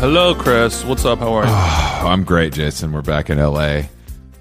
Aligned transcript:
Hello, 0.00 0.34
Chris. 0.34 0.82
What's 0.84 1.04
up? 1.04 1.18
How 1.18 1.34
are 1.34 1.44
you? 1.46 1.52
I'm 2.08 2.24
great, 2.24 2.54
Jason. 2.54 2.92
We're 2.92 3.02
back 3.02 3.28
in 3.28 3.38
LA. 3.38 3.82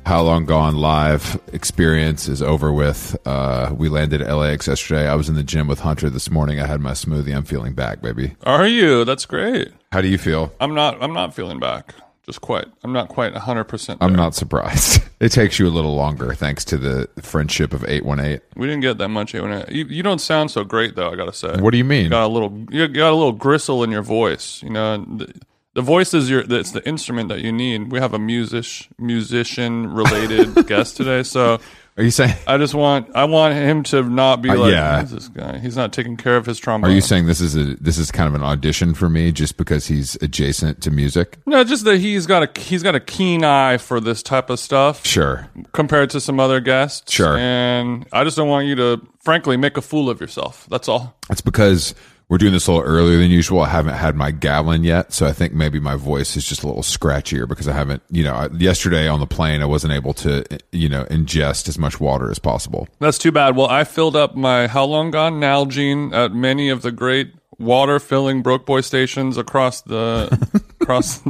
How 0.06 0.22
long 0.22 0.46
gone 0.46 0.76
live 0.78 1.40
experience 1.54 2.28
is 2.30 2.42
over 2.42 2.72
with. 2.72 3.16
Uh, 3.28 3.76
we 3.78 3.90
landed 3.90 4.22
at 4.22 4.34
LAX 4.34 4.68
yesterday. 4.68 5.08
I 5.08 5.16
was 5.16 5.28
in 5.30 5.36
the 5.36 5.44
gym 5.44 5.68
with 5.68 5.80
Hunter 5.82 6.10
this 6.10 6.32
morning. 6.32 6.60
I 6.60 6.66
had 6.66 6.80
my 6.80 6.94
smoothie. 6.94 7.36
I'm 7.36 7.44
feeling 7.44 7.74
back, 7.74 8.02
baby. 8.02 8.36
Are 8.44 8.68
you? 8.68 9.04
That's 9.04 9.26
great. 9.26 9.72
How 9.92 10.02
do 10.02 10.08
you 10.08 10.18
feel? 10.18 10.52
I'm 10.62 10.74
not. 10.74 11.02
I'm 11.04 11.14
not 11.14 11.36
feeling 11.36 11.60
back. 11.60 11.94
Just 12.26 12.42
quite. 12.42 12.66
I'm 12.84 12.94
not 12.94 13.10
quite 13.10 13.34
100. 13.34 13.64
percent 13.66 14.02
I'm 14.02 14.16
not 14.16 14.36
surprised. 14.36 15.04
It 15.20 15.34
takes 15.34 15.60
you 15.60 15.68
a 15.68 15.70
little 15.70 15.96
longer 15.96 16.34
thanks 16.34 16.64
to 16.64 16.78
the 16.78 17.10
friendship 17.22 17.74
of 17.74 17.84
818. 17.84 18.40
We 18.56 18.68
didn't 18.68 18.80
get 18.80 19.00
that 19.00 19.10
much. 19.10 19.34
You, 19.34 19.44
you 19.68 20.02
don't 20.02 20.20
sound 20.20 20.50
so 20.50 20.64
great, 20.64 20.96
though. 20.96 21.12
I 21.12 21.18
gotta 21.18 21.34
say. 21.34 21.58
What 21.60 21.72
do 21.72 21.78
you 21.78 21.84
mean? 21.84 22.06
You 22.06 22.10
got 22.12 22.28
a 22.28 22.32
little. 22.32 22.58
You 22.72 22.88
got 22.88 23.12
a 23.12 23.16
little 23.16 23.34
gristle 23.34 23.84
in 23.84 23.92
your 23.92 24.02
voice. 24.02 24.64
You 24.64 24.70
know, 24.70 25.04
the, 25.04 25.34
the 25.80 25.86
voice 25.86 26.14
is 26.14 26.30
your. 26.30 26.42
It's 26.48 26.72
the 26.72 26.86
instrument 26.88 27.30
that 27.30 27.40
you 27.40 27.52
need. 27.54 27.92
We 27.92 28.00
have 28.00 28.14
a 28.14 28.20
music 28.20 28.90
musician 28.98 29.94
related 29.94 30.68
guest 30.68 30.98
today, 30.98 31.24
so 31.24 31.60
Are 31.98 32.04
you 32.04 32.12
saying 32.12 32.34
I 32.48 32.58
just 32.58 32.74
want. 32.74 33.16
I 33.16 33.24
want 33.26 33.54
him 33.54 33.84
to 33.92 34.04
not 34.04 34.42
be 34.42 34.50
Uh, 34.50 34.56
like, 34.58 34.72
yeah. 34.74 35.00
"Who's 35.02 35.12
this 35.12 35.28
guy? 35.30 35.58
He's 35.60 35.78
not 35.78 35.94
taking 35.94 36.18
care 36.18 36.36
of 36.38 36.46
his 36.46 36.60
trombone. 36.60 36.92
Are 36.92 36.94
you 36.94 37.02
saying 37.02 37.28
this 37.28 37.40
is 37.42 37.56
a 37.56 37.76
this 37.76 37.98
is 37.98 38.12
kind 38.12 38.28
of 38.28 38.36
an 38.36 38.44
audition 38.44 38.94
for 38.94 39.10
me 39.10 39.32
just 39.32 39.56
because 39.58 39.88
he's 39.88 40.16
adjacent 40.22 40.82
to 40.84 40.92
music? 40.92 41.38
no, 41.46 41.64
just 41.64 41.86
that 41.86 41.98
he's 42.00 42.26
got 42.26 42.42
a 42.44 42.60
he's 42.60 42.84
got 42.84 42.96
a 42.96 43.00
keen 43.00 43.44
eye 43.46 43.78
for 43.78 44.00
this 44.02 44.22
type 44.22 44.50
of 44.50 44.60
stuff. 44.60 45.06
Sure. 45.06 45.48
compared 45.72 46.10
to 46.12 46.20
some 46.20 46.40
other 46.40 46.60
guests. 46.60 47.12
Sure. 47.12 47.38
And 47.38 48.06
I 48.12 48.24
just 48.26 48.36
don't 48.38 48.50
want 48.50 48.68
you 48.68 48.76
to, 48.76 49.02
frankly, 49.24 49.58
make 49.58 49.78
a 49.78 49.82
fool 49.82 50.10
of 50.10 50.20
yourself. 50.22 50.68
That's 50.70 50.88
all. 50.90 51.16
It's 51.30 51.42
because 51.42 51.96
we're 52.30 52.38
doing 52.38 52.54
this 52.54 52.68
a 52.68 52.72
little 52.72 52.86
earlier 52.88 53.18
than 53.18 53.32
usual. 53.32 53.62
I 53.62 53.70
haven't 53.70 53.96
had 53.96 54.16
my 54.16 54.30
gallon 54.30 54.84
yet, 54.84 55.12
so 55.14 55.26
I 55.26 55.34
think 55.34 55.52
maybe 55.52 55.80
my 55.80 55.96
voice 55.96 56.38
is 56.38 56.46
just 56.46 56.62
a 56.64 56.68
little 56.68 56.84
scratchier 56.84 57.48
because 57.48 57.68
I 57.68 57.74
haven't, 57.74 58.04
you 58.12 58.24
know, 58.24 58.34
I- 58.36 58.50
yesterday 58.56 59.08
on 59.08 59.20
the 59.20 59.26
plane 59.26 59.62
I 59.62 59.66
wasn't 59.66 59.94
able 59.94 60.14
to, 60.14 60.46
you 60.72 60.90
know, 60.90 61.06
ingest 61.06 61.68
as 61.68 61.80
much 61.80 62.00
water 62.00 62.30
as 62.30 62.38
possible. 62.38 62.88
That's 63.00 63.18
too 63.18 63.32
bad. 63.32 63.56
Well, 63.56 63.68
I 63.68 63.84
filled 63.84 64.16
up 64.16 64.36
my 64.36 64.68
How 64.68 64.86
Long 64.86 65.10
Gone 65.10 65.40
Nalgene 65.40 66.14
at 66.14 66.32
many 66.32 66.70
of 66.70 66.84
the 66.84 66.92
great 66.92 67.34
water 67.58 68.00
filling 68.00 68.42
Broke 68.44 68.66
Boy 68.66 68.82
stations 68.82 69.36
across 69.36 69.82
the, 69.82 70.30
across 70.82 71.22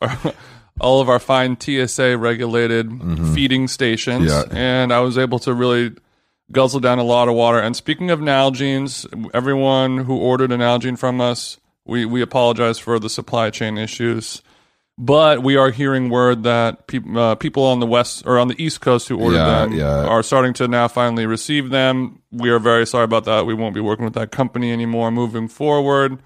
all 0.80 1.00
of 1.00 1.08
our 1.08 1.18
fine 1.18 1.58
TSA 1.60 2.16
regulated 2.16 2.90
feeding 3.34 3.66
stations. 3.68 4.30
Mm-hmm. 4.30 4.54
Yeah. 4.56 4.58
And 4.58 4.92
I 4.92 5.00
was 5.00 5.18
able 5.18 5.38
to 5.40 5.52
really 5.52 5.92
guzzle 6.52 6.80
down 6.80 6.98
a 6.98 7.04
lot 7.04 7.28
of 7.28 7.34
water. 7.34 7.58
And 7.58 7.74
speaking 7.76 8.10
of 8.10 8.20
Nalgenes, 8.20 9.06
everyone 9.34 9.98
who 9.98 10.16
ordered 10.16 10.52
an 10.52 10.60
Nalgene 10.60 10.98
from 10.98 11.20
us, 11.20 11.58
we, 11.84 12.04
we 12.04 12.22
apologize 12.22 12.78
for 12.78 12.98
the 12.98 13.10
supply 13.10 13.50
chain 13.50 13.78
issues. 13.78 14.42
But 14.96 15.42
we 15.42 15.56
are 15.56 15.70
hearing 15.72 16.08
word 16.08 16.44
that 16.44 16.86
peop 16.86 17.04
uh, 17.16 17.34
people 17.34 17.64
on 17.64 17.80
the 17.80 17.86
west 17.86 18.22
or 18.26 18.38
on 18.38 18.46
the 18.46 18.62
east 18.62 18.80
coast 18.80 19.08
who 19.08 19.18
ordered 19.18 19.38
Yeah, 19.38 19.66
them 19.66 19.72
yeah. 19.72 20.04
are 20.06 20.22
starting 20.22 20.52
to 20.54 20.68
now 20.68 20.86
finally 20.86 21.26
receive 21.26 21.70
them. 21.70 22.22
We 22.30 22.48
are 22.50 22.60
very 22.60 22.86
sorry 22.86 23.02
about 23.02 23.24
that. 23.24 23.44
We 23.44 23.54
won't 23.54 23.74
be 23.74 23.80
working 23.80 24.04
with 24.04 24.14
that 24.14 24.30
company 24.30 24.70
anymore 24.70 25.10
moving 25.10 25.48
forward. 25.48 26.20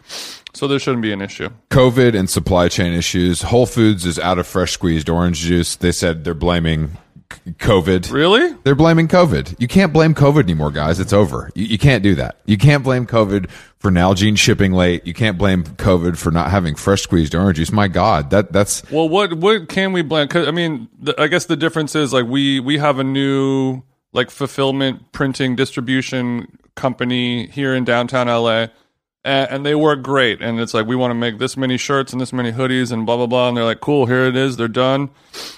So 0.52 0.68
there 0.68 0.78
shouldn't 0.78 1.02
be 1.02 1.12
an 1.12 1.22
issue. 1.22 1.48
COVID 1.70 2.14
and 2.14 2.28
supply 2.28 2.68
chain 2.68 2.92
issues. 2.92 3.40
Whole 3.40 3.64
Foods 3.64 4.04
is 4.04 4.18
out 4.18 4.38
of 4.38 4.46
fresh 4.46 4.72
squeezed 4.72 5.08
orange 5.08 5.38
juice. 5.38 5.76
They 5.76 5.92
said 5.92 6.24
they're 6.24 6.34
blaming 6.34 6.98
COVID. 7.28 8.10
Really? 8.10 8.54
They're 8.64 8.74
blaming 8.74 9.08
COVID. 9.08 9.56
You 9.58 9.68
can't 9.68 9.92
blame 9.92 10.14
COVID 10.14 10.42
anymore, 10.44 10.70
guys. 10.70 10.98
It's 11.00 11.12
over. 11.12 11.50
You, 11.54 11.64
you 11.64 11.78
can't 11.78 12.02
do 12.02 12.14
that. 12.16 12.40
You 12.46 12.56
can't 12.56 12.82
blame 12.82 13.06
COVID 13.06 13.50
for 13.78 13.90
Nalgene 13.90 14.36
shipping 14.38 14.72
late. 14.72 15.06
You 15.06 15.14
can't 15.14 15.38
blame 15.38 15.64
COVID 15.64 16.16
for 16.16 16.30
not 16.30 16.50
having 16.50 16.74
fresh 16.74 17.02
squeezed 17.02 17.34
orange 17.34 17.56
juice. 17.58 17.72
My 17.72 17.88
God, 17.88 18.30
that 18.30 18.52
that's 18.52 18.82
Well, 18.90 19.08
what 19.08 19.34
what 19.34 19.68
can 19.68 19.92
we 19.92 20.02
blame? 20.02 20.28
'Cause, 20.28 20.48
I 20.48 20.50
mean, 20.50 20.88
the, 20.98 21.20
I 21.20 21.26
guess 21.28 21.46
the 21.46 21.56
difference 21.56 21.94
is 21.94 22.12
like 22.12 22.26
we 22.26 22.60
we 22.60 22.78
have 22.78 22.98
a 22.98 23.04
new 23.04 23.82
like 24.12 24.30
fulfillment 24.30 25.12
printing 25.12 25.54
distribution 25.56 26.58
company 26.74 27.46
here 27.48 27.74
in 27.74 27.84
downtown 27.84 28.26
LA. 28.28 28.68
And, 29.24 29.50
and 29.50 29.66
they 29.66 29.74
work 29.74 30.02
great, 30.02 30.40
and 30.40 30.60
it's 30.60 30.74
like 30.74 30.86
we 30.86 30.96
want 30.96 31.10
to 31.10 31.14
make 31.14 31.38
this 31.38 31.56
many 31.56 31.76
shirts 31.76 32.12
and 32.12 32.20
this 32.20 32.32
many 32.32 32.52
hoodies 32.52 32.92
and 32.92 33.04
blah 33.04 33.16
blah 33.16 33.26
blah. 33.26 33.48
And 33.48 33.56
they're 33.56 33.64
like, 33.64 33.80
"Cool, 33.80 34.06
here 34.06 34.26
it 34.26 34.36
is, 34.36 34.56
they're 34.56 34.68
done." 34.68 35.10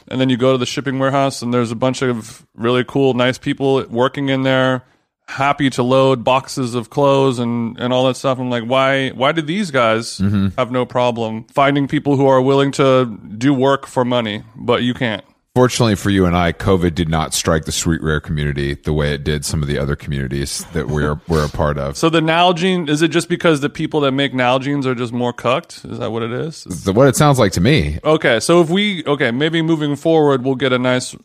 And 0.08 0.20
then 0.20 0.28
you 0.28 0.36
go 0.36 0.52
to 0.52 0.58
the 0.58 0.66
shipping 0.66 0.98
warehouse, 0.98 1.42
and 1.42 1.52
there's 1.52 1.70
a 1.70 1.76
bunch 1.76 2.02
of 2.02 2.46
really 2.54 2.84
cool, 2.84 3.14
nice 3.14 3.38
people 3.38 3.84
working 3.88 4.28
in 4.30 4.42
there, 4.42 4.84
happy 5.30 5.70
to 5.70 5.82
load 5.82 6.24
boxes 6.24 6.74
of 6.74 6.90
clothes 6.90 7.38
and 7.38 7.78
and 7.78 7.92
all 7.92 8.06
that 8.06 8.16
stuff. 8.16 8.38
I'm 8.38 8.50
like, 8.50 8.64
why 8.64 9.10
why 9.10 9.32
did 9.32 9.46
these 9.46 9.70
guys 9.70 10.18
mm-hmm. 10.18 10.48
have 10.58 10.70
no 10.70 10.84
problem 10.84 11.44
finding 11.44 11.86
people 11.86 12.16
who 12.16 12.26
are 12.26 12.42
willing 12.42 12.72
to 12.72 13.18
do 13.36 13.54
work 13.54 13.86
for 13.86 14.04
money, 14.04 14.42
but 14.56 14.82
you 14.82 14.94
can't? 14.94 15.24
Fortunately 15.56 15.96
for 15.96 16.10
you 16.10 16.26
and 16.26 16.36
I, 16.36 16.52
COVID 16.52 16.94
did 16.94 17.08
not 17.08 17.34
strike 17.34 17.64
the 17.64 17.72
streetwear 17.72 18.22
community 18.22 18.74
the 18.74 18.92
way 18.92 19.12
it 19.12 19.24
did 19.24 19.44
some 19.44 19.62
of 19.62 19.68
the 19.68 19.78
other 19.78 19.96
communities 19.96 20.64
that 20.66 20.86
we're 20.86 21.20
we're 21.26 21.44
a 21.44 21.48
part 21.48 21.76
of. 21.76 21.96
So 21.96 22.08
the 22.08 22.20
Nalgene 22.20 22.88
is 22.88 23.02
it 23.02 23.08
just 23.08 23.28
because 23.28 23.60
the 23.60 23.68
people 23.68 24.00
that 24.02 24.12
make 24.12 24.32
Nalgenes 24.32 24.86
are 24.86 24.94
just 24.94 25.12
more 25.12 25.32
cucked? 25.32 25.84
Is 25.84 25.98
that 25.98 26.12
what 26.12 26.22
it 26.22 26.30
is? 26.30 26.58
So 26.84 26.92
what 26.92 27.08
it 27.08 27.16
sounds 27.16 27.40
like 27.40 27.50
to 27.52 27.60
me. 27.60 27.98
Okay, 28.04 28.38
so 28.38 28.60
if 28.60 28.70
we 28.70 29.04
okay, 29.06 29.32
maybe 29.32 29.60
moving 29.60 29.96
forward 29.96 30.44
we'll 30.44 30.54
get 30.54 30.72
a 30.72 30.78
nice 30.78 31.16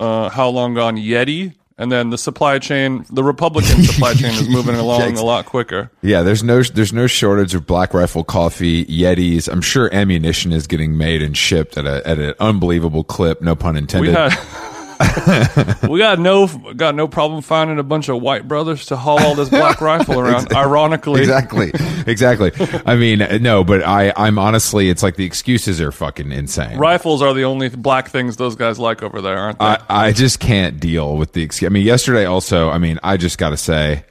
uh 0.00 0.28
how 0.28 0.48
long 0.48 0.74
gone 0.74 0.96
Yeti 0.96 1.54
and 1.78 1.90
then 1.90 2.10
the 2.10 2.18
supply 2.18 2.58
chain, 2.58 3.04
the 3.10 3.24
Republican 3.24 3.82
supply 3.82 4.14
chain 4.14 4.32
is 4.32 4.48
moving 4.48 4.74
along 4.82 5.16
a 5.16 5.22
lot 5.22 5.46
quicker. 5.46 5.90
Yeah, 6.02 6.22
there's 6.22 6.42
no 6.42 6.62
there's 6.62 6.92
no 6.92 7.06
shortage 7.06 7.54
of 7.54 7.66
Black 7.66 7.94
Rifle 7.94 8.24
coffee, 8.24 8.84
Yetis. 8.86 9.48
I'm 9.50 9.62
sure 9.62 9.92
ammunition 9.94 10.52
is 10.52 10.66
getting 10.66 10.96
made 10.96 11.22
and 11.22 11.36
shipped 11.36 11.76
at 11.76 11.86
a 11.86 12.06
at 12.06 12.18
an 12.18 12.34
unbelievable 12.40 13.04
clip. 13.04 13.42
No 13.42 13.54
pun 13.56 13.76
intended. 13.76 14.10
We 14.10 14.14
had 14.14 14.30
we 15.88 15.98
got 15.98 16.18
no 16.18 16.46
got 16.74 16.94
no 16.94 17.08
problem 17.08 17.42
finding 17.42 17.78
a 17.78 17.82
bunch 17.82 18.08
of 18.08 18.20
white 18.20 18.46
brothers 18.46 18.86
to 18.86 18.96
haul 18.96 19.20
all 19.20 19.34
this 19.34 19.48
black 19.48 19.80
rifle 19.80 20.18
around. 20.18 20.52
Ironically, 20.52 21.20
exactly, 21.20 21.72
exactly. 22.06 22.52
I 22.86 22.96
mean, 22.96 23.18
no, 23.42 23.64
but 23.64 23.82
I 23.82 24.12
I'm 24.16 24.38
honestly, 24.38 24.88
it's 24.90 25.02
like 25.02 25.16
the 25.16 25.24
excuses 25.24 25.80
are 25.80 25.92
fucking 25.92 26.32
insane. 26.32 26.78
rifles 26.78 27.22
are 27.22 27.34
the 27.34 27.44
only 27.44 27.68
black 27.68 28.08
things 28.10 28.36
those 28.36 28.56
guys 28.56 28.78
like 28.78 29.02
over 29.02 29.20
there, 29.20 29.38
aren't 29.38 29.58
they? 29.58 29.64
I, 29.64 29.78
I 29.88 30.12
just 30.12 30.40
can't 30.40 30.80
deal 30.80 31.16
with 31.16 31.32
the 31.32 31.42
excuse. 31.42 31.68
I 31.68 31.72
mean, 31.72 31.86
yesterday 31.86 32.24
also, 32.24 32.70
I 32.70 32.78
mean, 32.78 32.98
I 33.02 33.16
just 33.16 33.38
got 33.38 33.50
to 33.50 33.56
say, 33.56 34.04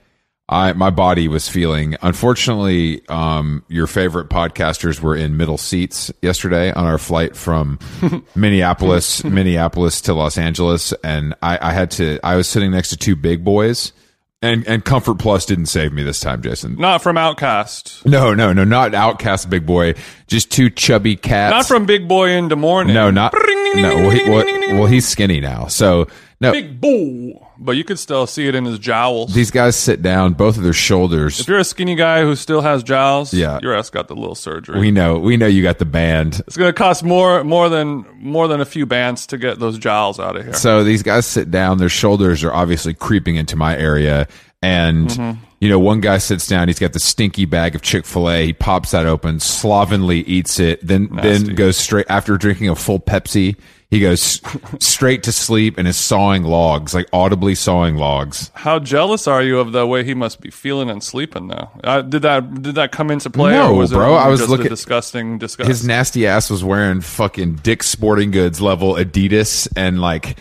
I 0.51 0.74
my 0.74 0.89
body 0.89 1.30
was 1.30 1.48
feeling. 1.48 1.95
Unfortunately, 2.01 3.07
um, 3.07 3.63
your 3.69 3.88
favorite 3.88 4.30
podcasters 4.30 5.00
were 5.00 5.15
in 5.15 5.38
middle 5.38 5.57
seats 5.57 6.12
yesterday 6.21 6.74
on 6.74 6.86
our 6.86 6.98
flight 6.98 7.38
from 7.38 7.80
Minneapolis, 8.36 9.24
Minneapolis 9.24 10.01
to 10.01 10.13
Los 10.13 10.38
Angeles, 10.38 10.94
and 11.03 11.33
I, 11.42 11.57
I 11.69 11.71
had 11.71 11.89
to. 11.92 12.19
I 12.21 12.36
was 12.36 12.50
sitting 12.50 12.71
next 12.71 12.89
to 12.89 12.98
two 12.98 13.15
big 13.15 13.45
boys, 13.45 13.94
and 14.42 14.68
and 14.68 14.83
Comfort 14.83 15.19
Plus 15.19 15.45
didn't 15.45 15.68
save 15.68 15.94
me 15.94 16.03
this 16.03 16.19
time, 16.19 16.42
Jason. 16.42 16.75
Not 16.75 17.01
from 17.01 17.15
OutKast. 17.15 18.06
No, 18.06 18.33
no, 18.33 18.51
no, 18.51 18.65
not 18.65 18.92
OutKast 18.92 19.50
Big 19.50 19.65
Boy. 19.65 19.95
Just 20.27 20.51
two 20.51 20.69
chubby 20.69 21.15
cats. 21.15 21.53
Not 21.53 21.65
from 21.65 21.86
Big 21.86 22.09
Boy 22.09 22.31
in 22.31 22.44
into 22.45 22.57
morning. 22.57 22.94
No, 22.94 23.09
not. 23.09 23.33
No, 23.33 23.95
well, 23.95 24.09
he, 24.09 24.30
well, 24.30 24.45
well, 24.80 24.86
he's 24.86 25.07
skinny 25.07 25.39
now. 25.39 25.68
So 25.68 26.07
no, 26.42 26.51
Big 26.51 26.81
Bull. 26.81 27.48
But 27.63 27.74
you 27.74 27.84
could 27.84 28.00
still 28.00 28.25
see 28.25 28.48
it 28.48 28.56
in 28.56 28.66
his 28.66 28.80
jowls. 28.80 29.34
these 29.36 29.52
guys 29.52 29.75
sit 29.75 30.02
down, 30.02 30.34
both 30.34 30.58
of 30.58 30.63
their 30.63 30.74
shoulders. 30.74 31.40
if 31.40 31.48
you're 31.48 31.60
a 31.60 31.63
skinny 31.63 31.94
guy 31.94 32.22
who 32.24 32.36
still 32.36 32.62
has 32.62 32.81
jowls, 32.81 33.34
Yeah. 33.34 33.60
your 33.62 33.75
ass 33.75 33.92
got 33.92 34.08
the 34.08 34.16
little 34.16 34.34
surgery. 34.34 34.80
We 34.80 34.90
know, 34.90 35.19
we 35.19 35.38
know 35.38 35.46
you 35.46 35.62
got 35.62 35.78
the 35.78 35.86
band. 35.86 36.42
it's 36.48 36.58
gonna 36.58 36.74
cost 36.74 37.04
more 37.04 37.44
more 37.44 37.69
than 37.69 38.04
more 38.19 38.48
than 38.48 38.62
a 38.62 38.66
few 38.66 38.86
bands 38.88 39.28
to 39.28 39.38
get 39.38 39.60
those 39.60 39.78
jowls 39.78 40.19
out 40.19 40.36
of 40.36 40.44
here. 40.44 40.54
So 40.54 40.84
these 40.84 41.04
guys 41.04 41.25
sit 41.28 41.52
down, 41.52 41.78
their 41.78 41.88
shoulders 41.90 42.44
are 42.44 42.52
obviously 42.54 42.94
creeping 42.96 43.36
into 43.36 43.56
my 43.56 43.78
area. 43.78 44.28
And, 44.63 45.08
Mm-hmm. 45.10 45.40
you 45.60 45.69
know, 45.69 45.80
one 45.80 46.02
guy 46.02 46.19
sits 46.19 46.46
down, 46.48 46.68
he's 46.68 46.78
got 46.80 46.94
the 46.94 47.00
stinky 47.00 47.46
bag 47.46 47.74
of 47.75 47.81
Chick 47.81 48.06
fil 48.06 48.30
A. 48.30 48.46
He 48.48 48.54
pops 48.54 48.92
that 48.92 49.06
open, 49.08 49.40
slovenly 49.40 50.19
eats 50.22 50.60
it, 50.60 50.86
then, 50.86 51.10
then 51.22 51.56
goes 51.56 51.78
straight 51.78 52.06
after 52.10 52.38
drinking 52.38 52.69
a 52.69 52.75
full 52.75 53.00
Pepsi. 53.00 53.56
He 53.91 53.99
goes 53.99 54.41
straight 54.79 55.21
to 55.23 55.33
sleep 55.33 55.77
and 55.77 55.85
is 55.85 55.97
sawing 55.97 56.43
logs, 56.43 56.93
like 56.93 57.09
audibly 57.11 57.55
sawing 57.55 57.97
logs. 57.97 58.49
How 58.55 58.79
jealous 58.79 59.27
are 59.27 59.43
you 59.43 59.59
of 59.59 59.73
the 59.73 59.85
way 59.85 60.05
he 60.05 60.13
must 60.13 60.39
be 60.39 60.49
feeling 60.49 60.89
and 60.89 61.03
sleeping 61.03 61.47
now? 61.47 61.71
Uh, 61.83 62.01
did 62.01 62.21
that 62.21 62.61
did 62.61 62.75
that 62.75 62.93
come 62.93 63.11
into 63.11 63.29
play? 63.29 63.51
No, 63.51 63.73
or 63.73 63.77
was 63.79 63.91
bro, 63.91 64.15
It 64.15 64.19
I 64.19 64.27
was 64.29 64.47
looking- 64.47 64.69
disgusting, 64.69 65.38
disgust. 65.39 65.67
His 65.67 65.85
nasty 65.85 66.25
ass 66.25 66.49
was 66.49 66.63
wearing 66.63 67.01
fucking 67.01 67.55
Dick 67.55 67.83
Sporting 67.83 68.31
Goods 68.31 68.61
level 68.61 68.93
Adidas 68.93 69.67
and 69.75 69.99
like 69.99 70.38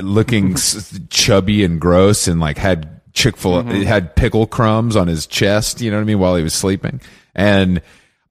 looking 0.00 0.54
chubby 1.10 1.64
and 1.64 1.80
gross 1.80 2.28
and 2.28 2.38
like 2.38 2.56
had 2.56 3.00
Chick 3.14 3.36
fil 3.36 3.62
Mm-hmm. 3.64 3.82
had 3.82 4.14
pickle 4.16 4.46
crumbs 4.46 4.94
on 4.96 5.08
his 5.08 5.26
chest, 5.26 5.80
you 5.80 5.90
know 5.90 5.96
what 5.96 6.02
I 6.02 6.06
mean, 6.06 6.18
while 6.20 6.36
he 6.36 6.42
was 6.44 6.54
sleeping. 6.54 7.00
And 7.34 7.82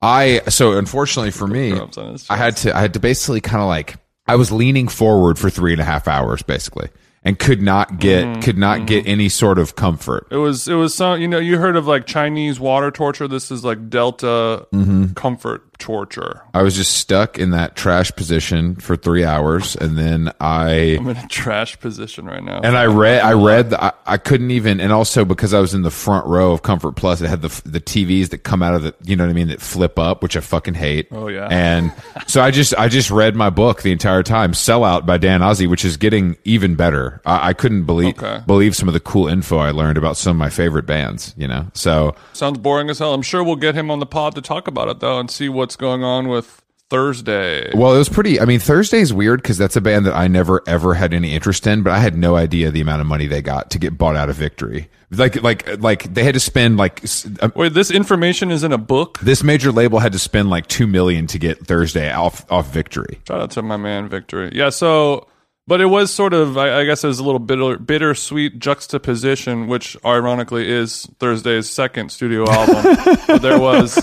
I, 0.01 0.41
so 0.47 0.77
unfortunately 0.77 1.29
for 1.31 1.45
me, 1.45 1.73
crumbs 1.73 1.97
on 1.97 2.13
his 2.13 2.25
I 2.29 2.37
had 2.37 2.55
to, 2.57 2.75
I 2.75 2.79
had 2.79 2.93
to 2.95 2.99
basically 2.99 3.41
kind 3.41 3.61
of 3.61 3.67
like, 3.67 3.97
I 4.27 4.35
was 4.35 4.51
leaning 4.51 4.87
forward 4.87 5.37
for 5.39 5.49
three 5.49 5.71
and 5.73 5.81
a 5.81 5.85
half 5.85 6.07
hours 6.07 6.41
basically 6.41 6.89
and 7.23 7.37
could 7.37 7.61
not 7.61 7.99
get, 7.99 8.25
Mm-hmm. 8.25 8.41
could 8.41 8.57
not 8.57 8.87
get 8.87 9.05
any 9.07 9.29
sort 9.29 9.59
of 9.59 9.75
comfort. 9.75 10.27
It 10.31 10.37
was 10.37 10.67
it 10.67 10.73
was 10.75 10.95
some 10.95 11.21
you 11.21 11.27
know 11.27 11.37
you 11.39 11.57
heard 11.59 11.75
of 11.75 11.85
like 11.87 12.05
Chinese 12.05 12.59
water 12.59 12.91
torture. 12.91 13.27
This 13.27 13.51
is 13.51 13.63
like 13.63 13.89
Delta 13.89 14.67
Mm-hmm. 14.73 15.13
comfort 15.13 15.70
torture. 15.81 16.41
I 16.53 16.61
was 16.61 16.75
just 16.75 16.93
stuck 16.97 17.37
in 17.37 17.49
that 17.51 17.75
trash 17.75 18.11
position 18.15 18.75
for 18.75 18.95
three 18.95 19.25
hours 19.25 19.75
and 19.75 19.97
then 19.97 20.31
I, 20.39 20.97
I'm 20.99 21.09
in 21.09 21.17
a 21.17 21.27
trash 21.27 21.79
position 21.79 22.25
right 22.25 22.43
now. 22.43 22.61
And 22.63 22.77
I 22.77 22.85
read, 22.85 23.21
I 23.21 23.33
read, 23.33 23.71
the, 23.71 23.83
I, 23.83 23.91
I 24.05 24.17
couldn't 24.17 24.51
even, 24.51 24.79
and 24.79 24.93
also 24.93 25.25
because 25.25 25.53
I 25.53 25.59
was 25.59 25.73
in 25.73 25.81
the 25.81 25.91
front 25.91 26.25
row 26.27 26.51
of 26.53 26.61
Comfort 26.61 26.93
Plus, 26.95 27.21
it 27.21 27.27
had 27.27 27.41
the 27.41 27.49
the 27.65 27.81
TVs 27.81 28.29
that 28.29 28.39
come 28.39 28.61
out 28.63 28.75
of 28.75 28.83
the, 28.83 28.95
you 29.03 29.15
know 29.15 29.23
what 29.25 29.29
I 29.31 29.33
mean, 29.33 29.47
that 29.49 29.59
flip 29.61 29.97
up, 29.99 30.21
which 30.21 30.37
I 30.37 30.39
fucking 30.39 30.75
hate. 30.75 31.07
Oh, 31.11 31.27
yeah. 31.27 31.47
And 31.49 31.91
so 32.27 32.41
I 32.41 32.51
just, 32.51 32.73
I 32.77 32.87
just 32.87 33.09
read 33.11 33.35
my 33.35 33.49
book 33.49 33.81
the 33.81 33.91
entire 33.91 34.23
time, 34.23 34.51
Sellout 34.53 35.05
by 35.05 35.17
Dan 35.17 35.41
Ozzi, 35.41 35.67
which 35.67 35.83
is 35.83 35.97
getting 35.97 36.37
even 36.45 36.75
better. 36.75 37.21
I, 37.25 37.49
I 37.49 37.53
couldn't 37.53 37.83
believe 37.85 38.17
Okay. 38.21 38.41
believe 38.45 38.75
some 38.75 38.87
of 38.87 38.93
the 38.93 38.99
cool 38.99 39.27
info 39.27 39.57
I 39.57 39.71
learned 39.71 39.97
about 39.97 40.17
some 40.17 40.31
of 40.31 40.37
my 40.37 40.49
favorite 40.49 40.85
bands. 40.85 41.33
You 41.37 41.47
know, 41.47 41.67
so 41.73 42.15
Sounds 42.33 42.57
boring 42.59 42.89
as 42.89 42.99
hell. 42.99 43.13
I'm 43.13 43.21
sure 43.21 43.43
we'll 43.43 43.55
get 43.55 43.73
him 43.73 43.89
on 43.89 43.99
the 43.99 44.05
pod 44.05 44.35
to 44.35 44.41
talk 44.41 44.67
about 44.67 44.89
it 44.89 44.99
though 44.99 45.19
and 45.19 45.31
see 45.31 45.49
what's 45.71 45.77
going 45.77 46.03
on 46.03 46.27
with 46.27 46.61
Thursday. 46.89 47.71
well, 47.73 47.95
it 47.95 47.97
was 47.97 48.09
pretty. 48.09 48.41
I 48.41 48.45
mean, 48.45 48.59
Thursday's 48.59 49.13
weird 49.13 49.41
because 49.41 49.57
that's 49.57 49.77
a 49.77 49.81
band 49.81 50.05
that 50.05 50.13
I 50.13 50.27
never 50.27 50.61
ever 50.67 50.93
had 50.93 51.13
any 51.13 51.33
interest 51.33 51.65
in, 51.65 51.81
but 51.81 51.93
I 51.93 51.99
had 51.99 52.17
no 52.17 52.35
idea 52.35 52.71
the 52.71 52.81
amount 52.81 52.99
of 52.99 53.07
money 53.07 53.25
they 53.25 53.41
got 53.41 53.71
to 53.71 53.79
get 53.79 53.97
bought 53.97 54.17
out 54.17 54.29
of 54.29 54.35
Victory. 54.35 54.89
Like, 55.11 55.41
like, 55.41 55.81
like 55.81 56.13
they 56.13 56.25
had 56.25 56.33
to 56.33 56.41
spend 56.41 56.75
like 56.75 57.01
uh, 57.39 57.51
Wait, 57.55 57.73
this 57.73 57.89
information 57.89 58.51
is 58.51 58.65
in 58.65 58.73
a 58.73 58.77
book. 58.77 59.19
this 59.19 59.43
major 59.43 59.71
label 59.71 59.99
had 59.99 60.11
to 60.11 60.19
spend 60.19 60.49
like 60.49 60.67
two 60.67 60.87
million 60.87 61.25
to 61.27 61.39
get 61.39 61.65
Thursday 61.65 62.11
off 62.11 62.45
off 62.51 62.73
Victory. 62.73 63.21
Shout 63.25 63.39
out 63.39 63.51
to 63.51 63.61
my 63.61 63.77
man 63.77 64.09
Victory. 64.09 64.51
Yeah, 64.53 64.71
so 64.71 65.29
but 65.67 65.79
it 65.79 65.85
was 65.85 66.13
sort 66.13 66.33
of 66.33 66.57
I, 66.57 66.81
I 66.81 66.83
guess 66.83 67.05
it 67.05 67.07
was 67.07 67.19
a 67.19 67.23
little 67.23 67.39
bitter 67.39 67.77
bittersweet 67.77 68.59
juxtaposition, 68.59 69.67
which 69.67 69.95
ironically 70.03 70.69
is 70.69 71.07
Thursday's 71.19 71.69
second 71.69 72.11
studio 72.11 72.45
album. 72.49 72.97
but 73.27 73.41
there 73.41 73.57
was 73.59 73.97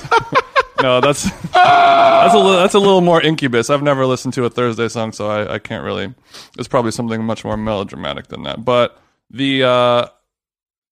no, 0.83 1.01
that's 1.01 1.23
that's 1.53 2.35
a 2.35 2.39
little 2.39 2.53
that's 2.53 2.75
a 2.75 2.79
little 2.79 3.01
more 3.01 3.21
incubus. 3.21 3.71
I've 3.71 3.83
never 3.83 4.07
listened 4.07 4.35
to 4.35 4.45
a 4.45 4.51
Thursday 4.51 4.89
song, 4.89 5.13
so 5.13 5.29
I, 5.29 5.55
I 5.55 5.59
can't 5.59 5.85
really. 5.85 6.15
It's 6.59 6.69
probably 6.69 6.91
something 6.93 7.25
much 7.25 7.45
more 7.45 7.57
melodramatic 7.57 8.29
than 8.29 8.43
that. 8.45 8.65
But 8.65 9.01
the 9.31 9.65
uh, 9.65 10.07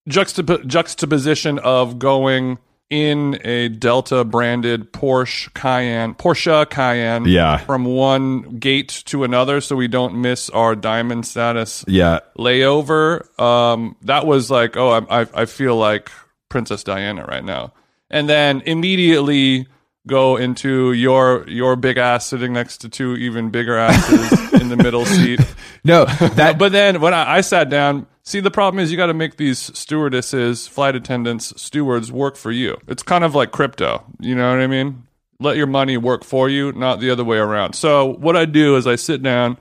juxtap- 0.09 0.67
juxtaposition 0.67 1.59
of 1.61 1.99
going 1.99 2.59
in 2.89 3.41
a 3.45 3.69
Delta 3.69 4.23
branded 4.25 4.93
Porsche 4.93 5.53
Cayenne, 5.55 6.15
Porsche 6.15 6.71
Cayenne, 6.71 7.25
Yeah. 7.25 7.57
from 7.59 7.85
one 7.85 8.59
gate 8.59 9.03
to 9.07 9.25
another, 9.25 9.61
so 9.61 9.75
we 9.75 9.89
don't 9.89 10.21
miss 10.21 10.49
our 10.51 10.77
diamond 10.77 11.27
status 11.27 11.85
Yeah, 11.89 12.21
layover. 12.39 13.27
Um, 13.41 13.97
that 14.03 14.25
was 14.25 14.53
like, 14.53 14.77
oh, 14.77 14.91
I, 15.09 15.23
I, 15.23 15.27
I 15.35 15.45
feel 15.47 15.75
like 15.77 16.13
Princess 16.49 16.85
Diana 16.85 17.25
right 17.27 17.45
now, 17.45 17.73
and 18.09 18.29
then 18.29 18.61
immediately 18.67 19.67
go 20.07 20.37
into 20.37 20.93
your 20.93 21.49
your 21.49 21.77
big 21.77 21.99
ass 21.99 22.27
sitting 22.27 22.53
next 22.53 22.79
to 22.79 22.89
two 22.89 23.17
even 23.17 23.51
bigger 23.51 23.77
asses 23.77 24.53
in 24.61 24.69
the 24.69 24.77
middle 24.77 25.05
seat. 25.05 25.41
no, 25.85 26.05
that 26.05 26.59
But 26.59 26.73
then 26.73 27.01
when 27.01 27.13
I, 27.13 27.37
I 27.37 27.41
sat 27.41 27.69
down, 27.69 28.07
see, 28.23 28.41
the 28.41 28.51
problem 28.51 28.83
is 28.83 28.91
you 28.91 28.97
got 28.97 29.07
to 29.07 29.15
make 29.15 29.37
these 29.37 29.59
stewardesses, 29.59 30.67
flight 30.67 30.95
attendants, 30.95 31.61
stewards 31.61 32.13
work 32.13 32.37
for 32.37 32.51
you. 32.53 32.79
It's 32.87 33.03
kind 33.03 33.25
of 33.25 33.35
like 33.35 33.53
crypto. 33.53 34.05
You 34.21 34.35
know 34.35 34.51
what 34.51 34.61
I 34.61 34.67
mean? 34.67 35.05
Let 35.39 35.57
your 35.57 35.67
money 35.67 35.99
work 35.99 36.25
for 36.25 36.49
you, 36.49 36.73
not 36.73 37.01
the 37.01 37.11
other 37.11 37.25
way 37.25 37.37
around. 37.37 37.75
So 37.75 38.07
what 38.07 38.37
I 38.37 38.47
do 38.47 38.77
is 38.77 38.87
I 38.87 38.97
sit 38.97 39.23
down 39.23 39.59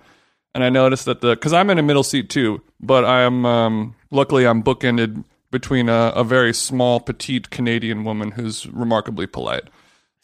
and 0.54 0.64
I 0.64 0.70
notice 0.70 1.04
that 1.04 1.22
the 1.22 1.32
because 1.32 1.54
I'm 1.54 1.70
in 1.70 1.80
a 1.80 1.84
middle 1.84 2.04
seat 2.04 2.30
too, 2.30 2.62
but 2.80 3.04
I 3.04 3.24
am 3.24 3.46
um, 3.46 3.96
luckily 4.10 4.48
I'm 4.48 4.64
bookended 4.64 5.26
between 5.52 5.90
a, 5.90 6.14
a 6.16 6.24
very 6.24 6.54
small, 6.54 7.00
petite 7.00 7.50
Canadian 7.50 8.04
woman 8.04 8.32
who's 8.32 8.68
remarkably 8.68 9.28
polite. 9.28 9.64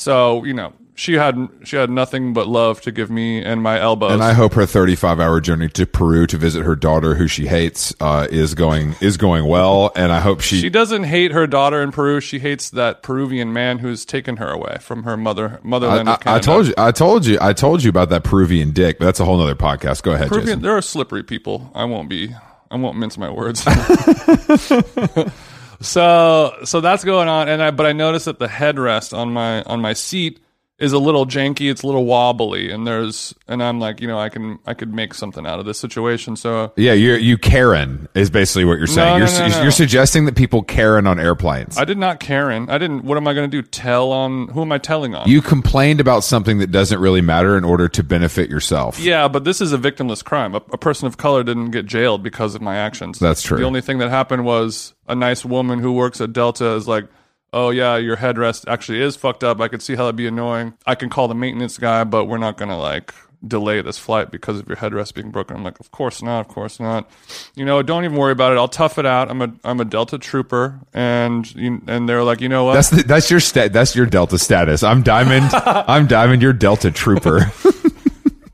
So 0.01 0.44
you 0.44 0.56
know 0.56 0.74
she 0.95 1.13
had 1.13 1.48
she 1.63 1.75
had 1.75 1.92
nothing 1.92 2.33
but 2.33 2.48
love 2.48 2.81
to 2.81 2.92
give 2.92 3.12
me 3.12 3.44
and 3.44 3.62
my 3.62 3.80
elbows. 3.80 4.12
and 4.12 4.24
I 4.24 4.33
hope 4.33 4.53
her 4.53 4.65
35 4.65 5.19
hour 5.19 5.39
journey 5.39 5.69
to 5.69 5.86
Peru 5.86 6.25
to 6.25 6.38
visit 6.38 6.63
her 6.63 6.75
daughter, 6.75 7.15
who 7.15 7.27
she 7.27 7.45
hates, 7.45 7.94
uh, 8.00 8.27
is 8.31 8.55
going 8.55 8.96
is 9.00 9.17
going 9.17 9.46
well. 9.46 9.91
And 9.96 10.12
I 10.12 10.20
hope 10.20 10.41
she. 10.41 10.60
She 10.60 10.72
doesn't 10.72 11.03
hate 11.03 11.31
her 11.34 11.46
daughter 11.46 11.84
in 11.84 11.91
Peru. 11.91 12.20
She 12.20 12.39
hates 12.39 12.72
that 12.72 13.03
Peruvian 13.03 13.53
man 13.53 13.77
who's 13.77 14.03
taken 14.03 14.38
her 14.38 14.50
away 14.50 14.77
from 14.81 15.03
her 15.03 15.15
mother 15.15 15.60
motherland 15.62 16.10
I, 16.10 16.15
of 16.15 16.20
I 16.25 16.39
told 16.39 16.65
you, 16.65 16.74
I 16.77 16.91
told 16.91 17.25
you, 17.27 17.38
I 17.39 17.53
told 17.53 17.84
you 17.84 17.89
about 17.91 18.10
that 18.10 18.24
Peruvian 18.24 18.72
dick, 18.72 18.98
but 18.98 19.05
that's 19.05 19.20
a 19.20 19.25
whole 19.25 19.38
nother 19.38 19.55
podcast. 19.55 20.01
Go 20.01 20.13
ahead, 20.13 20.29
Peruvian. 20.29 20.48
Jason. 20.48 20.62
There 20.63 20.75
are 20.75 20.81
slippery 20.81 21.24
people. 21.24 21.72
I 21.75 21.86
won't 21.86 22.10
be. 22.10 22.34
I 22.72 22.75
won't 22.75 22.98
mince 22.98 23.20
my 23.20 23.29
words. 23.29 23.63
so 25.81 26.55
so 26.63 26.81
that's 26.81 27.03
going 27.03 27.27
on, 27.27 27.50
and 27.50 27.61
I 27.61 27.71
but 27.71 27.85
I 27.85 27.93
noticed 27.93 28.25
that 28.25 28.39
the 28.39 28.47
headrest 28.47 29.17
on 29.17 29.33
my 29.33 29.63
on 29.63 29.81
my 29.81 29.93
seat 29.93 30.39
is 30.81 30.93
a 30.93 30.97
little 31.00 31.25
janky. 31.25 31.69
It's 31.69 31.83
a 31.83 31.85
little 31.85 32.05
wobbly, 32.05 32.71
and 32.71 32.85
there's 32.85 33.33
and 33.47 33.61
I'm 33.63 33.79
like, 33.79 34.01
you 34.01 34.07
know, 34.07 34.19
I 34.19 34.29
can 34.29 34.59
I 34.65 34.73
could 34.73 34.93
make 34.93 35.13
something 35.13 35.45
out 35.45 35.59
of 35.59 35.65
this 35.65 35.79
situation. 35.79 36.35
So 36.35 36.73
Yeah, 36.75 36.93
you're 36.93 37.17
you 37.17 37.38
Karen 37.38 38.09
is 38.15 38.29
basically 38.29 38.65
what 38.65 38.79
you're 38.79 38.88
saying. 38.88 39.19
no, 39.19 39.25
you're 39.25 39.39
no, 39.39 39.47
no. 39.47 39.61
you're 39.61 39.71
suggesting 39.71 40.25
that 40.25 40.35
people 40.35 40.63
Karen 40.63 41.05
on 41.07 41.19
airplanes. 41.19 41.77
I 41.77 41.85
did 41.85 41.97
not 42.00 42.19
Karen. 42.19 42.69
I 42.69 42.77
didn't. 42.77 43.03
What 43.03 43.17
am 43.17 43.27
I 43.27 43.33
going 43.33 43.50
to 43.50 43.61
do? 43.61 43.65
Tell 43.65 44.11
on 44.11 44.47
who 44.50 44.63
am 44.63 44.71
I 44.71 44.79
telling 44.79 45.15
on? 45.15 45.29
you 45.29 45.41
complained 45.41 46.01
about 46.01 46.23
something 46.23 46.57
that 46.57 46.71
doesn't 46.71 47.00
really 47.00 47.21
matter 47.21 47.57
in 47.57 47.63
order 47.63 47.88
to 47.88 48.03
benefit 48.03 48.50
yourself. 48.50 49.00
Yeah, 49.00 49.27
but 49.27 49.43
this 49.43 49.61
is 49.61 49.71
a 49.73 49.77
victimless 49.77 50.23
crime. 50.23 50.55
A, 50.55 50.61
a 50.71 50.77
person 50.77 51.05
of 51.07 51.17
color 51.17 51.43
didn't 51.43 51.71
get 51.71 51.85
jailed 51.85 52.23
because 52.23 52.55
of 52.55 52.61
my 52.61 52.75
actions. 52.75 53.19
That's 53.19 53.43
true. 53.43 53.59
The 53.59 53.63
only 53.65 53.81
thing 53.81 54.00
that 54.00 54.09
happened 54.09 54.45
was 54.45 54.93
a 55.07 55.13
nice 55.15 55.45
woman 55.45 55.79
who 55.79 55.93
works 55.93 56.19
at 56.21 56.33
Delta 56.33 56.73
is 56.73 56.88
like, 56.88 57.05
"Oh 57.53 57.70
yeah, 57.70 57.98
your 57.98 58.17
headrest 58.17 58.65
actually 58.67 59.01
is 59.01 59.15
fucked 59.15 59.43
up. 59.43 59.60
I 59.60 59.67
could 59.67 59.81
see 59.81 59.96
how 59.96 60.03
that'd 60.03 60.15
be 60.15 60.27
annoying. 60.27 60.74
I 60.86 60.96
can 60.96 61.10
call 61.10 61.27
the 61.27 61.36
maintenance 61.36 61.77
guy, 61.77 62.03
but 62.03 62.25
we're 62.25 62.38
not 62.38 62.58
gonna 62.58 62.77
like 62.79 63.13
delay 63.46 63.81
this 63.81 63.98
flight 63.98 64.29
because 64.29 64.60
of 64.60 64.67
your 64.67 64.77
headrest 64.77 65.13
being 65.13 65.31
broken." 65.31 65.58
I'm 65.58 65.63
like, 65.63 65.79
"Of 65.79 65.91
course 65.91 66.22
not. 66.22 66.41
Of 66.41 66.48
course 66.48 66.79
not. 66.79 67.10
You 67.55 67.65
know, 67.65 67.81
don't 67.81 68.05
even 68.05 68.17
worry 68.17 68.31
about 68.31 68.51
it. 68.51 68.58
I'll 68.58 68.67
tough 68.67 68.98
it 68.98 69.05
out. 69.05 69.29
I'm 69.29 69.41
a 69.41 69.51
I'm 69.63 69.79
a 69.79 69.86
Delta 69.86 70.17
trooper." 70.17 70.79
And 70.93 71.53
you, 71.55 71.81
and 71.88 72.08
they're 72.08 72.24
like, 72.24 72.41
"You 72.41 72.50
know 72.50 72.65
what? 72.65 72.75
That's 72.75 72.89
the, 72.89 73.03
that's 73.03 73.31
your 73.31 73.39
stat. 73.39 73.74
That's 73.74 73.96
your 73.96 74.05
Delta 74.05 74.38
status. 74.38 74.84
I'm 74.84 75.03
Diamond. 75.03 75.50
I'm 75.53 76.08
Diamond. 76.08 76.41
You're 76.41 76.53
Delta 76.53 76.91
Trooper. 76.91 77.51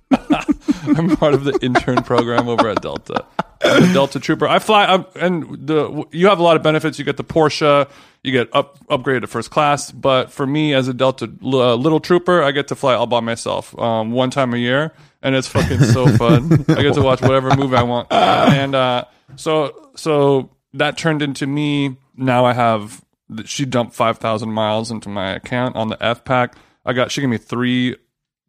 I'm 0.98 1.16
part 1.18 1.34
of 1.34 1.44
the 1.44 1.58
intern 1.62 2.02
program 2.04 2.48
over 2.48 2.70
at 2.70 2.82
Delta. 2.82 3.26
I'm 3.62 3.90
a 3.90 3.94
Delta 3.94 4.20
Trooper. 4.20 4.48
I 4.48 4.60
fly, 4.60 4.86
I'm, 4.86 5.06
and 5.16 5.68
the 5.68 6.06
you 6.12 6.28
have 6.28 6.40
a 6.40 6.44
lot 6.44 6.56
of 6.56 6.64
benefits. 6.64 6.98
You 6.98 7.06
get 7.06 7.18
the 7.18 7.24
Porsche, 7.24 7.90
you 8.28 8.34
get 8.34 8.50
up 8.54 8.86
upgraded 8.88 9.22
to 9.22 9.28
first 9.28 9.50
class. 9.50 9.92
But 9.92 10.32
for 10.32 10.46
me, 10.46 10.74
as 10.74 10.88
a 10.88 10.94
Delta 10.94 11.32
uh, 11.42 11.76
Little 11.76 12.00
Trooper, 12.00 12.44
I 12.44 12.52
get 12.52 12.68
to 12.68 12.76
fly 12.76 12.94
all 12.94 13.08
by 13.08 13.22
myself 13.22 13.78
um, 13.80 14.12
one 14.12 14.30
time 14.30 14.54
a 14.54 14.58
year, 14.58 14.94
and 15.22 15.36
it's 15.36 15.48
fucking 15.48 15.80
so 15.80 16.08
fun. 16.18 16.66
I 16.68 16.82
get 16.82 16.94
to 16.96 17.02
watch 17.02 17.22
whatever 17.22 17.56
movie 17.56 17.76
I 17.76 17.84
want, 17.84 18.12
and 18.12 18.76
uh, 18.76 19.06
so 19.36 19.90
so 19.96 20.50
that 20.74 20.98
turned 20.98 21.22
into 21.22 21.48
me. 21.48 21.98
Now 22.16 22.46
I 22.46 22.54
have. 22.54 23.04
She 23.46 23.66
dumped 23.66 23.96
five 23.96 24.20
thousand 24.20 24.52
miles 24.52 24.92
into 24.92 25.10
my 25.10 25.32
account 25.32 25.76
on 25.76 25.88
the 25.88 26.02
F 26.04 26.24
pack. 26.24 26.56
I 26.86 26.94
got. 26.94 27.12
She 27.12 27.22
gave 27.22 27.30
me 27.30 27.38
three 27.38 27.96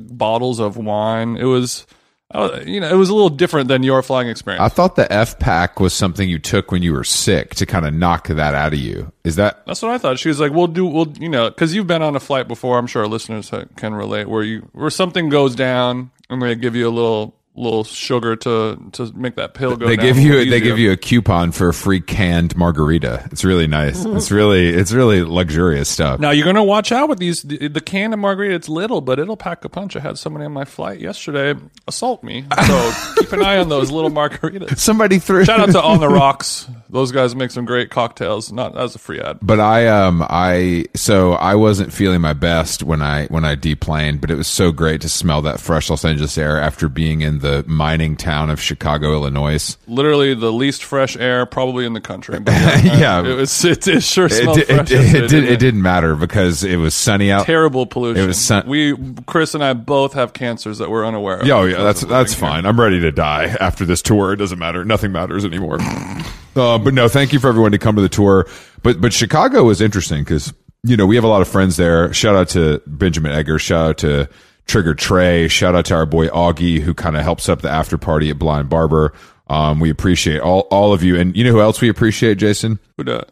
bottles 0.01 0.61
of 0.61 0.77
wine. 0.77 1.37
It 1.37 1.45
was, 1.45 1.87
uh, 2.35 2.61
you 2.67 2.79
know, 2.79 2.89
it 2.89 2.95
was 2.97 3.09
a 3.09 3.15
little 3.15 3.31
different 3.31 3.69
than 3.69 3.83
your 3.83 4.03
flying 4.03 4.29
experience. 4.29 4.63
I 4.63 4.69
thought 4.69 4.97
the 4.97 5.11
F 5.11 5.39
pack 5.39 5.81
was 5.81 5.95
something 5.95 6.29
you 6.29 6.39
took 6.39 6.71
when 6.71 6.83
you 6.83 6.93
were 6.93 7.05
sick 7.05 7.55
to 7.55 7.65
kind 7.65 7.87
of 7.87 7.95
knock 7.95 8.29
that 8.29 8.55
out 8.55 8.75
of 8.75 8.79
you. 8.79 9.13
Is 9.25 9.37
that 9.37 9.65
That's 9.67 9.81
what 9.81 9.93
I 9.93 9.99
thought. 9.99 10.19
She 10.19 10.29
was 10.29 10.39
like, 10.39 10.53
"We'll 10.53 10.67
do, 10.67 10.85
we'll, 10.85 11.09
you 11.19 11.29
know, 11.29 11.49
because 11.49 11.75
you've 11.75 11.87
been 11.87 12.03
on 12.03 12.17
a 12.17 12.21
flight 12.21 12.47
before. 12.47 12.79
I'm 12.79 12.87
sure 12.87 13.03
our 13.03 13.09
listeners 13.09 13.51
can 13.77 13.95
relate. 13.95 14.29
Where 14.29 14.43
you, 14.43 14.69
where 14.73 14.91
something 14.91 15.31
goes 15.31 15.55
down, 15.55 16.11
and 16.29 16.43
they 16.43 16.55
give 16.55 16.77
you 16.77 16.87
a 16.87 16.91
little, 16.91 17.35
little 17.59 17.85
sugar 17.85 18.37
to 18.37 18.79
to 18.93 19.13
make 19.15 19.37
that 19.37 19.55
pill 19.55 19.77
go. 19.77 19.87
they 19.87 19.97
give 19.97 20.19
you 20.19 20.33
little 20.35 20.51
they 20.51 20.61
give 20.61 20.79
you 20.79 20.93
a 20.93 20.97
coupon 20.97 21.53
for 21.53 21.69
a 21.69 21.75
free 21.75 22.01
canned 22.01 22.57
margarita. 22.57 23.29
It's 23.33 23.45
really 23.45 23.67
nice. 23.67 24.05
It's 24.05 24.31
really 24.31 24.69
it's 24.69 24.93
really 24.93 25.23
luxurious 25.23 25.89
stuff. 25.89 26.21
Now 26.21 26.31
you're 26.31 26.47
gonna 26.47 26.65
watch 26.65 26.93
out 26.93 27.09
with 27.09 27.19
these. 27.19 27.43
The, 27.43 27.69
the 27.69 27.81
can 27.81 28.13
of 28.13 28.19
margarita, 28.19 28.55
it's 28.55 28.69
little, 28.69 29.01
but 29.01 29.19
it'll 29.19 29.37
pack 29.37 29.65
a 29.65 29.69
punch. 29.69 29.97
I 29.97 30.01
had 30.01 30.19
somebody 30.19 30.45
on 30.45 30.53
my 30.53 30.65
flight 30.65 31.01
yesterday 31.01 31.55
assault 31.87 32.23
me, 32.23 32.45
so 32.67 32.93
keep 33.19 33.33
an 33.33 33.43
eye 33.43 33.59
on 33.59 33.69
those 33.69 33.91
little 33.91 34.11
margaritas. 34.11 34.79
Somebody 34.79 35.19
threw 35.19 35.45
Shout 35.45 35.61
out 35.61 35.71
to 35.73 35.83
On 35.89 36.01
the 36.01 36.09
Rocks. 36.09 36.69
Those 36.91 37.13
guys 37.13 37.35
make 37.35 37.51
some 37.51 37.65
great 37.65 37.91
cocktails. 37.91 38.53
Not 38.53 38.77
as 38.79 38.95
a 38.95 38.99
free 38.99 39.21
ad. 39.21 39.39
But 39.43 39.61
I 39.61 39.89
um 39.89 40.25
I 40.29 40.87
so 40.95 41.33
I 41.33 41.55
wasn't 41.55 41.93
feeling 41.93 42.21
my 42.21 42.33
best 42.35 42.83
when 42.83 43.03
I 43.03 43.27
when 43.27 43.45
I 43.45 43.55
deplaned, 43.55 44.21
but 44.21 44.31
it 44.31 44.37
was 44.37 44.49
so 44.49 44.73
great 44.73 45.01
to 45.03 45.09
smell 45.09 45.43
that 45.43 45.61
fresh 45.61 45.91
Los 45.91 46.05
Angeles 46.05 46.39
air 46.39 46.61
after 46.61 46.89
being 46.89 47.21
in 47.21 47.41
the 47.41 47.48
mining 47.67 48.17
town 48.17 48.51
of 48.51 48.61
Chicago, 48.61 49.13
Illinois. 49.13 49.77
Literally 49.87 50.35
the 50.35 50.53
least 50.53 50.85
fresh 50.85 51.17
air 51.17 51.47
probably 51.47 51.85
in 51.87 51.93
the 51.93 52.01
country. 52.01 52.39
But 52.41 52.53
Yeah. 52.85 53.23
it 53.27 53.35
was. 53.35 53.65
It, 53.65 53.87
it 53.89 54.03
sure 54.03 54.29
smelled 54.29 54.59
it, 54.59 54.67
fresh. 54.67 54.91
it, 54.91 54.91
yesterday, 54.91 55.21
did, 55.21 55.29
didn't 55.31 55.53
it 55.53 55.59
didn't 55.59 55.83
matter 55.83 56.15
because 56.15 56.65
it 56.65 56.77
was 56.77 56.95
sunny 56.95 57.31
out. 57.31 57.47
Terrible 57.47 57.87
pollution. 57.87 58.23
It 58.23 58.27
was 58.27 58.39
sun- 58.41 58.67
we 58.67 58.95
Chris 59.27 59.55
and 59.55 59.63
I 59.65 59.73
both 59.75 60.15
have 60.15 60.33
cancers 60.33 60.79
that 60.79 60.91
we're 60.91 61.07
unaware 61.07 61.39
of. 61.41 61.49
Oh 61.51 61.65
yeah, 61.65 61.83
that's 61.83 62.01
that's 62.03 62.33
living 62.33 62.47
here. 62.47 62.57
fine. 62.63 62.67
I'm 62.67 62.81
ready 62.81 63.01
to 63.01 63.13
die 63.13 63.45
after 63.61 63.85
this 63.85 64.03
tour. 64.03 64.33
It 64.33 64.37
doesn't 64.37 64.59
matter. 64.59 64.85
Nothing 64.85 65.13
matters 65.13 65.45
anymore. 65.45 65.79
uh, 66.57 66.79
but 66.79 66.95
no, 66.95 67.09
thank 67.09 67.33
you 67.33 67.39
for 67.39 67.49
everyone 67.49 67.73
to 67.73 67.79
come 67.79 67.97
to 67.97 68.03
the 68.03 68.09
tour. 68.09 68.47
But 68.83 69.01
but 69.01 69.13
Chicago 69.13 69.65
was 69.65 69.81
interesting 69.81 70.23
because 70.25 70.53
you 70.85 70.97
know 70.97 71.07
we 71.07 71.17
have 71.17 71.25
a 71.25 71.29
lot 71.29 71.43
of 71.43 71.49
friends 71.49 71.77
there. 71.77 72.13
Shout 72.13 72.37
out 72.37 72.49
to 72.51 72.83
Benjamin 72.87 73.33
Egger. 73.33 73.59
Shout 73.59 73.89
out 73.91 73.99
to 73.99 74.29
Trigger 74.69 74.95
Trey. 74.95 75.49
Shout 75.49 75.75
out 75.75 75.87
to 75.87 75.95
our 75.95 76.07
boy 76.07 76.29
Augie 76.29 76.81
who 76.81 76.95
kind 76.95 77.17
of 77.17 77.23
helps 77.23 77.49
up 77.49 77.63
the 77.63 77.71
after 77.71 77.99
party 77.99 78.31
at 78.31 78.39
Blind 78.39 78.69
Barber. 78.69 79.13
Um, 79.49 79.81
we 79.81 79.89
appreciate 79.89 80.41
all 80.41 80.69
all 80.71 80.93
of 80.93 81.03
you, 81.03 81.19
and 81.19 81.35
you 81.35 81.43
know 81.43 81.53
who 81.53 81.61
else 81.61 81.81
we 81.81 81.89
appreciate, 81.89 82.37
Jason? 82.37 82.79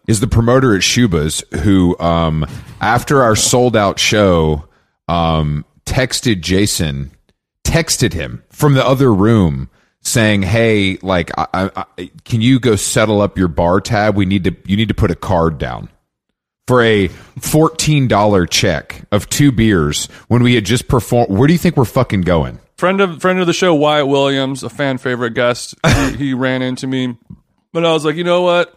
Is 0.09 0.21
the 0.21 0.27
promoter 0.27 0.75
at 0.75 0.81
Schubas 0.81 1.45
who, 1.61 1.97
um, 1.99 2.47
after 2.81 3.23
our 3.23 3.37
sold 3.37 3.77
out 3.77 3.99
show, 3.99 4.67
um, 5.09 5.67
texted 5.85 6.41
Jason, 6.41 7.11
texted 7.65 8.15
him 8.15 8.43
from 8.49 8.73
the 8.73 8.85
other 8.85 9.13
room 9.13 9.69
saying, 10.01 10.41
"Hey, 10.41 10.97
like, 11.03 11.31
I, 11.37 11.47
I, 11.53 11.85
I, 11.99 12.11
can 12.25 12.41
you 12.41 12.59
go 12.61 12.77
settle 12.77 13.21
up 13.21 13.37
your 13.37 13.49
bar 13.49 13.83
tab? 13.83 14.17
We 14.17 14.25
need 14.25 14.45
to, 14.45 14.57
you 14.65 14.79
need 14.79 14.89
to 14.89 14.95
put 14.95 15.11
a 15.11 15.17
card 15.17 15.59
down." 15.59 15.91
For 16.67 16.83
a 16.83 17.09
fourteen 17.09 18.09
dollar 18.09 18.47
check 18.47 19.07
of 19.13 19.29
two 19.29 19.53
beers 19.53 20.07
when 20.29 20.43
we 20.43 20.55
had 20.55 20.65
just 20.65 20.89
performed, 20.89 21.31
where 21.31 21.47
do 21.47 21.53
you 21.53 21.59
think 21.59 21.77
we're 21.77 21.85
fucking 21.85 22.23
going? 22.23 22.59
friend 22.77 23.01
of 23.01 23.21
friend 23.21 23.39
of 23.41 23.47
the 23.47 23.53
show 23.53 23.75
Wyatt 23.75 24.07
Williams, 24.07 24.63
a 24.63 24.71
fan 24.71 24.99
favorite 24.99 25.35
guest. 25.35 25.75
he, 25.87 26.13
he 26.17 26.35
ran 26.35 26.63
into 26.63 26.87
me, 26.87 27.17
but 27.73 27.85
I 27.85 27.93
was 27.93 28.05
like, 28.05 28.17
you 28.17 28.25
know 28.25 28.43
what? 28.43 28.77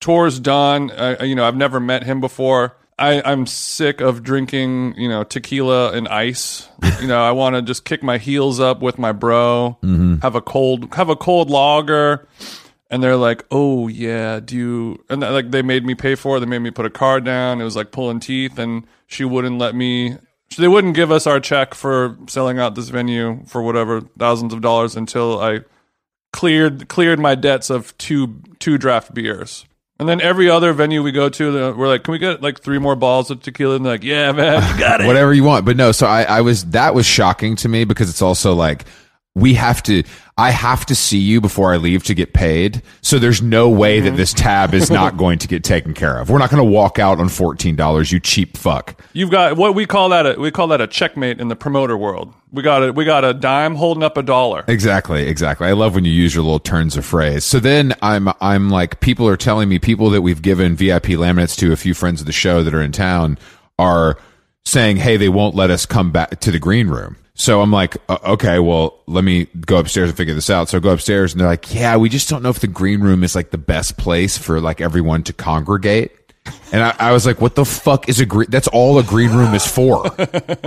Tour's 0.00 0.38
done. 0.38 0.90
I, 0.90 1.24
you 1.24 1.34
know, 1.34 1.44
I've 1.44 1.56
never 1.56 1.80
met 1.80 2.04
him 2.04 2.20
before. 2.20 2.76
I, 3.00 3.22
I'm 3.24 3.46
sick 3.46 4.00
of 4.00 4.24
drinking, 4.24 4.94
you 4.96 5.08
know, 5.08 5.22
tequila 5.22 5.92
and 5.92 6.08
ice. 6.08 6.68
You 7.00 7.06
know, 7.06 7.22
I 7.22 7.30
want 7.30 7.54
to 7.54 7.62
just 7.62 7.84
kick 7.84 8.02
my 8.02 8.18
heels 8.18 8.58
up 8.58 8.80
with 8.80 8.98
my 8.98 9.12
bro, 9.12 9.78
mm-hmm. 9.82 10.16
have 10.16 10.34
a 10.34 10.40
cold, 10.40 10.92
have 10.94 11.08
a 11.08 11.14
cold 11.14 11.48
lager. 11.48 12.26
And 12.90 13.02
they're 13.02 13.16
like, 13.16 13.44
"Oh 13.50 13.88
yeah, 13.88 14.40
do 14.40 14.56
you?" 14.56 15.04
And 15.10 15.22
uh, 15.22 15.30
like 15.32 15.50
they 15.50 15.62
made 15.62 15.84
me 15.84 15.94
pay 15.94 16.14
for 16.14 16.36
it. 16.36 16.40
They 16.40 16.46
made 16.46 16.60
me 16.60 16.70
put 16.70 16.86
a 16.86 16.90
card 16.90 17.24
down. 17.24 17.60
It 17.60 17.64
was 17.64 17.76
like 17.76 17.90
pulling 17.92 18.20
teeth, 18.20 18.58
and 18.58 18.86
she 19.06 19.24
wouldn't 19.24 19.58
let 19.58 19.74
me. 19.74 20.16
They 20.56 20.68
wouldn't 20.68 20.94
give 20.94 21.12
us 21.12 21.26
our 21.26 21.40
check 21.40 21.74
for 21.74 22.16
selling 22.28 22.58
out 22.58 22.74
this 22.74 22.88
venue 22.88 23.44
for 23.46 23.62
whatever 23.62 24.00
thousands 24.18 24.54
of 24.54 24.62
dollars 24.62 24.96
until 24.96 25.38
I 25.38 25.60
cleared 26.32 26.88
cleared 26.88 27.18
my 27.18 27.34
debts 27.34 27.68
of 27.70 27.96
two 27.98 28.40
two 28.58 28.78
draft 28.78 29.12
beers. 29.12 29.66
And 30.00 30.08
then 30.08 30.20
every 30.20 30.48
other 30.48 30.72
venue 30.72 31.02
we 31.02 31.10
go 31.10 31.28
to, 31.28 31.74
we're 31.74 31.88
like, 31.88 32.04
"Can 32.04 32.12
we 32.12 32.18
get 32.18 32.40
like 32.40 32.60
three 32.60 32.78
more 32.78 32.94
balls 32.94 33.30
of 33.30 33.42
tequila?" 33.42 33.76
And 33.76 33.84
they're 33.84 33.94
like, 33.94 34.04
"Yeah, 34.04 34.30
man, 34.32 34.78
got 34.78 35.00
it." 35.00 35.06
whatever 35.06 35.34
you 35.34 35.42
want. 35.42 35.64
But 35.64 35.76
no, 35.76 35.90
so 35.90 36.06
I, 36.06 36.22
I 36.22 36.40
was 36.40 36.66
that 36.66 36.94
was 36.94 37.04
shocking 37.04 37.56
to 37.56 37.68
me 37.68 37.84
because 37.84 38.08
it's 38.08 38.22
also 38.22 38.54
like 38.54 38.84
we 39.34 39.54
have 39.54 39.82
to 39.84 40.02
I 40.36 40.50
have 40.50 40.86
to 40.86 40.94
see 40.94 41.18
you 41.18 41.40
before 41.40 41.72
I 41.72 41.78
leave 41.78 42.04
to 42.04 42.14
get 42.14 42.32
paid. 42.32 42.82
So 43.00 43.18
there's 43.18 43.42
no 43.42 43.68
way 43.68 43.98
that 43.98 44.16
this 44.16 44.32
mm-hmm. 44.32 44.44
tab 44.44 44.74
is 44.74 44.88
not 44.88 45.16
going 45.16 45.38
to 45.40 45.48
get 45.48 45.64
taken 45.64 45.94
care 45.94 46.16
of. 46.18 46.30
We're 46.30 46.38
not 46.38 46.50
going 46.50 46.64
to 46.64 46.70
walk 46.70 46.98
out 46.98 47.18
on 47.18 47.28
fourteen 47.28 47.76
dollars, 47.76 48.12
you 48.12 48.20
cheap 48.20 48.56
fuck. 48.56 49.00
You've 49.12 49.30
got 49.30 49.56
what 49.56 49.74
we 49.74 49.86
call 49.86 50.10
that. 50.10 50.26
A, 50.26 50.40
we 50.40 50.50
call 50.50 50.68
that 50.68 50.80
a 50.80 50.86
checkmate 50.86 51.40
in 51.40 51.48
the 51.48 51.56
promoter 51.56 51.96
world. 51.96 52.32
We 52.52 52.62
got 52.62 52.88
a 52.88 52.92
we 52.92 53.04
got 53.04 53.24
a 53.24 53.34
dime 53.34 53.74
holding 53.74 54.02
up 54.02 54.16
a 54.16 54.22
dollar. 54.22 54.64
Exactly, 54.68 55.26
exactly. 55.26 55.66
I 55.66 55.72
love 55.72 55.94
when 55.94 56.04
you 56.04 56.12
use 56.12 56.34
your 56.34 56.44
little 56.44 56.60
turns 56.60 56.96
of 56.96 57.04
phrase. 57.04 57.44
So 57.44 57.58
then 57.58 57.94
I'm 58.00 58.28
I'm 58.40 58.70
like 58.70 59.00
people 59.00 59.26
are 59.28 59.36
telling 59.36 59.68
me 59.68 59.78
people 59.78 60.10
that 60.10 60.22
we've 60.22 60.42
given 60.42 60.76
VIP 60.76 61.04
laminates 61.04 61.56
to 61.56 61.72
a 61.72 61.76
few 61.76 61.94
friends 61.94 62.20
of 62.20 62.26
the 62.26 62.32
show 62.32 62.62
that 62.62 62.74
are 62.74 62.82
in 62.82 62.92
town 62.92 63.38
are 63.78 64.18
saying, 64.64 64.98
"Hey, 64.98 65.16
they 65.16 65.28
won't 65.28 65.54
let 65.54 65.70
us 65.70 65.84
come 65.84 66.12
back 66.12 66.40
to 66.40 66.50
the 66.50 66.58
green 66.58 66.88
room." 66.88 67.16
So 67.38 67.62
I'm 67.62 67.70
like, 67.70 67.96
uh, 68.08 68.18
"Okay, 68.24 68.58
well, 68.58 68.98
let 69.06 69.22
me 69.22 69.46
go 69.64 69.78
upstairs 69.78 70.08
and 70.10 70.16
figure 70.16 70.34
this 70.34 70.50
out." 70.50 70.68
So 70.68 70.76
I 70.76 70.80
go 70.80 70.90
upstairs 70.90 71.32
and 71.32 71.40
they're 71.40 71.48
like, 71.48 71.72
"Yeah, 71.72 71.96
we 71.96 72.08
just 72.08 72.28
don't 72.28 72.42
know 72.42 72.50
if 72.50 72.58
the 72.58 72.66
green 72.66 73.00
room 73.00 73.22
is 73.22 73.34
like 73.36 73.50
the 73.50 73.58
best 73.58 73.96
place 73.96 74.36
for 74.36 74.60
like 74.60 74.80
everyone 74.80 75.22
to 75.22 75.32
congregate." 75.32 76.12
And 76.70 76.82
I, 76.82 76.94
I 76.98 77.12
was 77.12 77.24
like, 77.24 77.40
"What 77.40 77.54
the 77.54 77.64
fuck 77.64 78.08
is 78.08 78.20
a 78.20 78.26
green? 78.26 78.50
That's 78.50 78.68
all 78.68 78.98
a 78.98 79.02
green 79.02 79.30
room 79.30 79.54
is 79.54 79.66
for. 79.66 80.08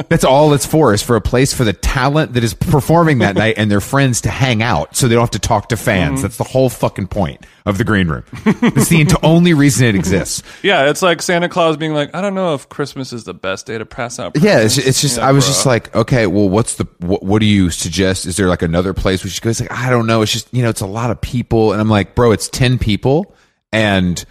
That's 0.10 0.24
all 0.24 0.54
it's 0.54 0.66
for. 0.66 0.94
Is 0.94 1.04
for 1.04 1.16
a 1.16 1.22
place 1.22 1.54
for 1.54 1.64
the 1.64 1.74
talent 1.74 2.34
that 2.34 2.44
is 2.44 2.54
performing 2.54 3.20
that 3.20 3.36
night 3.36 3.56
and 3.58 3.70
their 3.70 3.82
friends 3.82 4.22
to 4.22 4.30
hang 4.30 4.64
out, 4.64 4.96
so 4.96 5.08
they 5.08 5.14
don't 5.16 5.22
have 5.22 5.32
to 5.32 5.40
talk 5.40 5.70
to 5.70 5.78
fans. 5.78 6.16
Mm-hmm. 6.16 6.22
That's 6.24 6.38
the 6.38 6.44
whole 6.44 6.70
fucking 6.70 7.08
point 7.08 7.46
of 7.66 7.78
the 7.78 7.84
green 7.84 8.08
room. 8.08 8.24
It's 8.46 8.90
the 8.90 9.20
only 9.22 9.54
reason 9.54 9.86
it 9.88 9.96
exists. 9.96 10.42
Yeah, 10.64 10.90
it's 10.90 11.04
like 11.04 11.22
Santa 11.22 11.50
Claus 11.50 11.78
being 11.78 11.94
like, 11.94 12.16
"I 12.16 12.22
don't 12.22 12.34
know 12.34 12.56
if 12.56 12.68
Christmas 12.70 13.14
is 13.14 13.26
the 13.26 13.36
best 13.36 13.68
day 13.68 13.78
to 13.78 13.86
pass 13.86 14.18
out." 14.18 14.36
Yeah, 14.42 14.60
it's, 14.62 14.80
it's 14.80 15.02
just 15.02 15.18
Yeah, 15.18 15.28
I 15.28 15.32
was 15.34 15.46
bro. 15.46 15.50
just 15.54 15.66
like, 15.68 15.96
okay, 15.96 16.26
well, 16.26 16.50
what's 16.50 16.76
the 16.78 16.88
what, 17.00 17.22
what 17.22 17.40
do 17.40 17.46
you 17.46 17.70
suggest? 17.70 18.26
Is 18.26 18.38
there 18.38 18.48
like 18.48 18.64
another 18.64 18.94
place 18.96 19.24
we 19.24 19.30
should 19.30 19.44
go? 19.44 19.52
It's 19.52 19.62
like 19.62 19.72
I 19.72 19.92
don't 19.92 20.08
know. 20.08 20.24
It's 20.24 20.32
just 20.32 20.52
you 20.52 20.64
know, 20.64 20.70
it's 20.70 20.82
a 20.82 20.88
lot 20.88 21.12
of 21.12 21.22
people, 21.22 21.74
and 21.74 21.80
I'm 21.80 21.90
like, 21.90 22.16
bro, 22.16 22.32
it's 22.32 22.50
ten 22.50 22.80
people, 22.80 23.36
and 23.72 24.24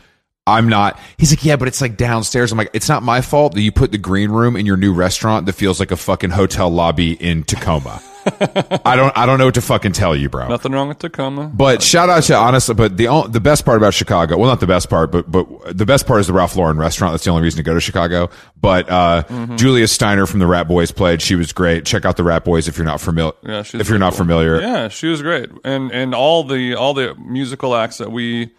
I'm 0.51 0.69
not. 0.69 0.99
He's 1.19 1.33
like, 1.33 1.45
yeah, 1.45 1.57
but 1.57 1.69
it's 1.69 1.81
like 1.81 1.97
downstairs. 1.97 2.53
I'm 2.53 2.59
like, 2.59 2.71
it's 2.73 2.89
not 2.89 3.03
my 3.03 3.21
fault 3.21 3.55
that 3.55 3.63
you 3.63 3.73
put 3.73 3.93
the 3.93 3.99
green 3.99 4.31
room 4.31 4.57
in 4.57 4.67
your 4.67 4.77
new 4.77 4.93
restaurant 4.93 5.47
that 5.47 5.55
feels 5.55 5.81
like 5.81 5.91
a 5.91 5.97
fucking 5.97 6.31
hotel 6.31 6.69
lobby 6.71 7.13
in 7.13 7.45
Tacoma. 7.45 8.03
I 8.85 8.97
don't 8.97 9.17
I 9.17 9.25
don't 9.25 9.39
know 9.39 9.47
what 9.47 9.55
to 9.55 9.63
fucking 9.63 9.93
tell 9.93 10.15
you, 10.15 10.29
bro. 10.29 10.47
nothing 10.49 10.73
wrong 10.73 10.89
with 10.89 10.99
Tacoma. 10.99 11.51
But 11.55 11.83
shout 11.83 12.11
out 12.11 12.23
to 12.25 12.35
honestly, 12.37 12.75
but 12.75 12.99
the 12.99 13.07
the 13.31 13.41
best 13.41 13.65
part 13.65 13.79
about 13.79 13.95
Chicago, 13.95 14.37
well, 14.37 14.47
not 14.47 14.61
the 14.61 14.67
best 14.67 14.91
part, 14.91 15.11
but 15.11 15.31
but 15.33 15.47
the 15.77 15.87
best 15.87 16.07
part 16.07 16.21
is 16.21 16.27
the 16.27 16.35
Ralph 16.35 16.55
Lauren 16.55 16.77
restaurant. 16.77 17.15
That's 17.15 17.25
the 17.25 17.31
only 17.31 17.43
reason 17.43 17.57
to 17.57 17.63
go 17.63 17.73
to 17.73 17.81
Chicago. 17.81 18.29
But 18.61 18.91
uh, 18.91 19.23
Mm-hmm. 19.31 19.57
Julia 19.57 19.89
Steiner 19.89 20.27
from 20.27 20.39
the 20.41 20.45
Ratboys 20.47 20.95
played. 20.95 21.23
She 21.23 21.35
was 21.35 21.53
great. 21.55 21.87
Check 21.87 22.05
out 22.05 22.19
the 22.19 22.23
Ratboys 22.23 22.69
if 22.69 22.77
you're 22.77 22.85
not 22.85 23.01
familiar. 23.01 23.33
Yeah, 23.43 23.61
if 23.73 23.89
you're 23.89 23.99
not 23.99 24.11
cool. 24.13 24.19
familiar. 24.19 24.61
Yeah, 24.61 24.89
she 24.89 25.07
was 25.07 25.23
great, 25.23 25.49
and 25.65 25.91
and 25.91 26.15
all 26.15 26.45
the 26.45 26.75
all 26.75 26.93
the 26.93 27.15
musical 27.15 27.75
acts 27.75 27.97
that 27.99 28.13
we 28.13 28.51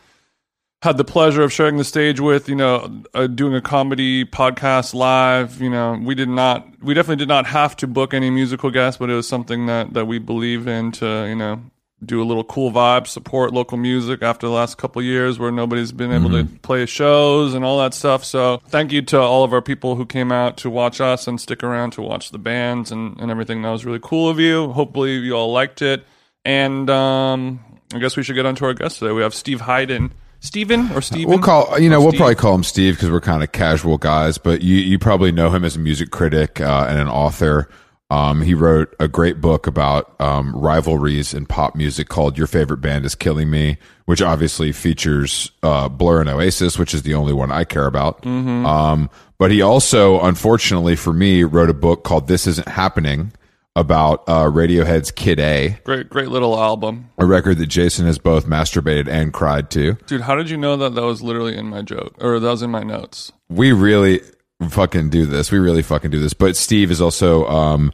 had 0.82 0.98
the 0.98 1.04
pleasure 1.04 1.44
of 1.44 1.54
sharing 1.54 1.78
the 1.78 1.84
stage 1.84 2.20
with, 2.20 2.50
you 2.50 2.56
know, 2.56 3.04
uh, 3.14 3.28
doing 3.28 3.54
a 3.54 3.62
comedy 3.62 4.26
podcast 4.26 4.94
live. 4.96 5.62
You 5.62 5.70
know, 5.70 6.00
we 6.04 6.16
did 6.16 6.30
not, 6.30 6.68
we 6.82 6.94
definitely 6.94 7.18
did 7.18 7.28
not 7.28 7.46
have 7.46 7.76
to 7.78 7.88
book 7.88 8.14
any 8.14 8.30
musical 8.32 8.72
guests, 8.72 8.98
but 8.98 9.10
it 9.10 9.16
was 9.16 9.28
something 9.28 9.68
that 9.68 9.94
that 9.94 10.06
we 10.06 10.18
believe 10.18 10.68
in 10.68 10.92
to, 10.94 11.28
you 11.28 11.36
know, 11.36 11.62
do 12.04 12.20
a 12.20 12.26
little 12.26 12.44
cool 12.44 12.72
vibe, 12.72 13.06
support 13.06 13.54
local 13.54 13.78
music 13.78 14.24
after 14.24 14.48
the 14.48 14.54
last 14.54 14.80
couple 14.80 15.00
of 15.00 15.06
years 15.06 15.38
where 15.38 15.52
nobody's 15.52 15.92
been 15.92 16.12
able 16.12 16.32
to 16.32 16.46
play 16.64 16.88
shows 16.88 17.54
and 17.54 17.64
all 17.64 17.78
that 17.78 17.94
stuff. 17.94 18.24
So 18.24 18.60
thank 18.70 18.92
you 18.92 19.04
to 19.04 19.20
all 19.20 19.44
of 19.44 19.54
our 19.54 19.62
people 19.62 19.96
who 19.96 20.08
came 20.08 20.32
out 20.32 20.58
to 20.58 20.70
watch 20.72 21.00
us 21.00 21.28
and 21.28 21.40
stick 21.40 21.64
around 21.64 21.92
to 21.92 22.02
watch 22.02 22.32
the 22.32 22.40
bands 22.40 22.92
and, 22.92 23.20
and 23.22 23.30
everything. 23.30 23.62
That 23.62 23.70
was 23.70 23.86
really 23.86 24.00
cool 24.02 24.30
of 24.30 24.40
you. 24.40 24.72
Hopefully 24.72 25.18
you 25.18 25.34
all 25.34 25.52
liked 25.52 25.84
it. 25.84 26.04
And 26.44 26.90
um, 26.90 27.60
I 27.94 28.00
guess 28.00 28.18
we 28.18 28.24
should 28.24 28.36
get 28.36 28.48
on 28.48 28.56
to 28.56 28.66
our 28.66 28.74
guest 28.74 28.98
today. 28.98 29.12
We 29.12 29.22
have 29.22 29.36
Steve 29.36 29.62
Hyden. 29.62 30.12
Steven 30.42 30.92
or 30.92 31.02
Steven? 31.02 31.30
We'll 31.30 31.40
call 31.40 31.80
you 31.80 31.90
know 31.90 32.02
we'll 32.02 32.10
Steve? 32.12 32.20
probably 32.20 32.36
call 32.36 32.56
him 32.56 32.64
Steve 32.64 32.96
because 32.96 33.10
we're 33.10 33.22
kind 33.22 33.44
of 33.44 33.52
casual 33.52 33.98
guys, 33.98 34.38
but 34.38 34.62
you 34.62 34.76
you 34.76 35.00
probably 35.00 35.32
know 35.32 35.50
him 35.52 35.64
as 35.64 35.76
a 35.76 35.80
music 35.80 36.12
critic 36.12 36.60
uh, 36.60 36.88
and 36.90 37.00
an 37.00 37.08
author. 37.08 37.70
Um, 38.10 38.42
he 38.42 38.54
wrote 38.54 38.94
a 39.00 39.08
great 39.08 39.40
book 39.40 39.68
about 39.68 40.20
um, 40.20 40.54
rivalries 40.54 41.34
in 41.34 41.46
pop 41.46 41.76
music 41.76 42.10
called 42.10 42.38
"Your 42.38 42.48
Favorite 42.48 42.80
Band 42.82 43.06
Is 43.06 43.16
Killing 43.16 43.50
Me," 43.50 43.78
which 44.06 44.22
obviously 44.22 44.74
features 44.74 45.50
uh, 45.64 45.88
Blur 45.88 46.20
and 46.20 46.30
Oasis, 46.30 46.78
which 46.78 46.94
is 46.94 47.04
the 47.04 47.14
only 47.14 47.32
one 47.32 47.52
I 47.52 47.64
care 47.64 47.86
about. 47.86 48.26
Um, 48.26 49.10
but 49.38 49.50
he 49.52 49.62
also, 49.62 50.20
unfortunately 50.22 50.96
for 50.98 51.14
me, 51.14 51.44
wrote 51.46 51.70
a 51.70 51.74
book 51.74 52.04
called 52.04 52.28
"This 52.28 52.48
Isn't 52.48 52.68
Happening" 52.68 53.32
about 53.76 54.24
uh, 54.28 54.44
Radiohead's 54.46 55.12
"Kid 55.12 55.40
A," 55.40 55.78
Great, 55.84 56.10
great 56.10 56.28
little 56.30 56.60
album. 56.60 57.10
a 57.18 57.26
record 57.26 57.58
that 57.60 57.68
Jason 57.68 58.06
has 58.06 58.18
both 58.18 58.46
masturbated 58.46 59.08
and 59.08 59.32
cried 59.34 59.70
to. 59.72 59.94
Dude, 60.08 60.22
how 60.22 60.36
did 60.36 60.50
you 60.50 60.58
know 60.58 60.76
that 60.78 60.96
that 60.96 61.04
was 61.04 61.22
literally 61.22 61.56
in 61.58 61.68
my 61.68 61.82
joke? 61.82 62.16
Or 62.20 62.40
that 62.40 62.50
was 62.50 62.62
in 62.62 62.70
my 62.72 62.84
notes? 62.84 63.32
we 63.50 63.72
really 63.72 64.22
fucking 64.70 65.10
do 65.10 65.26
this. 65.26 65.52
We 65.52 65.60
really 65.60 65.82
fucking 65.82 66.12
do 66.12 66.20
this. 66.20 66.34
But 66.34 66.56
Steve 66.56 66.92
is 66.92 67.02
also 67.02 67.46
um 67.48 67.92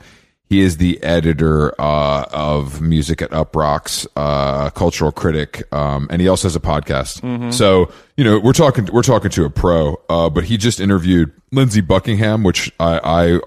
he 0.50 0.62
is 0.62 0.78
the 0.78 1.02
editor 1.04 1.74
uh 1.80 2.26
of 2.32 2.82
music 2.82 3.22
at 3.22 3.32
Uproxx, 3.32 4.06
uh 4.16 4.70
cultural 4.72 5.12
critic, 5.12 5.64
um 5.74 6.08
and 6.10 6.22
he 6.22 6.28
also 6.28 6.48
has 6.48 6.56
a 6.56 6.60
podcast. 6.60 7.54
So, 7.54 7.92
you 8.18 8.24
know, 8.24 8.40
we're 8.40 8.54
talking 8.54 8.88
we're 8.92 9.02
talking 9.04 9.32
to 9.32 9.46
a 9.46 9.50
pro, 9.50 9.96
uh 10.10 10.30
but 10.30 10.44
he 10.46 10.58
just 10.58 10.80
interviewed 10.80 11.32
Lindsey 11.52 11.82
Buckingham, 11.82 12.44
which 12.44 12.72
I 12.80 13.00
I 13.04 13.40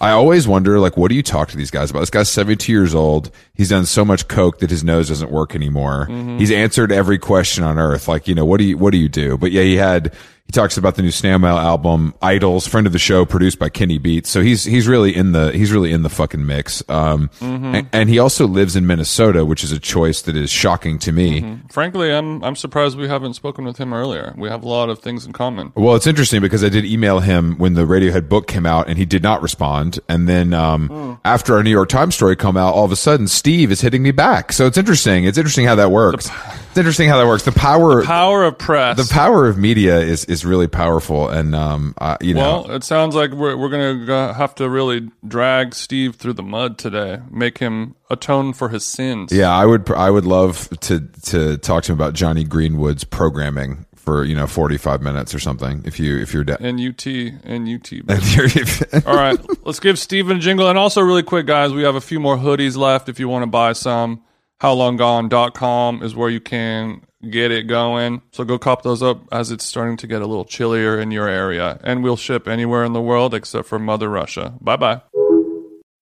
I 0.00 0.10
always 0.12 0.46
wonder, 0.46 0.78
like, 0.78 0.96
what 0.96 1.08
do 1.08 1.16
you 1.16 1.24
talk 1.24 1.48
to 1.48 1.56
these 1.56 1.72
guys 1.72 1.90
about? 1.90 2.00
This 2.00 2.10
guy's 2.10 2.28
72 2.30 2.70
years 2.70 2.94
old. 2.94 3.30
He's 3.54 3.70
done 3.70 3.84
so 3.84 4.04
much 4.04 4.28
coke 4.28 4.60
that 4.60 4.70
his 4.70 4.84
nose 4.84 5.08
doesn't 5.08 5.30
work 5.30 5.54
anymore. 5.56 6.06
Mm-hmm. 6.08 6.38
He's 6.38 6.52
answered 6.52 6.92
every 6.92 7.18
question 7.18 7.64
on 7.64 7.78
earth. 7.78 8.06
Like, 8.06 8.28
you 8.28 8.34
know, 8.34 8.44
what 8.44 8.58
do 8.58 8.64
you, 8.64 8.78
what 8.78 8.92
do 8.92 8.98
you 8.98 9.08
do? 9.08 9.36
But 9.36 9.50
yeah, 9.50 9.62
he 9.62 9.76
had, 9.76 10.14
he 10.48 10.52
talks 10.52 10.78
about 10.78 10.94
the 10.96 11.02
new 11.02 11.10
Snail 11.10 11.38
Mail 11.38 11.58
album, 11.58 12.14
Idols, 12.22 12.66
friend 12.66 12.86
of 12.86 12.94
the 12.94 12.98
show, 12.98 13.26
produced 13.26 13.58
by 13.58 13.68
Kenny 13.68 13.98
Beats. 13.98 14.30
So 14.30 14.40
he's, 14.40 14.64
he's 14.64 14.88
really 14.88 15.14
in 15.14 15.32
the, 15.32 15.52
he's 15.52 15.70
really 15.70 15.92
in 15.92 16.02
the 16.02 16.08
fucking 16.08 16.44
mix. 16.46 16.82
Um, 16.88 17.28
and, 17.42 17.86
and 17.92 18.08
he 18.08 18.18
also 18.18 18.46
lives 18.46 18.74
in 18.74 18.86
Minnesota, 18.86 19.44
which 19.44 19.62
is 19.62 19.72
a 19.72 19.78
choice 19.78 20.22
that 20.22 20.36
is 20.36 20.50
shocking 20.50 20.98
to 21.00 21.12
me. 21.12 21.58
Frankly, 21.70 22.10
I'm 22.10 22.42
I'm 22.42 22.56
surprised 22.56 22.96
we 22.96 23.08
haven't 23.08 23.34
spoken 23.34 23.66
with 23.66 23.76
him 23.76 23.92
earlier. 23.92 24.34
We 24.38 24.48
have 24.48 24.64
a 24.64 24.68
lot 24.68 24.88
of 24.88 25.00
things 25.00 25.26
in 25.26 25.32
common. 25.34 25.70
Well, 25.76 25.94
it's 25.96 26.06
interesting 26.06 26.40
because 26.40 26.64
I 26.64 26.70
did 26.70 26.86
email 26.86 27.20
him 27.20 27.58
when 27.58 27.74
the 27.74 27.82
Radiohead 27.82 28.28
book 28.30 28.46
came 28.46 28.64
out, 28.64 28.88
and 28.88 28.96
he 28.96 29.04
did 29.04 29.22
not 29.22 29.42
respond. 29.42 30.00
And 30.08 30.26
then 30.26 30.54
um, 30.54 31.20
after 31.26 31.54
our 31.56 31.62
New 31.62 31.70
York 31.70 31.90
Times 31.90 32.14
story 32.14 32.36
come 32.36 32.56
out, 32.56 32.72
all 32.74 32.84
of 32.86 32.92
a 32.92 32.96
sudden 32.96 33.28
Steve 33.28 33.70
is 33.70 33.82
hitting 33.82 34.02
me 34.02 34.12
back. 34.12 34.52
So 34.52 34.66
it's 34.66 34.78
interesting. 34.78 35.24
It's 35.24 35.36
interesting 35.36 35.66
how 35.66 35.74
that 35.74 35.90
works. 35.90 36.30
It's 36.70 36.78
interesting 36.78 37.08
how 37.10 37.18
that 37.18 37.26
works. 37.26 37.42
The 37.44 37.52
power, 37.52 38.02
Power 38.04 38.44
of 38.44 38.56
press. 38.56 38.96
the 38.96 39.12
power 39.12 39.46
of 39.46 39.58
media 39.58 39.98
is 39.98 40.24
is 40.24 40.37
really 40.44 40.66
powerful, 40.66 41.28
and 41.28 41.54
um, 41.54 41.94
uh, 41.98 42.16
you 42.20 42.34
know, 42.34 42.62
well, 42.62 42.70
it 42.72 42.84
sounds 42.84 43.14
like 43.14 43.32
we're 43.32 43.56
we're 43.56 43.68
gonna 43.68 44.34
have 44.34 44.54
to 44.56 44.68
really 44.68 45.10
drag 45.26 45.74
Steve 45.74 46.16
through 46.16 46.34
the 46.34 46.42
mud 46.42 46.78
today, 46.78 47.20
make 47.30 47.58
him 47.58 47.94
atone 48.10 48.52
for 48.52 48.68
his 48.68 48.84
sins. 48.84 49.32
yeah, 49.32 49.50
I 49.50 49.66
would 49.66 49.90
I 49.90 50.10
would 50.10 50.26
love 50.26 50.68
to 50.80 51.00
to 51.24 51.58
talk 51.58 51.84
to 51.84 51.92
him 51.92 51.98
about 51.98 52.14
Jonny 52.14 52.44
Greenwood's 52.44 53.04
programming 53.04 53.86
for 53.94 54.24
you 54.24 54.34
know 54.34 54.46
forty 54.46 54.76
five 54.76 55.02
minutes 55.02 55.34
or 55.34 55.38
something. 55.38 55.82
If 55.84 55.98
you 56.00 56.18
if 56.18 56.32
you're 56.32 56.44
down. 56.44 56.58
and 56.60 56.80
ut 56.80 57.06
and 57.06 57.68
ut 57.68 59.06
all 59.06 59.16
right 59.16 59.38
let's 59.68 59.80
give 59.80 59.98
Steven 59.98 60.38
a 60.38 60.40
jingle. 60.40 60.68
And 60.68 60.78
also, 60.78 61.00
really 61.00 61.22
quick, 61.22 61.46
guys, 61.46 61.72
we 61.72 61.82
have 61.82 61.94
a 61.94 62.00
few 62.00 62.18
more 62.18 62.36
hoodies 62.36 62.76
left 62.76 63.08
if 63.08 63.20
you 63.20 63.28
want 63.28 63.42
to 63.44 63.46
buy 63.46 63.74
some. 63.74 64.22
HowLongGone.com 64.60 66.02
is 66.02 66.16
where 66.16 66.28
you 66.28 66.40
can 66.40 67.02
get 67.30 67.50
it 67.50 67.64
going. 67.64 68.22
So 68.32 68.44
go 68.44 68.58
cop 68.58 68.82
those 68.82 69.02
up 69.02 69.22
as 69.32 69.50
it's 69.50 69.64
starting 69.64 69.96
to 69.98 70.06
get 70.06 70.22
a 70.22 70.26
little 70.26 70.44
chillier 70.44 70.98
in 70.98 71.10
your 71.10 71.28
area. 71.28 71.80
And 71.84 72.02
we'll 72.02 72.16
ship 72.16 72.48
anywhere 72.48 72.84
in 72.84 72.92
the 72.92 73.00
world 73.00 73.34
except 73.34 73.68
for 73.68 73.78
Mother 73.78 74.08
Russia. 74.08 74.54
Bye 74.60 74.76
bye. 74.76 75.02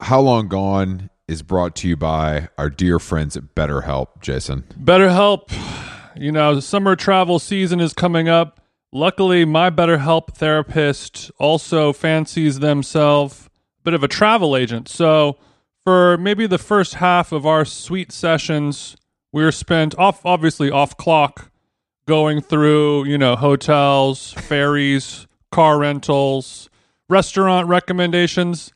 How 0.00 0.20
Long 0.20 0.48
Gone 0.48 1.10
is 1.28 1.42
brought 1.42 1.75
to 1.76 1.88
you 1.88 1.96
by 1.96 2.48
our 2.56 2.70
dear 2.70 2.98
friends 2.98 3.36
at 3.36 3.54
BetterHelp, 3.54 4.20
Jason. 4.20 4.64
BetterHelp, 4.78 5.52
you 6.16 6.32
know, 6.32 6.54
the 6.54 6.62
summer 6.62 6.96
travel 6.96 7.38
season 7.38 7.80
is 7.80 7.92
coming 7.92 8.28
up. 8.28 8.60
Luckily, 8.92 9.45
my 9.45 9.71
BetterHelp 9.71 10.34
therapist 10.34 11.30
also 11.38 11.92
fancies 11.92 12.60
themselves 12.60 13.47
a 13.80 13.82
bit 13.82 13.95
of 13.95 14.04
a 14.04 14.08
travel 14.08 14.56
agent. 14.56 14.88
So, 14.88 15.38
for 15.86 16.16
maybe 16.18 16.49
the 16.49 16.58
first 16.58 16.94
half 16.94 17.30
of 17.30 17.46
our 17.46 17.64
sweet 17.64 18.10
sessions, 18.10 18.96
we 19.30 19.44
were 19.44 19.52
spent 19.52 19.96
off, 19.96 20.26
obviously 20.26 20.68
off 20.68 20.96
clock, 20.96 21.52
going 22.08 22.40
through, 22.40 23.04
you 23.04 23.16
know, 23.16 23.36
hotels, 23.36 24.32
ferries, 24.49 25.28
car 25.52 25.78
rentals, 25.78 26.68
restaurant 27.08 27.68
recommendations. 27.68 28.72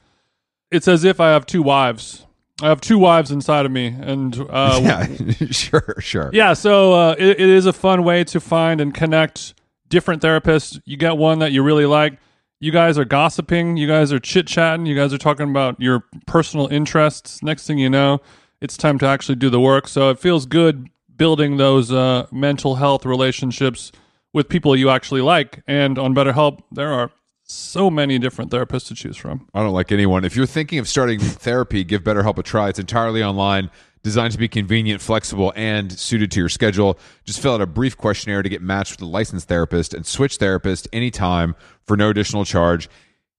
It's 0.70 0.86
as 0.86 1.02
if 1.02 1.18
I 1.18 1.30
have 1.30 1.46
two 1.46 1.62
wives. 1.62 2.26
I 2.62 2.68
have 2.68 2.80
two 2.80 2.98
wives 2.98 3.32
inside 3.32 3.66
of 3.66 3.72
me, 3.72 3.88
and 3.88 4.46
uh, 4.48 4.78
yeah, 4.80 5.06
sure, 5.50 5.96
sure. 5.98 6.30
yeah, 6.32 6.52
so 6.52 6.92
uh, 6.92 7.16
it, 7.18 7.40
it 7.40 7.48
is 7.48 7.66
a 7.66 7.72
fun 7.72 8.04
way 8.04 8.22
to 8.22 8.38
find 8.38 8.80
and 8.80 8.94
connect 8.94 9.54
different 9.88 10.22
therapists. 10.22 10.80
You 10.84 10.96
get 10.96 11.16
one 11.16 11.40
that 11.40 11.50
you 11.50 11.64
really 11.64 11.86
like. 11.86 12.20
You 12.62 12.72
guys 12.72 12.98
are 12.98 13.06
gossiping. 13.06 13.78
You 13.78 13.86
guys 13.86 14.12
are 14.12 14.18
chit 14.18 14.46
chatting. 14.46 14.84
You 14.84 14.94
guys 14.94 15.14
are 15.14 15.18
talking 15.18 15.48
about 15.48 15.80
your 15.80 16.04
personal 16.26 16.66
interests. 16.66 17.42
Next 17.42 17.66
thing 17.66 17.78
you 17.78 17.88
know, 17.88 18.20
it's 18.60 18.76
time 18.76 18.98
to 18.98 19.06
actually 19.06 19.36
do 19.36 19.48
the 19.48 19.60
work. 19.60 19.88
So 19.88 20.10
it 20.10 20.18
feels 20.18 20.44
good 20.44 20.90
building 21.16 21.56
those 21.56 21.90
uh, 21.90 22.26
mental 22.30 22.74
health 22.74 23.06
relationships 23.06 23.92
with 24.34 24.50
people 24.50 24.76
you 24.76 24.90
actually 24.90 25.22
like. 25.22 25.62
And 25.66 25.98
on 25.98 26.14
BetterHelp, 26.14 26.60
there 26.70 26.92
are 26.92 27.10
so 27.44 27.90
many 27.90 28.18
different 28.18 28.50
therapists 28.50 28.88
to 28.88 28.94
choose 28.94 29.16
from. 29.16 29.48
I 29.54 29.62
don't 29.62 29.72
like 29.72 29.90
anyone. 29.90 30.26
If 30.26 30.36
you're 30.36 30.46
thinking 30.46 30.78
of 30.78 30.86
starting 30.86 31.18
therapy, 31.18 31.82
give 31.82 32.04
BetterHelp 32.04 32.36
a 32.36 32.42
try. 32.42 32.68
It's 32.68 32.78
entirely 32.78 33.22
online, 33.22 33.70
designed 34.02 34.32
to 34.32 34.38
be 34.38 34.48
convenient, 34.48 35.00
flexible, 35.00 35.52
and 35.56 35.92
suited 35.92 36.30
to 36.32 36.40
your 36.40 36.48
schedule. 36.48 36.98
Just 37.24 37.40
fill 37.40 37.54
out 37.54 37.60
a 37.60 37.66
brief 37.66 37.96
questionnaire 37.96 38.42
to 38.42 38.48
get 38.48 38.62
matched 38.62 38.92
with 38.92 39.02
a 39.02 39.06
licensed 39.06 39.48
therapist 39.48 39.94
and 39.94 40.06
switch 40.06 40.36
therapist 40.36 40.88
anytime 40.92 41.54
for 41.86 41.96
no 41.96 42.10
additional 42.10 42.44
charge. 42.44 42.88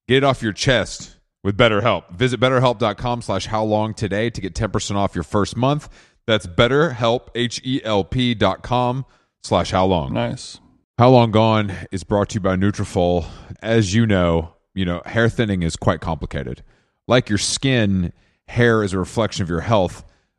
Get 0.07 0.17
it 0.17 0.23
off 0.23 0.41
your 0.41 0.53
chest 0.53 1.17
with 1.43 1.57
BetterHelp. 1.57 2.11
Visit 2.11 2.39
betterhelp.com 2.39 3.21
slash 3.21 3.47
how 3.47 3.63
long 3.63 3.93
today 3.93 4.29
to 4.29 4.41
get 4.41 4.53
10% 4.53 4.95
off 4.95 5.15
your 5.15 5.23
first 5.23 5.55
month. 5.57 5.89
That's 6.27 6.45
betterhelp, 6.45 7.29
H-E-L-P 7.33 8.35
dot 8.35 8.61
com 8.61 9.05
slash 9.41 9.71
how 9.71 9.85
long. 9.85 10.13
Nice. 10.13 10.59
How 10.97 11.09
Long 11.09 11.31
Gone 11.31 11.73
is 11.91 12.03
brought 12.03 12.29
to 12.29 12.35
you 12.35 12.41
by 12.41 12.55
Nutrafol. 12.55 13.25
As 13.63 13.95
you 13.95 14.05
know, 14.05 14.53
you 14.75 14.85
know, 14.85 15.01
hair 15.05 15.29
thinning 15.29 15.63
is 15.63 15.75
quite 15.75 15.99
complicated. 15.99 16.61
Like 17.07 17.27
your 17.27 17.39
skin, 17.39 18.13
hair 18.47 18.83
is 18.83 18.93
a 18.93 18.99
reflection 18.99 19.41
of 19.41 19.49
your 19.49 19.61
health. 19.61 20.03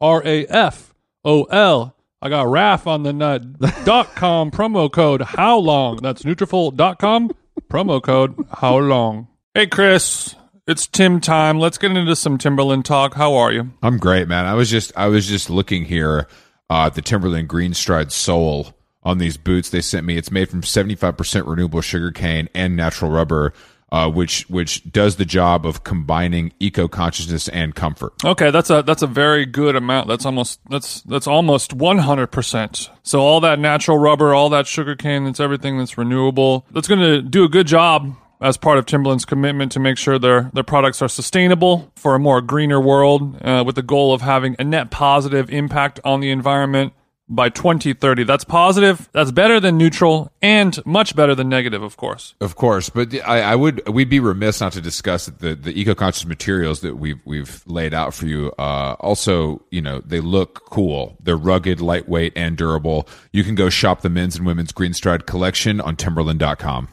N-U-T-R-A-F-O-L. 0.00 1.96
I 2.22 2.28
got 2.28 2.48
RAF 2.48 2.86
on 2.86 3.02
the 3.02 3.12
nut. 3.12 3.42
dot 3.84 4.14
com 4.14 4.50
promo 4.50 4.90
code 4.90 5.22
how 5.22 5.58
long? 5.58 5.98
That's 5.98 6.22
Nutrafol.com 6.22 7.30
promo 7.70 8.02
code 8.02 8.34
how 8.54 8.78
long? 8.78 9.28
Hey 9.54 9.66
Chris, 9.66 10.34
it's 10.66 10.86
Tim 10.86 11.20
time. 11.20 11.58
Let's 11.58 11.78
get 11.78 11.96
into 11.96 12.16
some 12.16 12.38
Timberland 12.38 12.84
talk. 12.84 13.14
How 13.14 13.34
are 13.34 13.52
you? 13.52 13.70
I'm 13.82 13.98
great, 13.98 14.28
man. 14.28 14.46
I 14.46 14.54
was 14.54 14.70
just 14.70 14.92
I 14.96 15.06
was 15.08 15.26
just 15.28 15.50
looking 15.50 15.84
here 15.84 16.26
uh, 16.70 16.86
at 16.86 16.94
the 16.94 17.02
Timberland 17.02 17.48
Green 17.48 17.74
Stride 17.74 18.12
sole 18.12 18.74
on 19.02 19.18
these 19.18 19.36
boots 19.36 19.70
they 19.70 19.80
sent 19.82 20.04
me. 20.06 20.16
It's 20.16 20.32
made 20.32 20.48
from 20.48 20.62
75% 20.62 21.46
renewable 21.46 21.80
sugarcane 21.80 22.48
and 22.54 22.74
natural 22.76 23.10
rubber. 23.10 23.52
Uh, 23.92 24.10
which 24.10 24.42
which 24.50 24.82
does 24.90 25.14
the 25.14 25.24
job 25.24 25.64
of 25.64 25.84
combining 25.84 26.52
eco 26.58 26.88
consciousness 26.88 27.46
and 27.48 27.76
comfort. 27.76 28.12
Okay, 28.24 28.50
that's 28.50 28.68
a 28.68 28.82
that's 28.82 29.02
a 29.02 29.06
very 29.06 29.46
good 29.46 29.76
amount. 29.76 30.08
That's 30.08 30.26
almost 30.26 30.58
that's 30.68 31.02
that's 31.02 31.28
almost 31.28 31.72
one 31.72 31.98
hundred 31.98 32.26
percent. 32.32 32.90
So 33.04 33.20
all 33.20 33.40
that 33.42 33.60
natural 33.60 33.96
rubber, 33.96 34.34
all 34.34 34.48
that 34.50 34.66
sugarcane, 34.66 35.24
that's 35.24 35.38
everything 35.38 35.78
that's 35.78 35.96
renewable. 35.96 36.66
That's 36.72 36.88
going 36.88 37.00
to 37.00 37.22
do 37.22 37.44
a 37.44 37.48
good 37.48 37.68
job 37.68 38.16
as 38.40 38.56
part 38.56 38.76
of 38.76 38.86
Timberland's 38.86 39.24
commitment 39.24 39.70
to 39.72 39.80
make 39.80 39.98
sure 39.98 40.18
their 40.18 40.50
their 40.52 40.64
products 40.64 41.00
are 41.00 41.08
sustainable 41.08 41.92
for 41.94 42.16
a 42.16 42.18
more 42.18 42.40
greener 42.40 42.80
world, 42.80 43.40
uh, 43.40 43.62
with 43.64 43.76
the 43.76 43.82
goal 43.82 44.12
of 44.12 44.20
having 44.20 44.56
a 44.58 44.64
net 44.64 44.90
positive 44.90 45.48
impact 45.48 46.00
on 46.04 46.18
the 46.18 46.30
environment 46.32 46.92
by 47.28 47.48
2030. 47.48 48.24
That's 48.24 48.44
positive. 48.44 49.08
That's 49.12 49.30
better 49.30 49.60
than 49.60 49.76
neutral 49.76 50.32
and 50.42 50.84
much 50.86 51.16
better 51.16 51.34
than 51.34 51.48
negative, 51.48 51.82
of 51.82 51.96
course. 51.96 52.34
Of 52.40 52.56
course, 52.56 52.88
but 52.88 53.14
I, 53.26 53.40
I 53.40 53.56
would 53.56 53.86
we'd 53.88 54.10
be 54.10 54.20
remiss 54.20 54.60
not 54.60 54.72
to 54.72 54.80
discuss 54.80 55.26
the 55.26 55.54
the 55.54 55.78
eco 55.78 55.94
conscious 55.94 56.24
materials 56.26 56.80
that 56.80 56.96
we've 56.96 57.20
we've 57.24 57.62
laid 57.66 57.94
out 57.94 58.14
for 58.14 58.26
you. 58.26 58.52
Uh, 58.58 58.96
also, 59.00 59.62
you 59.70 59.82
know, 59.82 60.00
they 60.00 60.20
look 60.20 60.66
cool. 60.66 61.16
They're 61.22 61.36
rugged, 61.36 61.80
lightweight, 61.80 62.32
and 62.36 62.56
durable. 62.56 63.08
You 63.32 63.44
can 63.44 63.54
go 63.54 63.68
shop 63.68 64.02
the 64.02 64.10
men's 64.10 64.36
and 64.36 64.46
women's 64.46 64.72
Green 64.72 64.92
Stride 64.92 65.26
collection 65.26 65.80
on 65.80 65.96
Timberland.com. 65.96 66.88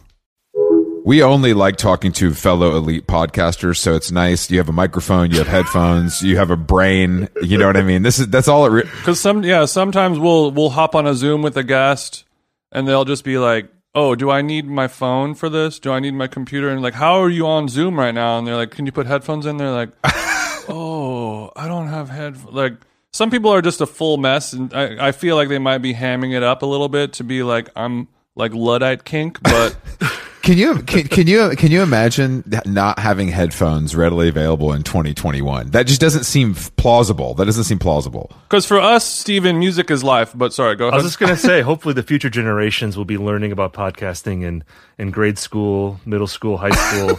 We 1.06 1.22
only 1.22 1.54
like 1.54 1.76
talking 1.76 2.13
to 2.13 2.34
fellow 2.34 2.78
elite 2.78 3.08
podcasters, 3.08 3.76
so 3.78 3.94
it's 3.94 4.10
nice. 4.10 4.50
You 4.50 4.58
have 4.60 4.70
a 4.70 4.74
microphone, 4.74 5.32
you 5.32 5.39
have 5.39 5.48
headphones, 5.48 6.22
you 6.22 6.38
have 6.38 6.50
a 6.50 6.56
brain. 6.56 7.28
You 7.42 7.58
know 7.58 7.68
what 7.68 7.76
I 7.76 7.82
mean? 7.82 8.04
This 8.04 8.20
is 8.20 8.30
that's 8.30 8.48
all 8.48 8.66
it. 8.66 8.70
Re- 8.70 8.84
Because 8.84 9.20
some 9.20 9.44
yeah, 9.44 9.66
sometimes 9.66 10.18
we'll 10.18 10.52
we'll 10.52 10.70
hop 10.70 10.96
on 10.96 11.06
a 11.06 11.13
Zoom 11.13 11.42
with 11.42 11.58
a 11.58 11.63
guest, 11.63 12.24
and 12.72 12.88
they'll 12.88 13.04
just 13.04 13.26
be 13.26 13.38
like, 13.38 13.68
"Oh, 13.94 14.16
do 14.16 14.30
I 14.32 14.42
need 14.42 14.66
my 14.66 14.88
phone 14.88 15.36
for 15.36 15.50
this? 15.50 15.78
Do 15.78 15.92
I 15.92 16.00
need 16.00 16.13
my 16.13 16.28
computer?" 16.28 16.70
And 16.70 16.82
like, 16.82 16.94
"How 16.94 17.16
are 17.22 17.30
you 17.30 17.48
on 17.48 17.68
Zoom 17.68 18.00
right 18.00 18.13
now?" 18.16 18.38
And 18.38 18.48
they're 18.48 18.56
like, 18.56 18.72
"Can 18.72 18.86
you 18.86 18.94
put 18.94 19.06
headphones 19.06 19.46
in?" 19.46 19.58
They're 19.58 19.72
like, 19.72 19.89
"Oh, 20.70 21.52
I 21.58 21.68
don't 21.68 21.88
have 21.89 22.10
head." 22.10 22.46
Like 22.46 22.76
some 23.12 23.30
people 23.30 23.52
are 23.54 23.62
just 23.62 23.82
a 23.82 23.86
full 23.86 24.16
mess, 24.16 24.54
and 24.54 24.74
I 24.74 25.10
I 25.10 25.12
feel 25.12 25.36
like 25.36 25.50
they 25.50 25.60
might 25.60 25.80
be 25.80 25.94
hamming 25.94 26.34
it 26.34 26.44
up 26.44 26.62
a 26.62 26.66
little 26.66 26.88
bit 26.89 27.12
to 27.13 27.26
be 27.26 27.44
like 27.44 27.68
I'm 27.76 28.08
like 28.38 28.54
luddite 28.54 29.04
kink, 29.04 29.44
but. 29.44 29.76
Can 30.43 30.58
you 30.58 30.79
can, 30.79 31.08
can 31.08 31.25
you 31.25 31.51
can 31.51 31.71
you 31.71 31.82
imagine 31.82 32.43
not 32.65 32.99
having 32.99 33.29
headphones 33.29 33.95
readily 33.95 34.27
available 34.27 34.73
in 34.73 34.84
2021? 34.84 35.69
That 35.69 35.88
just 35.88 36.01
doesn't 36.01 36.25
seem 36.25 36.53
plausible. 36.53 37.34
That 37.34 37.45
doesn't 37.45 37.63
seem 37.63 37.79
plausible. 37.79 38.29
Because 38.49 38.65
for 38.65 38.77
us, 38.77 39.06
Steven, 39.06 39.58
music 39.58 39.89
is 39.89 40.03
life. 40.03 40.34
But 40.36 40.53
sorry, 40.53 40.75
go 40.75 40.89
I 40.89 40.95
was 40.95 41.06
just 41.06 41.17
going 41.17 41.29
to 41.34 41.39
say, 41.39 41.62
hopefully, 41.62 41.93
the 41.93 42.03
future 42.03 42.29
generations 42.29 42.97
will 42.97 43.06
be 43.06 43.17
learning 43.17 43.53
about 43.53 43.71
podcasting 43.71 44.43
in, 44.43 44.65
in 44.97 45.12
grade 45.12 45.38
school, 45.38 46.01
middle 46.06 46.27
school, 46.27 46.58
high 46.58 46.71
school. 46.71 47.15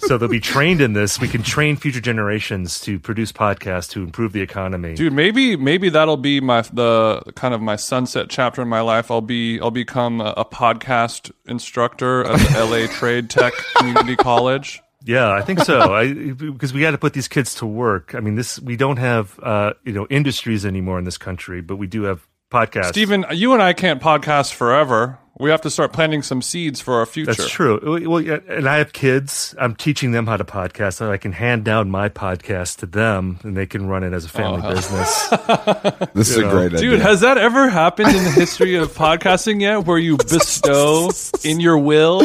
so 0.00 0.18
they'll 0.18 0.28
be 0.28 0.38
trained 0.38 0.82
in 0.82 0.92
this. 0.92 1.18
We 1.18 1.28
can 1.28 1.42
train 1.42 1.76
future 1.76 2.02
generations 2.02 2.78
to 2.80 2.98
produce 2.98 3.32
podcasts 3.32 3.88
to 3.92 4.02
improve 4.02 4.34
the 4.34 4.42
economy. 4.42 4.96
Dude, 4.96 5.14
maybe 5.14 5.56
maybe 5.56 5.88
that'll 5.88 6.18
be 6.18 6.42
my 6.42 6.60
the 6.60 7.22
kind 7.36 7.54
of 7.54 7.62
my 7.62 7.76
sunset 7.76 8.26
chapter 8.28 8.60
in 8.60 8.68
my 8.68 8.82
life. 8.82 9.10
I'll 9.10 9.22
be 9.22 9.58
I'll 9.62 9.70
become 9.70 10.20
a, 10.20 10.34
a 10.36 10.44
podcast 10.44 11.30
instructor 11.48 12.24
at 12.24 12.38
the 12.38 12.64
LA 12.64 12.86
Trade 12.92 13.30
Tech 13.30 13.52
Community 13.76 14.16
College. 14.16 14.80
Yeah, 15.04 15.30
I 15.30 15.42
think 15.42 15.60
so. 15.60 15.94
I, 15.94 16.12
because 16.32 16.72
we 16.72 16.80
got 16.80 16.90
to 16.90 16.98
put 16.98 17.12
these 17.12 17.28
kids 17.28 17.54
to 17.56 17.66
work. 17.66 18.14
I 18.14 18.20
mean, 18.20 18.34
this 18.34 18.58
we 18.58 18.76
don't 18.76 18.96
have 18.96 19.38
uh, 19.40 19.74
you 19.84 19.92
know 19.92 20.06
industries 20.10 20.66
anymore 20.66 20.98
in 20.98 21.04
this 21.04 21.16
country, 21.18 21.60
but 21.60 21.76
we 21.76 21.86
do 21.86 22.02
have 22.02 22.26
podcasts. 22.50 22.88
Stephen, 22.88 23.24
you 23.32 23.52
and 23.52 23.62
I 23.62 23.72
can't 23.72 24.02
podcast 24.02 24.52
forever. 24.52 25.18
We 25.38 25.50
have 25.50 25.60
to 25.62 25.70
start 25.70 25.92
planting 25.92 26.22
some 26.22 26.40
seeds 26.40 26.80
for 26.80 26.94
our 26.94 27.04
future. 27.04 27.34
That's 27.34 27.50
true. 27.50 27.78
Well, 28.08 28.22
yeah, 28.22 28.38
and 28.48 28.66
I 28.66 28.78
have 28.78 28.94
kids. 28.94 29.54
I'm 29.58 29.74
teaching 29.74 30.12
them 30.12 30.26
how 30.26 30.38
to 30.38 30.44
podcast. 30.44 30.94
So 30.94 31.12
I 31.12 31.18
can 31.18 31.32
hand 31.32 31.62
down 31.64 31.90
my 31.90 32.08
podcast 32.08 32.78
to 32.78 32.86
them, 32.86 33.38
and 33.42 33.54
they 33.54 33.66
can 33.66 33.86
run 33.86 34.02
it 34.02 34.14
as 34.14 34.24
a 34.24 34.30
family 34.30 34.62
Oh, 34.64 34.70
business. 34.74 35.28
This 36.14 36.30
is 36.30 36.38
a 36.38 36.40
know. 36.42 36.50
great 36.50 36.66
idea. 36.74 36.78
Dude, 36.92 37.00
has 37.00 37.20
that 37.20 37.36
ever 37.36 37.68
happened 37.68 38.08
in 38.08 38.24
the 38.24 38.30
history 38.30 38.76
of 38.76 38.92
podcasting 38.96 39.60
yet 39.60 39.84
where 39.84 39.98
you 39.98 40.16
bestow 40.28 41.10
in 41.44 41.60
your 41.60 41.76
will? 41.76 42.22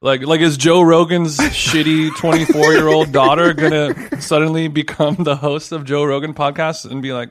Like 0.00 0.22
like 0.22 0.40
is 0.40 0.56
Joe 0.56 0.82
Rogan's 0.82 1.38
shitty 1.38 2.08
24-year-old 2.10 3.12
daughter 3.12 3.54
going 3.54 3.70
to 3.94 4.20
suddenly 4.20 4.66
become 4.66 5.14
the 5.14 5.36
host 5.36 5.70
of 5.70 5.84
Joe 5.84 6.02
Rogan 6.04 6.34
podcast 6.34 6.90
and 6.90 7.00
be 7.02 7.12
like, 7.12 7.30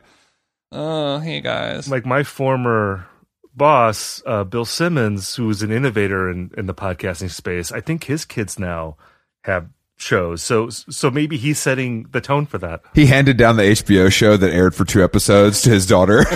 "Oh, 0.72 1.20
hey 1.20 1.42
guys." 1.42 1.90
like 1.90 2.06
my 2.06 2.24
former 2.24 3.06
boss, 3.56 4.22
uh, 4.26 4.44
Bill 4.44 4.66
Simmons, 4.66 5.36
who 5.36 5.50
is 5.50 5.62
an 5.62 5.72
innovator 5.72 6.30
in, 6.30 6.52
in 6.58 6.66
the 6.66 6.74
podcasting 6.74 7.30
space, 7.32 7.72
I 7.72 7.82
think 7.82 8.06
his 8.06 8.26
kids 8.26 8.58
now 8.60 8.98
have 9.44 9.68
shows. 9.98 10.42
So 10.42 10.70
so 10.70 11.12
maybe 11.12 11.38
he's 11.38 11.60
setting 11.60 12.08
the 12.12 12.22
tone 12.22 12.46
for 12.48 12.58
that. 12.60 12.82
he 12.96 13.06
handed 13.06 13.38
down 13.38 13.58
the 13.58 13.64
HBO 13.64 14.12
show 14.12 14.36
that 14.38 14.52
aired 14.52 14.74
for 14.76 14.84
two 14.86 15.04
episodes 15.04 15.62
to 15.64 15.70
his 15.70 15.86
daughter. 15.86 16.26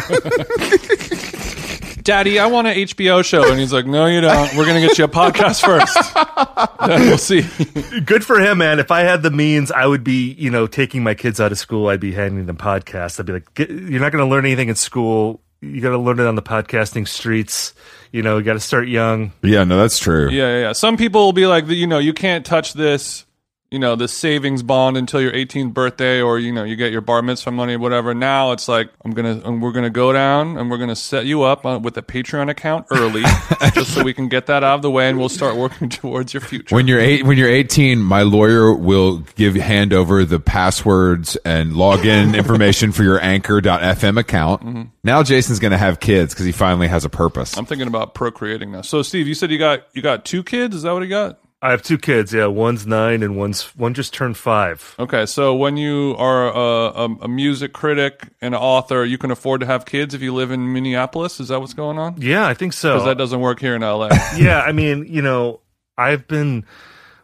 Daddy, 2.04 2.38
I 2.38 2.46
want 2.46 2.68
an 2.68 2.76
HBO 2.76 3.26
show 3.26 3.50
and 3.50 3.60
he's 3.60 3.74
like, 3.74 3.88
"No, 3.88 4.06
you 4.06 4.22
don't. 4.22 4.56
We're 4.56 4.66
going 4.66 4.80
to 4.80 4.88
get 4.88 5.00
you 5.00 5.06
a 5.06 5.08
podcast 5.08 5.66
first. 5.66 6.14
then 6.88 7.08
we'll 7.08 7.18
see." 7.18 7.42
Good 8.02 8.24
for 8.24 8.40
him, 8.40 8.60
man. 8.60 8.78
If 8.78 8.92
I 8.92 9.00
had 9.00 9.24
the 9.24 9.32
means, 9.32 9.72
I 9.72 9.88
would 9.88 10.04
be, 10.04 10.34
you 10.34 10.52
know, 10.52 10.68
taking 10.68 11.02
my 11.02 11.16
kids 11.16 11.42
out 11.42 11.52
of 11.52 11.58
school. 11.58 11.88
I'd 11.88 12.00
be 12.00 12.12
handing 12.12 12.46
them 12.46 12.58
podcasts. 12.58 13.20
I'd 13.20 13.26
be 13.26 13.34
like, 13.34 13.52
Get, 13.56 13.72
you're 13.72 14.00
not 14.02 14.12
going 14.12 14.24
to 14.24 14.30
learn 14.30 14.46
anything 14.46 14.70
in 14.70 14.76
school. 14.76 15.42
You 15.74 15.82
got 15.82 15.92
to 15.92 15.98
learn 15.98 16.20
it 16.20 16.28
on 16.28 16.36
the 16.36 16.42
podcasting 16.42 17.08
streets. 17.08 17.74
You 18.12 18.22
know, 18.22 18.38
you 18.38 18.44
got 18.44 18.54
to 18.54 18.60
start 18.60 18.88
young. 18.88 19.34
yeah, 19.42 19.64
no, 19.64 19.78
that's 19.78 20.00
true. 20.00 20.30
Yeah, 20.30 20.48
yeah, 20.48 20.60
yeah. 20.62 20.72
Some 20.74 20.96
people 20.96 21.26
will 21.26 21.34
be 21.34 21.48
like, 21.48 21.68
you 21.68 21.88
know, 21.88 21.98
you 21.98 22.14
can't 22.14 22.46
touch 22.46 22.74
this, 22.74 23.25
you 23.76 23.80
know, 23.80 23.98
the 23.98 24.08
savings 24.08 24.64
bond 24.64 24.96
until 24.96 25.20
your 25.20 25.34
18th 25.34 25.74
birthday, 25.74 26.22
or 26.22 26.40
you 26.40 26.54
know, 26.54 26.64
you 26.64 26.78
get 26.78 26.94
your 26.94 27.02
bar 27.02 27.22
mitzvah 27.22 27.52
money, 27.52 27.76
whatever. 27.76 28.14
Now 28.14 28.54
it's 28.54 28.70
like, 28.70 28.90
I'm 29.04 29.12
gonna, 29.12 29.42
and 29.44 29.62
we're 29.62 29.74
gonna 29.74 29.90
go 29.90 30.14
down 30.14 30.58
and 30.58 30.72
we're 30.72 30.78
gonna 30.78 30.96
set 30.96 31.26
you 31.26 31.44
up 31.44 31.66
uh, 31.66 31.78
with 31.84 31.98
a 31.98 32.02
Patreon 32.02 32.50
account 32.50 32.86
early, 32.90 33.22
just 33.74 33.94
so 33.94 34.02
we 34.02 34.14
can 34.14 34.30
get 34.30 34.46
that 34.46 34.64
out 34.64 34.76
of 34.76 34.82
the 34.82 34.90
way, 34.90 35.10
and 35.10 35.20
we'll 35.20 35.28
start 35.28 35.58
working 35.58 35.90
towards 36.02 36.34
your 36.34 36.40
future. 36.40 36.74
When 36.74 36.88
you're 36.88 37.02
eight, 37.02 37.26
when 37.26 37.38
you're 37.38 37.50
18, 37.50 38.00
my 38.00 38.22
lawyer 38.22 38.74
will 38.74 39.18
give 39.36 39.56
hand 39.56 39.92
over 39.92 40.24
the 40.24 40.40
passwords 40.40 41.36
and 41.44 41.74
login 41.74 42.34
information 42.38 42.94
for 42.94 43.04
your 43.04 43.22
Anchor.fm 43.22 44.18
account. 44.18 44.90
Now 45.04 45.22
Jason's 45.22 45.60
going 45.60 45.72
to 45.72 45.78
have 45.78 46.00
kids 46.00 46.34
because 46.34 46.46
he 46.46 46.54
finally 46.54 46.88
has 46.88 47.04
a 47.04 47.10
purpose. 47.10 47.58
I'm 47.58 47.66
thinking 47.66 47.88
about 47.88 48.14
procreating 48.14 48.72
now. 48.72 48.84
So, 48.84 49.02
Steve, 49.02 49.28
you 49.28 49.34
said 49.34 49.52
you 49.52 49.58
got 49.58 49.86
you 49.92 50.02
got 50.02 50.24
two 50.24 50.44
kids. 50.44 50.78
Is 50.78 50.84
that 50.84 50.94
what 50.94 51.04
you 51.04 51.10
got? 51.10 51.40
I 51.66 51.72
have 51.72 51.82
two 51.82 51.98
kids. 51.98 52.32
Yeah, 52.32 52.46
one's 52.46 52.86
nine 52.86 53.24
and 53.24 53.36
one's 53.36 53.76
one 53.76 53.96
just 53.96 54.14
turned 54.14 54.38
five. 54.38 54.94
Okay, 55.00 55.26
so 55.26 55.56
when 55.56 55.78
you 55.78 56.16
are 56.20 56.54
a, 56.54 57.10
a, 57.22 57.28
music 57.28 57.74
critic 57.74 58.30
and 58.40 58.54
an 58.54 58.62
author, 58.62 59.04
you 59.04 59.18
can 59.18 59.32
afford 59.32 59.62
to 59.62 59.66
have 59.66 59.84
kids 59.84 60.14
if 60.14 60.22
you 60.22 60.32
live 60.32 60.52
in 60.52 60.74
Minneapolis. 60.74 61.40
Is 61.40 61.48
that 61.48 61.60
what's 61.60 61.74
going 61.74 61.98
on? 61.98 62.22
Yeah, 62.22 62.48
I 62.48 62.54
think 62.54 62.74
so. 62.74 62.94
Because 62.94 63.08
that 63.08 63.18
doesn't 63.18 63.40
work 63.40 63.60
here 63.60 63.74
in 63.74 63.82
LA. 63.82 64.10
yeah, 64.38 64.62
I 64.62 64.74
mean, 64.74 65.08
you 65.10 65.24
know, 65.24 65.62
I've 65.98 66.28
been 66.28 66.66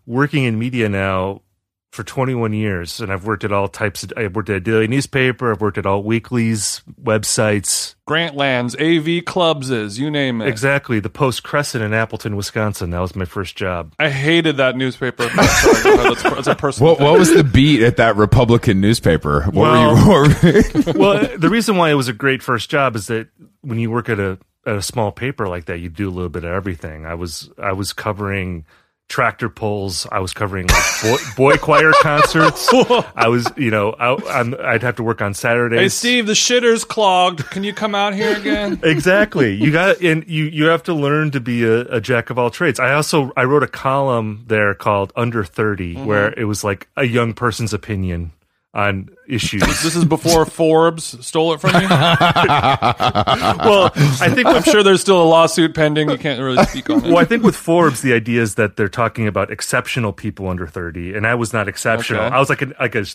working 0.08 0.46
in 0.46 0.58
media 0.58 0.90
now 0.90 1.44
for 1.92 2.04
21 2.04 2.54
years, 2.54 3.02
and 3.02 3.12
I've 3.12 3.26
worked 3.26 3.44
at 3.44 3.52
all 3.52 3.68
types 3.68 4.04
of. 4.04 4.14
I've 4.16 4.34
worked 4.34 4.50
at 4.50 4.56
a 4.56 4.60
daily 4.62 4.88
newspaper. 4.88 5.52
I've 5.52 5.60
worked 5.60 5.78
at 5.78 5.86
all 5.86 6.04
weeklies, 6.04 6.82
websites. 7.02 7.96
Grantlands, 8.08 8.76
AV 8.80 9.26
Clubs 9.26 9.70
is, 9.70 10.00
you 10.00 10.10
name 10.10 10.42
it. 10.42 10.48
Exactly, 10.48 11.00
the 11.00 11.10
Post 11.10 11.44
Crescent 11.44 11.84
in 11.84 11.94
Appleton, 11.94 12.36
Wisconsin. 12.36 12.92
That 12.92 13.00
was 13.00 13.16
my 13.16 13.26
first 13.26 13.56
job. 13.58 13.94
I 14.00 14.10
hated 14.10 14.58
that 14.58 14.76
newspaper. 14.78 15.24
Sorry, 15.30 15.84
go 15.84 15.94
ahead. 15.96 16.06
that's, 16.18 16.24
that's 16.24 16.48
a 16.48 16.56
personal 16.56 16.92
What, 16.94 17.02
what 17.02 17.20
was 17.20 17.34
the 17.34 17.44
beat 17.44 17.84
at 17.84 17.98
that 17.98 18.16
Republican 18.16 18.80
newspaper? 18.82 19.44
What 19.44 19.54
Well- 19.54 20.08
were 20.08 20.28
you? 20.50 20.64
Well, 21.02 21.38
the 21.38 21.50
reason 21.50 21.76
why 21.78 21.90
it 21.92 21.96
was 21.96 22.08
a 22.08 22.14
great 22.14 22.42
first 22.42 22.70
job 22.70 22.96
is 22.96 23.08
that 23.08 23.28
when 23.62 23.80
you 23.80 23.92
work 23.92 24.08
at 24.10 24.20
a 24.20 24.38
at 24.66 24.76
a 24.76 24.82
small 24.82 25.12
paper 25.12 25.48
like 25.48 25.66
that, 25.66 25.80
you 25.80 25.90
do 25.90 26.08
a 26.08 26.12
little 26.12 26.30
bit 26.30 26.44
of 26.44 26.52
everything. 26.52 27.06
I 27.06 27.16
was 27.16 27.50
I 27.58 27.74
was 27.74 27.94
covering 27.94 28.66
tractor 29.12 29.50
pulls. 29.50 30.08
I 30.12 30.20
was 30.20 30.34
covering 30.34 30.68
like 30.68 31.02
boy, 31.04 31.18
boy 31.36 31.58
choir 31.58 31.92
concerts. 32.02 32.68
I 33.16 33.28
was, 33.28 33.46
you 33.58 33.70
know, 33.70 33.92
I, 33.92 34.16
I'm, 34.40 34.56
I'd 34.60 34.82
have 34.82 34.96
to 34.96 35.04
work 35.04 35.22
on 35.22 35.34
Saturdays. 35.34 35.80
Hey, 35.80 35.90
Steve, 35.90 36.26
the 36.28 36.34
shitter's 36.34 36.86
clogged. 36.86 37.46
Can 37.52 37.64
you 37.64 37.74
come 37.74 37.94
out 37.94 38.16
here 38.16 38.36
again? 38.36 38.80
Exactly. 39.02 39.54
You 39.56 39.72
got 39.72 40.02
and 40.02 40.28
you 40.28 40.46
you 40.46 40.66
have 40.66 40.84
to 40.84 40.94
learn 40.94 41.32
to 41.32 41.40
be 41.40 41.64
a, 41.64 41.82
a 41.96 42.02
jack 42.02 42.30
of 42.30 42.40
all 42.40 42.50
trades. 42.50 42.80
I 42.80 42.94
also 42.94 43.32
I 43.36 43.44
wrote 43.44 43.64
a 43.64 43.68
column 43.68 44.44
there 44.48 44.74
called 44.74 45.12
Under 45.16 45.44
30 45.44 45.82
Mm-hmm. 45.96 46.06
where 46.06 46.32
it 46.40 46.46
was 46.46 46.64
like 46.64 46.88
a 46.96 47.04
young 47.06 47.34
person's 47.34 47.74
opinion 47.74 48.32
on 48.74 49.10
issues. 49.28 49.62
This 49.84 49.96
is 49.96 50.06
before 50.06 50.46
Forbes 50.46 51.26
stole 51.26 51.54
it 51.54 51.60
from 51.60 51.72
you. 51.82 51.88
well, 51.90 53.92
I 53.96 54.32
think 54.34 54.48
I'm 54.48 54.64
sure 54.64 54.82
there's 54.82 55.02
still 55.02 55.22
a 55.22 55.26
lawsuit 55.26 55.76
pending. 55.76 56.10
You 56.10 56.18
can't 56.18 56.42
really 56.42 56.64
speak 56.66 56.90
on 56.90 57.00
it. 57.00 57.04
well, 57.10 57.18
I 57.18 57.26
think 57.26 57.44
with 57.44 57.56
Forbes 57.56 58.02
the 58.02 58.14
idea 58.14 58.42
is 58.42 58.56
that 58.56 58.78
they're 58.78 58.88
talking 58.88 59.28
about 59.28 59.52
exceptional 59.52 60.14
people 60.14 60.48
under 60.48 60.68
30 60.68 61.16
and 61.16 61.28
I 61.28 61.36
was 61.36 61.52
not 61.52 61.68
exceptional. 61.68 62.22
Okay. 62.22 62.34
I 62.36 62.40
was 62.40 62.50
like 62.50 62.62
an 62.62 62.74
like 62.80 62.96
a 62.96 63.06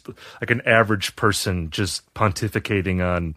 like 0.42 0.50
an 0.50 0.60
average 0.66 1.16
person 1.16 1.70
just 1.70 2.12
pontificating 2.14 3.04
on 3.04 3.34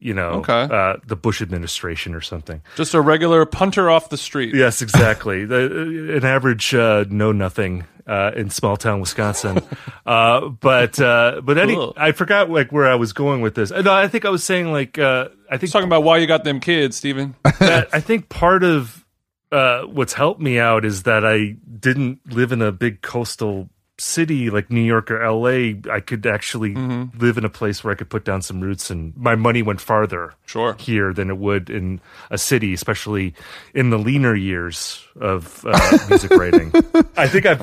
you 0.00 0.14
know, 0.14 0.42
Okay. 0.44 0.66
uh, 0.68 0.96
the 1.06 1.14
Bush 1.14 1.40
administration 1.40 2.12
or 2.12 2.20
something. 2.20 2.60
Just 2.74 2.92
a 2.92 3.00
regular 3.00 3.46
punter 3.46 3.88
off 3.88 4.08
the 4.08 4.16
street. 4.16 4.52
Yes, 4.52 4.82
exactly. 4.82 5.44
the, 5.44 6.16
an 6.16 6.24
average 6.24 6.74
uh, 6.74 7.04
know 7.08 7.30
nothing 7.30 7.84
uh, 8.06 8.32
in 8.36 8.50
small 8.50 8.76
town 8.76 9.00
Wisconsin. 9.00 9.60
uh, 10.06 10.48
but 10.48 11.00
uh, 11.00 11.40
but 11.42 11.58
any, 11.58 11.74
Cool. 11.74 11.94
I 11.96 12.12
forgot 12.12 12.50
like 12.50 12.72
where 12.72 12.90
I 12.90 12.94
was 12.96 13.12
going 13.12 13.40
with 13.40 13.54
this. 13.54 13.70
No, 13.70 13.92
I 13.92 14.08
think 14.08 14.24
I 14.24 14.30
was 14.30 14.44
saying 14.44 14.72
like 14.72 14.98
uh, 14.98 15.28
I 15.50 15.56
think 15.56 15.72
Talking 15.72 15.88
about 15.88 16.04
why 16.04 16.18
you 16.18 16.26
got 16.26 16.44
them 16.44 16.60
kids, 16.60 16.96
Stephen. 16.96 17.34
I 17.44 18.00
think 18.00 18.28
part 18.28 18.64
of 18.64 19.04
uh, 19.50 19.82
what's 19.82 20.14
helped 20.14 20.40
me 20.40 20.58
out 20.58 20.84
is 20.84 21.04
that 21.04 21.24
I 21.24 21.56
didn't 21.78 22.20
live 22.32 22.52
in 22.52 22.62
a 22.62 22.72
big 22.72 23.02
coastal 23.02 23.68
city 23.98 24.50
like 24.50 24.70
New 24.70 24.80
York 24.82 25.10
or 25.10 25.18
LA. 25.30 25.74
I 25.92 26.00
could 26.00 26.26
actually 26.26 26.74
live 26.74 27.38
in 27.38 27.44
a 27.44 27.48
place 27.50 27.84
where 27.84 27.92
I 27.92 27.94
could 27.94 28.08
put 28.10 28.24
down 28.24 28.42
some 28.42 28.60
roots, 28.60 28.90
and 28.90 29.16
my 29.16 29.34
money 29.34 29.62
went 29.62 29.80
farther 29.80 30.34
Sure. 30.46 30.74
here 30.78 31.12
than 31.12 31.30
it 31.30 31.38
would 31.38 31.70
in 31.70 32.00
a 32.30 32.38
city, 32.38 32.72
especially 32.74 33.34
in 33.74 33.90
the 33.90 33.98
leaner 33.98 34.34
years 34.34 35.04
of 35.20 35.64
uh, 35.66 35.98
music 36.08 36.30
writing. 36.32 36.72
I 37.16 37.28
think 37.28 37.46
I've 37.46 37.60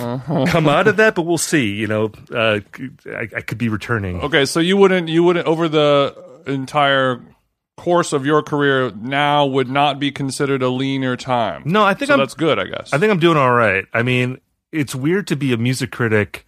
come 0.50 0.68
out 0.70 0.88
of 0.88 0.98
that, 0.98 1.15
but 1.15 1.24
we'll 1.24 1.38
see. 1.38 1.74
You 1.74 1.88
know, 1.88 2.12
uh, 2.34 2.60
I, 3.08 3.28
I 3.36 3.42
could 3.42 3.58
be 3.58 3.70
returning. 3.70 4.22
Okay, 4.22 4.46
so 4.46 4.60
you 4.60 4.78
wouldn't 4.78 5.10
you 5.10 5.24
wouldn't 5.24 5.46
over 5.48 5.68
the 5.68 6.15
entire 6.48 7.22
course 7.78 8.12
of 8.13 8.26
your 8.26 8.44
career 8.44 8.92
now 8.92 9.46
would 9.46 9.70
not 9.70 10.00
be 10.00 10.12
considered 10.12 10.62
a 10.62 10.70
leaner 10.70 11.15
time. 11.15 11.63
No, 11.65 11.84
I 11.84 11.94
think 11.94 12.08
so 12.12 12.18
that's 12.18 12.34
good, 12.34 12.60
I 12.60 12.65
guess. 12.65 12.92
I 12.94 12.98
think 12.98 13.12
I'm 13.12 13.20
doing 13.20 13.38
all 13.38 13.54
right. 13.54 13.86
I 13.94 14.04
mean, 14.04 14.39
it's 14.71 14.93
weird 14.95 15.27
to 15.27 15.36
be 15.36 15.53
a 15.53 15.58
music 15.58 15.91
critic 15.91 16.45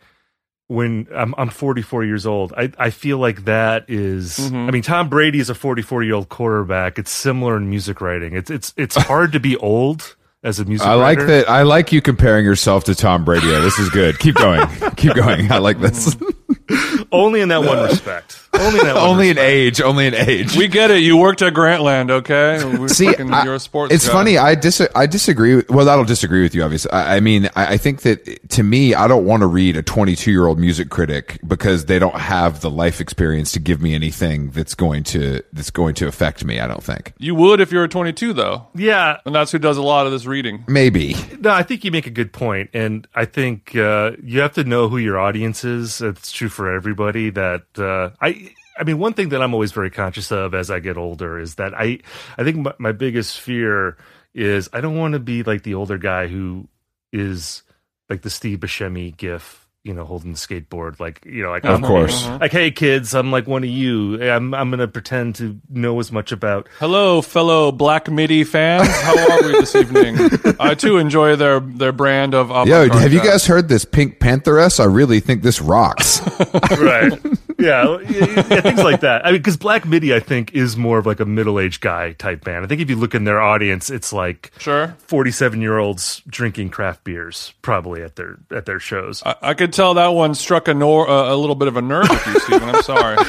when 0.67 1.07
I'm, 1.13 1.35
I'm 1.37 1.49
44 1.49 2.05
years 2.05 2.25
old. 2.25 2.53
I, 2.55 2.71
I 2.77 2.89
feel 2.91 3.17
like 3.17 3.43
that 3.45 3.85
is- 3.89 4.37
Mm-hmm. 4.39 4.55
I 4.67 4.71
mean, 4.71 4.81
Tom 4.83 5.09
Brady 5.09 5.39
is 5.39 5.49
a 5.49 5.55
44 5.55 6.03
year 6.03 6.15
old 6.15 6.29
quarterback. 6.29 6.97
It's 6.97 7.11
similar 7.11 7.57
in 7.57 7.69
music 7.69 7.99
writing. 8.01 8.33
It's 8.35 8.49
it's 8.49 8.73
it's 8.77 8.95
hard 8.95 9.31
to 9.33 9.39
be 9.39 9.57
old 9.57 10.15
as 10.43 10.59
a 10.59 10.65
music. 10.65 10.87
I 10.87 10.93
like 10.93 11.17
writer. 11.19 11.27
that. 11.27 11.49
I 11.49 11.63
like 11.63 11.91
you 11.91 12.01
comparing 12.01 12.45
yourself 12.45 12.85
to 12.85 12.95
Tom 12.95 13.25
Brady. 13.25 13.47
This 13.47 13.77
is 13.79 13.89
good. 13.89 14.17
Keep 14.19 14.35
going. 14.35 14.65
Keep 14.95 15.15
going. 15.15 15.51
I 15.51 15.57
like 15.57 15.79
this. 15.79 16.15
Only 17.11 17.41
in 17.41 17.49
that 17.49 17.63
one 17.63 17.79
respect. 17.83 18.37
Only 18.53 18.79
in 18.79 18.85
that. 18.85 18.95
One 19.01 19.03
only 19.11 19.29
in 19.29 19.37
age. 19.37 19.81
Only 19.81 20.07
in 20.07 20.13
age. 20.13 20.55
we 20.57 20.67
get 20.67 20.91
it. 20.91 21.01
You 21.01 21.15
worked 21.17 21.41
at 21.41 21.53
Grantland, 21.53 22.11
okay? 22.11 22.63
We're 22.77 22.89
See, 22.89 23.07
I- 23.07 23.43
you're 23.43 23.55
a 23.55 23.59
sports 23.59 23.93
it's 23.93 24.05
guy. 24.07 24.13
funny. 24.13 24.37
I 24.37 24.55
dis 24.55 24.81
I 24.93 25.05
disagree. 25.07 25.55
With, 25.55 25.69
well, 25.69 25.85
that'll 25.85 26.03
disagree 26.05 26.41
with 26.43 26.53
you, 26.53 26.61
obviously. 26.63 26.91
I, 26.91 27.15
I 27.15 27.19
mean, 27.21 27.49
I, 27.55 27.73
I 27.73 27.77
think 27.77 28.01
that 28.01 28.49
to 28.49 28.63
me, 28.63 28.93
I 28.93 29.07
don't 29.07 29.25
want 29.25 29.41
to 29.41 29.47
read 29.47 29.77
a 29.77 29.81
22 29.81 30.31
year 30.31 30.47
old 30.47 30.59
music 30.59 30.89
critic 30.89 31.39
because 31.47 31.85
they 31.85 31.97
don't 31.97 32.15
have 32.15 32.59
the 32.61 32.69
life 32.69 32.99
experience 32.99 33.53
to 33.53 33.59
give 33.59 33.81
me 33.81 33.95
anything 33.95 34.51
that's 34.51 34.75
going 34.75 35.03
to 35.05 35.41
that's 35.53 35.71
going 35.71 35.95
to 35.95 36.07
affect 36.07 36.43
me. 36.43 36.59
I 36.59 36.67
don't 36.67 36.83
think. 36.83 37.13
You 37.17 37.35
would 37.35 37.61
if 37.61 37.71
you 37.71 37.79
were 37.79 37.87
22, 37.87 38.33
though, 38.33 38.67
Yeah. 38.75 39.17
and 39.25 39.33
that's 39.33 39.51
who 39.51 39.59
does 39.59 39.77
a 39.77 39.81
lot 39.81 40.05
of 40.05 40.11
this 40.11 40.25
reading. 40.25 40.65
Maybe. 40.67 41.15
No, 41.39 41.51
I 41.51 41.63
think 41.63 41.83
you 41.85 41.91
make 41.91 42.05
a 42.05 42.11
good 42.11 42.33
point, 42.33 42.69
and 42.73 43.07
I 43.15 43.25
think 43.25 43.75
uh, 43.77 44.11
you 44.21 44.41
have 44.41 44.53
to 44.53 44.63
know 44.65 44.89
who 44.89 44.97
your 44.97 45.17
audience 45.17 45.63
is. 45.63 46.01
It's 46.01 46.31
true 46.41 46.49
for 46.49 46.73
everybody. 46.73 47.29
That 47.29 47.65
uh, 47.77 48.15
I, 48.19 48.51
I 48.77 48.83
mean, 48.83 48.97
one 48.97 49.13
thing 49.13 49.29
that 49.29 49.43
I'm 49.43 49.53
always 49.53 49.71
very 49.71 49.91
conscious 49.91 50.31
of 50.31 50.55
as 50.55 50.71
I 50.71 50.79
get 50.79 50.97
older 50.97 51.39
is 51.39 51.55
that 51.55 51.73
I, 51.75 51.99
I 52.35 52.43
think 52.43 52.57
my, 52.57 52.73
my 52.79 52.91
biggest 52.91 53.39
fear 53.39 53.95
is 54.33 54.67
I 54.73 54.81
don't 54.81 54.97
want 54.97 55.13
to 55.13 55.19
be 55.19 55.43
like 55.43 55.61
the 55.61 55.75
older 55.75 55.99
guy 55.99 56.27
who 56.27 56.67
is 57.13 57.61
like 58.09 58.23
the 58.23 58.31
Steve 58.31 58.59
Buscemi 58.59 59.15
gif, 59.15 59.60
you 59.83 59.93
know, 59.95 60.05
holding 60.05 60.31
the 60.33 60.37
skateboard, 60.37 60.99
like 60.99 61.25
you 61.25 61.41
know, 61.41 61.49
like 61.49 61.63
Of 61.63 61.71
I'm- 61.71 61.81
course. 61.83 62.23
Uh-huh. 62.25 62.37
like 62.41 62.51
hey 62.51 62.69
kids, 62.71 63.15
I'm 63.15 63.31
like 63.31 63.47
one 63.47 63.63
of 63.63 63.69
you. 63.69 64.21
I'm 64.21 64.53
I'm 64.53 64.69
gonna 64.69 64.87
pretend 64.87 65.35
to 65.35 65.59
know 65.69 65.99
as 65.99 66.11
much 66.11 66.31
about 66.31 66.67
Hello, 66.79 67.21
fellow 67.21 67.71
Black 67.71 68.09
MIDI 68.09 68.43
fans. 68.43 68.87
How 68.87 69.17
are 69.31 69.41
we 69.43 69.51
this 69.53 69.75
evening? 69.75 70.17
I 70.59 70.75
too 70.75 70.97
enjoy 70.97 71.35
their 71.35 71.59
their 71.59 71.91
brand 71.91 72.35
of. 72.35 72.49
Yo, 72.49 72.61
avant-garde 72.61 73.01
have 73.01 73.13
you 73.13 73.23
guys 73.23 73.45
heard 73.47 73.69
this 73.69 73.83
PinkPantheress? 73.85 74.79
I 74.79 74.85
really 74.85 75.19
think 75.19 75.41
this 75.41 75.59
rocks. 75.61 76.21
right. 76.79 77.13
Yeah, 77.61 77.99
yeah, 78.09 78.25
yeah, 78.49 78.61
things 78.61 78.83
like 78.83 79.01
that. 79.01 79.25
I 79.25 79.31
mean, 79.31 79.39
because 79.39 79.57
Black 79.57 79.85
Midi, 79.85 80.13
I 80.13 80.19
think, 80.19 80.53
is 80.53 80.75
more 80.77 80.97
of 80.97 81.05
like 81.05 81.19
a 81.19 81.25
middle-aged 81.25 81.81
guy 81.81 82.13
type 82.13 82.43
band. 82.43 82.65
I 82.65 82.67
think 82.67 82.81
if 82.81 82.89
you 82.89 82.95
look 82.95 83.13
in 83.15 83.23
their 83.23 83.39
audience, 83.41 83.89
it's 83.89 84.11
like 84.11 84.51
Sure. 84.59 84.95
forty-seven-year-olds 85.07 86.21
drinking 86.27 86.69
craft 86.69 87.03
beers, 87.03 87.53
probably 87.61 88.01
at 88.03 88.15
their 88.15 88.37
at 88.51 88.65
their 88.65 88.79
shows. 88.79 89.21
I, 89.25 89.35
I 89.41 89.53
could 89.53 89.73
tell 89.73 89.93
that 89.95 90.07
one 90.09 90.35
struck 90.35 90.67
a 90.67 90.73
nor- 90.73 91.09
uh, 91.09 91.33
a 91.33 91.35
little 91.35 91.55
bit 91.55 91.67
of 91.67 91.77
a 91.77 91.81
nerve 91.81 92.09
with 92.09 92.27
you, 92.27 92.39
Stephen. 92.39 92.69
I'm 92.69 92.83
sorry. 92.83 93.17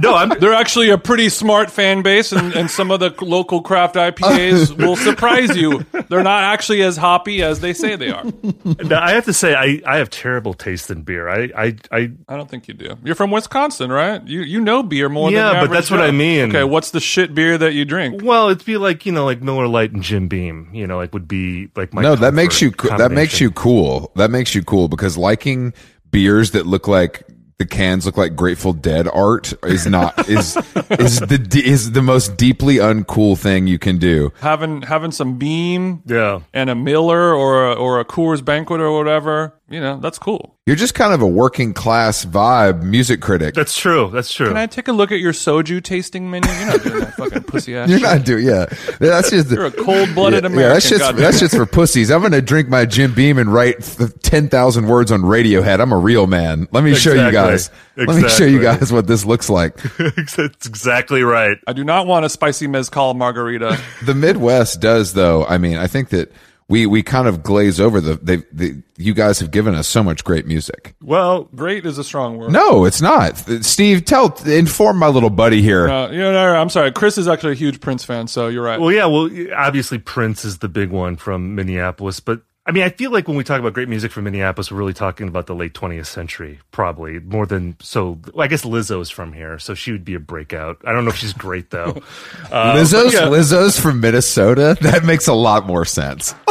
No, 0.00 0.14
I'm 0.14 0.30
They're 0.40 0.54
actually 0.54 0.88
a 0.88 0.96
pretty 0.96 1.28
smart 1.28 1.70
fan 1.70 2.00
base, 2.00 2.32
and, 2.32 2.54
and 2.54 2.70
some 2.70 2.90
of 2.90 3.00
the 3.00 3.14
local 3.22 3.60
craft 3.60 3.94
IPAs 3.96 4.74
will 4.78 4.96
surprise 4.96 5.54
you. 5.54 5.84
They're 6.08 6.22
not 6.22 6.44
actually 6.44 6.80
as 6.80 6.96
hoppy 6.96 7.42
as 7.42 7.60
they 7.60 7.74
say 7.74 7.96
they 7.96 8.08
are. 8.10 8.24
no, 8.64 8.96
I 8.96 9.10
have 9.10 9.26
to 9.26 9.34
say, 9.34 9.54
I, 9.54 9.82
I 9.86 9.98
have 9.98 10.08
terrible 10.08 10.54
taste 10.54 10.90
in 10.90 11.02
beer. 11.02 11.28
I 11.28 11.50
I, 11.54 11.76
I 11.90 12.10
I 12.26 12.36
don't 12.38 12.48
think 12.48 12.68
you 12.68 12.74
do. 12.74 12.96
You're 13.04 13.14
from 13.14 13.30
Wisconsin, 13.30 13.71
right? 13.80 14.26
You 14.26 14.40
you 14.42 14.60
know 14.60 14.82
beer 14.82 15.08
more 15.08 15.30
than 15.30 15.38
Yeah, 15.38 15.48
the 15.48 15.52
but 15.54 15.56
average 15.64 15.70
that's 15.78 15.90
what 15.90 16.00
I 16.00 16.10
mean. 16.10 16.48
Okay, 16.50 16.64
what's 16.64 16.90
the 16.90 17.00
shit 17.00 17.34
beer 17.34 17.56
that 17.58 17.74
you 17.74 17.84
drink? 17.84 18.22
well, 18.22 18.48
it'd 18.48 18.64
be 18.64 18.76
like 18.76 19.06
you 19.06 19.12
know, 19.12 19.24
like 19.24 19.42
Miller 19.42 19.66
Lite 19.68 19.92
and 19.92 20.02
Jim 20.02 20.28
Beam. 20.28 20.70
You 20.72 20.86
know, 20.86 20.96
like 20.96 21.12
would 21.14 21.28
be 21.28 21.68
like 21.76 21.92
my 21.94 22.02
no, 22.02 22.16
that 22.16 22.34
makes 22.34 22.60
you 22.60 22.70
comfort 22.72 22.98
that 22.98 23.10
makes 23.12 23.40
you 23.40 23.50
cool. 23.50 24.12
That 24.16 24.30
makes 24.30 24.54
you 24.54 24.62
cool 24.62 24.88
because 24.88 25.16
liking 25.16 25.72
beers 26.10 26.50
that 26.52 26.66
look 26.66 26.86
like 26.88 27.22
the 27.58 27.66
cans 27.66 28.06
look 28.06 28.16
like 28.16 28.34
Grateful 28.34 28.72
Dead 28.72 29.06
art 29.06 29.52
is 29.64 29.86
not 29.86 30.18
is 30.28 30.56
is 30.90 31.20
the 31.20 31.62
is 31.64 31.92
the 31.92 32.02
most 32.02 32.36
deeply 32.36 32.76
uncool 32.76 33.38
thing 33.38 33.68
you 33.68 33.78
can 33.78 33.98
do. 33.98 34.32
Having 34.40 34.82
having 34.82 35.12
some 35.12 35.38
Beam 35.38 36.02
Yeah. 36.06 36.40
and 36.52 36.68
a 36.70 36.74
Miller 36.74 37.32
or 37.32 37.70
a, 37.70 37.74
or 37.74 38.00
a 38.00 38.04
Coors 38.04 38.44
Banquet 38.44 38.80
or 38.80 38.90
whatever, 38.96 39.54
you 39.72 39.80
know, 39.80 39.98
that's 39.98 40.18
cool. 40.18 40.56
You're 40.66 40.76
just 40.76 40.94
kind 40.94 41.12
of 41.12 41.22
a 41.22 41.26
working 41.26 41.74
class 41.74 42.24
vibe 42.24 42.82
music 42.82 43.20
critic. 43.20 43.54
That's 43.54 43.76
true. 43.76 44.10
That's 44.12 44.32
true. 44.32 44.46
Can 44.48 44.56
I 44.56 44.66
take 44.66 44.86
a 44.86 44.92
look 44.92 45.10
at 45.10 45.18
your 45.18 45.32
soju 45.32 45.82
tasting 45.82 46.30
menu? 46.30 46.48
You're 46.50 46.66
not 46.66 46.82
doing 46.82 47.00
that 47.00 47.14
fucking 47.14 47.42
pussy 47.44 47.76
ass. 47.76 47.88
You're 47.88 47.98
shit. 47.98 48.08
not 48.08 48.24
doing 48.24 48.46
yeah. 48.46 48.66
That's 49.00 49.30
just 49.30 49.50
You're 49.50 49.66
a 49.66 49.70
cold 49.72 50.14
blooded 50.14 50.44
yeah, 50.44 50.50
American. 50.50 50.60
Yeah, 50.60 50.68
that's 50.74 50.88
just 50.88 51.00
goddamn 51.00 51.22
that's 51.22 51.40
just 51.40 51.56
for 51.56 51.66
pussies. 51.66 52.10
I'm 52.10 52.22
gonna 52.22 52.40
drink 52.42 52.68
my 52.68 52.84
Jim 52.84 53.12
Beam 53.14 53.38
and 53.38 53.52
write 53.52 53.82
ten 54.22 54.48
thousand 54.48 54.86
words 54.86 55.10
on 55.10 55.22
Radiohead. 55.22 55.80
I'm 55.80 55.92
a 55.92 55.98
real 55.98 56.26
man. 56.26 56.68
Let 56.70 56.84
me 56.84 56.94
show 56.94 57.12
you 57.12 57.26
Exactly. 57.26 57.52
guys. 57.52 57.70
Let 57.96 58.22
me 58.22 58.28
show 58.28 58.44
you 58.44 58.62
guys 58.62 58.92
what 58.92 59.06
this 59.06 59.24
looks 59.24 59.50
like. 59.50 59.76
That's 59.98 60.66
exactly 60.66 61.22
right. 61.22 61.58
I 61.66 61.72
do 61.72 61.82
not 61.82 62.06
want 62.06 62.24
a 62.24 62.28
spicy 62.28 62.66
mezcal 62.66 63.14
margarita. 63.14 63.78
The 64.04 64.14
Midwest 64.14 64.80
does, 64.80 65.12
though. 65.14 65.44
I 65.44 65.58
mean, 65.58 65.76
I 65.76 65.86
think 65.88 66.10
that 66.10 66.32
we 66.68 66.86
we 66.86 67.02
kind 67.02 67.28
of 67.28 67.42
glaze 67.42 67.80
over 67.80 68.00
the 68.00 68.14
they. 68.16 68.36
The, 68.52 68.82
you 69.02 69.14
guys 69.14 69.40
have 69.40 69.50
given 69.50 69.74
us 69.74 69.88
so 69.88 70.02
much 70.02 70.22
great 70.22 70.46
music. 70.46 70.94
Well, 71.02 71.44
Great 71.54 71.84
is 71.86 71.98
a 71.98 72.04
strong 72.04 72.36
word. 72.36 72.52
No, 72.52 72.84
it's 72.84 73.02
not. 73.02 73.36
Steve, 73.64 74.04
tell 74.04 74.32
inform 74.46 74.98
my 74.98 75.08
little 75.08 75.30
buddy 75.30 75.60
here. 75.60 75.88
Uh, 75.88 76.10
you 76.10 76.18
know, 76.18 76.32
no, 76.32 76.54
I'm 76.54 76.68
sorry. 76.68 76.92
Chris 76.92 77.18
is 77.18 77.26
actually 77.26 77.52
a 77.52 77.56
huge 77.56 77.80
Prince 77.80 78.04
fan, 78.04 78.28
so 78.28 78.48
you're 78.48 78.62
right. 78.62 78.80
Well, 78.80 78.92
yeah. 78.92 79.06
Well, 79.06 79.28
obviously 79.56 79.98
Prince 79.98 80.44
is 80.44 80.58
the 80.58 80.68
big 80.68 80.90
one 80.90 81.16
from 81.16 81.54
Minneapolis, 81.54 82.20
but 82.20 82.42
I 82.64 82.70
mean, 82.70 82.84
I 82.84 82.90
feel 82.90 83.10
like 83.10 83.26
when 83.26 83.36
we 83.36 83.42
talk 83.42 83.58
about 83.58 83.72
great 83.72 83.88
music 83.88 84.12
from 84.12 84.22
Minneapolis, 84.22 84.70
we're 84.70 84.78
really 84.78 84.92
talking 84.92 85.26
about 85.26 85.46
the 85.46 85.54
late 85.54 85.74
20th 85.74 86.06
century, 86.06 86.60
probably 86.70 87.18
more 87.18 87.44
than 87.44 87.76
so. 87.80 88.20
Well, 88.32 88.44
I 88.44 88.46
guess 88.46 88.64
Lizzo's 88.64 89.10
from 89.10 89.32
here, 89.32 89.58
so 89.58 89.74
she 89.74 89.90
would 89.90 90.04
be 90.04 90.14
a 90.14 90.20
breakout. 90.20 90.78
I 90.84 90.92
don't 90.92 91.04
know 91.04 91.10
if 91.10 91.16
she's 91.16 91.32
great 91.32 91.70
though. 91.70 92.00
Uh, 92.52 92.74
Lizzo's 92.74 93.14
yeah, 93.14 93.22
Lizzo's 93.22 93.80
from 93.80 94.00
Minnesota. 94.00 94.76
That 94.82 95.04
makes 95.04 95.26
a 95.26 95.32
lot 95.32 95.66
more 95.66 95.86
sense. 95.86 96.34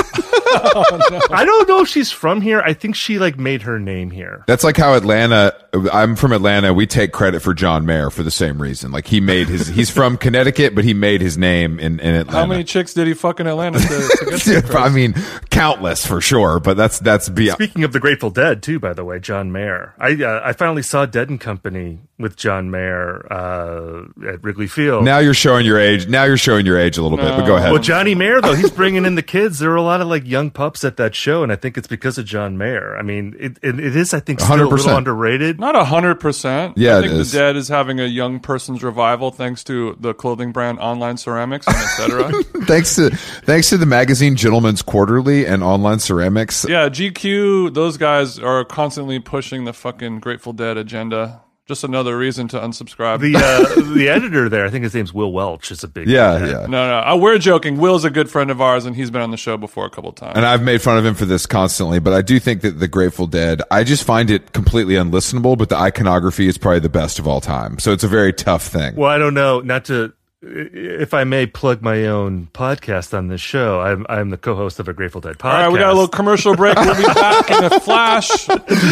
I 0.53 1.43
don't 1.45 1.67
know 1.67 1.81
if 1.81 1.87
she's 1.87 2.11
from 2.11 2.41
here. 2.41 2.61
I 2.61 2.73
think 2.73 2.95
she 2.95 3.19
like 3.19 3.37
made 3.37 3.61
her 3.61 3.79
name 3.79 4.09
here. 4.09 4.43
That's 4.47 4.63
like 4.63 4.77
how 4.77 4.95
Atlanta. 4.95 5.53
I'm 5.93 6.15
from 6.15 6.33
Atlanta. 6.33 6.73
We 6.73 6.87
take 6.87 7.11
credit 7.11 7.41
for 7.41 7.53
John 7.53 7.85
Mayer 7.85 8.09
for 8.09 8.23
the 8.23 8.31
same 8.31 8.59
reason. 8.61 8.91
Like 8.91 9.05
he 9.05 9.21
made 9.21 9.47
his. 9.47 9.67
He's 9.67 9.89
from 9.91 10.17
Connecticut, 10.17 10.73
but 10.73 10.83
he 10.83 10.93
made 10.93 11.21
his 11.21 11.37
name 11.37 11.79
in 11.79 11.99
in 11.99 12.15
Atlanta. 12.15 12.31
How 12.39 12.45
many 12.45 12.63
chicks 12.63 12.93
did 12.93 13.05
he 13.05 13.13
fuck 13.13 13.39
in 13.39 13.47
Atlanta 13.47 13.79
to, 13.79 13.87
to 13.87 14.25
get 14.25 14.65
to? 14.67 14.77
I 14.77 14.89
mean, 14.89 15.13
countless 15.51 16.00
for 16.05 16.21
sure. 16.21 16.59
But 16.59 16.77
that's 16.77 16.99
that's 16.99 17.29
beyond. 17.29 17.57
Speaking 17.57 17.83
of 17.83 17.93
the 17.93 17.99
Grateful 17.99 18.29
Dead, 18.29 18.61
too, 18.63 18.79
by 18.79 18.93
the 18.93 19.05
way, 19.05 19.19
John 19.19 19.51
Mayer. 19.51 19.93
I 19.99 20.13
uh, 20.21 20.41
I 20.43 20.53
finally 20.53 20.83
saw 20.83 21.05
Dead 21.05 21.29
and 21.29 21.39
Company 21.39 21.99
with 22.21 22.35
John 22.35 22.71
Mayer 22.71 23.25
uh, 23.31 24.03
at 24.27 24.43
Wrigley 24.43 24.67
Field. 24.67 25.03
Now 25.03 25.19
you're 25.19 25.33
showing 25.33 25.65
your 25.65 25.79
age. 25.79 26.07
Now 26.07 26.23
you're 26.23 26.37
showing 26.37 26.65
your 26.65 26.79
age 26.79 26.97
a 26.97 27.03
little 27.03 27.17
bit. 27.17 27.29
But 27.29 27.45
go 27.45 27.55
ahead. 27.57 27.71
Well, 27.71 27.81
Johnny 27.81 28.15
Mayer 28.15 28.41
though, 28.41 28.53
he's 28.55 28.71
bringing 28.71 29.05
in 29.05 29.15
the 29.15 29.23
kids. 29.23 29.59
There 29.59 29.69
were 29.69 29.75
a 29.75 29.81
lot 29.81 30.01
of 30.01 30.07
like 30.07 30.25
young 30.25 30.51
pups 30.51 30.83
at 30.83 30.97
that 30.97 31.15
show, 31.15 31.43
and 31.43 31.51
I 31.51 31.55
think 31.55 31.77
it's 31.77 31.87
because 31.87 32.17
of 32.17 32.25
John 32.25 32.57
Mayer. 32.57 32.97
I 32.97 33.01
mean, 33.01 33.35
it 33.39 33.57
it, 33.61 33.79
it 33.79 33.95
is, 33.95 34.13
I 34.13 34.19
think, 34.19 34.39
still 34.39 34.55
a 34.55 34.57
100%. 34.59 34.71
little 34.71 34.97
underrated. 34.97 35.59
Not 35.59 35.75
a 35.75 35.83
hundred 35.83 36.19
percent. 36.19 36.77
Yeah, 36.77 36.97
I 36.97 37.01
think 37.01 37.13
is. 37.13 37.31
the 37.31 37.37
Dead 37.37 37.55
is 37.55 37.67
having 37.67 37.99
a 37.99 38.05
young 38.05 38.39
person's 38.39 38.83
revival 38.83 39.31
thanks 39.31 39.63
to 39.65 39.95
the 39.99 40.13
clothing 40.13 40.51
brand 40.51 40.79
Online 40.79 41.17
Ceramics 41.17 41.67
and 41.67 41.75
etc. 41.75 42.43
thanks 42.65 42.95
to 42.95 43.09
thanks 43.11 43.69
to 43.69 43.77
the 43.77 43.85
magazine 43.85 44.35
Gentleman's 44.35 44.81
Quarterly 44.81 45.45
and 45.45 45.63
Online 45.63 45.99
Ceramics. 45.99 46.65
yeah, 46.67 46.89
GQ. 46.89 47.73
Those 47.73 47.97
guys 47.97 48.39
are 48.39 48.63
constantly 48.65 49.19
pushing 49.19 49.65
the 49.65 49.73
fucking 49.73 50.19
Grateful 50.19 50.53
Dead 50.53 50.77
agenda. 50.77 51.41
Just 51.67 51.83
another 51.83 52.17
reason 52.17 52.47
to 52.49 52.59
unsubscribe. 52.59 53.19
The 53.19 53.35
uh, 53.35 53.93
the 53.95 54.09
editor 54.09 54.49
there, 54.49 54.65
I 54.65 54.69
think 54.71 54.83
his 54.83 54.95
name's 54.95 55.13
Will 55.13 55.31
Welch, 55.31 55.69
is 55.71 55.83
a 55.83 55.87
big 55.87 56.07
Yeah, 56.07 56.39
fan. 56.39 56.47
yeah. 56.47 56.53
no, 56.65 56.67
no, 56.67 56.99
uh, 57.07 57.15
we're 57.17 57.37
joking. 57.37 57.77
Will's 57.77 58.03
a 58.03 58.09
good 58.09 58.29
friend 58.31 58.49
of 58.49 58.59
ours, 58.59 58.85
and 58.85 58.95
he's 58.95 59.11
been 59.11 59.21
on 59.21 59.29
the 59.29 59.37
show 59.37 59.57
before 59.57 59.85
a 59.85 59.89
couple 59.89 60.11
times. 60.11 60.33
And 60.35 60.45
I've 60.45 60.63
made 60.63 60.81
fun 60.81 60.97
of 60.97 61.05
him 61.05 61.13
for 61.13 61.25
this 61.25 61.45
constantly, 61.45 61.99
but 61.99 62.13
I 62.13 62.23
do 62.23 62.39
think 62.39 62.61
that 62.61 62.79
the 62.79 62.87
Grateful 62.87 63.27
Dead, 63.27 63.61
I 63.69 63.83
just 63.83 64.03
find 64.03 64.31
it 64.31 64.53
completely 64.53 64.95
unlistenable, 64.95 65.55
but 65.57 65.69
the 65.69 65.77
iconography 65.77 66.47
is 66.47 66.57
probably 66.57 66.79
the 66.79 66.89
best 66.89 67.19
of 67.19 67.27
all 67.27 67.41
time. 67.41 67.77
So 67.77 67.93
it's 67.93 68.03
a 68.03 68.07
very 68.09 68.33
tough 68.33 68.63
thing. 68.63 68.95
Well, 68.95 69.09
I 69.11 69.19
don't 69.19 69.35
know. 69.35 69.61
Not 69.61 69.85
to, 69.85 70.13
if 70.43 71.13
I 71.13 71.23
may 71.23 71.45
plug 71.45 71.83
my 71.83 72.07
own 72.07 72.47
podcast 72.51 73.15
on 73.15 73.27
this 73.27 73.41
show, 73.41 73.79
I'm 73.79 74.05
I'm 74.09 74.31
the 74.31 74.37
co-host 74.37 74.79
of 74.79 74.87
a 74.87 74.93
Grateful 74.93 75.21
Dead 75.21 75.37
podcast. 75.37 75.53
All 75.53 75.61
right, 75.63 75.71
we 75.71 75.77
got 75.77 75.91
a 75.91 75.93
little 75.93 76.07
commercial 76.07 76.55
break. 76.55 76.75
We'll 76.77 76.95
be 76.95 77.03
back 77.03 77.51
in 77.51 77.63
a 77.63 77.79
flash. 77.79 78.47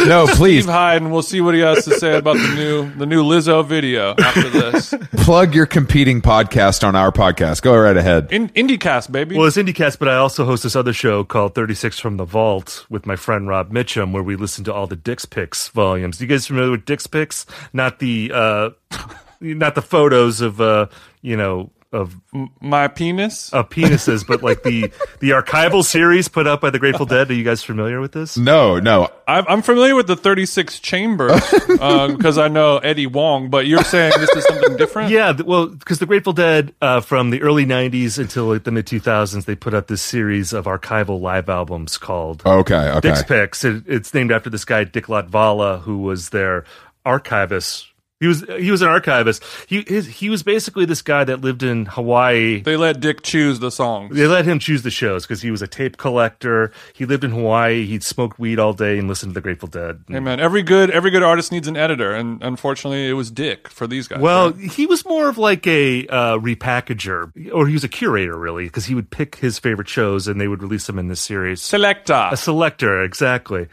no, 0.05 0.27
please 0.27 0.63
Steve 0.63 0.71
Hyde, 0.71 1.01
and 1.01 1.12
we'll 1.12 1.23
see 1.23 1.41
what 1.41 1.55
he 1.55 1.62
has 1.62 1.85
to 1.85 1.97
say 1.99 2.17
about 2.17 2.38
the 2.38 2.53
new 2.55 2.91
the 2.95 3.05
new 3.07 3.23
Lizzo 3.23 3.65
video 3.65 4.13
after 4.19 4.47
this. 4.49 4.93
plug 5.23 5.55
your 5.55 5.65
competing 5.65 6.21
podcast 6.21 6.88
on 6.88 6.95
our 6.95 7.12
podcast. 7.12 7.63
Go 7.63 7.75
right 7.75 7.97
ahead. 7.97 8.31
In 8.31 8.49
IndieCast, 8.49 9.12
baby. 9.12 9.35
Well, 9.35 9.47
it's 9.47 9.57
IndieCast, 9.57 9.97
but 9.97 10.07
I 10.07 10.17
also 10.17 10.45
host 10.45 10.62
this 10.63 10.75
other 10.75 10.93
show 10.93 11.23
called 11.23 11.55
36 11.55 11.97
from 11.99 12.17
the 12.17 12.25
Vault 12.25 12.85
with 12.89 13.07
my 13.07 13.15
friend 13.15 13.47
Rob 13.47 13.71
Mitchum, 13.71 14.12
where 14.12 14.23
we 14.23 14.35
listen 14.35 14.63
to 14.65 14.73
all 14.73 14.85
the 14.85 14.95
Dick's 14.95 15.25
Picks 15.25 15.67
volumes. 15.69 16.21
You 16.21 16.27
guys 16.27 16.45
familiar 16.45 16.69
with 16.71 16.85
Dick's 16.85 17.07
Picks? 17.07 17.47
Not 17.73 17.97
the, 17.99 18.31
uh, 18.33 18.69
not 19.41 19.73
the 19.75 19.81
photos 19.81 20.41
of, 20.41 20.62
uh, 20.62 20.88
you 21.21 21.36
know, 21.38 21.71
of 21.91 22.15
My 22.62 22.88
penis. 22.88 23.51
of 23.51 23.69
penises, 23.69 24.25
but 24.27 24.43
like 24.43 24.62
the 24.62 24.91
the 25.21 25.32
archival 25.32 25.84
series 25.84 26.27
put 26.27 26.45
out 26.45 26.62
by 26.62 26.69
the 26.69 26.77
Grateful 26.77 27.08
Dead. 27.08 27.32
Are 27.32 27.34
you 27.34 27.43
guys 27.43 27.63
familiar 27.63 27.99
with 27.99 28.12
this? 28.12 28.38
No, 28.38 28.79
no. 28.79 29.10
I'm, 29.27 29.43
I'm 29.47 29.62
familiar 29.63 29.95
with 29.95 30.05
the 30.05 30.15
36 30.15 30.79
chambers 30.82 31.41
because 31.67 32.38
I 32.38 32.47
know 32.47 32.77
Eddie 32.77 33.08
Wong, 33.08 33.49
but 33.49 33.65
you're 33.65 33.84
saying 33.84 34.13
this 34.19 34.29
is 34.36 34.43
something 34.45 34.77
different? 34.77 35.10
Yeah, 35.10 35.32
well, 35.43 35.65
because 35.65 35.97
the 35.97 36.05
Grateful 36.05 36.34
Dead, 36.34 36.75
uh, 36.79 37.01
from 37.01 37.32
the 37.32 37.41
early 37.41 37.65
'90s 37.65 38.19
until 38.19 38.45
like 38.45 38.65
the 38.65 38.71
mid 38.71 38.86
2000s, 38.86 39.45
they 39.45 39.55
put 39.55 39.73
out 39.73 39.88
this 39.88 40.03
series 40.03 40.53
of 40.53 40.65
archival 40.65 41.19
live 41.19 41.49
albums 41.49 41.97
called 41.97 42.43
Okay, 42.45 42.75
okay. 42.75 42.99
Dick's 42.99 43.23
Picks. 43.23 43.65
It, 43.65 43.84
it's 43.88 44.13
named 44.13 44.32
after 44.32 44.51
this 44.51 44.63
guy 44.63 44.84
Dick 44.84 45.08
Latvala, 45.08 45.82
who 45.82 45.97
was 45.97 46.29
their 46.29 46.65
archivist. 47.03 47.88
He 48.19 48.27
was 48.27 48.43
he 48.58 48.69
was 48.69 48.82
an 48.82 48.89
archivist. 48.89 49.41
He 49.67 49.86
his, 49.88 50.05
he 50.05 50.29
was 50.29 50.43
basically 50.43 50.84
this 50.84 51.01
guy 51.01 51.23
that 51.23 51.39
lived 51.39 51.63
in 51.63 51.86
Hawaii. 51.86 52.62
They 52.62 52.75
let 52.75 52.99
Dick 52.99 53.21
choose 53.21 53.60
the 53.60 53.71
songs. 53.71 54.13
They 54.13 54.27
let 54.27 54.43
him 54.43 54.60
choose 54.60 54.84
the 54.84 54.91
shows 54.91 55.25
because 55.25 55.41
he 55.41 55.51
was 55.51 55.62
a 55.62 55.67
tape 55.67 55.95
collector. 55.95 56.73
He 56.93 57.05
lived 57.05 57.23
in 57.23 57.32
Hawaii. 57.32 57.86
He'd 57.86 58.03
smoke 58.03 58.38
weed 58.38 58.60
all 58.60 58.73
day 58.73 58.99
and 58.99 59.08
listen 59.08 59.29
to 59.29 59.34
the 59.34 59.39
Grateful 59.39 59.69
Dead. 59.69 60.03
Hey 60.10 60.19
man, 60.19 60.41
every 60.41 60.63
good 60.63 60.91
every 60.91 61.12
good 61.12 61.23
artist 61.23 61.53
needs 61.53 61.69
an 61.69 61.77
editor, 61.77 62.13
and 62.13 62.43
unfortunately, 62.43 63.08
it 63.08 63.13
was 63.13 63.32
Dick 63.32 63.69
for 63.69 63.88
these 63.88 64.10
guys. 64.10 64.19
Well, 64.19 64.51
right? 64.51 64.69
he 64.69 64.86
was 64.86 65.05
more 65.05 65.29
of 65.29 65.38
like 65.38 65.65
a 65.65 66.05
uh, 66.08 66.38
repackager, 66.39 67.53
or 67.53 67.67
he 67.67 67.73
was 67.73 67.86
a 67.86 67.89
curator, 67.89 68.38
really, 68.38 68.65
because 68.65 68.84
he 68.84 68.95
would 68.95 69.12
pick 69.12 69.36
his 69.36 69.60
favorite 69.60 69.88
shows 69.88 70.27
and 70.27 70.41
they 70.41 70.49
would 70.49 70.62
release 70.62 70.88
them 70.88 70.99
in 70.99 71.08
this 71.08 71.21
series. 71.21 71.62
selector. 71.62 72.27
A 72.32 72.36
selector, 72.36 73.01
exactly. 73.01 73.67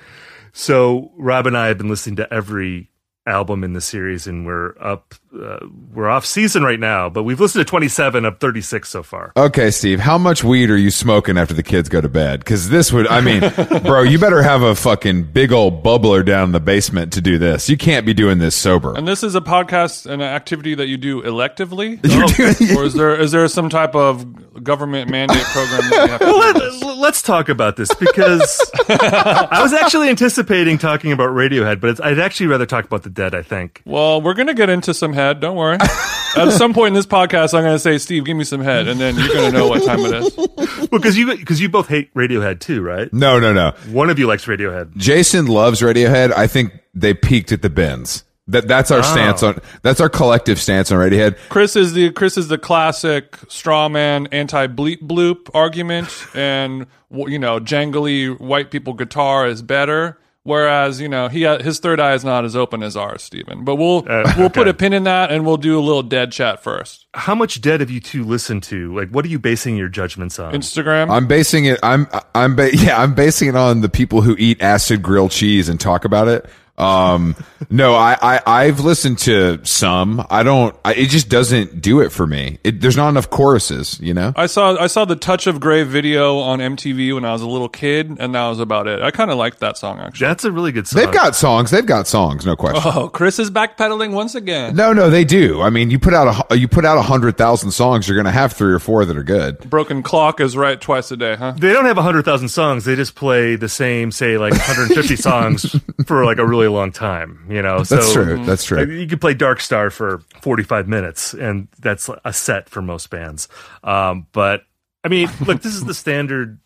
So 0.53 1.11
Rob 1.17 1.49
and 1.49 1.57
I 1.57 1.67
have 1.67 1.79
been 1.79 1.89
listening 1.89 2.17
to 2.17 2.33
every 2.33 2.91
album 3.27 3.65
in 3.65 3.73
the 3.73 3.81
series, 3.81 4.27
and 4.27 4.47
we're 4.47 4.77
up, 4.81 5.15
uh, 5.37 5.67
we're 5.93 6.09
off 6.09 6.25
season 6.27 6.63
right 6.63 6.81
now, 6.81 7.09
but 7.09 7.23
we've 7.25 7.41
listened 7.41 7.65
to 7.67 7.69
27 7.71 8.25
of 8.25 8.39
36 8.39 8.89
so 8.89 9.03
far. 9.03 9.33
Okay, 9.37 9.71
Steve, 9.71 10.01
how 10.01 10.19
much 10.19 10.43
weed 10.45 10.71
are 10.71 10.77
you 10.77 10.91
smoking 10.91 11.39
after 11.39 11.55
the 11.55 11.63
kids 11.63 11.89
go 11.89 12.01
to 12.01 12.09
bed? 12.09 12.41
Because 12.41 12.69
this 12.69 12.93
would, 12.93 13.07
I 13.09 13.21
mean, 13.21 13.41
bro, 13.83 14.03
you 14.03 14.19
better 14.19 14.43
have 14.43 14.63
a 14.63 14.75
fucking 14.75 15.25
big 15.33 15.53
old 15.53 15.83
bubbler 15.85 16.25
down 16.25 16.45
in 16.49 16.53
the 16.53 16.61
basement 16.61 17.13
to 17.15 17.21
do 17.21 17.39
this. 17.39 17.69
You 17.69 17.77
can't 17.77 18.07
be 18.07 18.15
doing 18.15 18.39
this 18.39 18.57
sober. 18.57 18.95
And 18.97 19.07
this 19.07 19.23
is 19.23 19.35
a 19.35 19.41
podcast 19.41 20.07
and 20.07 20.23
an 20.23 20.29
activity 20.29 20.75
that 20.75 20.87
you 20.87 20.97
do 20.97 21.23
electively, 21.23 21.99
You're 22.05 22.27
doing- 22.55 22.79
or 22.79 22.85
is 22.85 22.95
there 22.95 23.21
is 23.21 23.33
there 23.33 23.47
some 23.49 23.69
type 23.69 23.95
of 23.95 24.63
government 24.65 25.11
mandate 25.11 25.45
program 25.45 25.91
that 25.91 26.03
you 26.05 26.11
have 26.13 26.21
to 26.21 26.27
Well, 26.27 26.53
do 26.81 26.87
let, 26.87 27.11
us 27.11 27.23
talk 27.23 27.49
about 27.49 27.77
this 27.77 27.95
because 27.95 28.59
I 28.89 29.61
was 29.63 29.73
actually 29.73 30.09
anticipating 30.09 30.77
talking 30.79 31.13
about 31.13 31.29
Radiohead, 31.29 31.81
but 31.81 31.91
it's, 31.91 32.01
I'd 32.01 32.19
actually 32.19 32.47
rather 32.49 32.67
talk 32.67 32.85
about 32.85 33.03
the 33.05 33.11
Dead. 33.11 33.35
I 33.35 33.43
think. 33.43 33.83
Well, 33.85 34.21
we're 34.21 34.35
gonna 34.35 34.55
get 34.55 34.69
into 34.71 34.93
some 34.93 35.13
head. 35.13 35.26
Don't 35.35 35.57
worry. 35.57 35.79
At 36.37 36.53
some 36.53 36.75
point 36.75 36.89
in 36.89 36.95
this 36.95 37.07
podcast, 37.07 37.55
I'm 37.55 37.65
gonna 37.65 37.79
say, 37.79 37.97
Steve, 37.99 38.25
give 38.25 38.37
me 38.37 38.45
some 38.45 38.61
head, 38.61 38.89
and 38.89 39.01
then 39.01 39.17
you're 39.17 39.33
gonna 39.33 39.53
know 39.53 39.69
what 39.69 39.85
time 39.85 40.01
it 40.01 40.15
is. 40.15 40.39
Well, 40.93 41.01
because 41.01 41.19
you 41.19 41.37
because 41.37 41.61
you 41.61 41.69
both 41.69 41.89
hate 41.89 42.15
Radiohead 42.15 42.61
too, 42.61 42.81
right? 42.81 43.13
no, 43.13 43.41
no, 43.41 43.53
no. 43.53 43.73
One 43.91 44.09
of 44.09 44.21
you 44.21 44.29
likes 44.29 44.45
Radiohead. 44.45 44.97
Jason 44.97 45.47
loves 45.47 45.81
Radiohead. 45.81 46.33
I 46.33 46.47
think 46.47 46.73
they 46.95 47.13
peaked 47.13 47.51
at 47.51 47.63
the 47.63 47.71
Bends. 47.71 48.23
That 48.49 48.69
that's 48.69 48.93
our 48.93 49.01
ah. 49.01 49.03
stance 49.03 49.43
on 49.43 49.59
that's 49.83 50.01
our 50.01 50.09
collective 50.09 50.61
stance 50.61 50.93
on 50.93 50.99
Radiohead. 50.99 51.37
Chris 51.49 51.75
is 51.75 51.95
the 51.95 52.11
Chris 52.13 52.37
is 52.37 52.47
the 52.47 52.59
classic 52.59 53.37
straw 53.49 53.89
man 53.89 54.29
anti 54.29 54.69
bleep 54.69 55.01
bloop 55.01 55.51
argument, 55.53 56.09
and 56.35 56.87
you 57.11 57.39
know, 57.39 57.59
jangly 57.59 58.39
white 58.39 58.71
people 58.71 58.93
guitar 58.93 59.49
is 59.49 59.63
better. 59.63 60.19
Whereas 60.47 61.01
you 61.01 61.09
know 61.09 61.27
he 61.27 61.45
uh, 61.45 61.61
his 61.61 61.81
third 61.81 61.99
eye 61.99 62.15
is 62.15 62.25
not 62.25 62.45
as 62.45 62.55
open 62.55 62.85
as 62.85 62.97
ours, 62.97 63.25
Stephen. 63.25 63.65
But 63.65 63.75
we'll 63.77 64.05
uh, 64.09 64.33
we'll 64.39 64.49
put 64.49 64.69
a 64.69 64.75
pin 64.75 64.93
in 64.93 65.03
that, 65.03 65.33
and 65.33 65.45
we'll 65.45 65.57
do 65.57 65.77
a 65.77 65.83
little 65.83 66.05
dead 66.05 66.31
chat 66.31 66.63
first. 66.63 67.07
How 67.15 67.35
much 67.35 67.61
Dead 67.61 67.81
have 67.81 67.91
you 67.91 67.99
two 67.99 68.23
listened 68.23 68.63
to? 68.65 68.95
Like, 68.95 69.11
what 69.11 69.25
are 69.25 69.29
you 69.29 69.41
basing 69.41 69.77
your 69.77 69.89
judgments 69.89 70.39
on? 70.39 70.53
Instagram. 70.53 71.11
I'm 71.11 71.27
basing 71.27 71.65
it. 71.65 71.81
I'm 71.83 72.07
I'm 72.33 72.55
ba- 72.55 72.77
yeah. 72.77 73.03
I'm 73.03 73.13
basing 73.13 73.49
it 73.49 73.57
on 73.57 73.81
the 73.81 73.89
people 73.89 74.23
who 74.23 74.37
eat 74.39 74.63
acid 74.63 75.03
grilled 75.03 75.33
cheese 75.33 75.69
and 75.69 75.81
talk 75.81 76.05
about 76.05 76.29
it. 76.29 76.49
Um, 76.79 77.37
no, 77.71 77.95
I, 77.95 78.17
I 78.21 78.41
I've 78.47 78.81
listened 78.81 79.19
to 79.21 79.65
some. 79.65 80.25
I 80.31 80.43
don't. 80.43 80.77
I, 80.85 80.95
it 80.95 81.07
just 81.11 81.29
doesn't 81.29 81.81
do 81.81 82.01
it 82.01 82.11
for 82.11 82.27
me. 82.27 82.59
It, 82.65 82.81
there's 82.81 82.97
not 82.97 83.09
enough 83.09 83.31
choruses. 83.31 83.99
You 84.01 84.15
know. 84.15 84.33
I 84.37 84.47
saw 84.47 84.77
I 84.77 84.87
saw 84.87 85.05
the 85.05 85.17
Touch 85.17 85.47
of 85.47 85.61
Grey 85.61 85.83
video 85.85 86.39
on 86.39 86.59
MTV 86.59 87.15
when 87.15 87.25
I 87.25 87.33
was 87.33 87.43
a 87.43 87.49
little 87.49 87.69
kid, 87.69 88.17
and 88.19 88.35
that 88.35 88.49
was 88.49 88.61
about 88.61 88.87
it. 88.87 89.03
I 89.03 89.11
kind 89.11 89.31
of 89.31 89.39
liked 89.39 89.61
that 89.61 89.79
song 89.79 89.99
actually. 89.99 90.27
That's 90.29 90.45
a 90.45 90.53
really 90.53 90.73
good 90.73 90.87
song. 90.87 91.03
They've 91.03 91.15
got 91.15 91.35
songs. 91.35 91.71
They've 91.71 91.87
got 91.87 92.07
songs. 92.07 92.45
No 92.45 92.57
question. 92.57 92.83
Oh, 92.85 93.09
Chris 93.09 93.39
is 93.39 93.51
backpedaling 93.51 94.13
once 94.13 94.35
again. 94.35 94.77
No, 94.77 94.93
no, 94.93 95.11
they 95.11 95.25
do. 95.25 95.63
I 95.63 95.71
mean, 95.71 95.91
you 95.91 95.99
put 95.99 96.15
out 96.15 96.47
a 96.51 96.57
you 96.57 96.69
put 96.69 96.85
out 96.85 96.99
a 96.99 97.03
hundred 97.03 97.37
thousand 97.37 97.71
songs, 97.71 98.09
you're 98.09 98.17
gonna 98.17 98.31
have 98.31 98.53
three 98.53 98.73
or 98.73 98.79
four 98.79 99.05
that 99.05 99.17
are 99.17 99.23
good. 99.23 99.59
Broken 99.71 100.03
clock 100.03 100.41
is 100.41 100.57
right 100.57 100.81
twice 100.81 101.11
a 101.11 101.17
day, 101.17 101.37
huh? 101.37 101.55
They 101.59 101.73
don't 101.73 101.85
have 101.87 101.97
a 101.97 102.01
100,000 102.01 102.49
songs. 102.49 102.85
They 102.85 102.97
just 102.97 103.15
play 103.15 103.57
the 103.57 103.69
same, 103.69 104.13
say, 104.13 104.39
like 104.39 104.53
150 104.53 105.17
songs 105.17 105.75
for 106.07 106.25
like 106.25 106.39
a 106.39 106.47
really 106.47 106.66
long 106.71 106.93
time, 106.93 107.47
you 107.49 107.63
know? 107.63 107.79
That's 107.83 108.13
so, 108.13 108.25
true. 108.25 108.45
That's 108.45 108.65
true. 108.65 108.79
like, 108.79 108.89
you 108.89 109.07
could 109.07 109.21
play 109.21 109.35
Dark 109.35 109.61
Star 109.61 109.91
for 109.91 110.23
45 110.41 110.89
minutes, 110.89 111.35
and 111.35 111.69
that's 111.79 112.09
a 112.25 112.33
set 112.33 112.69
for 112.69 112.83
most 112.83 113.11
bands. 113.11 113.49
Um, 113.85 114.27
but, 114.33 114.63
I 115.05 115.09
mean, 115.09 115.29
look, 115.47 115.63
this 115.63 115.75
is 115.75 115.85
the 115.85 115.95
standard 115.95 116.59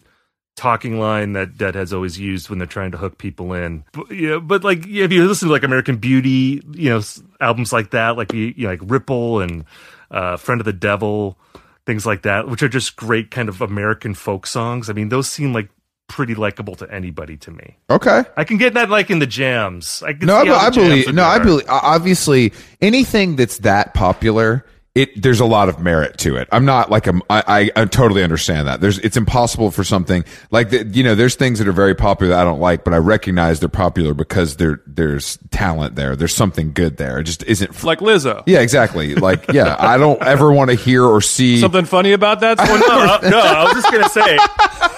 talking 0.56 0.98
line 0.98 1.32
that 1.32 1.56
Deadhead's 1.56 1.92
always 1.92 2.18
used 2.18 2.50
when 2.50 2.58
they're 2.58 2.66
trying 2.66 2.90
to 2.92 2.98
hook 2.98 3.18
people 3.18 3.52
in. 3.54 3.84
But, 3.92 4.10
you 4.10 4.28
know, 4.28 4.40
but 4.40 4.64
like, 4.64 4.86
if 4.86 5.12
you 5.12 5.26
listen 5.26 5.48
to 5.48 5.52
like 5.52 5.62
American 5.62 5.96
Beauty, 5.96 6.62
you 6.72 6.90
know, 6.90 7.00
albums 7.40 7.72
like 7.72 7.92
that, 7.92 8.16
like, 8.16 8.32
you, 8.32 8.52
you 8.56 8.64
know, 8.64 8.70
like 8.70 8.80
Ripple 8.82 9.40
and 9.40 9.64
uh, 10.10 10.36
Friend 10.36 10.60
of 10.60 10.64
the 10.64 10.72
Devil, 10.72 11.38
things 11.86 12.04
like 12.04 12.22
that, 12.22 12.48
which 12.48 12.62
are 12.62 12.68
just 12.68 12.96
great 12.96 13.30
kind 13.30 13.48
of 13.48 13.60
American 13.60 14.14
folk 14.14 14.46
songs. 14.46 14.90
I 14.90 14.92
mean, 14.92 15.08
those 15.08 15.28
seem 15.28 15.52
like 15.52 15.70
pretty 16.10 16.34
likable 16.34 16.74
to 16.74 16.92
anybody 16.92 17.36
to 17.38 17.52
me. 17.52 17.76
Okay. 17.88 18.24
I 18.36 18.42
can 18.44 18.56
get 18.58 18.74
that 18.74 18.90
like 18.90 19.10
in 19.10 19.20
the 19.20 19.26
jams. 19.28 20.02
I 20.04 20.12
can 20.12 20.26
No, 20.26 20.36
I, 20.36 20.42
see 20.42 20.48
be- 20.48 20.52
I 20.54 20.70
believe. 20.70 21.06
No, 21.06 21.12
be 21.12 21.20
I 21.22 21.38
believe. 21.38 21.66
Obviously, 21.68 22.52
anything 22.82 23.36
that's 23.36 23.58
that 23.58 23.94
popular, 23.94 24.66
it 24.96 25.22
there's 25.22 25.38
a 25.38 25.44
lot 25.44 25.68
of 25.68 25.78
merit 25.78 26.18
to 26.18 26.34
it. 26.34 26.48
I'm 26.50 26.64
not 26.64 26.90
like 26.90 27.06
a. 27.06 27.12
I, 27.30 27.70
I, 27.76 27.82
I 27.82 27.84
totally 27.84 28.24
understand 28.24 28.66
that. 28.66 28.80
There's. 28.80 28.98
It's 28.98 29.16
impossible 29.16 29.70
for 29.70 29.84
something 29.84 30.24
like 30.50 30.70
that. 30.70 30.96
You 30.96 31.04
know, 31.04 31.14
there's 31.14 31.36
things 31.36 31.60
that 31.60 31.68
are 31.68 31.72
very 31.72 31.94
popular 31.94 32.34
that 32.34 32.40
I 32.40 32.44
don't 32.44 32.58
like, 32.58 32.82
but 32.82 32.92
I 32.92 32.96
recognize 32.96 33.60
they're 33.60 33.68
popular 33.68 34.14
because 34.14 34.56
there 34.56 34.82
there's 34.88 35.38
talent 35.52 35.94
there. 35.94 36.16
There's 36.16 36.34
something 36.34 36.72
good 36.72 36.96
there. 36.96 37.20
It 37.20 37.24
just 37.24 37.44
isn't. 37.44 37.70
f- 37.70 37.84
Like 37.84 38.00
Lizzo. 38.00 38.42
yeah, 38.46 38.58
exactly. 38.62 39.14
Like, 39.14 39.52
yeah, 39.52 39.76
I 39.78 39.96
don't 39.96 40.20
ever 40.22 40.50
want 40.50 40.70
to 40.70 40.76
hear 40.76 41.04
or 41.04 41.20
see. 41.20 41.60
Something 41.60 41.84
funny 41.84 42.10
about 42.12 42.40
that? 42.40 42.58
Well, 42.70 42.78
no, 42.80 43.14
uh, 43.28 43.30
no, 43.30 43.38
I 43.38 43.62
was 43.72 43.74
just 43.74 43.92
gonna 43.92 44.08
say. 44.08 44.38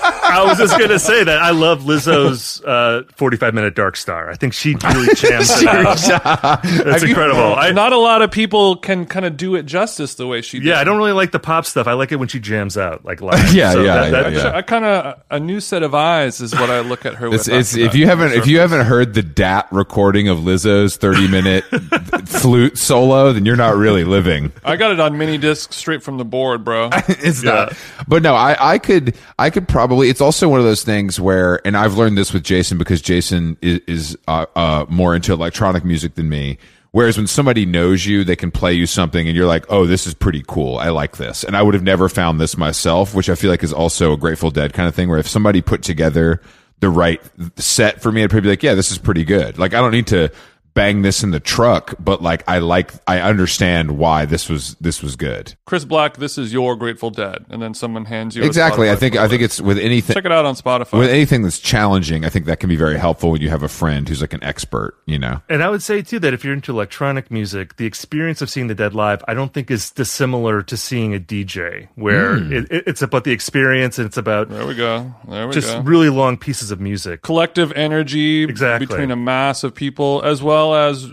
I 0.03 0.45
was 0.47 0.59
just 0.59 0.79
gonna 0.79 0.99
say 0.99 1.25
that 1.25 1.39
I 1.43 1.51
love 1.51 1.83
Lizzo's 1.83 2.63
uh, 2.65 3.03
45 3.17 3.55
minute 3.55 3.75
Dark 3.75 3.97
Star. 3.97 4.31
I 4.31 4.35
think 4.35 4.53
she 4.53 4.75
really 4.75 5.15
jams 5.15 5.51
it 5.63 5.67
out. 5.69 6.63
That's 6.63 7.03
incredible. 7.03 7.55
I, 7.55 7.71
Not 7.73 7.93
a 7.93 7.99
lot 7.99 8.23
of 8.23 8.31
people 8.31 8.77
can 8.77 9.07
kind 9.07 9.25
of 9.27 9.37
do 9.37 9.55
it 9.55 9.65
justice 9.65 10.15
the 10.15 10.27
way 10.27 10.41
she 10.43 10.59
did. 10.59 10.69
yeah, 10.69 10.81
I 10.81 10.85
don't 10.85 10.99
really 10.99 11.13
like 11.13 11.33
the 11.33 11.39
pop 11.39 11.67
stuff. 11.67 11.87
I 11.87 11.93
like 11.93 12.13
it 12.13 12.17
when 12.17 12.29
she 12.29 12.41
jams 12.41 12.77
out 12.77 13.05
like 13.05 13.21
live. 13.23 13.53
Yeah, 13.55 13.75
yeah, 13.75 13.83
that- 13.83 14.11
that- 14.11 14.33
yeah, 14.33 14.39
yeah. 14.45 14.57
I 14.57 14.63
kind 14.63 14.85
of 14.85 15.21
a 15.31 15.39
new 15.41 15.61
set 15.61 15.83
of 15.83 15.95
eyes 15.95 16.41
is 16.41 16.55
what 16.55 16.71
I 16.71 16.81
look 16.81 17.05
at 17.07 17.15
her 17.17 17.27
It's, 17.29 17.47
with. 17.49 17.57
it's 17.57 17.73
after 17.75 17.85
if 17.85 17.95
you 17.95 18.07
haven't 18.07 18.33
if 18.33 18.47
you 18.47 18.59
haven't 18.61 18.87
heard 18.87 19.15
the 19.15 19.23
DAT 19.23 19.69
recording 19.71 20.29
of 20.29 20.39
Lizzo's 20.39 20.97
30 20.97 21.29
minute 21.29 21.65
flute 22.27 22.79
solo, 22.79 23.33
then 23.33 23.45
you're 23.47 23.57
not 23.57 23.77
really 23.77 24.05
living. 24.05 24.53
I 24.65 24.77
got 24.77 24.91
it 24.93 25.01
on 25.01 25.19
mini 25.19 25.39
disc 25.39 25.73
straight 25.73 26.03
from 26.03 26.19
the 26.19 26.25
board, 26.25 26.65
bro. 26.65 26.89
it's 27.09 27.43
Yeah. 27.45 27.53
not. 27.53 27.73
But 28.09 28.23
no, 28.23 28.35
I, 28.35 28.57
I 28.75 28.79
could, 28.79 29.17
I 29.39 29.51
could 29.51 29.69
probably. 29.69 29.92
It's 30.01 30.21
also 30.21 30.49
one 30.49 30.61
of 30.61 30.65
those 30.65 30.83
things 30.83 31.21
where, 31.21 31.61
and 31.67 31.77
I've 31.77 31.97
learned 31.97 32.17
this 32.17 32.33
with 32.33 32.43
Jason 32.43 32.79
because 32.79 33.03
Jason 33.03 33.59
is, 33.61 33.81
is 33.87 34.19
uh, 34.27 34.47
uh, 34.57 34.87
more 34.89 35.15
into 35.15 35.33
electronic 35.33 35.85
music 35.85 36.15
than 36.15 36.29
me. 36.29 36.59
Whereas 36.93 37.17
when 37.17 37.27
somebody 37.27 37.65
knows 37.65 38.05
you, 38.05 38.23
they 38.23 38.37
can 38.37 38.51
play 38.51 38.75
you 38.75 38.87
something 38.87 39.27
and 39.27 39.35
you're 39.37 39.47
like, 39.47 39.65
oh, 39.71 39.87
this 39.87 40.07
is 40.07 40.13
pretty 40.13 40.45
cool. 40.47 40.77
I 40.77 40.91
like 40.91 41.17
this. 41.17 41.43
And 41.43 41.57
I 41.57 41.63
would 41.63 41.75
have 41.75 41.83
never 41.83 42.09
found 42.09 42.39
this 42.39 42.57
myself, 42.57 43.15
which 43.15 43.31
I 43.31 43.35
feel 43.35 43.51
like 43.51 43.63
is 43.63 43.73
also 43.73 44.13
a 44.13 44.17
Grateful 44.19 44.51
Dead 44.51 44.75
kind 44.75 44.87
of 44.87 44.95
thing 44.95 45.09
where 45.09 45.19
if 45.19 45.27
somebody 45.27 45.63
put 45.63 45.83
together 45.83 46.43
the 46.81 46.91
right 46.91 47.23
set 47.57 48.03
for 48.03 48.13
me, 48.13 48.23
I'd 48.23 48.31
probably 48.31 48.49
be 48.49 48.51
like, 48.51 48.63
yeah, 48.63 48.75
this 48.75 48.91
is 48.91 48.99
pretty 48.99 49.25
good. 49.25 49.59
Like 49.59 49.73
I 49.73 49.81
don't 49.81 49.93
need 49.93 50.09
to 50.09 50.31
bang 50.75 51.03
this 51.03 51.23
in 51.23 51.31
the 51.31 51.41
truck, 51.41 51.95
but 51.99 52.23
like 52.23 52.43
I 52.49 52.59
like 52.59 52.93
I 53.07 53.21
understand 53.21 53.99
why 53.99 54.25
this 54.25 54.49
was 54.49 54.75
this 54.81 55.03
was 55.03 55.17
good. 55.17 55.55
Chris 55.67 55.85
Black, 55.85 56.17
this 56.17 56.39
is 56.39 56.53
your 56.53 56.77
Grateful 56.77 57.11
Dead, 57.11 57.45
and 57.51 57.61
then 57.63 57.75
someone 57.75 58.05
hands 58.07 58.37
you 58.37 58.43
Exactly. 58.45 58.91
I 58.91 58.95
Spotify 58.95 58.99
think 58.99 59.17
I 59.17 59.29
think 59.29 59.43
it's 59.43 59.61
with 59.61 59.79
anything 59.79 60.15
check 60.15 60.25
it 60.25 60.33
out 60.33 60.45
on 60.45 60.55
Spotify. 60.55 60.99
with 60.99 61.11
anything 61.11 61.43
that's 61.43 61.59
challenging, 61.59 62.25
I 62.25 62.29
think 62.29 62.47
that 62.47 62.61
can 62.61 62.69
be 62.69 62.77
very 62.77 62.99
helpful 62.99 63.31
when 63.31 63.41
you 63.41 63.49
have 63.49 63.63
a 63.63 63.69
friend 63.69 64.09
who's 64.09 64.21
like 64.21 64.33
an 64.33 64.43
expert, 64.45 64.97
you 65.07 65.19
know. 65.19 65.41
And 65.49 65.63
I 65.63 65.69
would 65.71 65.83
say 65.83 66.03
too 66.03 66.19
that 66.21 66.33
if 66.35 66.45
you're 66.45 66.55
into 66.55 66.73
electronic 66.73 67.31
music, 67.31 67.77
the 67.77 67.87
experience 67.87 68.41
of 68.43 68.51
seeing 68.51 68.67
the 68.69 68.75
Dead 68.75 68.95
live, 68.95 69.23
I 69.29 69.35
don't 69.35 69.53
think 69.53 69.71
is 69.71 69.91
dissimilar 69.91 70.63
to 70.63 70.77
seeing 70.77 71.15
a 71.15 71.21
DJ, 71.21 71.89
where 71.95 72.39
Hmm. 72.39 72.53
it, 72.53 72.67
it- 72.71 72.85
it's 72.87 73.03
about 73.03 73.25
the 73.25 73.33
experience 73.33 73.99
and 73.99 74.07
it's 74.07 74.17
about 74.17 74.49
there 74.51 74.67
we 74.67 74.75
go. 74.75 75.15
There 75.29 75.47
we 75.49 75.55
go. 75.55 75.61
just 75.61 75.75
go. 75.75 75.81
really 75.83 76.09
long 76.09 76.37
pieces 76.37 76.71
of 76.71 76.81
music. 76.81 77.23
Collective 77.23 77.73
energy 77.73 78.45
Exactly. 78.45 78.87
between 78.87 79.11
a 79.11 79.17
mass 79.17 79.65
of 79.65 79.75
people, 79.75 80.21
as 80.25 80.43
well 80.43 80.62
as 80.75 81.09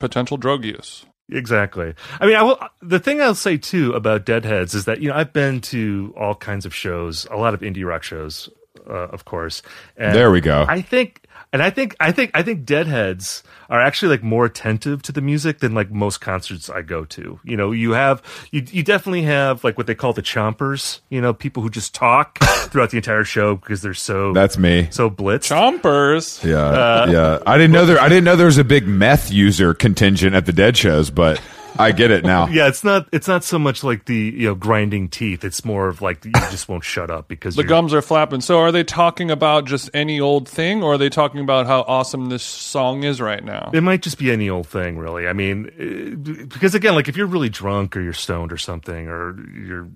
potential 0.00 0.36
drug 0.36 0.64
use. 0.64 1.04
Exactly. 1.30 1.94
I 2.20 2.26
mean, 2.26 2.36
I 2.36 2.42
will. 2.42 2.58
The 2.82 3.00
thing 3.00 3.20
I'll 3.20 3.34
say 3.34 3.56
too 3.56 3.92
about 3.94 4.24
Deadheads 4.24 4.74
is 4.74 4.84
that 4.84 5.00
you 5.00 5.08
know 5.08 5.16
I've 5.16 5.32
been 5.32 5.60
to 5.62 6.14
all 6.16 6.34
kinds 6.36 6.64
of 6.64 6.74
shows, 6.74 7.26
a 7.30 7.36
lot 7.36 7.52
of 7.52 7.60
indie 7.60 7.84
rock 7.84 8.04
shows, 8.04 8.48
uh, 8.88 9.08
of 9.08 9.24
course. 9.24 9.60
And 9.96 10.14
There 10.14 10.30
we 10.30 10.40
go. 10.40 10.64
I 10.68 10.82
think, 10.82 11.25
and 11.56 11.62
I 11.62 11.70
think, 11.70 11.96
I 11.98 12.12
think, 12.12 12.30
I 12.34 12.42
think 12.42 12.66
Deadheads 12.66 13.42
are 13.70 13.80
actually 13.80 14.10
like 14.10 14.22
more 14.22 14.44
attentive 14.44 15.00
to 15.02 15.12
the 15.12 15.22
music 15.22 15.60
than 15.60 15.72
like 15.72 15.90
most 15.90 16.20
concerts 16.20 16.68
I 16.68 16.82
go 16.82 17.06
to. 17.06 17.40
You 17.44 17.56
know, 17.56 17.72
you 17.72 17.92
have, 17.92 18.22
you, 18.50 18.62
you 18.70 18.82
definitely 18.82 19.22
have 19.22 19.64
like 19.64 19.78
what 19.78 19.86
they 19.86 19.94
call 19.94 20.12
the 20.12 20.22
chompers. 20.22 21.00
You 21.08 21.22
know, 21.22 21.32
people 21.32 21.62
who 21.62 21.70
just 21.70 21.94
talk 21.94 22.38
throughout 22.68 22.90
the 22.90 22.98
entire 22.98 23.24
show 23.24 23.56
because 23.56 23.80
they're 23.80 23.94
so 23.94 24.34
That's 24.34 24.58
me. 24.58 24.88
so 24.90 25.08
blitzed. 25.08 25.48
Chompers. 25.50 26.44
Yeah, 26.44 26.56
Uh, 26.58 27.06
yeah. 27.10 27.38
I 27.46 27.56
didn't 27.56 27.72
know 27.72 27.86
there. 27.86 27.98
I 27.98 28.08
didn't 28.10 28.24
know 28.24 28.36
there 28.36 28.46
was 28.46 28.58
a 28.58 28.64
big 28.64 28.86
meth 28.86 29.32
user 29.32 29.72
contingent 29.72 30.34
at 30.36 30.44
the 30.44 30.52
Dead 30.52 30.76
shows, 30.76 31.08
but 31.10 31.40
I 31.78 31.92
get 31.92 32.10
it 32.10 32.24
now. 32.24 32.46
Yeah, 32.56 32.68
it's 32.68 32.82
not. 32.84 33.08
It's 33.12 33.28
not 33.28 33.44
so 33.44 33.58
much 33.58 33.82
like 33.84 34.04
the 34.06 34.14
you 34.16 34.48
know 34.48 34.54
grinding 34.54 35.08
teeth. 35.08 35.44
It's 35.44 35.64
more 35.64 35.88
of 35.88 36.00
like 36.02 36.24
you 36.24 36.32
just 36.32 36.68
won't 36.68 36.84
shut 36.84 37.10
up 37.10 37.28
because 37.28 37.54
The 37.56 37.62
you're- 37.62 37.68
gums 37.68 37.92
are 37.94 38.02
flapping. 38.02 38.40
So, 38.40 38.58
are 38.60 38.72
they 38.72 38.84
talking 38.84 39.30
about 39.30 39.64
just 39.66 39.90
any 39.94 40.20
old 40.20 40.48
thing, 40.48 40.82
or 40.82 40.94
are 40.94 40.98
they 40.98 41.08
talking 41.10 41.40
about 41.40 41.66
how 41.66 41.80
awesome 41.82 42.26
this 42.28 42.42
song 42.42 43.02
is 43.04 43.20
right 43.20 43.44
now? 43.44 43.70
It 43.74 43.82
might 43.82 44.02
just 44.02 44.18
be 44.18 44.30
any 44.30 44.48
old 44.48 44.66
thing, 44.68 44.96
really. 44.98 45.26
I 45.28 45.32
mean, 45.32 45.70
eh, 45.78 46.44
because 46.44 46.74
again, 46.74 46.94
like 46.94 47.08
if 47.08 47.16
you're 47.16 47.26
really 47.26 47.48
drunk 47.50 47.96
or 47.96 48.00
you're 48.00 48.12
stoned 48.12 48.52
or 48.52 48.58
something, 48.58 49.08
or 49.08 49.36
you're 49.54 49.88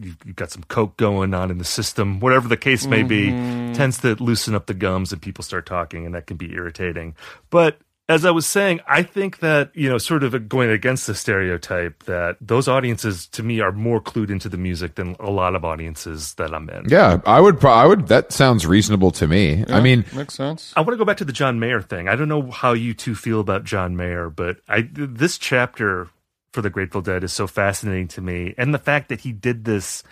you've 0.00 0.16
you've 0.24 0.36
got 0.36 0.50
some 0.50 0.62
coke 0.64 0.96
going 0.96 1.34
on 1.34 1.50
in 1.50 1.58
the 1.58 1.64
system, 1.64 2.18
whatever 2.18 2.48
the 2.48 2.56
case 2.56 2.86
may 2.86 3.02
be, 3.02 3.26
tends 3.74 3.98
to 4.00 4.14
loosen 4.22 4.54
up 4.54 4.66
the 4.66 4.74
gums 4.74 5.12
and 5.12 5.20
people 5.20 5.44
start 5.44 5.66
talking, 5.66 6.06
and 6.06 6.14
that 6.14 6.26
can 6.26 6.36
be 6.38 6.52
irritating. 6.54 7.14
But 7.50 7.78
as 8.12 8.24
I 8.24 8.30
was 8.30 8.46
saying, 8.46 8.80
I 8.86 9.02
think 9.02 9.38
that 9.38 9.70
you 9.74 9.88
know, 9.88 9.98
sort 9.98 10.22
of 10.22 10.48
going 10.48 10.70
against 10.70 11.06
the 11.06 11.14
stereotype 11.14 12.04
that 12.04 12.36
those 12.40 12.68
audiences, 12.68 13.26
to 13.28 13.42
me, 13.42 13.60
are 13.60 13.72
more 13.72 14.00
clued 14.00 14.30
into 14.30 14.48
the 14.48 14.56
music 14.56 14.96
than 14.96 15.16
a 15.18 15.30
lot 15.30 15.54
of 15.54 15.64
audiences 15.64 16.34
that 16.34 16.54
I'm 16.54 16.68
in. 16.70 16.86
Yeah, 16.88 17.20
I 17.26 17.40
would. 17.40 17.58
Pro- 17.58 17.72
I 17.72 17.86
would. 17.86 18.08
That 18.08 18.32
sounds 18.32 18.66
reasonable 18.66 19.10
to 19.12 19.26
me. 19.26 19.64
I 19.68 19.80
mean, 19.80 20.04
makes 20.14 20.34
sense. 20.34 20.72
I 20.76 20.80
want 20.80 20.92
to 20.92 20.96
go 20.96 21.04
back 21.04 21.16
to 21.18 21.24
the 21.24 21.32
John 21.32 21.58
Mayer 21.58 21.80
thing. 21.80 22.08
I 22.08 22.16
don't 22.16 22.28
know 22.28 22.50
how 22.50 22.72
you 22.72 22.94
two 22.94 23.14
feel 23.14 23.40
about 23.40 23.64
John 23.64 23.96
Mayer, 23.96 24.30
but 24.30 24.58
I 24.68 24.88
this 24.92 25.38
chapter 25.38 26.08
for 26.52 26.60
the 26.60 26.70
Grateful 26.70 27.00
Dead 27.00 27.24
is 27.24 27.32
so 27.32 27.46
fascinating 27.46 28.08
to 28.08 28.20
me, 28.20 28.54
and 28.58 28.74
the 28.74 28.78
fact 28.78 29.08
that 29.08 29.20
he 29.20 29.32
did 29.32 29.64
this 29.64 30.02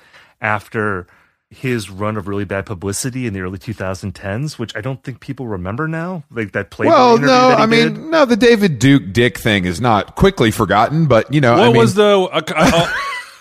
after 0.41 1.07
his 1.51 1.91
run 1.91 2.17
of 2.17 2.29
really 2.29 2.45
bad 2.45 2.65
publicity 2.65 3.27
in 3.27 3.33
the 3.35 3.41
early 3.41 3.59
2010s, 3.59 4.59
which 4.59 4.75
I 4.77 4.81
don't 4.81 5.03
think 5.03 5.19
people 5.21 5.49
remember 5.49 5.89
now, 5.89 6.23
like 6.31 6.53
that 6.53 6.71
Playboy 6.71 6.93
well, 6.93 7.19
no. 7.19 7.27
that 7.27 7.59
he 7.59 7.63
I 7.65 7.67
mean, 7.67 7.95
did. 7.95 8.03
no. 8.05 8.25
The 8.25 8.37
David 8.37 8.79
Duke 8.79 9.13
Dick 9.13 9.37
thing 9.39 9.65
is 9.65 9.81
not 9.81 10.15
quickly 10.15 10.51
forgotten, 10.53 11.07
but 11.07 11.33
you 11.35 11.41
know, 11.41 11.53
What 11.55 11.61
I 11.61 11.67
mean, 11.69 11.77
was 11.77 11.95
the? 11.95 12.05
Uh, 12.33 12.41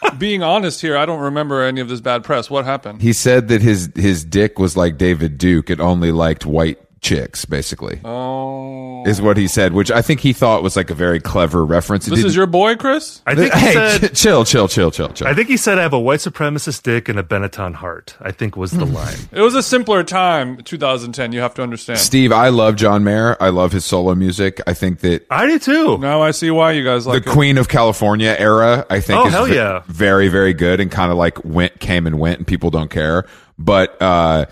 uh, 0.01 0.15
being 0.17 0.41
honest 0.41 0.81
here, 0.81 0.97
I 0.97 1.05
don't 1.05 1.19
remember 1.19 1.61
any 1.61 1.81
of 1.81 1.89
this 1.89 2.01
bad 2.01 2.23
press. 2.23 2.49
What 2.49 2.65
happened? 2.65 3.01
he 3.01 3.13
said 3.13 3.47
that 3.49 3.61
his 3.61 3.89
his 3.95 4.23
dick 4.25 4.57
was 4.57 4.75
like 4.75 4.97
David 4.97 5.37
Duke. 5.37 5.69
It 5.69 5.79
only 5.79 6.11
liked 6.11 6.45
white 6.45 6.79
chicks, 7.01 7.45
basically, 7.45 7.99
Oh, 8.05 9.03
is 9.05 9.21
what 9.21 9.37
he 9.37 9.47
said. 9.47 9.73
Which 9.73 9.89
I 9.91 10.01
think 10.01 10.19
he 10.19 10.33
thought 10.33 10.63
was 10.63 10.75
like 10.75 10.89
a 10.89 10.93
very 10.93 11.19
clever 11.19 11.65
reference. 11.65 12.07
It 12.07 12.11
this 12.11 12.19
is 12.19 12.25
didn't- 12.25 12.35
your 12.37 12.45
boy, 12.47 12.75
Chris. 12.75 13.21
I 13.25 13.35
think 13.35 13.53
he 13.53 13.59
hey, 13.59 13.73
said. 13.73 14.13
ch- 14.13 14.19
chill, 14.19 14.45
chill, 14.45 14.67
chill, 14.67 14.91
chill, 14.91 15.09
chill. 15.09 15.27
I 15.27 15.33
think 15.33 15.47
he 15.47 15.57
said 15.57 15.79
I 15.79 15.81
have 15.83 15.93
a 15.93 15.99
white 15.99 16.19
supremacist 16.19 16.83
dick 16.83 17.07
and 17.09 17.17
a 17.17 17.23
Benetton 17.23 17.75
heart. 17.75 18.15
I 18.19 18.31
think 18.31 18.55
was 18.57 18.71
the 18.71 18.85
line. 18.85 19.17
It 19.31 19.41
was 19.41 19.55
a 19.55 19.63
simpler 19.63 20.03
time, 20.03 20.57
2010. 20.63 21.31
You 21.31 21.39
have 21.41 21.53
to 21.55 21.63
understand. 21.63 21.99
Steve, 21.99 22.31
I 22.31 22.49
love 22.49 22.75
John 22.75 23.03
Mayer. 23.03 23.37
I 23.39 23.49
love 23.49 23.71
his 23.71 23.85
solo 23.85 24.15
music. 24.15 24.61
I 24.67 24.73
think 24.73 24.99
that 24.99 25.25
I 25.29 25.45
do 25.47 25.59
too. 25.59 25.97
Now 25.99 26.21
I 26.21 26.31
see 26.31 26.51
why 26.51 26.71
you 26.73 26.83
guys 26.83 27.07
like 27.07 27.23
the 27.23 27.29
it. 27.29 27.33
Queen 27.33 27.57
of 27.57 27.67
California 27.69 28.35
era, 28.37 28.85
I 28.89 28.99
think, 28.99 29.19
Oh, 29.19 29.27
is 29.27 29.33
hell 29.33 29.47
yeah. 29.47 29.83
very, 29.87 30.27
very 30.27 30.53
good 30.53 30.79
and 30.79 30.91
kind 30.91 31.11
of 31.11 31.17
like 31.17 31.43
went, 31.45 31.79
came 31.79 32.05
and 32.07 32.19
went, 32.19 32.39
and 32.39 32.47
people 32.47 32.69
don't 32.71 32.89
care. 32.89 33.25
But 33.57 34.01
uh, 34.01 34.45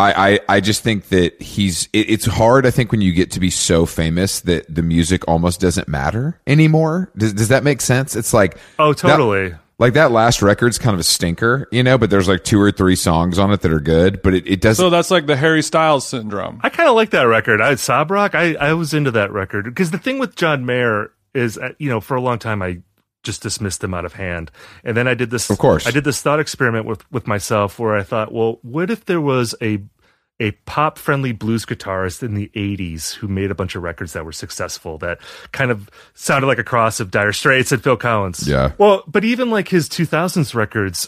I, 0.00 0.30
I, 0.32 0.40
I 0.48 0.60
just 0.60 0.82
think 0.82 1.08
that 1.10 1.40
he's. 1.40 1.88
It, 1.92 2.10
it's 2.10 2.26
hard, 2.26 2.66
I 2.66 2.70
think, 2.70 2.90
when 2.92 3.00
you 3.00 3.12
get 3.12 3.30
to 3.32 3.40
be 3.40 3.50
so 3.50 3.86
famous 3.86 4.40
that 4.40 4.72
the 4.74 4.82
music 4.82 5.26
almost 5.28 5.60
doesn't 5.60 5.88
matter 5.88 6.40
anymore. 6.46 7.10
Does, 7.16 7.32
does 7.34 7.48
that 7.48 7.62
make 7.64 7.80
sense? 7.80 8.16
It's 8.16 8.32
like 8.32 8.56
Oh, 8.78 8.92
that- 8.92 8.98
totally. 8.98 9.54
like 9.78 9.94
that 9.94 10.10
last 10.12 10.42
record's 10.42 10.78
kind 10.78 10.94
of 10.94 11.00
a 11.00 11.04
stinker, 11.04 11.68
you 11.72 11.82
know. 11.82 11.96
But 11.98 12.10
there's 12.10 12.28
like 12.28 12.44
two 12.44 12.60
or 12.60 12.70
three 12.72 12.96
songs 12.96 13.38
on 13.38 13.52
it 13.52 13.60
that 13.62 13.72
are 13.72 13.80
good, 13.80 14.22
but 14.22 14.34
it, 14.34 14.46
it 14.46 14.60
doesn't. 14.60 14.82
So 14.82 14.90
that's 14.90 15.10
like 15.10 15.26
the 15.26 15.36
Harry 15.36 15.62
Styles 15.62 16.06
syndrome. 16.06 16.60
I 16.62 16.68
kind 16.70 16.88
of 16.88 16.94
like 16.94 17.10
that 17.10 17.22
record. 17.22 17.60
I 17.60 17.74
Sob 17.76 18.10
Rock. 18.10 18.34
I 18.34 18.54
I 18.54 18.72
was 18.74 18.92
into 18.94 19.10
that 19.12 19.32
record 19.32 19.64
because 19.64 19.90
the 19.90 19.98
thing 19.98 20.18
with 20.18 20.34
John 20.36 20.66
Mayer 20.66 21.12
is, 21.34 21.56
uh, 21.58 21.72
you 21.78 21.88
know, 21.88 22.00
for 22.00 22.16
a 22.16 22.20
long 22.20 22.38
time 22.38 22.60
I 22.62 22.80
just 23.22 23.42
dismissed 23.42 23.80
them 23.80 23.94
out 23.94 24.04
of 24.04 24.14
hand, 24.14 24.50
and 24.84 24.96
then 24.96 25.06
I 25.06 25.14
did 25.14 25.30
this. 25.30 25.50
Of 25.50 25.58
course. 25.58 25.86
I 25.86 25.90
did 25.90 26.04
this 26.04 26.22
thought 26.22 26.40
experiment 26.40 26.86
with 26.86 27.10
with 27.12 27.26
myself 27.26 27.78
where 27.78 27.96
I 27.96 28.02
thought, 28.02 28.32
well, 28.32 28.58
what 28.62 28.90
if 28.90 29.04
there 29.04 29.20
was 29.20 29.54
a 29.60 29.82
a 30.40 30.52
pop 30.64 30.98
friendly 30.98 31.32
blues 31.32 31.66
guitarist 31.66 32.22
in 32.22 32.34
the 32.34 32.50
80s 32.56 33.12
who 33.14 33.28
made 33.28 33.50
a 33.50 33.54
bunch 33.54 33.74
of 33.76 33.82
records 33.82 34.14
that 34.14 34.24
were 34.24 34.32
successful 34.32 34.96
that 34.98 35.20
kind 35.52 35.70
of 35.70 35.90
sounded 36.14 36.46
like 36.46 36.58
a 36.58 36.64
cross 36.64 36.98
of 36.98 37.10
Dire 37.10 37.32
Straits 37.34 37.72
and 37.72 37.84
Phil 37.84 37.98
Collins. 37.98 38.48
Yeah. 38.48 38.72
Well, 38.78 39.04
but 39.06 39.22
even 39.22 39.50
like 39.50 39.68
his 39.68 39.88
2000s 39.88 40.54
records 40.54 41.06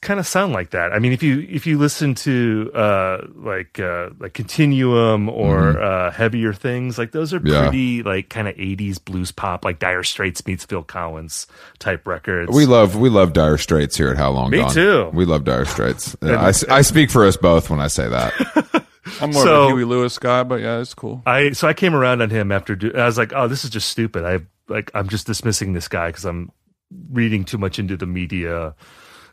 kind 0.00 0.18
of 0.20 0.26
sound 0.26 0.52
like 0.52 0.70
that. 0.70 0.92
I 0.92 0.98
mean, 0.98 1.12
if 1.12 1.22
you 1.22 1.46
if 1.48 1.66
you 1.66 1.78
listen 1.78 2.14
to 2.16 2.70
uh 2.74 3.18
like 3.34 3.78
uh 3.78 4.10
like 4.18 4.32
Continuum 4.34 5.28
or 5.28 5.80
uh 5.80 6.10
heavier 6.10 6.52
things, 6.52 6.98
like 6.98 7.12
those 7.12 7.32
are 7.32 7.38
Mm-hmm. 7.40 7.46
Yeah. 7.48 7.62
pretty 7.62 8.02
like 8.02 8.28
kind 8.28 8.48
of 8.48 8.54
80s 8.56 9.04
blues 9.04 9.32
pop 9.32 9.64
like 9.64 9.78
Dire 9.78 10.02
Straits 10.02 10.46
meets 10.46 10.64
Phil 10.64 10.82
Collins 10.82 11.46
type 11.78 12.06
records. 12.06 12.50
we 12.54 12.66
love 12.66 12.96
we 12.96 13.08
love 13.08 13.32
Dire 13.32 13.58
Straits 13.58 13.96
here 13.96 14.10
at 14.10 14.16
How 14.16 14.30
Long 14.30 14.50
Me 14.50 14.58
Gone. 14.58 14.70
too. 14.72 15.10
We 15.12 15.24
love 15.24 15.44
Dire 15.44 15.64
Straits. 15.64 16.16
Yeah, 16.22 16.40
I, 16.42 16.48
s- 16.48 16.64
I 16.68 16.82
speak 16.82 17.10
for 17.10 17.24
us 17.26 17.36
both 17.36 17.68
when 17.70 17.80
I 17.80 17.88
say 17.88 18.08
that. 18.08 18.32
I'm 19.20 19.30
more 19.32 19.42
So- 19.42 19.62
of 19.64 19.68
a 19.68 19.72
Huey 19.72 19.84
Lewis 19.84 20.18
guy, 20.18 20.42
but 20.42 20.60
yeah, 20.60 20.80
it's 20.80 20.94
cool. 20.94 21.22
I 21.26 21.50
so 21.52 21.68
I 21.68 21.74
came 21.74 21.94
around 21.94 22.22
on 22.22 22.30
him 22.30 22.50
after 22.50 22.74
do, 22.76 22.92
I 22.94 23.04
was 23.06 23.18
like, 23.18 23.32
"Oh, 23.34 23.46
this 23.48 23.64
is 23.64 23.70
just 23.70 23.88
stupid." 23.88 24.24
I 24.24 24.40
like 24.68 24.90
I'm 24.94 25.08
just 25.08 25.26
dismissing 25.26 25.74
this 25.74 25.88
guy 25.88 26.10
cuz 26.10 26.24
I'm 26.24 26.50
reading 27.10 27.44
too 27.44 27.58
much 27.58 27.78
into 27.78 27.96
the 27.96 28.06
media 28.06 28.74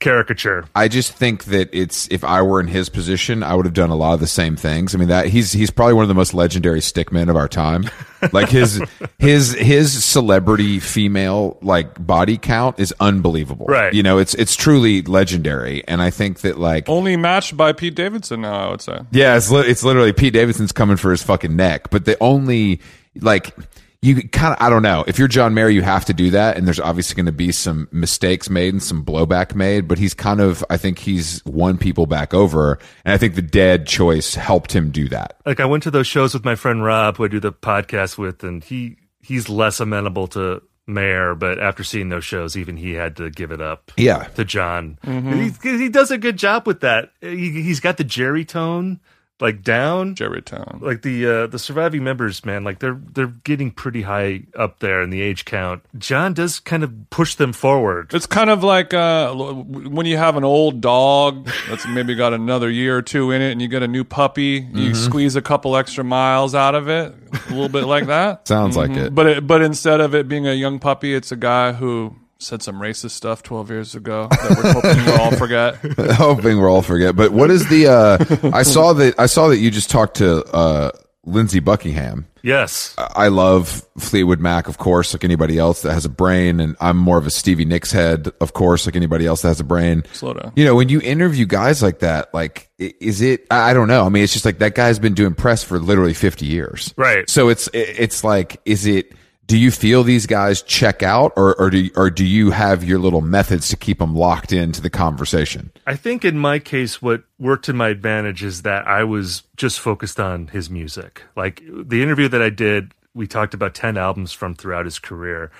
caricature. 0.01 0.65
I 0.75 0.89
just 0.89 1.13
think 1.13 1.45
that 1.45 1.69
it's 1.71 2.07
if 2.11 2.25
I 2.25 2.41
were 2.41 2.59
in 2.59 2.67
his 2.67 2.89
position, 2.89 3.43
I 3.43 3.55
would 3.55 3.65
have 3.65 3.73
done 3.73 3.89
a 3.89 3.95
lot 3.95 4.13
of 4.13 4.19
the 4.19 4.27
same 4.27 4.57
things. 4.57 4.93
I 4.93 4.97
mean 4.97 5.07
that 5.07 5.27
he's 5.27 5.53
he's 5.53 5.69
probably 5.71 5.93
one 5.93 6.03
of 6.03 6.09
the 6.09 6.15
most 6.15 6.33
legendary 6.33 6.81
stickmen 6.81 7.29
of 7.29 7.35
our 7.37 7.47
time. 7.47 7.89
Like 8.31 8.49
his 8.49 8.79
his 9.17 9.53
his 9.53 10.03
celebrity 10.03 10.79
female 10.79 11.57
like 11.63 12.05
body 12.05 12.37
count 12.37 12.79
is 12.79 12.93
unbelievable. 12.99 13.65
Right. 13.65 13.91
You 13.91 14.03
know, 14.03 14.19
it's 14.19 14.35
it's 14.35 14.55
truly 14.55 15.01
legendary. 15.01 15.83
And 15.87 16.03
I 16.03 16.11
think 16.11 16.41
that 16.41 16.59
like 16.59 16.87
Only 16.87 17.17
matched 17.17 17.57
by 17.57 17.73
Pete 17.73 17.95
Davidson 17.95 18.41
now, 18.41 18.67
I 18.67 18.69
would 18.69 18.81
say. 18.81 18.99
Yeah, 19.09 19.37
it's 19.37 19.49
li- 19.49 19.65
it's 19.65 19.83
literally 19.83 20.13
Pete 20.13 20.33
Davidson's 20.33 20.71
coming 20.71 20.97
for 20.97 21.09
his 21.09 21.23
fucking 21.23 21.55
neck. 21.55 21.89
But 21.89 22.05
the 22.05 22.15
only 22.21 22.81
like 23.19 23.55
you 24.01 24.27
kind 24.29 24.55
of 24.55 24.61
I 24.61 24.69
don't 24.69 24.81
know 24.81 25.03
if 25.07 25.19
you're 25.19 25.27
John 25.27 25.53
Mayer, 25.53 25.69
you 25.69 25.83
have 25.83 26.05
to 26.05 26.13
do 26.13 26.31
that, 26.31 26.57
and 26.57 26.65
there's 26.65 26.79
obviously 26.79 27.15
going 27.15 27.27
to 27.27 27.31
be 27.31 27.51
some 27.51 27.87
mistakes 27.91 28.49
made 28.49 28.73
and 28.73 28.81
some 28.81 29.05
blowback 29.05 29.53
made. 29.53 29.87
But 29.87 29.99
he's 29.99 30.13
kind 30.13 30.41
of 30.41 30.63
I 30.69 30.77
think 30.77 30.99
he's 30.99 31.43
won 31.45 31.77
people 31.77 32.07
back 32.07 32.33
over, 32.33 32.79
and 33.05 33.13
I 33.13 33.17
think 33.17 33.35
the 33.35 33.41
Dead 33.41 33.85
choice 33.85 34.35
helped 34.35 34.73
him 34.73 34.91
do 34.91 35.07
that. 35.09 35.37
Like 35.45 35.59
I 35.59 35.65
went 35.65 35.83
to 35.83 35.91
those 35.91 36.07
shows 36.07 36.33
with 36.33 36.43
my 36.43 36.55
friend 36.55 36.83
Rob 36.83 37.17
who 37.17 37.25
I 37.25 37.27
do 37.27 37.39
the 37.39 37.51
podcast 37.53 38.17
with 38.17 38.43
and 38.43 38.63
he 38.63 38.97
he's 39.21 39.49
less 39.49 39.79
amenable 39.79 40.27
to 40.29 40.63
Mayer, 40.87 41.35
but 41.35 41.59
after 41.59 41.83
seeing 41.83 42.09
those 42.09 42.25
shows 42.25 42.57
even 42.57 42.77
he 42.77 42.93
had 42.93 43.15
to 43.17 43.29
give 43.29 43.51
it 43.51 43.61
up. 43.61 43.91
Yeah. 43.97 44.23
to 44.35 44.43
John. 44.43 44.97
Mm-hmm. 45.05 45.27
And 45.27 45.57
He, 45.61 45.77
he 45.77 45.89
does 45.89 46.11
a 46.11 46.17
good 46.17 46.37
job 46.37 46.65
with 46.65 46.81
that. 46.81 47.11
He, 47.21 47.61
he's 47.61 47.79
got 47.79 47.97
the 47.97 48.03
Jerry 48.03 48.45
tone, 48.45 48.99
like 49.41 49.63
down. 49.63 50.15
Jerry 50.15 50.41
Town. 50.41 50.79
Like 50.81 51.01
the 51.01 51.25
uh, 51.25 51.47
the 51.47 51.59
surviving 51.59 52.03
members, 52.03 52.45
man, 52.45 52.63
like 52.63 52.79
they're 52.79 52.99
they're 53.13 53.27
getting 53.27 53.71
pretty 53.71 54.03
high 54.03 54.43
up 54.55 54.79
there 54.79 55.01
in 55.01 55.09
the 55.09 55.21
age 55.21 55.45
count. 55.45 55.83
John 55.97 56.33
does 56.33 56.59
kind 56.59 56.83
of 56.83 57.09
push 57.09 57.35
them 57.35 57.53
forward. 57.53 58.13
It's 58.13 58.25
kind 58.25 58.49
of 58.49 58.63
like 58.63 58.93
uh, 58.93 59.33
when 59.33 60.05
you 60.05 60.17
have 60.17 60.37
an 60.37 60.43
old 60.43 60.81
dog 60.81 61.49
that's 61.67 61.87
maybe 61.87 62.15
got 62.15 62.33
another 62.33 62.69
year 62.69 62.97
or 62.97 63.01
two 63.01 63.31
in 63.31 63.41
it, 63.41 63.51
and 63.51 63.61
you 63.61 63.67
get 63.67 63.83
a 63.83 63.87
new 63.87 64.03
puppy. 64.03 64.67
You 64.73 64.95
squeeze 64.95 65.35
a 65.35 65.41
couple 65.41 65.75
extra 65.75 66.03
miles 66.03 66.55
out 66.55 66.75
of 66.75 66.87
it, 66.87 67.13
a 67.33 67.49
little 67.49 67.69
bit 67.69 67.85
like 67.85 68.07
that. 68.07 68.47
Sounds 68.51 68.77
like 68.77 68.91
it. 68.91 69.15
But 69.15 69.25
it, 69.25 69.47
but 69.47 69.61
instead 69.61 70.01
of 70.01 70.15
it 70.15 70.27
being 70.27 70.47
a 70.47 70.53
young 70.53 70.79
puppy, 70.79 71.13
it's 71.13 71.31
a 71.31 71.35
guy 71.35 71.73
who 71.73 72.15
said 72.41 72.61
some 72.61 72.79
racist 72.79 73.11
stuff 73.11 73.43
12 73.43 73.69
years 73.69 73.95
ago 73.95 74.27
that 74.29 74.49
we're 74.63 74.73
hoping 74.73 75.05
we'll 75.05 75.21
all 75.21 75.31
forget. 75.31 75.75
hoping 76.15 76.57
we'll 76.57 76.71
all 76.71 76.81
forget. 76.81 77.15
But 77.15 77.31
what 77.31 77.51
is 77.51 77.67
the? 77.69 77.87
Uh, 77.87 78.49
I 78.55 78.63
saw 78.63 78.93
that. 78.93 79.19
I 79.19 79.27
saw 79.27 79.49
that 79.49 79.57
you 79.57 79.69
just 79.71 79.89
talked 79.89 80.17
to 80.17 80.43
uh, 80.45 80.91
Lindsey 81.23 81.59
Buckingham. 81.59 82.27
Yes. 82.43 82.95
I 82.97 83.27
love 83.27 83.85
Fleetwood 83.99 84.39
Mac, 84.39 84.67
of 84.67 84.79
course, 84.79 85.13
like 85.13 85.23
anybody 85.23 85.59
else 85.59 85.83
that 85.83 85.93
has 85.93 86.05
a 86.05 86.09
brain, 86.09 86.59
and 86.59 86.75
I'm 86.81 86.97
more 86.97 87.19
of 87.19 87.27
a 87.27 87.29
Stevie 87.29 87.65
Nicks 87.65 87.91
head, 87.91 88.31
of 88.41 88.53
course, 88.53 88.87
like 88.87 88.95
anybody 88.95 89.27
else 89.27 89.43
that 89.43 89.49
has 89.49 89.59
a 89.59 89.63
brain. 89.63 90.03
Slow 90.13 90.33
down. 90.33 90.51
You 90.55 90.65
know, 90.65 90.73
when 90.73 90.89
you 90.89 90.99
interview 91.01 91.45
guys 91.45 91.83
like 91.83 91.99
that, 91.99 92.33
like, 92.33 92.69
is 92.79 93.21
it? 93.21 93.45
I 93.51 93.69
I 93.69 93.73
don't 93.73 93.87
know. 93.87 94.05
I 94.05 94.09
mean, 94.09 94.23
it's 94.23 94.33
just 94.33 94.45
like 94.45 94.57
that 94.57 94.73
guy's 94.73 94.97
been 94.97 95.13
doing 95.13 95.35
press 95.35 95.63
for 95.63 95.77
literally 95.77 96.15
50 96.15 96.47
years, 96.47 96.93
Right. 96.97 97.29
So 97.29 97.49
it's 97.49 97.69
it's 97.73 98.23
like, 98.23 98.59
is 98.65 98.87
it? 98.87 99.13
Do 99.47 99.57
you 99.57 99.71
feel 99.71 100.03
these 100.03 100.27
guys 100.27 100.61
check 100.61 101.03
out, 101.03 101.33
or 101.35 101.59
or 101.59 101.69
do 101.69 101.89
or 101.95 102.09
do 102.09 102.23
you 102.23 102.51
have 102.51 102.83
your 102.83 102.99
little 102.99 103.21
methods 103.21 103.67
to 103.69 103.75
keep 103.75 103.99
them 103.99 104.15
locked 104.15 104.53
into 104.53 104.81
the 104.81 104.89
conversation? 104.89 105.71
I 105.85 105.95
think 105.95 106.23
in 106.23 106.37
my 106.37 106.57
case, 106.59 107.01
what 107.01 107.23
worked 107.37 107.65
to 107.65 107.73
my 107.73 107.89
advantage 107.89 108.43
is 108.43 108.61
that 108.61 108.87
I 108.87 109.03
was 109.03 109.43
just 109.57 109.79
focused 109.79 110.19
on 110.19 110.47
his 110.47 110.69
music. 110.69 111.23
Like 111.35 111.61
the 111.67 112.01
interview 112.01 112.29
that 112.29 112.41
I 112.41 112.49
did, 112.49 112.93
we 113.13 113.27
talked 113.27 113.53
about 113.53 113.75
10 113.75 113.97
albums 113.97 114.31
from 114.31 114.55
throughout 114.55 114.85
his 114.85 114.99
career. 114.99 115.51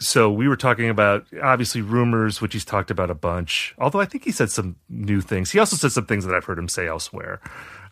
So 0.00 0.30
we 0.30 0.48
were 0.48 0.56
talking 0.56 0.88
about 0.88 1.26
obviously 1.42 1.82
rumors, 1.82 2.40
which 2.40 2.54
he's 2.54 2.64
talked 2.64 2.90
about 2.90 3.10
a 3.10 3.14
bunch. 3.14 3.74
Although 3.76 4.00
I 4.00 4.06
think 4.06 4.24
he 4.24 4.32
said 4.32 4.50
some 4.50 4.76
new 4.88 5.20
things. 5.20 5.50
He 5.50 5.58
also 5.58 5.76
said 5.76 5.92
some 5.92 6.06
things 6.06 6.24
that 6.24 6.34
I've 6.34 6.44
heard 6.44 6.58
him 6.58 6.68
say 6.68 6.86
elsewhere. 6.86 7.40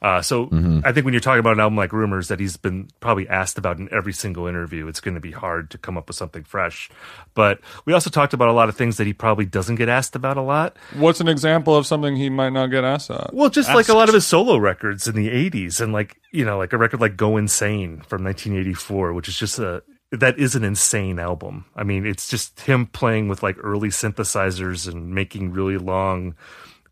Uh, 0.00 0.22
so 0.22 0.48
I 0.84 0.92
think 0.92 1.04
when 1.04 1.12
you're 1.12 1.20
talking 1.20 1.40
about 1.40 1.54
an 1.54 1.60
album 1.60 1.76
like 1.76 1.92
Rumors 1.92 2.28
that 2.28 2.38
he's 2.38 2.56
been 2.56 2.88
probably 3.00 3.28
asked 3.28 3.58
about 3.58 3.78
in 3.78 3.88
every 3.92 4.12
single 4.12 4.46
interview, 4.46 4.86
it's 4.86 5.00
going 5.00 5.14
to 5.14 5.20
be 5.20 5.32
hard 5.32 5.70
to 5.70 5.78
come 5.78 5.96
up 5.96 6.08
with 6.08 6.16
something 6.16 6.44
fresh. 6.44 6.88
But 7.34 7.60
we 7.84 7.92
also 7.92 8.10
talked 8.10 8.32
about 8.32 8.48
a 8.48 8.52
lot 8.52 8.68
of 8.68 8.76
things 8.76 8.96
that 8.98 9.06
he 9.06 9.12
probably 9.12 9.44
doesn't 9.44 9.76
get 9.76 9.88
asked 9.88 10.14
about 10.14 10.36
a 10.36 10.42
lot. 10.42 10.76
What's 10.94 11.20
an 11.20 11.28
example 11.28 11.74
of 11.76 11.86
something 11.86 12.16
he 12.16 12.30
might 12.30 12.52
not 12.52 12.68
get 12.68 12.84
asked 12.84 13.10
at? 13.10 13.34
Well, 13.34 13.50
just 13.50 13.68
like 13.74 13.88
a 13.88 13.94
lot 13.94 14.08
of 14.08 14.14
his 14.14 14.26
solo 14.26 14.56
records 14.56 15.08
in 15.08 15.16
the 15.16 15.28
80s 15.28 15.80
and 15.80 15.92
like, 15.92 16.20
you 16.30 16.44
know, 16.44 16.58
like 16.58 16.72
a 16.72 16.78
record 16.78 17.00
like 17.00 17.16
Go 17.16 17.36
Insane 17.36 18.02
from 18.02 18.22
1984, 18.24 19.12
which 19.12 19.28
is 19.28 19.38
just 19.38 19.58
a 19.58 19.82
that 20.10 20.38
is 20.38 20.54
an 20.54 20.64
insane 20.64 21.18
album. 21.18 21.66
I 21.76 21.82
mean, 21.82 22.06
it's 22.06 22.28
just 22.28 22.60
him 22.60 22.86
playing 22.86 23.28
with 23.28 23.42
like 23.42 23.56
early 23.62 23.90
synthesizers 23.90 24.90
and 24.90 25.14
making 25.14 25.52
really 25.52 25.76
long 25.76 26.34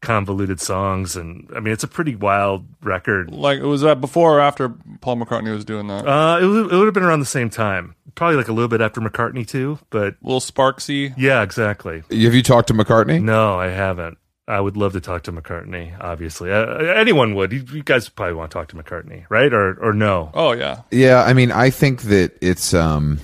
convoluted 0.07 0.61
songs 0.61 1.16
and 1.16 1.48
I 1.54 1.61
mean, 1.61 1.72
it's 1.72 1.84
a 1.84 1.88
pretty 1.88 2.14
wild 2.16 2.64
record. 2.82 3.30
Like, 3.30 3.59
it 3.59 3.66
was 3.66 3.82
that 3.82 4.00
before 4.00 4.38
or 4.38 4.40
after 4.40 4.70
Paul 5.00 5.16
McCartney 5.16 5.52
was 5.52 5.64
doing 5.64 5.88
that? 5.88 6.07
Uh, 6.07 6.38
it 6.40 6.46
would, 6.46 6.72
it 6.72 6.76
would 6.76 6.86
have 6.86 6.94
been 6.94 7.02
around 7.02 7.20
the 7.20 7.26
same 7.26 7.50
time. 7.50 7.94
Probably 8.14 8.36
like 8.36 8.48
a 8.48 8.52
little 8.52 8.68
bit 8.68 8.80
after 8.80 9.00
McCartney 9.00 9.46
too, 9.46 9.78
but 9.90 10.14
a 10.14 10.16
little 10.22 10.40
Sparksy. 10.40 11.12
yeah, 11.18 11.42
exactly. 11.42 11.98
Have 12.11 12.34
you 12.34 12.42
talked 12.42 12.68
to 12.68 12.74
McCartney? 12.74 13.20
No, 13.22 13.59
I 13.59 13.68
haven't. 13.68 14.16
I 14.48 14.61
would 14.61 14.76
love 14.76 14.92
to 14.92 15.00
talk 15.00 15.24
to 15.24 15.32
McCartney. 15.32 15.92
Obviously, 16.00 16.52
uh, 16.52 16.76
anyone 16.78 17.34
would. 17.34 17.52
You, 17.52 17.64
you 17.72 17.82
guys 17.82 18.09
probably 18.09 18.34
want 18.34 18.52
to 18.52 18.54
talk 18.54 18.68
to 18.68 18.76
McCartney, 18.76 19.26
right? 19.28 19.52
Or 19.52 19.74
or 19.82 19.92
no? 19.92 20.30
Oh, 20.34 20.52
yeah. 20.52 20.82
Yeah, 20.92 21.24
I 21.24 21.32
mean, 21.32 21.50
I 21.50 21.70
think 21.70 22.02
that 22.02 22.38
it's 22.40 22.72
um 22.72 23.18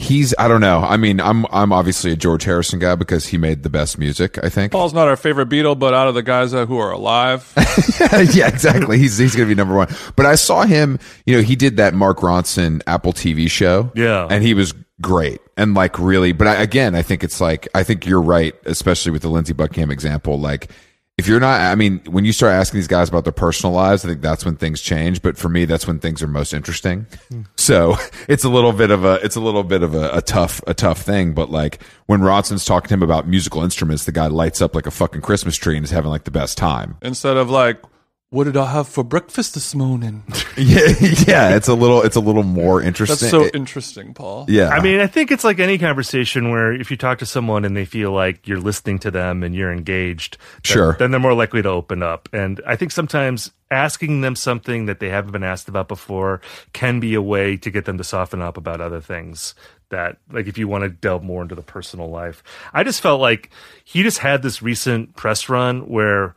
he's 0.00 0.34
I 0.38 0.48
don't 0.48 0.60
know. 0.60 0.78
I 0.78 0.96
mean, 0.96 1.20
I'm 1.20 1.46
I'm 1.52 1.72
obviously 1.72 2.10
a 2.12 2.16
George 2.16 2.44
Harrison 2.44 2.78
guy 2.78 2.94
because 2.94 3.26
he 3.26 3.38
made 3.38 3.62
the 3.62 3.70
best 3.70 3.98
music, 3.98 4.42
I 4.42 4.48
think. 4.48 4.72
Paul's 4.72 4.94
not 4.94 5.08
our 5.08 5.16
favorite 5.16 5.48
Beatle, 5.48 5.78
but 5.78 5.94
out 5.94 6.08
of 6.08 6.14
the 6.14 6.22
guys 6.22 6.54
uh, 6.54 6.66
who 6.66 6.78
are 6.78 6.90
alive, 6.90 7.52
yeah, 8.34 8.48
exactly. 8.48 8.98
He's 8.98 9.18
he's 9.18 9.36
going 9.36 9.48
to 9.48 9.54
be 9.54 9.56
number 9.56 9.76
1. 9.76 9.88
But 10.16 10.26
I 10.26 10.34
saw 10.34 10.64
him, 10.64 10.98
you 11.26 11.36
know, 11.36 11.42
he 11.42 11.54
did 11.54 11.76
that 11.76 11.94
Mark 11.94 12.18
Ronson 12.18 12.80
Apple 12.86 13.12
TV 13.12 13.50
show. 13.50 13.92
Yeah. 13.94 14.26
And 14.28 14.42
he 14.42 14.54
was 14.54 14.74
great. 15.00 15.40
And 15.56 15.74
like 15.74 15.98
really, 15.98 16.32
but 16.32 16.46
I, 16.46 16.62
again, 16.62 16.94
I 16.94 17.02
think 17.02 17.22
it's 17.22 17.40
like 17.40 17.68
I 17.74 17.82
think 17.82 18.06
you're 18.06 18.22
right, 18.22 18.54
especially 18.64 19.12
with 19.12 19.22
the 19.22 19.28
Lindsey 19.28 19.52
Buckingham 19.52 19.90
example 19.90 20.40
like 20.40 20.70
if 21.20 21.28
you're 21.28 21.38
not, 21.38 21.60
I 21.60 21.74
mean, 21.74 22.00
when 22.08 22.24
you 22.24 22.32
start 22.32 22.54
asking 22.54 22.78
these 22.78 22.88
guys 22.88 23.10
about 23.10 23.24
their 23.24 23.32
personal 23.32 23.74
lives, 23.74 24.06
I 24.06 24.08
think 24.08 24.22
that's 24.22 24.42
when 24.42 24.56
things 24.56 24.80
change. 24.80 25.20
But 25.20 25.36
for 25.36 25.50
me, 25.50 25.66
that's 25.66 25.86
when 25.86 25.98
things 25.98 26.22
are 26.22 26.26
most 26.26 26.54
interesting. 26.54 27.06
So 27.56 27.96
it's 28.28 28.42
a 28.42 28.48
little 28.48 28.72
bit 28.72 28.90
of 28.90 29.04
a, 29.04 29.20
it's 29.22 29.36
a 29.36 29.40
little 29.40 29.62
bit 29.62 29.82
of 29.82 29.94
a, 29.94 30.08
a 30.16 30.22
tough, 30.22 30.62
a 30.66 30.72
tough 30.72 31.02
thing. 31.02 31.34
But 31.34 31.50
like 31.50 31.82
when 32.06 32.20
Ronson's 32.20 32.64
talking 32.64 32.88
to 32.88 32.94
him 32.94 33.02
about 33.02 33.28
musical 33.28 33.62
instruments, 33.62 34.06
the 34.06 34.12
guy 34.12 34.28
lights 34.28 34.62
up 34.62 34.74
like 34.74 34.86
a 34.86 34.90
fucking 34.90 35.20
Christmas 35.20 35.56
tree 35.56 35.76
and 35.76 35.84
is 35.84 35.90
having 35.90 36.10
like 36.10 36.24
the 36.24 36.30
best 36.30 36.56
time. 36.56 36.96
instead 37.02 37.36
of 37.36 37.50
like, 37.50 37.82
what 38.30 38.44
did 38.44 38.56
I 38.56 38.70
have 38.70 38.88
for 38.88 39.02
breakfast 39.02 39.54
this 39.54 39.74
morning? 39.74 40.22
Yeah, 40.56 40.80
yeah. 41.26 41.56
It's 41.56 41.68
a 41.68 41.74
little, 41.74 42.02
it's 42.02 42.16
a 42.16 42.20
little 42.20 42.42
more 42.42 42.82
interesting. 42.82 43.14
That's 43.14 43.22
interesting. 43.32 43.50
so 43.52 43.56
interesting, 43.58 44.14
Paul. 44.14 44.44
yeah. 44.46 44.68
I 44.68 44.82
mean, 44.82 45.00
I 45.00 45.06
think 45.06 45.30
it's 45.30 45.42
like 45.44 45.58
any 45.58 45.78
conversation 45.78 46.50
where 46.50 46.70
if 46.70 46.90
you 46.90 46.98
talk 46.98 47.20
to 47.20 47.24
someone 47.26 47.64
and 47.64 47.74
they 47.74 47.86
feel 47.86 48.12
like 48.12 48.46
you're 48.46 48.60
listening 48.60 48.98
to 48.98 49.10
them 49.10 49.42
and 49.42 49.54
you're 49.54 49.72
engaged, 49.72 50.36
then, 50.36 50.60
Sure. 50.62 50.96
then 50.98 51.12
they're 51.12 51.20
more 51.20 51.32
likely 51.32 51.62
to 51.62 51.68
open 51.70 52.02
up. 52.02 52.28
And 52.34 52.60
I 52.66 52.76
think 52.76 52.92
sometimes 52.92 53.52
asking 53.70 54.20
them 54.20 54.36
something 54.36 54.84
that 54.84 55.00
they 55.00 55.08
haven't 55.08 55.32
been 55.32 55.44
asked 55.44 55.68
about 55.70 55.88
before 55.88 56.42
can 56.74 57.00
be 57.00 57.14
a 57.14 57.22
way 57.22 57.56
to 57.56 57.70
get 57.70 57.86
them 57.86 57.96
to 57.96 58.04
soften 58.04 58.42
up 58.42 58.58
about 58.58 58.82
other 58.82 59.00
things 59.00 59.54
that 59.88 60.18
like 60.30 60.46
if 60.46 60.58
you 60.58 60.68
want 60.68 60.82
to 60.82 60.90
delve 60.90 61.22
more 61.22 61.40
into 61.40 61.54
the 61.54 61.62
personal 61.62 62.10
life. 62.10 62.42
I 62.74 62.84
just 62.84 63.00
felt 63.00 63.22
like 63.22 63.48
he 63.86 64.02
just 64.02 64.18
had 64.18 64.42
this 64.42 64.60
recent 64.60 65.16
press 65.16 65.48
run 65.48 65.88
where 65.88 66.34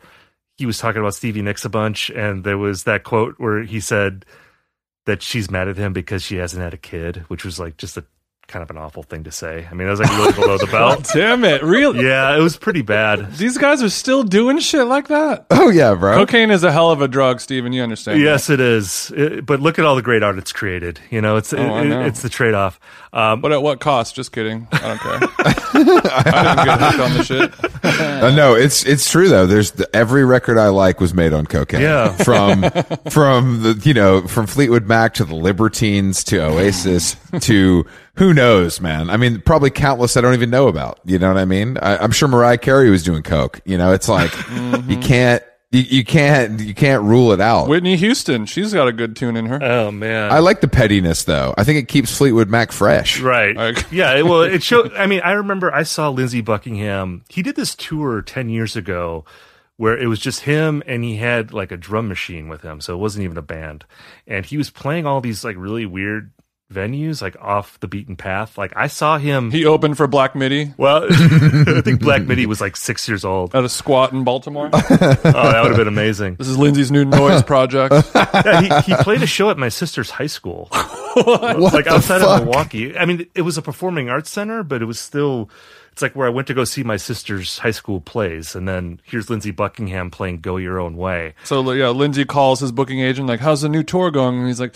he 0.63 0.65
was 0.65 0.77
talking 0.77 1.01
about 1.01 1.13
Stevie 1.13 1.41
Nicks 1.41 1.65
a 1.65 1.69
bunch 1.69 2.09
and 2.09 2.45
there 2.45 2.57
was 2.57 2.85
that 2.85 3.03
quote 3.03 3.35
where 3.37 3.63
he 3.63 3.81
said 3.81 4.25
that 5.05 5.21
she's 5.21 5.51
mad 5.51 5.67
at 5.67 5.75
him 5.75 5.91
because 5.91 6.23
she 6.23 6.37
hasn't 6.37 6.63
had 6.63 6.73
a 6.73 6.77
kid, 6.77 7.25
which 7.27 7.43
was 7.43 7.59
like 7.59 7.75
just 7.75 7.97
a 7.97 8.05
kind 8.47 8.61
of 8.61 8.69
an 8.69 8.77
awful 8.77 9.01
thing 9.03 9.23
to 9.23 9.31
say. 9.31 9.67
I 9.69 9.73
mean, 9.73 9.87
that 9.87 9.91
was 9.91 9.99
like 10.01 10.09
really 10.17 10.33
below 10.33 10.57
the 10.57 10.67
belt. 10.71 11.09
Damn 11.13 11.43
it, 11.43 11.63
really? 11.63 12.05
Yeah, 12.05 12.35
it 12.37 12.41
was 12.41 12.55
pretty 12.57 12.81
bad. 12.81 13.33
These 13.37 13.57
guys 13.57 13.81
are 13.81 13.89
still 13.89 14.23
doing 14.23 14.59
shit 14.59 14.85
like 14.85 15.07
that? 15.07 15.45
oh 15.51 15.69
yeah, 15.69 15.95
bro. 15.95 16.15
Cocaine 16.17 16.51
is 16.51 16.63
a 16.63 16.71
hell 16.71 16.91
of 16.91 17.01
a 17.01 17.07
drug, 17.07 17.39
Steven. 17.39 17.73
You 17.73 17.81
understand? 17.83 18.19
that? 18.19 18.23
Yes, 18.23 18.49
it 18.49 18.59
is. 18.59 19.11
It- 19.15 19.45
but 19.45 19.59
look 19.59 19.79
at 19.79 19.85
all 19.85 19.95
the 19.95 20.01
great 20.01 20.21
art 20.23 20.37
it's 20.37 20.51
created. 20.51 20.99
You 21.09 21.21
know, 21.21 21.37
it's 21.37 21.53
Oh, 21.53 21.57
I 21.57 21.81
it- 21.81 21.85
know. 21.85 22.01
it's 22.01 22.21
the 22.21 22.29
trade 22.29 22.53
off. 22.53 22.79
Um, 23.13 23.41
But 23.41 23.51
at 23.51 23.61
what 23.63 23.79
cost? 23.79 24.15
Just 24.15 24.31
kidding. 24.31 24.67
I 24.71 24.77
don't 24.79 24.99
care. 24.99 25.19
I 25.75 26.55
didn't 26.55 26.65
get 26.65 26.79
hooked 26.79 26.99
on 26.99 27.13
the 27.17 27.23
shit. 27.23 27.53
Uh, 28.23 28.31
no, 28.35 28.55
it's 28.55 28.85
it's 28.85 29.09
true 29.09 29.29
though. 29.29 29.45
There's 29.45 29.71
the, 29.71 29.93
every 29.95 30.23
record 30.25 30.57
I 30.57 30.67
like 30.69 30.99
was 30.99 31.13
made 31.13 31.33
on 31.33 31.45
cocaine. 31.45 31.81
Yeah. 31.81 32.09
from 32.17 32.63
from 33.09 33.63
the 33.63 33.79
you 33.83 33.93
know 33.93 34.27
from 34.27 34.47
Fleetwood 34.47 34.87
Mac 34.87 35.13
to 35.15 35.25
the 35.25 35.35
Libertines 35.35 36.23
to 36.25 36.43
Oasis 36.43 37.15
to 37.41 37.85
who 38.15 38.33
knows, 38.33 38.79
man. 38.79 39.09
I 39.09 39.17
mean, 39.17 39.41
probably 39.41 39.69
countless 39.71 40.15
I 40.17 40.21
don't 40.21 40.33
even 40.33 40.49
know 40.49 40.67
about. 40.67 40.99
You 41.05 41.17
know 41.19 41.29
what 41.29 41.37
I 41.37 41.45
mean? 41.45 41.77
I, 41.79 41.97
I'm 41.97 42.11
sure 42.11 42.27
Mariah 42.27 42.57
Carey 42.57 42.89
was 42.89 43.03
doing 43.03 43.23
coke. 43.23 43.59
You 43.65 43.77
know, 43.77 43.91
it's 43.93 44.07
like 44.07 44.31
you 44.87 44.97
can't 44.97 45.43
you, 45.71 45.81
you 45.81 46.05
can't 46.05 46.59
you 46.59 46.75
can't 46.75 47.01
rule 47.03 47.31
it 47.31 47.41
out. 47.41 47.67
Whitney 47.67 47.95
Houston, 47.95 48.45
she's 48.45 48.73
got 48.73 48.87
a 48.87 48.93
good 48.93 49.15
tune 49.15 49.35
in 49.35 49.47
her. 49.47 49.57
oh 49.63 49.89
man, 49.91 50.31
I 50.31 50.39
like 50.39 50.61
the 50.61 50.67
pettiness 50.67 51.23
though. 51.23 51.55
I 51.57 51.63
think 51.63 51.79
it 51.79 51.87
keeps 51.87 52.15
Fleetwood 52.15 52.49
Mac 52.49 52.71
fresh. 52.71 53.19
Right. 53.19 53.55
Like- 53.55 53.85
yeah. 53.91 54.21
Well, 54.21 54.43
it 54.43 54.61
showed. 54.63 54.93
I 54.93 55.07
mean, 55.07 55.21
I 55.21 55.31
remember 55.31 55.73
I 55.73 55.81
saw 55.81 56.09
Lindsey 56.09 56.41
Buckingham. 56.41 57.23
He 57.29 57.41
did 57.41 57.55
this 57.55 57.73
tour 57.73 58.21
ten 58.21 58.49
years 58.49 58.75
ago, 58.75 59.25
where 59.77 59.97
it 59.97 60.05
was 60.05 60.19
just 60.19 60.41
him 60.41 60.83
and 60.85 61.03
he 61.03 61.17
had 61.17 61.51
like 61.51 61.71
a 61.71 61.77
drum 61.77 62.07
machine 62.07 62.47
with 62.49 62.61
him, 62.61 62.79
so 62.79 62.93
it 62.93 62.97
wasn't 62.97 63.23
even 63.23 63.37
a 63.37 63.41
band, 63.41 63.85
and 64.27 64.45
he 64.45 64.57
was 64.57 64.69
playing 64.69 65.07
all 65.07 65.21
these 65.21 65.43
like 65.43 65.55
really 65.57 65.87
weird 65.87 66.29
venues, 66.73 67.21
like 67.21 67.35
off 67.39 67.79
the 67.79 67.87
beaten 67.87 68.15
path. 68.15 68.57
Like 68.57 68.73
I 68.75 68.87
saw 68.87 69.17
him. 69.17 69.51
He 69.51 69.65
opened 69.65 69.97
for 69.97 70.07
Black 70.07 70.35
Midi 70.35 70.73
well, 70.77 71.05
I 71.09 71.81
think 71.83 71.99
Black 72.01 72.23
Midi 72.23 72.45
was 72.45 72.59
like 72.59 72.75
six 72.75 73.07
years 73.07 73.23
old. 73.23 73.55
at 73.55 73.63
a 73.63 73.69
squat 73.69 74.11
in 74.13 74.23
Baltimore. 74.23 74.69
Oh, 75.25 75.51
that 75.51 75.61
would 75.61 75.69
have 75.71 75.77
been 75.77 75.87
amazing. 75.87 76.35
This 76.35 76.47
is 76.47 76.57
Lindsey's 76.57 76.91
new 76.91 77.05
noise 77.05 77.43
project. 77.53 77.93
Yeah, 78.15 78.61
he, 78.61 78.91
he 78.93 78.95
played 79.03 79.21
a 79.23 79.27
show 79.27 79.49
at 79.49 79.57
my 79.57 79.69
sister's 79.69 80.09
high 80.09 80.27
school. 80.27 80.67
What 80.71 81.59
like 81.59 81.85
the 81.85 81.93
outside 81.93 82.21
fuck? 82.21 82.41
of 82.41 82.45
Milwaukee. 82.47 82.97
I 82.97 83.05
mean, 83.05 83.27
it 83.35 83.41
was 83.41 83.57
a 83.57 83.61
performing 83.61 84.09
arts 84.09 84.29
center, 84.29 84.63
but 84.63 84.81
it 84.81 84.85
was 84.85 84.99
still. 84.99 85.49
It's 85.93 86.01
like 86.01 86.15
where 86.15 86.25
I 86.25 86.31
went 86.31 86.47
to 86.47 86.55
go 86.55 86.63
see 86.63 86.81
my 86.81 86.97
sister's 86.97 87.59
high 87.59 87.69
school 87.69 88.01
plays, 88.01 88.55
and 88.55 88.67
then 88.67 88.99
here's 89.03 89.29
Lindsey 89.29 89.51
Buckingham 89.51 90.09
playing 90.09 90.39
"Go 90.39 90.57
Your 90.57 90.79
Own 90.79 90.97
Way." 90.97 91.35
So 91.43 91.71
yeah, 91.71 91.89
Lindsey 91.89 92.25
calls 92.25 92.61
his 92.61 92.71
booking 92.71 92.99
agent 92.99 93.27
like, 93.27 93.41
"How's 93.41 93.61
the 93.61 93.69
new 93.69 93.83
tour 93.83 94.09
going?" 94.09 94.39
And 94.39 94.47
he's 94.47 94.59
like, 94.59 94.75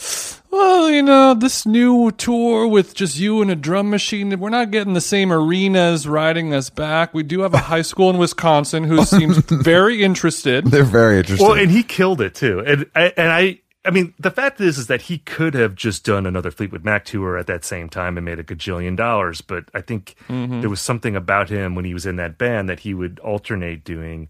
"Well, 0.51 0.91
you 0.91 1.01
know, 1.01 1.33
this 1.33 1.65
new 1.65 2.11
tour 2.11 2.67
with 2.67 2.93
just 2.93 3.17
you 3.17 3.41
and 3.41 3.49
a 3.49 3.55
drum 3.55 3.89
machine, 3.89 4.39
we're 4.39 4.49
not 4.49 4.69
getting 4.69 4.93
the 4.93 5.01
same 5.01 5.33
arenas 5.33 6.07
riding 6.07 6.53
us 6.53 6.69
back. 6.69 7.15
We 7.15 7.23
do 7.23 7.41
have 7.41 7.55
a 7.55 7.57
high 7.57 7.81
school 7.81 8.11
in 8.11 8.19
Wisconsin 8.19 8.83
who 8.83 9.03
seems 9.03 9.37
very 9.49 10.03
interested." 10.03 10.67
They're 10.67 10.83
very 10.83 11.17
interested. 11.17 11.43
Well, 11.43 11.57
and 11.57 11.71
he 11.71 11.81
killed 11.81 12.21
it 12.21 12.35
too. 12.35 12.59
And 12.59 12.85
and 12.93 13.31
I, 13.31 13.59
I 13.87 13.89
mean, 13.89 14.13
the 14.19 14.31
fact 14.31 14.59
is, 14.59 14.77
is 14.77 14.87
that 14.87 15.03
he 15.03 15.19
could 15.19 15.53
have 15.53 15.73
just 15.73 16.03
done 16.03 16.25
another 16.25 16.51
Fleetwood 16.51 16.83
Mac 16.83 17.05
tour 17.05 17.37
at 17.37 17.47
that 17.47 17.63
same 17.63 17.87
time 17.87 18.17
and 18.17 18.25
made 18.25 18.37
a 18.37 18.43
gajillion 18.43 18.97
dollars. 18.97 19.39
But 19.39 19.69
I 19.73 19.79
think 19.79 20.15
mm-hmm. 20.27 20.59
there 20.59 20.69
was 20.69 20.81
something 20.81 21.15
about 21.15 21.49
him 21.49 21.73
when 21.73 21.85
he 21.85 21.93
was 21.93 22.05
in 22.05 22.17
that 22.17 22.37
band 22.37 22.67
that 22.67 22.81
he 22.81 22.93
would 22.93 23.19
alternate 23.19 23.85
doing 23.85 24.27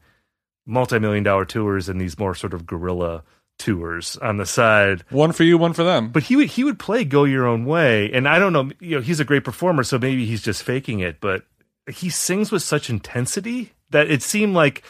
multi-million 0.67 1.23
dollar 1.23 1.43
tours 1.43 1.89
and 1.89 1.99
these 1.99 2.19
more 2.19 2.35
sort 2.35 2.53
of 2.53 2.67
guerrilla 2.67 3.23
tours 3.57 4.15
on 4.17 4.37
the 4.37 4.45
side. 4.45 5.03
One 5.09 5.31
for 5.31 5.43
you, 5.43 5.57
one 5.57 5.73
for 5.73 5.83
them. 5.83 6.09
But 6.09 6.23
he 6.23 6.35
would 6.35 6.49
he 6.49 6.63
would 6.63 6.77
play 6.77 7.03
"Go 7.03 7.23
Your 7.23 7.47
Own 7.47 7.65
Way," 7.65 8.11
and 8.11 8.27
I 8.27 8.37
don't 8.37 8.53
know, 8.53 8.69
you 8.79 8.97
know, 8.97 9.01
he's 9.01 9.19
a 9.19 9.25
great 9.25 9.43
performer, 9.43 9.81
so 9.81 9.97
maybe 9.97 10.25
he's 10.25 10.43
just 10.43 10.61
faking 10.61 10.99
it. 10.99 11.19
But 11.19 11.45
he 11.89 12.09
sings 12.11 12.51
with 12.51 12.61
such 12.61 12.91
intensity 12.91 13.73
that 13.89 14.11
it 14.11 14.21
seemed 14.21 14.53
like, 14.53 14.83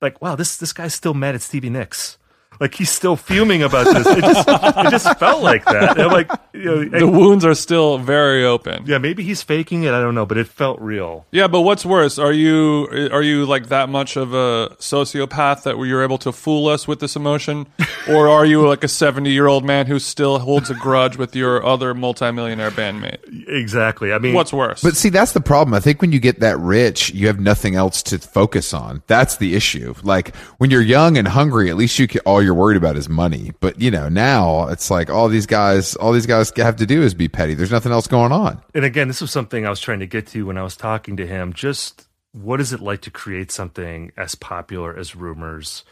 like, 0.00 0.22
wow, 0.22 0.34
this 0.34 0.56
this 0.56 0.72
guy's 0.72 0.94
still 0.94 1.12
mad 1.12 1.34
at 1.34 1.42
Stevie 1.42 1.68
Nicks. 1.68 2.16
Like 2.60 2.74
he's 2.74 2.90
still 2.90 3.16
fuming 3.16 3.62
about 3.62 3.84
this. 3.92 4.06
It 4.06 4.20
just 4.20 4.48
it 4.48 4.90
just 4.90 5.18
felt 5.18 5.42
like 5.42 5.64
that. 5.64 5.92
And 5.98 6.02
I'm 6.02 6.12
like, 6.12 6.30
you 6.52 6.64
know, 6.64 6.84
the 6.84 7.06
wounds 7.06 7.44
are 7.44 7.54
still 7.54 7.98
very 7.98 8.44
open. 8.44 8.84
yeah, 8.86 8.98
maybe 8.98 9.22
he's 9.24 9.42
faking 9.42 9.82
it. 9.84 9.92
I 9.92 10.00
don't 10.00 10.14
know, 10.14 10.26
but 10.26 10.38
it 10.38 10.46
felt 10.46 10.80
real. 10.80 11.26
Yeah, 11.32 11.48
but 11.48 11.62
what's 11.62 11.84
worse? 11.84 12.18
Are 12.18 12.32
you 12.32 12.88
are 13.12 13.22
you 13.22 13.44
like 13.44 13.68
that 13.68 13.88
much 13.88 14.16
of 14.16 14.32
a 14.34 14.70
sociopath 14.78 15.62
that 15.64 15.76
you're 15.78 16.02
able 16.02 16.18
to 16.18 16.32
fool 16.32 16.68
us 16.68 16.86
with 16.86 17.00
this 17.00 17.16
emotion, 17.16 17.66
or 18.08 18.28
are 18.28 18.46
you 18.46 18.66
like 18.66 18.84
a 18.84 18.88
seventy 18.88 19.30
year 19.32 19.46
old 19.46 19.64
man 19.64 19.86
who 19.86 19.98
still 19.98 20.38
holds 20.38 20.70
a 20.70 20.74
grudge 20.74 21.16
with 21.16 21.34
your 21.34 21.64
other 21.64 21.92
multimillionaire 21.94 22.70
bandmate? 22.70 23.18
Exactly. 23.48 24.12
I 24.12 24.18
mean, 24.18 24.34
What's 24.34 24.52
worse? 24.52 24.82
But 24.82 24.96
see, 24.96 25.08
that's 25.08 25.32
the 25.32 25.40
problem. 25.40 25.74
I 25.74 25.80
think 25.80 26.00
when 26.00 26.12
you 26.12 26.20
get 26.20 26.40
that 26.40 26.58
rich, 26.58 27.10
you 27.10 27.26
have 27.26 27.40
nothing 27.40 27.74
else 27.74 28.02
to 28.04 28.18
focus 28.18 28.72
on. 28.72 29.02
That's 29.06 29.36
the 29.38 29.54
issue. 29.54 29.94
Like 30.02 30.34
when 30.58 30.70
you're 30.70 30.82
young 30.82 31.16
and 31.18 31.26
hungry, 31.28 31.70
at 31.70 31.76
least 31.76 31.98
you 31.98 32.06
can, 32.08 32.20
all 32.26 32.42
you're 32.44 32.54
worried 32.54 32.76
about 32.76 32.96
is 32.96 33.08
money. 33.08 33.52
But 33.60 33.80
you 33.80 33.90
know, 33.90 34.08
now 34.08 34.68
it's 34.68 34.90
like 34.90 35.10
all 35.10 35.28
these 35.28 35.46
guys, 35.46 35.96
all 35.96 36.12
these 36.12 36.26
guys 36.26 36.52
have 36.56 36.76
to 36.76 36.86
do 36.86 37.02
is 37.02 37.14
be 37.14 37.28
petty. 37.28 37.54
There's 37.54 37.70
nothing 37.70 37.92
else 37.92 38.06
going 38.06 38.32
on. 38.32 38.62
and 38.74 38.84
again, 38.84 39.08
this 39.08 39.20
was 39.20 39.30
something 39.30 39.66
I 39.66 39.70
was 39.70 39.80
trying 39.80 40.00
to 40.00 40.06
get 40.06 40.26
to 40.28 40.46
when 40.46 40.58
I 40.58 40.62
was 40.62 40.76
talking 40.76 41.16
to 41.16 41.26
him. 41.26 41.52
Just 41.52 42.06
what 42.32 42.60
is 42.60 42.72
it 42.72 42.80
like 42.80 43.00
to 43.02 43.10
create 43.10 43.50
something 43.50 44.12
as 44.16 44.34
popular 44.34 44.96
as 44.96 45.14
Rumors, 45.14 45.84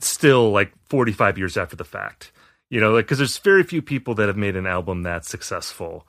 still 0.00 0.50
like 0.50 0.72
45 0.88 1.38
years 1.38 1.56
after 1.56 1.76
the 1.76 1.84
fact? 1.84 2.32
You 2.70 2.80
know, 2.80 2.92
like 2.92 3.06
because 3.06 3.18
there's 3.18 3.38
very 3.38 3.64
few 3.64 3.82
people 3.82 4.14
that 4.14 4.28
have 4.28 4.36
made 4.36 4.56
an 4.56 4.66
album 4.66 5.02
that 5.02 5.24
successful, 5.24 6.06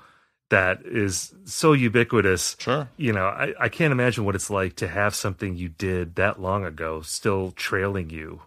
that 0.51 0.81
is 0.85 1.33
so 1.45 1.73
ubiquitous. 1.73 2.55
Sure. 2.59 2.87
You 2.97 3.13
know, 3.13 3.25
I, 3.25 3.53
I 3.59 3.69
can't 3.69 3.91
imagine 3.91 4.25
what 4.25 4.35
it's 4.35 4.49
like 4.49 4.75
to 4.77 4.87
have 4.87 5.15
something 5.15 5.55
you 5.55 5.69
did 5.69 6.15
that 6.15 6.39
long 6.39 6.63
ago 6.63 7.01
still 7.01 7.51
trailing 7.51 8.11
you 8.11 8.41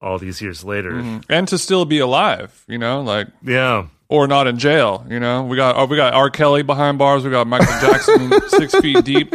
all 0.00 0.18
these 0.18 0.40
years 0.40 0.64
later. 0.64 0.92
Mm-hmm. 0.92 1.18
and 1.32 1.46
to 1.48 1.58
still 1.58 1.84
be 1.84 1.98
alive, 1.98 2.64
you 2.66 2.78
know, 2.78 3.02
like 3.02 3.28
Yeah. 3.42 3.86
or 4.08 4.26
not 4.26 4.46
in 4.46 4.58
jail. 4.58 5.04
You 5.08 5.20
know, 5.20 5.44
we 5.44 5.56
got 5.56 5.76
oh, 5.76 5.84
we 5.86 5.96
got 5.96 6.14
R. 6.14 6.30
Kelly 6.30 6.62
behind 6.62 6.98
bars. 6.98 7.24
We 7.24 7.30
got 7.30 7.46
Michael 7.46 7.66
Jackson 7.88 8.32
six 8.48 8.74
feet 8.76 9.04
deep. 9.04 9.34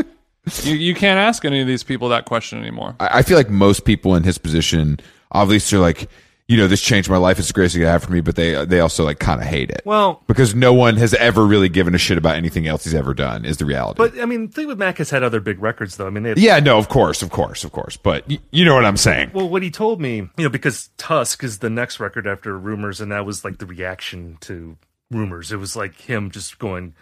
You 0.63 0.75
you 0.75 0.93
can't 0.95 1.19
ask 1.19 1.43
any 1.45 1.61
of 1.61 1.67
these 1.67 1.83
people 1.83 2.09
that 2.09 2.25
question 2.25 2.59
anymore. 2.59 2.95
I, 2.99 3.19
I 3.19 3.21
feel 3.23 3.37
like 3.37 3.49
most 3.49 3.85
people 3.85 4.15
in 4.15 4.23
his 4.23 4.37
position, 4.37 4.99
obviously, 5.31 5.77
are 5.77 5.81
like, 5.81 6.09
you 6.47 6.57
know, 6.57 6.67
this 6.67 6.81
changed 6.81 7.09
my 7.09 7.17
life. 7.17 7.39
It's 7.39 7.47
the 7.47 7.53
greatest 7.53 7.73
thing 7.73 7.81
you 7.81 7.87
have 7.87 8.03
for 8.03 8.11
me. 8.11 8.21
But 8.21 8.35
they 8.35 8.65
they 8.65 8.79
also 8.79 9.03
like 9.03 9.17
kind 9.19 9.41
of 9.41 9.47
hate 9.47 9.71
it. 9.71 9.81
Well, 9.83 10.21
because 10.27 10.53
no 10.53 10.73
one 10.73 10.97
has 10.97 11.13
ever 11.15 11.45
really 11.45 11.69
given 11.69 11.95
a 11.95 11.97
shit 11.97 12.17
about 12.17 12.35
anything 12.35 12.67
else 12.67 12.83
he's 12.83 12.93
ever 12.93 13.13
done. 13.13 13.45
Is 13.45 13.57
the 13.57 13.65
reality? 13.65 13.97
but 13.97 14.19
I 14.19 14.25
mean, 14.25 14.49
Fleetwood 14.49 14.77
Mac 14.77 14.99
has 14.99 15.09
had 15.09 15.23
other 15.23 15.39
big 15.39 15.59
records, 15.59 15.97
though. 15.97 16.05
I 16.05 16.11
mean, 16.11 16.23
they 16.23 16.29
had 16.29 16.37
yeah, 16.37 16.59
no, 16.59 16.77
of 16.77 16.87
course, 16.89 17.23
of 17.23 17.31
course, 17.31 17.63
of 17.63 17.71
course. 17.71 17.97
But 17.97 18.27
y- 18.29 18.39
you 18.51 18.63
know 18.63 18.75
what 18.75 18.85
I'm 18.85 18.97
saying. 18.97 19.31
Well, 19.33 19.49
what 19.49 19.63
he 19.63 19.71
told 19.71 19.99
me, 19.99 20.17
you 20.17 20.43
know, 20.43 20.49
because 20.49 20.89
Tusk 20.97 21.43
is 21.43 21.59
the 21.59 21.69
next 21.69 21.99
record 21.99 22.27
after 22.27 22.57
Rumors, 22.57 23.01
and 23.01 23.11
that 23.11 23.25
was 23.25 23.43
like 23.43 23.57
the 23.57 23.65
reaction 23.65 24.37
to 24.41 24.77
Rumors. 25.09 25.51
It 25.51 25.57
was 25.57 25.75
like 25.75 25.95
him 25.95 26.29
just 26.29 26.59
going 26.59 26.93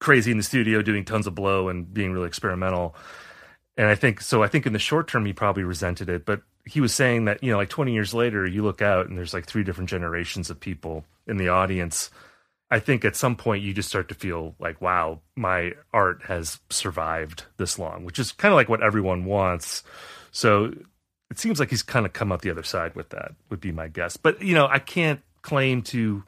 crazy 0.00 0.30
in 0.30 0.36
the 0.36 0.42
studio, 0.42 0.82
doing 0.82 1.04
tons 1.04 1.26
of 1.26 1.34
blow 1.34 1.68
and 1.68 1.92
being 1.92 2.12
really 2.12 2.28
experimental. 2.28 2.94
And 3.76 3.88
I 3.88 3.94
think 3.96 4.20
so. 4.20 4.42
I 4.42 4.48
think 4.48 4.66
in 4.66 4.72
the 4.72 4.78
short 4.78 5.08
term, 5.08 5.26
he 5.26 5.32
probably 5.32 5.64
resented 5.64 6.08
it, 6.08 6.24
but 6.24 6.42
he 6.66 6.80
was 6.80 6.94
saying 6.94 7.26
that 7.26 7.42
you 7.42 7.50
know, 7.50 7.58
like 7.58 7.68
20 7.68 7.92
years 7.92 8.14
later, 8.14 8.46
you 8.46 8.62
look 8.62 8.82
out 8.82 9.08
and 9.08 9.16
there's 9.18 9.34
like 9.34 9.46
three 9.46 9.64
different 9.64 9.90
generations 9.90 10.50
of 10.50 10.60
people 10.60 11.04
in 11.26 11.36
the 11.36 11.48
audience. 11.48 12.10
I 12.70 12.80
think 12.80 13.04
at 13.04 13.16
some 13.16 13.36
point 13.36 13.62
you 13.62 13.74
just 13.74 13.88
start 13.88 14.08
to 14.08 14.14
feel 14.14 14.54
like, 14.58 14.80
wow, 14.80 15.20
my 15.36 15.72
art 15.92 16.22
has 16.24 16.58
survived 16.70 17.44
this 17.56 17.78
long, 17.78 18.04
which 18.04 18.18
is 18.18 18.32
kind 18.32 18.52
of 18.52 18.56
like 18.56 18.68
what 18.68 18.82
everyone 18.82 19.26
wants. 19.26 19.82
So 20.32 20.72
it 21.30 21.38
seems 21.38 21.60
like 21.60 21.70
he's 21.70 21.82
kind 21.82 22.06
of 22.06 22.12
come 22.12 22.32
out 22.32 22.42
the 22.42 22.50
other 22.50 22.62
side 22.62 22.94
with 22.94 23.10
that, 23.10 23.32
would 23.50 23.60
be 23.60 23.70
my 23.70 23.88
guess. 23.88 24.16
But, 24.16 24.42
you 24.42 24.54
know, 24.54 24.66
I 24.66 24.78
can't 24.78 25.20
claim 25.42 25.82
to 25.82 26.24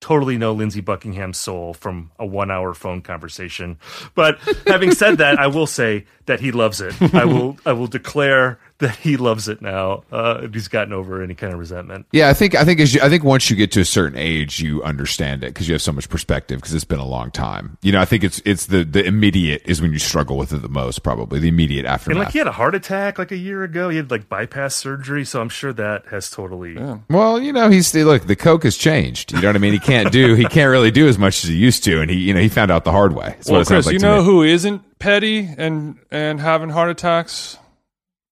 totally 0.00 0.38
know 0.38 0.52
Lindsey 0.52 0.80
Buckingham's 0.80 1.38
soul 1.38 1.74
from 1.74 2.12
a 2.18 2.26
one 2.26 2.50
hour 2.50 2.74
phone 2.74 3.02
conversation. 3.02 3.78
But 4.14 4.38
having 4.66 4.92
said 4.92 5.18
that, 5.18 5.38
I 5.38 5.48
will 5.48 5.66
say 5.66 6.06
that 6.26 6.40
he 6.40 6.52
loves 6.52 6.80
it. 6.80 6.94
I 7.14 7.24
will 7.24 7.56
I 7.66 7.72
will 7.72 7.88
declare 7.88 8.60
that 8.78 8.94
he 8.96 9.16
loves 9.16 9.48
it 9.48 9.60
now. 9.60 10.04
Uh, 10.12 10.46
he's 10.52 10.68
gotten 10.68 10.92
over 10.92 11.22
any 11.22 11.34
kind 11.34 11.52
of 11.52 11.58
resentment. 11.58 12.06
Yeah, 12.12 12.28
I 12.28 12.32
think 12.34 12.54
I 12.54 12.64
think 12.64 12.78
as 12.80 12.94
you, 12.94 13.00
I 13.02 13.08
think 13.08 13.24
once 13.24 13.50
you 13.50 13.56
get 13.56 13.72
to 13.72 13.80
a 13.80 13.84
certain 13.84 14.18
age, 14.18 14.60
you 14.60 14.82
understand 14.84 15.42
it 15.42 15.48
because 15.48 15.68
you 15.68 15.74
have 15.74 15.82
so 15.82 15.92
much 15.92 16.08
perspective 16.08 16.58
because 16.60 16.74
it's 16.74 16.84
been 16.84 17.00
a 17.00 17.06
long 17.06 17.30
time. 17.30 17.76
You 17.82 17.92
know, 17.92 18.00
I 18.00 18.04
think 18.04 18.22
it's 18.24 18.40
it's 18.44 18.66
the 18.66 18.84
the 18.84 19.04
immediate 19.04 19.62
is 19.64 19.82
when 19.82 19.92
you 19.92 19.98
struggle 19.98 20.36
with 20.36 20.52
it 20.52 20.62
the 20.62 20.68
most, 20.68 21.02
probably 21.02 21.40
the 21.40 21.48
immediate 21.48 21.86
aftermath. 21.86 22.16
And 22.16 22.24
like 22.26 22.32
he 22.32 22.38
had 22.38 22.46
a 22.46 22.52
heart 22.52 22.74
attack 22.74 23.18
like 23.18 23.32
a 23.32 23.36
year 23.36 23.64
ago. 23.64 23.88
He 23.88 23.96
had 23.96 24.10
like 24.10 24.28
bypass 24.28 24.76
surgery, 24.76 25.24
so 25.24 25.40
I'm 25.40 25.48
sure 25.48 25.72
that 25.72 26.06
has 26.06 26.30
totally 26.30 26.76
well, 27.08 27.40
you 27.40 27.52
know, 27.52 27.68
he's 27.70 27.94
look 27.94 28.26
the 28.26 28.36
coke 28.36 28.62
has 28.62 28.76
changed. 28.76 29.32
You 29.32 29.40
know 29.40 29.48
what 29.48 29.56
I 29.56 29.58
mean? 29.58 29.72
He 29.72 29.78
can't 29.80 30.12
do 30.12 30.34
he 30.34 30.44
can't 30.44 30.70
really 30.70 30.90
do 30.90 31.08
as 31.08 31.18
much 31.18 31.42
as 31.42 31.50
he 31.50 31.56
used 31.56 31.82
to, 31.84 32.00
and 32.00 32.10
he 32.10 32.16
you 32.18 32.34
know 32.34 32.40
he 32.40 32.48
found 32.48 32.70
out 32.70 32.84
the 32.84 32.92
hard 32.92 33.14
way. 33.14 33.30
That's 33.30 33.48
what 33.48 33.52
Well, 33.54 33.62
it 33.62 33.66
Chris, 33.66 33.86
like 33.86 33.92
you 33.94 33.98
know 33.98 34.18
me. 34.18 34.24
who 34.24 34.42
isn't 34.42 34.98
petty 34.98 35.48
and 35.58 35.98
and 36.10 36.40
having 36.40 36.70
heart 36.70 36.90
attacks? 36.90 37.56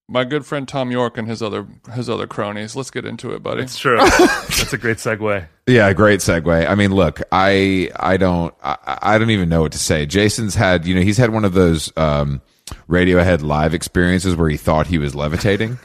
My 0.08 0.24
good 0.24 0.46
friend 0.46 0.68
Thom 0.68 0.92
Yorke 0.92 1.18
and 1.18 1.26
his 1.26 1.42
other 1.42 1.66
his 1.92 2.08
other 2.08 2.28
cronies. 2.28 2.76
Let's 2.76 2.90
get 2.92 3.04
into 3.04 3.32
it, 3.32 3.42
buddy. 3.42 3.62
It's 3.62 3.76
true. 3.76 3.96
That's 3.98 4.72
a 4.72 4.78
great 4.78 4.98
segue. 4.98 5.46
Yeah, 5.66 5.92
great 5.94 6.20
segue. 6.20 6.68
I 6.68 6.74
mean, 6.76 6.92
look, 6.92 7.20
I 7.32 7.90
I 7.96 8.16
don't 8.16 8.54
I, 8.62 8.98
I 9.02 9.18
don't 9.18 9.30
even 9.30 9.48
know 9.48 9.62
what 9.62 9.72
to 9.72 9.78
say. 9.78 10.06
Jason's 10.06 10.54
had 10.54 10.86
you 10.86 10.94
know 10.94 11.00
he's 11.00 11.18
had 11.18 11.30
one 11.30 11.44
of 11.44 11.54
those 11.54 11.92
um, 11.96 12.40
Radiohead 12.88 13.42
live 13.42 13.74
experiences 13.74 14.34
where 14.34 14.48
he 14.48 14.56
thought 14.56 14.88
he 14.88 14.98
was 14.98 15.14
levitating, 15.14 15.78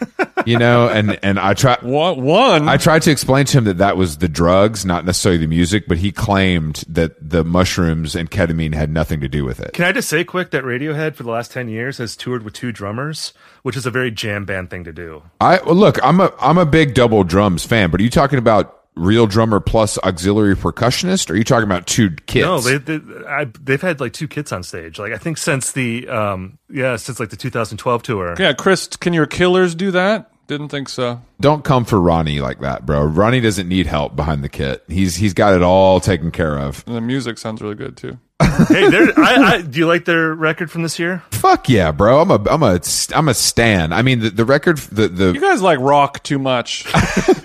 you 0.45 0.57
know, 0.57 0.87
and 0.87 1.19
and 1.23 1.39
I 1.39 1.53
try 1.53 1.77
What 1.81 2.17
one? 2.17 2.67
I 2.67 2.77
tried 2.77 3.03
to 3.03 3.11
explain 3.11 3.45
to 3.45 3.59
him 3.59 3.63
that 3.65 3.77
that 3.77 3.97
was 3.97 4.17
the 4.17 4.27
drugs, 4.27 4.83
not 4.83 5.05
necessarily 5.05 5.37
the 5.37 5.47
music, 5.47 5.85
but 5.87 5.99
he 5.99 6.11
claimed 6.11 6.83
that 6.87 7.29
the 7.29 7.43
mushrooms 7.43 8.15
and 8.15 8.31
ketamine 8.31 8.73
had 8.73 8.89
nothing 8.89 9.21
to 9.21 9.27
do 9.27 9.45
with 9.45 9.59
it. 9.59 9.73
Can 9.73 9.85
I 9.85 9.91
just 9.91 10.09
say 10.09 10.23
quick 10.23 10.49
that 10.51 10.63
Radiohead 10.63 11.15
for 11.15 11.21
the 11.21 11.29
last 11.29 11.51
10 11.51 11.69
years 11.69 11.99
has 11.99 12.15
toured 12.15 12.43
with 12.43 12.53
two 12.53 12.71
drummers, 12.71 13.33
which 13.61 13.77
is 13.77 13.85
a 13.85 13.91
very 13.91 14.09
jam 14.09 14.45
band 14.45 14.71
thing 14.71 14.83
to 14.83 14.91
do. 14.91 15.23
I 15.39 15.61
well, 15.63 15.75
look, 15.75 16.03
I'm 16.03 16.19
a 16.19 16.33
I'm 16.39 16.57
a 16.57 16.65
big 16.65 16.95
double 16.95 17.23
drums 17.23 17.63
fan, 17.63 17.91
but 17.91 17.99
are 17.99 18.03
you 18.03 18.09
talking 18.09 18.39
about 18.39 18.80
real 19.01 19.27
drummer 19.27 19.59
plus 19.59 19.97
auxiliary 19.99 20.55
percussionist? 20.55 21.29
Or 21.29 21.33
are 21.33 21.37
you 21.37 21.43
talking 21.43 21.65
about 21.65 21.87
two 21.87 22.11
kids? 22.27 22.45
No, 22.45 22.59
they, 22.59 22.77
they 22.77 23.25
I, 23.27 23.45
they've 23.59 23.81
had 23.81 23.99
like 23.99 24.13
two 24.13 24.27
kids 24.27 24.51
on 24.51 24.63
stage. 24.63 24.99
Like 24.99 25.11
I 25.11 25.17
think 25.17 25.37
since 25.37 25.71
the 25.71 26.07
um 26.07 26.57
yeah, 26.69 26.95
since 26.95 27.19
like 27.19 27.29
the 27.29 27.37
2012 27.37 28.03
tour. 28.03 28.35
yeah, 28.39 28.53
Chris, 28.53 28.87
can 28.87 29.13
your 29.13 29.25
killers 29.25 29.75
do 29.75 29.91
that? 29.91 30.31
Didn't 30.47 30.69
think 30.69 30.89
so. 30.89 31.21
Don't 31.39 31.63
come 31.63 31.85
for 31.85 32.01
Ronnie 32.01 32.41
like 32.41 32.59
that, 32.59 32.85
bro. 32.85 33.05
Ronnie 33.05 33.39
doesn't 33.39 33.69
need 33.69 33.87
help 33.87 34.17
behind 34.17 34.43
the 34.43 34.49
kit. 34.49 34.83
He's 34.87 35.15
he's 35.15 35.33
got 35.33 35.53
it 35.53 35.61
all 35.61 35.99
taken 36.01 36.29
care 36.29 36.59
of. 36.59 36.83
And 36.85 36.95
the 36.95 37.01
music 37.01 37.37
sounds 37.37 37.61
really 37.61 37.75
good 37.75 37.95
too. 37.95 38.19
hey, 38.67 38.85
I, 39.17 39.35
I, 39.37 39.61
do 39.61 39.79
you 39.79 39.87
like 39.87 40.03
their 40.05 40.33
record 40.33 40.69
from 40.69 40.81
this 40.81 40.99
year? 40.99 41.23
Fuck 41.31 41.69
yeah, 41.69 41.91
bro. 41.91 42.19
I'm 42.19 42.31
a 42.31 42.43
I'm 42.49 42.63
a 42.63 42.81
I'm 43.15 43.29
a 43.29 43.33
stan. 43.33 43.93
I 43.93 44.01
mean 44.01 44.19
the, 44.19 44.29
the 44.29 44.45
record 44.45 44.77
the 44.77 45.07
the 45.07 45.31
You 45.31 45.39
guys 45.39 45.61
like 45.61 45.79
rock 45.79 46.21
too 46.23 46.39
much. 46.39 46.85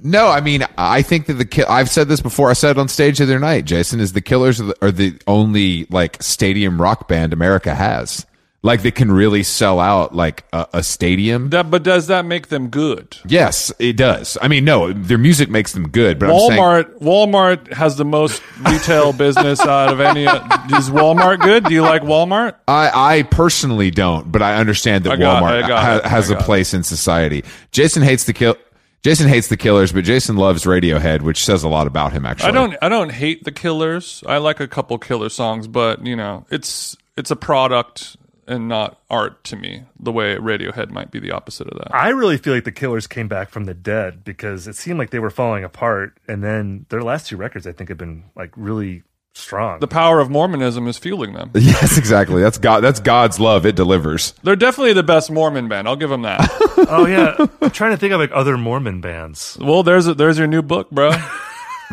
No, 0.00 0.28
I 0.28 0.40
mean, 0.40 0.64
I 0.76 1.02
think 1.02 1.26
that 1.26 1.34
the 1.34 1.44
ki- 1.44 1.64
I've 1.64 1.88
said 1.90 2.08
this 2.08 2.20
before. 2.20 2.50
I 2.50 2.54
said 2.54 2.72
it 2.76 2.78
on 2.80 2.88
stage 2.88 3.18
the 3.18 3.24
other 3.24 3.38
night. 3.38 3.64
Jason 3.64 4.00
is 4.00 4.12
the 4.12 4.20
Killers 4.20 4.60
are 4.60 4.64
the, 4.64 4.76
are 4.86 4.90
the 4.92 5.18
only 5.26 5.86
like 5.90 6.22
stadium 6.22 6.80
rock 6.80 7.08
band 7.08 7.32
America 7.32 7.74
has. 7.74 8.26
like 8.64 8.82
they 8.82 8.90
can 8.92 9.10
really 9.10 9.42
sell 9.42 9.80
out 9.80 10.14
like 10.14 10.44
a, 10.52 10.66
a 10.74 10.82
stadium. 10.84 11.50
That, 11.50 11.68
but 11.70 11.82
does 11.82 12.06
that 12.08 12.24
make 12.24 12.46
them 12.48 12.68
good? 12.68 13.16
yes, 13.26 13.72
it 13.80 13.96
does. 13.96 14.38
I 14.40 14.46
mean, 14.48 14.64
no, 14.64 14.92
their 14.92 15.18
music 15.18 15.48
makes 15.50 15.72
them 15.72 15.88
good, 15.88 16.18
but 16.20 16.30
I'm 16.30 16.38
saying 16.48 16.60
Walmart 16.62 16.98
Walmart 17.00 17.72
has 17.72 17.96
the 17.96 18.04
most 18.04 18.40
retail 18.60 19.12
business 19.24 19.60
out 19.60 19.92
of 19.92 20.00
any. 20.00 20.24
Is 20.24 20.90
Walmart 20.90 21.40
good? 21.40 21.64
Do 21.64 21.74
you 21.74 21.82
like 21.82 22.02
Walmart? 22.02 22.54
I, 22.68 23.18
I 23.18 23.22
personally 23.24 23.90
don't, 23.90 24.30
but 24.30 24.42
I 24.42 24.56
understand 24.56 25.04
that 25.04 25.12
I 25.14 25.16
got- 25.16 25.42
Walmart 25.42 25.62
I 25.64 25.68
got 25.68 26.02
ha- 26.02 26.08
has 26.08 26.30
a 26.30 26.36
place 26.36 26.72
in 26.74 26.82
society. 26.84 27.44
Jason 27.72 28.02
hates 28.02 28.24
the 28.24 28.32
kill. 28.32 28.56
Jason 29.02 29.28
hates 29.28 29.48
the 29.48 29.56
Killers, 29.56 29.92
but 29.92 30.04
Jason 30.04 30.36
loves 30.36 30.64
Radiohead, 30.64 31.22
which 31.22 31.44
says 31.44 31.64
a 31.64 31.68
lot 31.68 31.86
about 31.88 32.12
him. 32.12 32.24
Actually, 32.24 32.50
I 32.50 32.52
don't. 32.52 32.76
I 32.82 32.88
don't 32.88 33.10
hate 33.10 33.44
the 33.44 33.50
Killers. 33.50 34.22
I 34.26 34.38
like 34.38 34.60
a 34.60 34.68
couple 34.68 34.96
Killer 34.98 35.28
songs, 35.28 35.66
but 35.66 36.06
you 36.06 36.14
know, 36.14 36.46
it's 36.50 36.96
it's 37.16 37.30
a 37.30 37.36
product 37.36 38.16
and 38.46 38.68
not 38.68 39.00
art 39.10 39.42
to 39.44 39.56
me. 39.56 39.82
The 39.98 40.12
way 40.12 40.36
Radiohead 40.36 40.90
might 40.90 41.10
be 41.10 41.18
the 41.18 41.32
opposite 41.32 41.68
of 41.68 41.78
that. 41.78 41.94
I 41.94 42.10
really 42.10 42.38
feel 42.38 42.54
like 42.54 42.64
the 42.64 42.72
Killers 42.72 43.06
came 43.06 43.28
back 43.28 43.50
from 43.50 43.64
the 43.64 43.74
dead 43.74 44.24
because 44.24 44.68
it 44.68 44.76
seemed 44.76 44.98
like 44.98 45.10
they 45.10 45.18
were 45.18 45.30
falling 45.30 45.64
apart, 45.64 46.16
and 46.28 46.42
then 46.42 46.86
their 46.88 47.02
last 47.02 47.28
two 47.28 47.36
records, 47.36 47.66
I 47.66 47.72
think, 47.72 47.88
have 47.88 47.98
been 47.98 48.24
like 48.36 48.52
really 48.56 49.02
strong. 49.34 49.80
The 49.80 49.88
power 49.88 50.20
of 50.20 50.30
Mormonism 50.30 50.86
is 50.88 50.98
fueling 50.98 51.32
them. 51.34 51.50
Yes, 51.62 51.96
exactly. 51.98 52.42
That's 52.42 52.58
God. 52.58 52.80
That's 52.80 53.00
God's 53.00 53.38
love. 53.40 53.64
It 53.66 53.76
delivers. 53.76 54.34
They're 54.42 54.56
definitely 54.56 54.92
the 54.92 55.02
best 55.02 55.30
Mormon 55.30 55.68
band. 55.68 55.88
I'll 55.88 55.96
give 55.96 56.10
them 56.10 56.22
that. 56.22 56.40
oh 56.88 57.06
yeah, 57.06 57.34
I'm 57.60 57.70
trying 57.70 57.92
to 57.92 57.96
think 57.96 58.12
of 58.12 58.20
like 58.20 58.30
other 58.32 58.56
Mormon 58.58 59.00
bands. 59.00 59.56
well, 59.60 59.82
there's 59.82 60.06
a, 60.06 60.14
there's 60.14 60.38
your 60.38 60.46
new 60.46 60.62
book, 60.62 60.90
bro. 60.90 61.12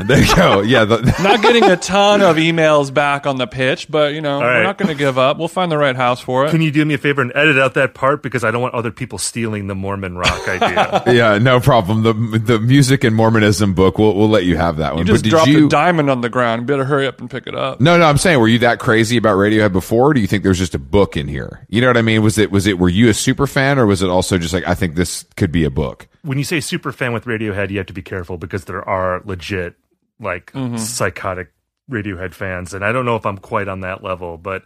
There 0.08 0.20
you 0.20 0.36
go. 0.36 0.62
Yeah, 0.62 0.86
the, 0.86 0.98
not 1.24 1.42
getting 1.42 1.64
a 1.64 1.78
ton 1.78 2.22
of 2.22 2.38
emails 2.38 2.94
back 2.94 3.28
on 3.28 3.38
the 3.38 3.48
pitch, 3.48 3.90
but 3.90 4.14
you 4.14 4.22
know, 4.22 4.40
we're 4.40 4.64
not 4.64 4.78
going 4.78 4.90
to 4.90 4.96
give 4.96 5.18
up. 5.18 5.38
We'll 5.38 5.48
find 5.48 5.72
the 5.72 5.78
right 5.78 5.96
house 5.96 6.20
for 6.20 6.46
it. 6.46 6.52
Can 6.52 6.62
you 6.62 6.72
do 6.72 6.84
me 6.86 6.94
a 6.94 6.98
favor 6.98 7.22
and 7.22 7.32
edit 7.36 7.58
out 7.58 7.74
that 7.76 7.94
part 7.94 8.24
because 8.24 8.44
I 8.44 8.52
don't 8.52 8.62
want 8.62 8.74
other 8.74 8.92
people 8.92 9.18
stealing 9.18 9.68
the 9.68 9.76
Mormon 9.76 10.18
rock 10.18 10.48
idea. 10.48 11.04
yeah, 11.08 11.38
no 11.38 11.60
problem. 11.60 12.04
The 12.04 12.14
the 12.40 12.60
music 12.60 13.04
and 13.04 13.16
Mormonism 13.16 13.74
book. 13.74 13.98
We'll 13.98 14.16
we'll 14.16 14.30
let 14.30 14.46
you 14.46 14.58
have 14.58 14.78
that 14.78 14.96
one. 14.96 15.06
You 15.06 15.14
just 15.14 15.24
but 15.24 15.24
did 15.24 15.30
dropped 15.32 15.50
you? 15.50 15.66
a 15.68 15.70
diamond 15.70 16.10
on 16.10 16.22
the 16.22 16.30
ground. 16.30 16.62
You 16.62 16.66
better 16.68 16.86
hurry 16.86 17.08
up 17.08 17.20
and 17.20 17.30
pick 17.30 17.48
it 17.48 17.56
up. 17.56 17.80
no, 17.82 17.98
no. 17.98 18.06
I'm 18.06 18.18
saying, 18.18 18.40
were 18.40 18.48
you 18.48 18.60
that 18.60 18.80
crazy 18.80 19.18
about 19.18 19.38
Radiohead 19.38 19.74
before? 19.74 20.12
Or 20.12 20.14
do 20.14 20.22
you 20.22 20.28
think 20.28 20.44
there's 20.44 20.60
just 20.60 20.76
a 20.76 20.80
book 20.80 21.18
in 21.18 21.28
here? 21.28 21.66
You 21.70 21.82
know 21.82 21.88
what 21.88 21.98
I 21.98 22.02
mean? 22.02 22.24
Was 22.24 22.38
it 22.38 22.52
was 22.52 22.68
it? 22.68 22.80
Were 22.80 22.90
you 22.90 23.10
a 23.10 23.14
super 23.14 23.48
fan, 23.48 23.78
or 23.78 23.86
was 23.86 24.02
it 24.02 24.10
also 24.10 24.38
just 24.38 24.54
like 24.54 24.68
I 24.68 24.76
think 24.76 24.96
this 24.96 25.26
could 25.36 25.52
be 25.52 25.64
a 25.64 25.70
book? 25.70 26.08
when 26.24 26.38
you 26.38 26.44
say 26.44 26.60
super 26.60 26.92
fan 26.92 27.14
with 27.14 27.26
Radiohead, 27.26 27.70
you 27.70 27.78
have 27.78 27.88
to 27.88 27.94
be 27.94 28.02
careful 28.02 28.38
because 28.38 28.66
there 28.66 28.88
are 28.88 29.22
legit 29.26 29.76
like 30.20 30.52
mm-hmm. 30.52 30.78
psychotic 30.78 31.52
Radiohead 31.90 32.34
fans, 32.34 32.74
and 32.74 32.86
I 32.86 32.92
don't 32.92 33.06
know 33.06 33.16
if 33.16 33.26
I'm 33.26 33.38
quite 33.38 33.68
on 33.68 33.82
that 33.82 34.04
level, 34.04 34.38
but 34.38 34.64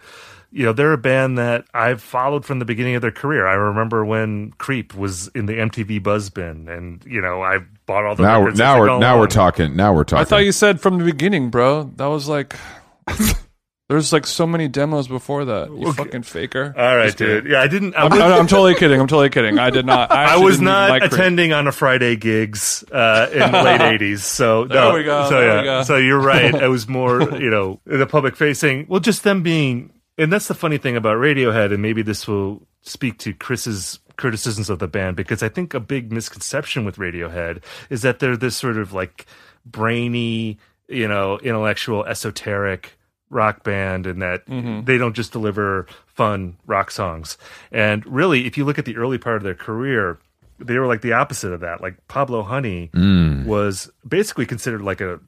you 0.52 0.66
know 0.66 0.74
they're 0.74 0.94
a 0.94 0.98
band 0.98 1.38
that 1.38 1.66
I've 1.74 2.02
followed 2.02 2.46
from 2.46 2.60
the 2.60 2.66
beginning 2.66 2.96
of 2.96 3.02
their 3.02 3.12
career. 3.12 3.48
I 3.48 3.54
remember 3.54 4.04
when 4.04 4.52
Creep 4.54 4.94
was 4.94 5.30
in 5.30 5.46
the 5.46 5.54
MTV 5.54 6.04
Buzz 6.04 6.30
bin, 6.30 6.68
and 6.68 7.04
you 7.06 7.22
know 7.22 7.42
I 7.42 7.60
bought 7.86 8.06
all 8.06 8.16
the 8.16 8.24
Now 8.24 8.42
we're 8.42 8.52
now 8.52 8.80
we're 8.80 8.88
go 8.88 9.00
now 9.00 9.18
we're 9.18 9.28
talking. 9.28 9.76
Now 9.76 9.94
we're 9.94 10.04
talking. 10.04 10.22
I 10.22 10.26
thought 10.26 10.44
you 10.46 10.52
said 10.52 10.82
from 10.82 10.98
the 10.98 11.06
beginning, 11.06 11.50
bro. 11.50 11.92
That 11.96 12.08
was 12.08 12.28
like. 12.28 12.56
There's 13.94 14.12
like 14.12 14.26
so 14.26 14.48
many 14.48 14.68
demos 14.68 15.08
before 15.08 15.46
that. 15.46 15.70
You 15.70 15.94
fucking 15.94 16.24
faker. 16.24 16.74
All 16.76 16.96
right, 16.98 17.06
Just 17.06 17.20
kidding. 17.20 17.44
dude. 17.44 17.52
Yeah, 17.52 17.62
I 17.62 17.68
didn't. 17.68 17.96
I 17.96 18.02
I'm, 18.06 18.10
was, 18.10 18.20
I'm, 18.20 18.32
I'm 18.34 18.48
totally 18.48 18.74
kidding. 18.74 19.00
I'm 19.00 19.06
totally 19.08 19.30
kidding. 19.30 19.60
I 19.60 19.70
did 19.70 19.86
not. 19.86 20.12
I, 20.12 20.34
I 20.34 20.38
was 20.38 20.56
didn't 20.58 20.66
like 20.66 21.04
attending 21.04 21.54
on 21.54 21.68
a 21.68 21.72
Friday 21.72 22.16
gigs 22.16 22.84
uh, 22.92 23.30
in 23.32 23.52
the 23.52 23.62
late 23.62 23.82
'80s. 24.02 24.20
So 24.22 24.66
There 24.66 24.82
no, 24.82 24.96
we 24.96 25.04
go, 25.04 25.30
So 25.30 25.40
yeah, 25.40 25.64
go. 25.64 25.84
so 25.84 25.98
you're 25.98 26.20
right. 26.34 26.56
It 26.56 26.70
was 26.70 26.88
more, 26.88 27.22
you 27.40 27.52
know, 27.52 27.80
the 27.86 28.08
public 28.08 28.36
facing. 28.36 28.88
Well, 28.90 29.00
just 29.00 29.24
them 29.24 29.44
being, 29.44 29.94
and 30.18 30.34
that's 30.34 30.48
the 30.48 30.56
funny 30.56 30.80
thing 30.80 30.96
about 30.98 31.18
Radiohead, 31.18 31.72
and 31.72 31.82
maybe 31.82 32.02
this 32.02 32.28
will 32.28 32.66
speak 32.82 33.20
to 33.20 33.34
Chris's 33.34 34.00
criticisms 34.18 34.72
of 34.72 34.80
the 34.80 34.88
band 34.88 35.16
because 35.18 35.44
I 35.44 35.50
think 35.50 35.76
a 35.76 35.80
big 35.80 36.12
misconception 36.12 36.84
with 36.84 36.98
Radiohead 36.98 37.64
is 37.92 38.02
that 38.02 38.18
they're 38.20 38.38
this 38.38 38.56
sort 38.58 38.78
of 38.78 38.92
like 38.92 39.28
brainy, 39.66 40.58
you 40.88 41.08
know, 41.08 41.38
intellectual, 41.40 42.04
esoteric 42.06 42.98
rock 43.30 43.64
band 43.64 44.06
and 44.06 44.22
that 44.22 44.46
mm-hmm. 44.46 44.86
they 44.86 44.98
don't 44.98 45.16
just 45.16 45.32
deliver 45.32 45.88
fun 46.06 46.58
rock 46.66 46.92
songs. 46.92 47.38
And 47.72 48.06
really, 48.06 48.46
if 48.46 48.58
you 48.58 48.66
look 48.66 48.80
at 48.80 48.86
the 48.86 48.98
early 48.98 49.18
part 49.18 49.38
of 49.38 49.44
their 49.44 49.56
career, 49.56 50.20
they 50.60 50.78
were 50.78 50.88
like 50.88 51.02
the 51.02 51.14
opposite 51.14 51.52
of 51.52 51.62
that. 51.62 51.82
Like 51.82 52.08
Pablo 52.08 52.44
Honey 52.44 52.90
mm. 52.94 53.46
was 53.46 53.92
basically 54.08 54.46
considered 54.46 54.82
like 54.82 55.02
a 55.02 55.20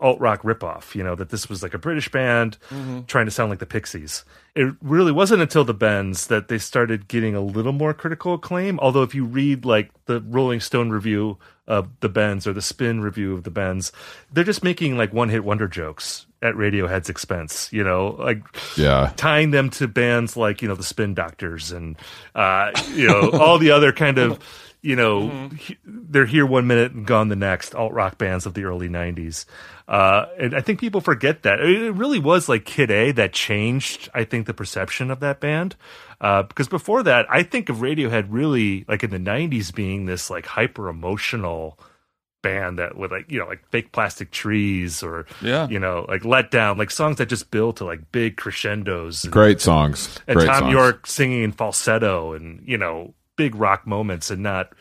alt 0.00 0.20
rock 0.20 0.42
ripoff. 0.42 0.94
You 0.94 1.02
know 1.02 1.14
that 1.14 1.30
this 1.30 1.48
was 1.48 1.62
like 1.62 1.74
a 1.74 1.78
British 1.78 2.10
band 2.10 2.58
mm-hmm. 2.68 3.02
trying 3.02 3.24
to 3.24 3.30
sound 3.30 3.50
like 3.50 3.58
the 3.58 3.66
Pixies. 3.66 4.24
It 4.54 4.74
really 4.82 5.12
wasn't 5.12 5.42
until 5.42 5.64
the 5.64 5.74
Bends 5.74 6.28
that 6.28 6.48
they 6.48 6.58
started 6.58 7.08
getting 7.08 7.34
a 7.34 7.40
little 7.40 7.72
more 7.72 7.94
critical 7.94 8.34
acclaim. 8.34 8.78
Although 8.80 9.02
if 9.02 9.14
you 9.14 9.24
read 9.24 9.64
like 9.64 9.90
the 10.04 10.20
Rolling 10.20 10.60
Stone 10.60 10.90
review 10.90 11.38
of 11.66 11.88
the 12.00 12.08
Bends 12.08 12.46
or 12.46 12.52
the 12.52 12.62
Spin 12.62 13.00
review 13.00 13.34
of 13.34 13.44
the 13.44 13.50
Bends, 13.50 13.90
they're 14.32 14.44
just 14.44 14.62
making 14.62 14.96
like 14.96 15.12
one 15.12 15.30
hit 15.30 15.44
wonder 15.44 15.66
jokes 15.66 16.26
at 16.44 16.54
Radiohead's 16.54 17.08
expense. 17.10 17.72
You 17.72 17.82
know, 17.82 18.14
like 18.18 18.42
Yeah. 18.76 19.12
tying 19.16 19.50
them 19.50 19.70
to 19.70 19.88
bands 19.88 20.36
like 20.36 20.62
you 20.62 20.68
know 20.68 20.74
the 20.76 20.84
Spin 20.84 21.14
Doctors 21.14 21.72
and 21.72 21.96
uh, 22.34 22.70
you 22.92 23.08
know 23.08 23.30
all 23.32 23.58
the 23.58 23.70
other 23.72 23.92
kind 23.92 24.18
of 24.18 24.38
you 24.82 24.94
know 24.96 25.48
he- 25.58 25.78
they're 25.84 26.26
here 26.26 26.44
one 26.46 26.66
minute 26.66 26.92
and 26.92 27.06
gone 27.06 27.28
the 27.28 27.36
next 27.36 27.74
alt 27.74 27.92
rock 27.92 28.18
bands 28.18 28.46
of 28.46 28.54
the 28.54 28.64
early 28.64 28.88
'90s. 28.88 29.46
Uh, 29.88 30.26
and 30.38 30.54
I 30.54 30.60
think 30.62 30.80
people 30.80 31.00
forget 31.02 31.42
that 31.42 31.60
it 31.60 31.92
really 31.92 32.18
was 32.18 32.48
like 32.48 32.64
Kid 32.64 32.90
A 32.90 33.10
that 33.12 33.32
changed. 33.32 34.08
I 34.14 34.24
think 34.24 34.46
the 34.46 34.54
perception 34.54 35.10
of 35.10 35.20
that 35.20 35.40
band. 35.40 35.76
Uh, 36.20 36.42
because 36.42 36.68
before 36.68 37.02
that, 37.02 37.26
I 37.28 37.42
think 37.42 37.68
of 37.68 37.78
Radiohead 37.78 38.26
really 38.30 38.84
like 38.88 39.02
in 39.04 39.10
the 39.10 39.18
'90s 39.18 39.74
being 39.74 40.06
this 40.06 40.30
like 40.30 40.46
hyper 40.46 40.88
emotional 40.88 41.78
band 42.44 42.78
that 42.78 42.96
with 42.96 43.10
like 43.10 43.28
you 43.30 43.38
know 43.40 43.46
like 43.48 43.66
fake 43.70 43.90
plastic 43.90 44.30
trees 44.30 45.02
or 45.02 45.26
Yeah. 45.42 45.66
you 45.68 45.80
know 45.80 46.04
like 46.08 46.24
let 46.24 46.50
down 46.52 46.78
like 46.78 46.90
songs 46.92 47.16
that 47.16 47.26
just 47.30 47.50
build 47.50 47.78
to 47.78 47.84
like 47.84 48.12
big 48.12 48.36
crescendos 48.36 49.24
and, 49.24 49.32
Great 49.32 49.60
songs. 49.60 50.20
and 50.28 50.36
Great 50.36 50.46
Thom 50.46 50.60
songs. 50.60 50.72
Yorke 50.72 51.06
singing 51.06 51.42
in 51.42 51.52
falsetto 51.52 52.34
and 52.34 52.62
you 52.68 52.78
know 52.78 53.14
big 53.36 53.54
rock 53.56 53.86
moments 53.86 54.30
and 54.30 54.42
not 54.42 54.72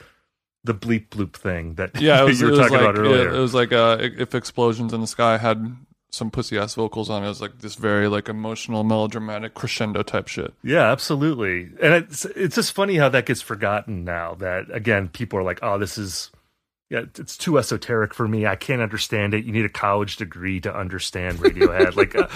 the 0.66 0.74
bleep 0.74 1.07
bloop 1.09 1.34
thing 1.34 1.76
that 1.76 1.89
Yeah, 2.01 2.22
it 2.22 2.26
was, 2.26 2.41
you 2.41 2.47
it 2.47 2.51
were 2.51 2.57
was 2.57 2.68
talking 2.70 2.86
like 2.86 2.89
about 2.95 2.99
earlier. 2.99 3.30
It, 3.30 3.36
it 3.36 3.39
was 3.39 3.53
like 3.53 3.72
uh, 3.74 3.97
if 3.99 4.36
explosions 4.36 4.93
in 4.93 5.01
the 5.01 5.07
sky 5.07 5.38
had 5.38 5.76
some 6.11 6.30
pussy 6.30 6.59
ass 6.59 6.76
vocals 6.76 7.09
on 7.09 7.24
it. 7.24 7.26
It 7.26 7.30
was 7.30 7.41
like 7.41 7.57
this 7.59 7.74
very 7.74 8.07
like 8.07 8.30
emotional, 8.30 8.84
melodramatic 8.84 9.55
crescendo 9.55 10.03
type 10.03 10.28
shit. 10.28 10.53
Yeah, 10.61 10.91
absolutely. 10.91 11.72
And 11.82 11.93
it's 11.95 12.24
it's 12.26 12.53
just 12.55 12.72
funny 12.74 12.97
how 12.97 13.09
that 13.09 13.26
gets 13.26 13.41
forgotten 13.41 14.03
now. 14.05 14.36
That 14.36 14.66
again, 14.72 15.07
people 15.09 15.39
are 15.39 15.43
like, 15.43 15.57
"Oh, 15.64 15.80
this 15.80 15.97
is 15.97 16.30
yeah, 16.94 17.06
it's 17.18 17.36
too 17.36 17.58
esoteric 17.58 18.14
for 18.14 18.28
me. 18.28 18.46
I 18.46 18.56
can't 18.56 18.80
understand 18.80 19.34
it. 19.34 19.46
You 19.46 19.52
need 19.52 19.66
a 19.66 19.70
college 19.70 20.18
degree 20.18 20.60
to 20.60 20.72
understand 20.72 21.39
Radiohead." 21.39 21.96
like 21.96 22.16
uh, 22.16 22.28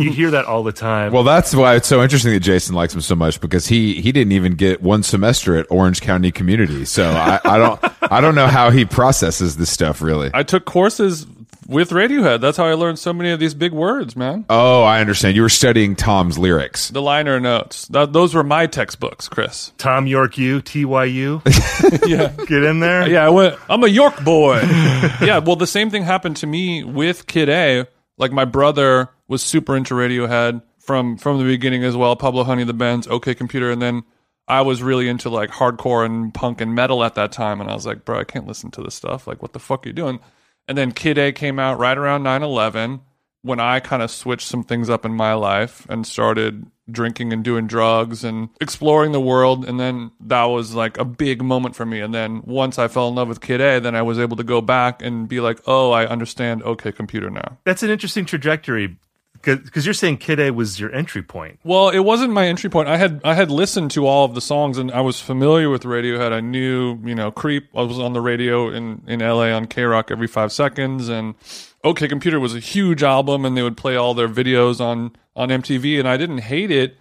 you 0.00 0.10
hear 0.10 0.30
that 0.30 0.46
all 0.46 0.62
the 0.62 0.72
time. 0.72 1.12
Well, 1.12 1.24
that's 1.24 1.54
why 1.54 1.74
it's 1.74 1.88
so 1.88 2.02
interesting 2.02 2.32
that 2.32 2.40
Jason 2.40 2.74
likes 2.74 2.94
him 2.94 3.02
so 3.02 3.14
much 3.14 3.38
because 3.38 3.66
he 3.66 4.00
he 4.00 4.10
didn't 4.10 4.32
even 4.32 4.54
get 4.54 4.80
one 4.80 5.02
semester 5.02 5.58
at 5.58 5.66
Orange 5.68 6.00
County 6.00 6.32
Community. 6.32 6.86
So 6.86 7.10
I, 7.10 7.38
I 7.44 7.58
don't 7.58 7.80
I 8.10 8.22
don't 8.22 8.34
know 8.34 8.46
how 8.46 8.70
he 8.70 8.86
processes 8.86 9.58
this 9.58 9.70
stuff 9.70 10.00
really. 10.00 10.30
I 10.32 10.42
took 10.42 10.64
courses 10.64 11.26
with 11.68 11.90
Radiohead. 11.90 12.40
That's 12.40 12.56
how 12.56 12.64
I 12.64 12.74
learned 12.74 12.98
so 12.98 13.12
many 13.12 13.30
of 13.30 13.38
these 13.38 13.54
big 13.54 13.72
words, 13.72 14.16
man. 14.16 14.46
Oh, 14.48 14.82
I 14.82 15.00
understand. 15.00 15.36
You 15.36 15.42
were 15.42 15.48
studying 15.48 15.94
Thom's 15.94 16.38
lyrics. 16.38 16.88
The 16.88 17.02
liner 17.02 17.38
notes. 17.38 17.86
That, 17.88 18.12
those 18.12 18.34
were 18.34 18.42
my 18.42 18.66
textbooks, 18.66 19.28
Chris. 19.28 19.72
Thom 19.78 20.06
Yorke, 20.06 20.38
you 20.38 20.60
TYU, 20.62 21.42
yeah. 22.08 22.32
get 22.46 22.64
in 22.64 22.80
there. 22.80 23.08
Yeah, 23.08 23.26
I 23.26 23.28
went. 23.28 23.56
I'm 23.68 23.84
a 23.84 23.88
Yorke 23.88 24.24
boy. 24.24 24.60
yeah, 25.22 25.38
well, 25.38 25.56
the 25.56 25.66
same 25.66 25.90
thing 25.90 26.02
happened 26.02 26.38
to 26.38 26.46
me 26.46 26.82
with 26.82 27.26
Kid 27.26 27.48
A. 27.48 27.86
Like 28.16 28.32
my 28.32 28.46
brother 28.46 29.10
was 29.28 29.42
super 29.42 29.76
into 29.76 29.94
Radiohead 29.94 30.62
from 30.80 31.18
from 31.18 31.38
the 31.38 31.44
beginning 31.44 31.84
as 31.84 31.94
well. 31.94 32.16
Pablo 32.16 32.42
Honey, 32.44 32.64
the 32.64 32.72
Bends, 32.72 33.06
OK 33.06 33.34
Computer, 33.34 33.70
and 33.70 33.80
then 33.80 34.02
I 34.48 34.62
was 34.62 34.82
really 34.82 35.08
into 35.08 35.28
like 35.28 35.50
hardcore 35.50 36.04
and 36.04 36.32
punk 36.32 36.60
and 36.60 36.74
metal 36.74 37.04
at 37.04 37.14
that 37.14 37.30
time. 37.30 37.60
And 37.60 37.70
I 37.70 37.74
was 37.74 37.86
like, 37.86 38.04
bro, 38.04 38.18
I 38.18 38.24
can't 38.24 38.46
listen 38.46 38.70
to 38.72 38.82
this 38.82 38.94
stuff. 38.94 39.26
Like, 39.26 39.42
what 39.42 39.52
the 39.52 39.58
fuck 39.58 39.84
are 39.84 39.90
you 39.90 39.92
doing? 39.92 40.18
And 40.68 40.76
then 40.76 40.92
Kid 40.92 41.18
A 41.18 41.32
came 41.32 41.58
out 41.58 41.78
right 41.78 41.96
around 41.96 42.22
9/11 42.22 43.00
when 43.42 43.58
I 43.58 43.80
kind 43.80 44.02
of 44.02 44.10
switched 44.10 44.46
some 44.46 44.62
things 44.62 44.90
up 44.90 45.04
in 45.04 45.14
my 45.14 45.32
life 45.32 45.86
and 45.88 46.06
started 46.06 46.66
drinking 46.90 47.32
and 47.32 47.44
doing 47.44 47.66
drugs 47.66 48.24
and 48.24 48.48
exploring 48.60 49.12
the 49.12 49.20
world. 49.20 49.64
And 49.66 49.78
then 49.80 50.10
that 50.20 50.44
was 50.44 50.74
like 50.74 50.98
a 50.98 51.04
big 51.04 51.42
moment 51.42 51.76
for 51.76 51.86
me. 51.86 52.00
And 52.00 52.14
then 52.14 52.42
once 52.44 52.78
I 52.78 52.88
fell 52.88 53.08
in 53.08 53.14
love 53.14 53.28
with 53.28 53.40
Kid 53.40 53.60
A 53.60 53.80
then 53.80 53.94
I 53.94 54.02
was 54.02 54.18
able 54.18 54.36
to 54.36 54.44
go 54.44 54.60
back 54.60 55.02
and 55.02 55.28
be 55.28 55.40
like 55.40 55.60
oh 55.66 55.90
I 55.90 56.06
understand. 56.06 56.62
Okay 56.62 56.92
computer 56.92 57.30
now. 57.30 57.58
That's 57.64 57.82
an 57.82 57.90
interesting 57.90 58.24
trajectory 58.24 58.98
because 59.42 59.84
you're 59.84 59.94
saying 59.94 60.18
Kid 60.18 60.40
A 60.40 60.50
was 60.50 60.78
your 60.80 60.92
entry 60.94 61.22
point. 61.22 61.58
well 61.64 61.88
it 61.88 62.00
wasn't 62.00 62.32
my 62.32 62.46
entry 62.46 62.70
point. 62.70 62.88
I 62.88 62.96
had 62.96 63.20
I 63.24 63.34
had 63.34 63.50
listened 63.50 63.90
to 63.92 64.06
all 64.06 64.24
of 64.24 64.34
the 64.34 64.40
songs 64.40 64.78
and 64.78 64.90
I 64.92 65.00
was 65.00 65.20
familiar 65.20 65.70
with 65.70 65.84
Radiohead. 65.84 66.32
I 66.32 66.40
knew 66.40 66.98
you 67.04 67.14
know 67.14 67.30
Creep 67.30 67.68
I 67.74 67.82
was 67.82 67.98
on 67.98 68.12
the 68.12 68.20
radio 68.20 68.68
in 68.70 69.02
in 69.06 69.20
LA 69.20 69.50
on 69.52 69.66
K-Rock 69.66 70.10
every 70.10 70.26
5 70.26 70.52
seconds 70.52 71.08
and 71.08 71.34
OK 71.84 72.08
Computer 72.08 72.40
was 72.40 72.54
a 72.54 72.60
huge 72.60 73.02
album 73.02 73.44
and 73.44 73.56
they 73.56 73.62
would 73.62 73.76
play 73.76 73.96
all 73.96 74.14
their 74.14 74.28
videos 74.28 74.80
on 74.80 75.12
on 75.36 75.48
MTV 75.48 75.98
and 75.98 76.08
I 76.08 76.16
didn't 76.16 76.38
hate 76.38 76.70
it. 76.70 76.96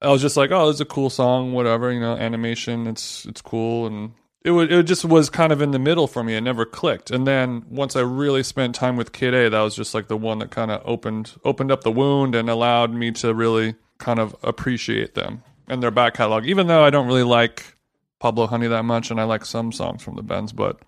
I 0.00 0.10
was 0.10 0.22
just 0.22 0.36
like, 0.36 0.52
oh, 0.52 0.68
it's 0.68 0.80
a 0.80 0.84
cool 0.84 1.10
song, 1.10 1.52
whatever, 1.52 1.92
you 1.92 2.00
know, 2.00 2.16
animation, 2.16 2.86
it's 2.86 3.26
it's 3.26 3.42
cool, 3.42 3.86
and 3.86 4.12
it 4.42 4.52
was 4.52 4.70
it 4.70 4.84
just 4.84 5.04
was 5.04 5.30
kind 5.30 5.52
of 5.52 5.60
in 5.60 5.72
the 5.72 5.78
middle 5.78 6.06
for 6.06 6.22
me. 6.22 6.34
It 6.34 6.40
never 6.42 6.64
clicked, 6.64 7.10
and 7.10 7.26
then 7.26 7.64
once 7.68 7.96
I 7.96 8.00
really 8.00 8.42
spent 8.42 8.74
time 8.74 8.96
with 8.96 9.12
Kid 9.12 9.34
A, 9.34 9.50
that 9.50 9.60
was 9.60 9.74
just 9.74 9.94
like 9.94 10.08
the 10.08 10.16
one 10.16 10.38
that 10.38 10.50
kind 10.50 10.70
of 10.70 10.80
opened 10.84 11.32
opened 11.44 11.72
up 11.72 11.82
the 11.82 11.90
wound 11.92 12.34
and 12.34 12.48
allowed 12.48 12.92
me 12.92 13.10
to 13.12 13.34
really 13.34 13.74
kind 13.98 14.20
of 14.20 14.36
appreciate 14.42 15.14
them 15.14 15.42
and 15.66 15.82
their 15.82 15.90
back 15.90 16.14
catalog. 16.14 16.46
Even 16.46 16.68
though 16.68 16.84
I 16.84 16.90
don't 16.90 17.06
really 17.06 17.24
like 17.24 17.76
Pablo 18.20 18.46
Honey 18.46 18.68
that 18.68 18.84
much, 18.84 19.10
and 19.10 19.20
I 19.20 19.24
like 19.24 19.44
some 19.44 19.72
songs 19.72 20.02
from 20.02 20.14
the 20.16 20.22
Bends, 20.22 20.52
but 20.52 20.78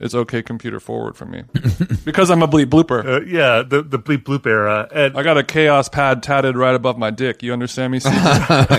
it's 0.00 0.14
okay 0.14 0.42
computer 0.42 0.80
forward 0.80 1.14
for 1.16 1.26
me 1.26 1.44
because 2.04 2.30
I'm 2.30 2.42
a 2.42 2.48
bleep 2.48 2.66
blooper. 2.66 3.04
Uh, 3.04 3.20
yeah, 3.24 3.62
the 3.62 3.82
the 3.82 3.98
bleep 3.98 4.24
bloop 4.24 4.46
era. 4.46 4.88
And 4.92 5.16
I 5.16 5.22
got 5.22 5.38
a 5.38 5.42
Kaoss 5.42 5.92
pad 5.92 6.22
tatted 6.22 6.56
right 6.56 6.74
above 6.74 6.98
my 6.98 7.10
dick. 7.10 7.42
You 7.42 7.52
understand 7.52 7.92
me? 7.92 8.00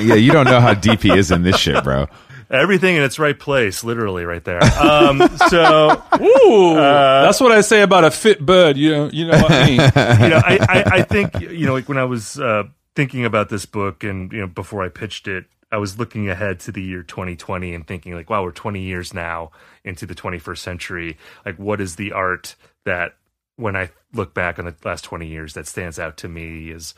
Yeah, 0.01 0.15
you 0.15 0.31
don't 0.31 0.45
know 0.45 0.59
how 0.59 0.73
deep 0.73 1.01
he 1.01 1.11
is 1.15 1.31
in 1.31 1.43
this 1.43 1.57
shit, 1.57 1.83
bro. 1.83 2.07
Everything 2.51 2.95
in 2.95 3.03
its 3.03 3.17
right 3.17 3.37
place, 3.37 3.83
literally 3.83 4.25
right 4.25 4.43
there. 4.43 4.63
Um, 4.79 5.19
so 5.49 6.03
Ooh, 6.21 6.75
that's 6.75 7.39
what 7.39 7.51
I 7.51 7.61
say 7.61 7.81
about 7.81 8.03
a 8.03 8.11
fit 8.11 8.45
bird. 8.45 8.77
You 8.77 8.91
know, 8.91 9.09
you 9.11 9.25
know 9.27 9.41
what 9.41 9.51
I 9.51 9.65
mean. 9.65 9.71
you 9.75 10.29
know, 10.29 10.41
I, 10.43 10.57
I, 10.61 10.83
I 10.97 11.01
think 11.03 11.39
you 11.39 11.65
know, 11.65 11.73
like 11.73 11.87
when 11.87 11.97
I 11.97 12.05
was 12.05 12.39
uh, 12.39 12.63
thinking 12.95 13.25
about 13.25 13.49
this 13.49 13.65
book, 13.65 14.03
and 14.03 14.31
you 14.31 14.41
know, 14.41 14.47
before 14.47 14.83
I 14.83 14.89
pitched 14.89 15.27
it, 15.27 15.45
I 15.71 15.77
was 15.77 15.97
looking 15.97 16.29
ahead 16.29 16.59
to 16.61 16.71
the 16.71 16.81
year 16.81 17.01
2020 17.01 17.73
and 17.73 17.87
thinking, 17.87 18.13
like, 18.13 18.29
wow, 18.29 18.43
we're 18.43 18.51
20 18.51 18.81
years 18.81 19.13
now 19.13 19.51
into 19.85 20.05
the 20.05 20.15
21st 20.15 20.57
century. 20.57 21.17
Like, 21.45 21.57
what 21.57 21.79
is 21.79 21.95
the 21.95 22.11
art 22.11 22.55
that, 22.83 23.15
when 23.55 23.75
I 23.75 23.89
look 24.13 24.33
back 24.33 24.59
on 24.59 24.65
the 24.65 24.75
last 24.83 25.03
20 25.05 25.27
years, 25.27 25.53
that 25.53 25.67
stands 25.67 25.97
out 25.97 26.17
to 26.17 26.27
me 26.27 26.71
is 26.71 26.93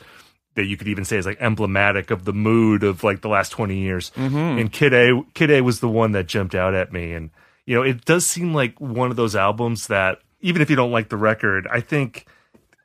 that 0.54 0.66
you 0.66 0.76
could 0.76 0.88
even 0.88 1.04
say 1.04 1.16
is 1.16 1.26
like 1.26 1.38
emblematic 1.40 2.10
of 2.10 2.24
the 2.24 2.32
mood 2.32 2.84
of 2.84 3.02
like 3.02 3.20
the 3.20 3.28
last 3.28 3.50
20 3.50 3.76
years. 3.76 4.12
And 4.58 4.72
Kid 4.72 4.94
A, 4.94 5.22
Kid 5.34 5.50
A 5.50 5.60
was 5.62 5.80
the 5.80 5.88
one 5.88 6.12
that 6.12 6.26
jumped 6.26 6.54
out 6.54 6.74
at 6.74 6.92
me, 6.92 7.12
and 7.12 7.30
you 7.66 7.74
know, 7.74 7.82
it 7.82 8.04
does 8.04 8.26
seem 8.26 8.54
like 8.54 8.80
one 8.80 9.10
of 9.10 9.16
those 9.16 9.34
albums 9.34 9.86
that, 9.88 10.18
even 10.40 10.60
if 10.62 10.68
you 10.70 10.76
don't 10.76 10.92
like 10.92 11.08
the 11.08 11.16
record, 11.16 11.66
I 11.70 11.80
think 11.80 12.26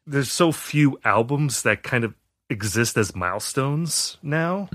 there's 0.07 0.31
so 0.31 0.51
few 0.51 0.99
albums 1.03 1.63
that 1.63 1.83
kind 1.83 2.03
of 2.03 2.13
exist 2.49 2.97
as 2.97 3.15
milestones 3.15 4.17
now. 4.23 4.69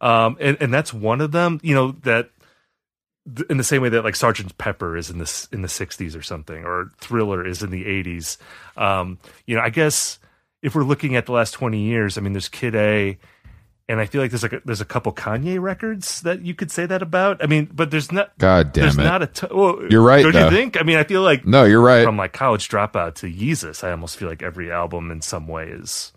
Um, 0.00 0.36
and, 0.40 0.58
and 0.60 0.74
that's 0.74 0.92
one 0.92 1.20
of 1.22 1.32
them, 1.32 1.60
you 1.62 1.74
know, 1.74 1.92
that 2.02 2.30
th- 3.34 3.48
in 3.48 3.56
the 3.56 3.64
same 3.64 3.80
way 3.80 3.88
that 3.88 4.04
like 4.04 4.16
Sergeant 4.16 4.58
Pepper 4.58 4.96
is 4.96 5.08
in 5.08 5.18
this 5.18 5.48
in 5.50 5.62
the 5.62 5.68
60s 5.68 6.18
or 6.18 6.22
something, 6.22 6.64
or 6.64 6.90
Thriller 6.98 7.46
is 7.46 7.62
in 7.62 7.70
the 7.70 7.84
80s. 7.84 8.36
Um, 8.76 9.18
you 9.46 9.56
know, 9.56 9.62
I 9.62 9.70
guess 9.70 10.18
if 10.66 10.74
we're 10.74 10.82
looking 10.82 11.14
at 11.14 11.26
the 11.26 11.32
last 11.32 11.52
20 11.52 11.78
years, 11.80 12.18
I 12.18 12.20
mean, 12.20 12.32
there's 12.32 12.48
Kid 12.48 12.74
A, 12.74 13.16
and 13.88 14.00
I 14.00 14.06
feel 14.06 14.20
like 14.20 14.32
there's 14.32 14.42
like 14.42 14.52
a, 14.52 14.60
there's 14.64 14.80
a 14.80 14.84
couple 14.84 15.12
Kanye 15.12 15.60
records 15.60 16.22
that 16.22 16.42
you 16.42 16.54
could 16.54 16.72
say 16.72 16.86
that 16.86 17.02
about. 17.02 17.40
I 17.42 17.46
mean, 17.46 17.70
but 17.72 17.92
there's 17.92 18.10
not. 18.10 18.36
God 18.36 18.72
damn 18.72 18.82
there's 18.82 18.98
it. 18.98 19.02
not 19.04 19.22
a. 19.22 19.26
T- 19.28 19.46
well, 19.54 19.78
You're 19.88 20.02
right, 20.02 20.22
Don't 20.24 20.32
though. 20.32 20.46
you 20.46 20.50
think? 20.50 20.78
I 20.80 20.82
mean, 20.82 20.96
I 20.98 21.04
feel 21.04 21.22
like 21.22 21.46
No, 21.46 21.62
you're 21.64 21.80
right. 21.80 22.04
from 22.04 22.16
like 22.16 22.32
college 22.32 22.68
dropout 22.68 23.14
to 23.16 23.30
Yeezus, 23.32 23.84
I 23.84 23.92
almost 23.92 24.16
feel 24.16 24.28
like 24.28 24.42
every 24.42 24.72
album 24.72 25.12
in 25.12 25.22
some 25.22 25.46
way 25.46 25.68
is 25.68 26.12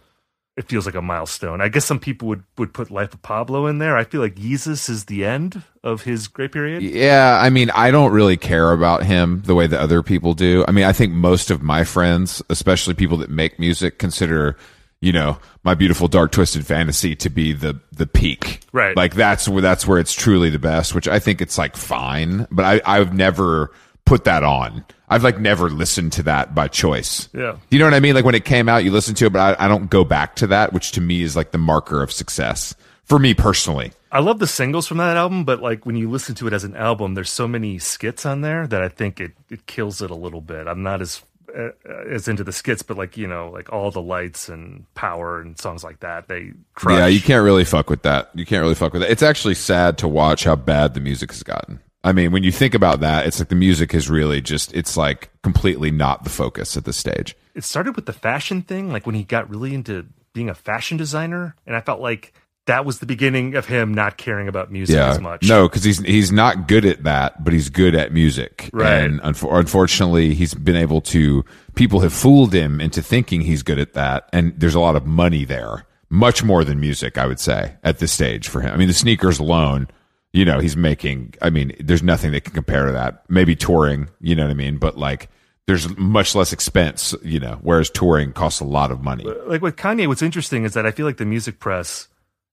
it 0.59 0.67
feels 0.67 0.85
like 0.85 0.95
a 0.95 1.01
milestone. 1.01 1.61
I 1.61 1.69
guess 1.69 1.85
some 1.85 2.01
people 2.01 2.27
would 2.27 2.43
would 2.57 2.73
put 2.73 2.91
Life 2.91 3.13
of 3.13 3.21
Pablo 3.21 3.67
in 3.67 3.77
there. 3.77 3.95
I 3.95 4.03
feel 4.03 4.19
like 4.19 4.35
Yeezus 4.35 4.89
is 4.89 5.05
the 5.05 5.23
end 5.23 5.63
of 5.85 6.01
his 6.01 6.27
great 6.27 6.51
period. 6.51 6.83
Yeah, 6.83 7.39
I 7.41 7.49
mean, 7.49 7.69
I 7.69 7.91
don't 7.91 8.11
really 8.11 8.35
care 8.35 8.73
about 8.73 9.05
him 9.05 9.41
the 9.45 9.55
way 9.55 9.67
that 9.67 9.79
other 9.79 10.03
people 10.03 10.33
do. 10.33 10.65
I 10.67 10.71
mean, 10.71 10.83
I 10.83 10.91
think 10.91 11.13
most 11.13 11.49
of 11.49 11.61
my 11.61 11.85
friends, 11.85 12.43
especially 12.49 12.93
people 12.93 13.15
that 13.19 13.29
make 13.29 13.57
music, 13.57 13.99
consider, 13.99 14.57
you 14.99 15.13
know, 15.13 15.39
my 15.63 15.75
beautiful 15.75 16.09
dark 16.09 16.33
twisted 16.33 16.67
fantasy 16.67 17.15
to 17.15 17.29
be 17.29 17.53
the 17.53 17.79
the 17.93 18.05
peak. 18.05 18.59
Right. 18.73 18.97
Like 18.97 19.15
that's 19.15 19.47
where 19.47 19.61
that's 19.61 19.87
where 19.87 19.97
it's 19.97 20.13
truly 20.13 20.49
the 20.49 20.59
best, 20.59 20.93
which 20.93 21.07
I 21.07 21.19
think 21.19 21.39
it's 21.39 21.57
like 21.57 21.77
fine, 21.77 22.47
but 22.51 22.65
I 22.65 22.81
I've 22.85 23.13
never 23.13 23.71
put 24.03 24.25
that 24.25 24.43
on. 24.43 24.83
I've 25.09 25.23
like 25.23 25.39
never 25.39 25.69
listened 25.69 26.13
to 26.13 26.23
that 26.23 26.53
by 26.53 26.67
choice. 26.67 27.29
Yeah. 27.33 27.57
You 27.71 27.79
know 27.79 27.85
what 27.85 27.93
I 27.93 27.99
mean? 27.99 28.15
Like 28.15 28.25
when 28.25 28.35
it 28.35 28.45
came 28.45 28.69
out, 28.69 28.83
you 28.83 28.91
listen 28.91 29.15
to 29.15 29.25
it, 29.25 29.33
but 29.33 29.59
I, 29.59 29.65
I 29.65 29.67
don't 29.67 29.89
go 29.89 30.03
back 30.03 30.35
to 30.37 30.47
that, 30.47 30.73
which 30.73 30.91
to 30.93 31.01
me 31.01 31.23
is 31.23 31.35
like 31.35 31.51
the 31.51 31.57
marker 31.57 32.03
of 32.03 32.11
success 32.11 32.75
for 33.05 33.17
me 33.17 33.33
personally. 33.33 33.91
I 34.11 34.19
love 34.19 34.39
the 34.39 34.47
singles 34.47 34.87
from 34.87 34.97
that 34.97 35.17
album, 35.17 35.43
but 35.43 35.61
like 35.61 35.85
when 35.85 35.95
you 35.95 36.09
listen 36.09 36.35
to 36.35 36.47
it 36.47 36.53
as 36.53 36.63
an 36.63 36.75
album, 36.75 37.13
there's 37.13 37.29
so 37.29 37.47
many 37.47 37.79
skits 37.79 38.25
on 38.25 38.41
there 38.41 38.65
that 38.67 38.81
I 38.81 38.89
think 38.89 39.19
it 39.19 39.33
it 39.49 39.65
kills 39.65 40.01
it 40.01 40.09
a 40.09 40.15
little 40.15 40.41
bit. 40.41 40.67
I'm 40.67 40.83
not 40.83 41.01
as 41.01 41.21
uh, 41.55 41.69
as 42.09 42.27
into 42.27 42.43
the 42.43 42.51
skits, 42.51 42.81
but 42.81 42.97
like 42.97 43.17
you 43.17 43.27
know, 43.27 43.49
like 43.49 43.71
all 43.71 43.91
the 43.91 44.01
lights 44.01 44.49
and 44.49 44.85
power 44.95 45.41
and 45.41 45.59
songs 45.59 45.83
like 45.83 45.99
that, 45.99 46.27
they 46.27 46.53
crush. 46.73 46.97
Yeah, 46.97 47.07
you 47.07 47.21
can't 47.21 47.43
really 47.43 47.65
fuck 47.65 47.89
with 47.89 48.03
that. 48.03 48.29
You 48.33 48.45
can't 48.45 48.61
really 48.61 48.75
fuck 48.75 48.93
with 48.93 49.03
it. 49.03 49.11
It's 49.11 49.23
actually 49.23 49.55
sad 49.55 49.97
to 49.99 50.07
watch 50.07 50.43
how 50.43 50.55
bad 50.55 50.93
the 50.93 50.99
music 50.99 51.31
has 51.31 51.43
gotten. 51.43 51.79
I 52.03 52.13
mean, 52.13 52.31
when 52.31 52.43
you 52.43 52.51
think 52.51 52.73
about 52.73 53.01
that, 53.01 53.25
it's 53.27 53.39
like 53.39 53.49
the 53.49 53.55
music 53.55 53.93
is 53.93 54.09
really 54.09 54.39
just, 54.41 54.73
it's 54.73 54.95
like 54.95 55.29
completely 55.43 55.91
not 55.91 56.23
the 56.23 56.29
focus 56.29 56.77
at 56.77 56.85
this 56.85 56.97
stage. 56.97 57.35
it 57.55 57.63
started 57.63 57.95
with 57.95 58.05
the 58.05 58.13
fashion 58.13 58.61
thing, 58.61 58.91
like 58.91 59.05
when 59.05 59.15
he 59.15 59.23
got 59.23 59.49
really 59.49 59.73
into 59.73 60.05
being 60.33 60.49
a 60.49 60.55
fashion 60.55 60.95
designer, 60.97 61.55
and 61.67 61.75
I 61.75 61.81
felt 61.81 61.99
like 61.99 62.33
that 62.67 62.85
was 62.85 62.99
the 62.99 63.05
beginning 63.05 63.55
of 63.55 63.65
him 63.65 63.93
not 63.93 64.15
caring 64.17 64.47
about 64.47 64.71
music 64.71 64.95
Yeah. 64.95 65.09
as 65.09 65.19
much. 65.19 65.49
No, 65.49 65.67
because 65.67 65.83
he's, 65.83 65.99
he's 65.99 66.31
not 66.31 66.67
good 66.67 66.85
at 66.85 67.03
that, 67.03 67.43
but 67.43 67.51
he's 67.51 67.67
good 67.69 67.95
at 67.95 68.13
music. 68.13 68.69
Right. 68.71 68.93
And 69.03 69.19
unfor- 69.21 69.59
unfortunately, 69.59 70.35
he's 70.35 70.53
been 70.53 70.75
able 70.75 71.01
to, 71.01 71.43
people 71.75 71.99
have 72.01 72.13
fooled 72.13 72.53
him 72.53 72.79
into 72.79 73.01
thinking 73.01 73.41
he's 73.41 73.63
good 73.63 73.79
at 73.79 73.93
that. 73.93 74.29
And 74.31 74.53
there's 74.57 74.75
a 74.75 74.79
lot 74.79 74.95
of 74.95 75.05
money 75.05 75.45
there. 75.45 75.85
Much 76.11 76.43
more 76.43 76.63
than 76.63 76.79
music, 76.79 77.17
I 77.17 77.25
would 77.25 77.39
say, 77.39 77.75
at 77.83 77.97
this 77.99 78.11
stage 78.11 78.47
for 78.47 78.61
him. 78.61 78.73
I 78.73 78.77
mean, 78.77 78.87
the 78.87 78.93
sneakers 78.93 79.39
alone, 79.39 79.87
you 80.33 80.45
know, 80.45 80.59
he's 80.59 80.77
making, 80.77 81.33
I 81.41 81.49
mean, 81.49 81.75
there's 81.79 82.03
nothing 82.03 82.31
that 82.33 82.43
can 82.43 82.53
compare 82.53 82.85
to 82.85 82.91
that. 82.91 83.23
Maybe 83.29 83.55
touring, 83.55 84.09
you 84.21 84.35
know 84.35 84.43
what 84.43 84.51
I 84.51 84.55
mean? 84.55 84.77
But 84.77 84.97
like, 84.97 85.29
there's 85.67 85.95
much 85.97 86.33
less 86.35 86.51
expense, 86.53 87.13
you 87.23 87.39
know, 87.39 87.59
whereas 87.61 87.89
touring 87.89 88.33
costs 88.33 88.59
a 88.59 88.65
lot 88.65 88.91
of 88.91 89.01
money. 89.03 89.23
like 89.45 89.61
with 89.61 89.75
Kanye, 89.75 90.07
what's 90.07 90.21
interesting 90.21 90.63
is 90.65 90.73
that 90.73 90.85
I 90.85 90.91
feel 90.91 91.05
like 91.05 91.17
the 91.17 91.25
music 91.25 91.59
press, 91.59 92.07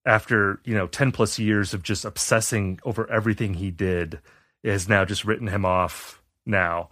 after 0.05 0.61
you 0.65 0.73
know 0.75 0.87
ten 0.87 1.11
plus 1.11 1.37
years 1.39 1.75
of 1.75 1.83
just 1.83 2.05
obsessing 2.05 2.79
over 2.85 3.11
everything 3.11 3.55
he 3.55 3.71
did, 3.73 4.21
has 4.63 4.89
now 4.89 5.05
just 5.05 5.25
written 5.25 5.49
him 5.49 5.65
off 5.65 6.23
now. 6.45 6.91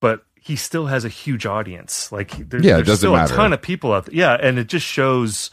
But 0.00 0.24
he 0.34 0.56
still 0.56 0.86
has 0.86 1.04
a 1.04 1.08
huge 1.08 1.46
audience. 1.46 2.10
Like 2.12 2.30
there's, 2.50 2.64
Yeah, 2.64 2.80
there's 2.82 2.98
still 2.98 3.14
matter. 3.14 3.32
a 3.32 3.36
ton 3.36 3.52
of 3.52 3.62
people 3.62 3.92
out 3.92 4.06
there. 4.06 4.14
Yeah, 4.14 4.36
and 4.38 4.58
it 4.58 4.66
just 4.66 4.84
shows 4.86 5.50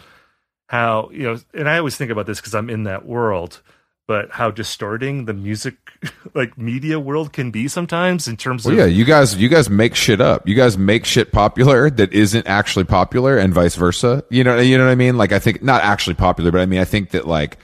how 0.68 1.10
you 1.14 1.24
know. 1.24 1.40
And 1.54 1.70
I 1.70 1.78
always 1.78 1.96
think 1.96 2.12
about 2.12 2.26
this 2.26 2.40
because 2.42 2.54
I'm 2.56 2.70
in 2.70 2.84
that 2.84 3.06
world. 3.06 3.62
But 4.10 4.32
how 4.32 4.50
distorting 4.50 5.26
the 5.26 5.36
music, 5.36 5.76
like 6.34 6.58
media 6.58 7.00
world, 7.00 7.32
can 7.32 7.52
be 7.52 7.68
sometimes 7.68 8.28
in 8.28 8.38
terms 8.38 8.66
Well, 8.66 8.74
of 8.74 8.80
yeah, 8.80 8.86
you 8.88 9.06
guys, 9.06 9.36
you 9.36 9.50
guys 9.50 9.70
make 9.70 9.94
shit 9.94 10.20
up. 10.20 10.48
You 10.48 10.56
guys 10.56 10.80
make 10.80 11.06
shit 11.06 11.32
popular 11.32 11.92
that 11.92 12.12
isn't 12.12 12.48
actually 12.48 12.86
popular, 12.86 13.38
and 13.38 13.54
vice 13.54 13.76
versa. 13.76 14.24
You 14.32 14.44
know, 14.44 14.58
you 14.58 14.80
know 14.80 14.86
what 14.86 14.92
I 14.92 14.96
mean? 14.96 15.16
Like, 15.16 15.32
I 15.32 15.38
think 15.38 15.62
not 15.62 15.84
actually 15.84 16.16
popular, 16.16 16.50
but 16.52 16.60
I 16.60 16.66
mean, 16.66 16.80
I 16.80 16.86
think 16.86 17.12
that 17.12 17.28
like 17.28 17.60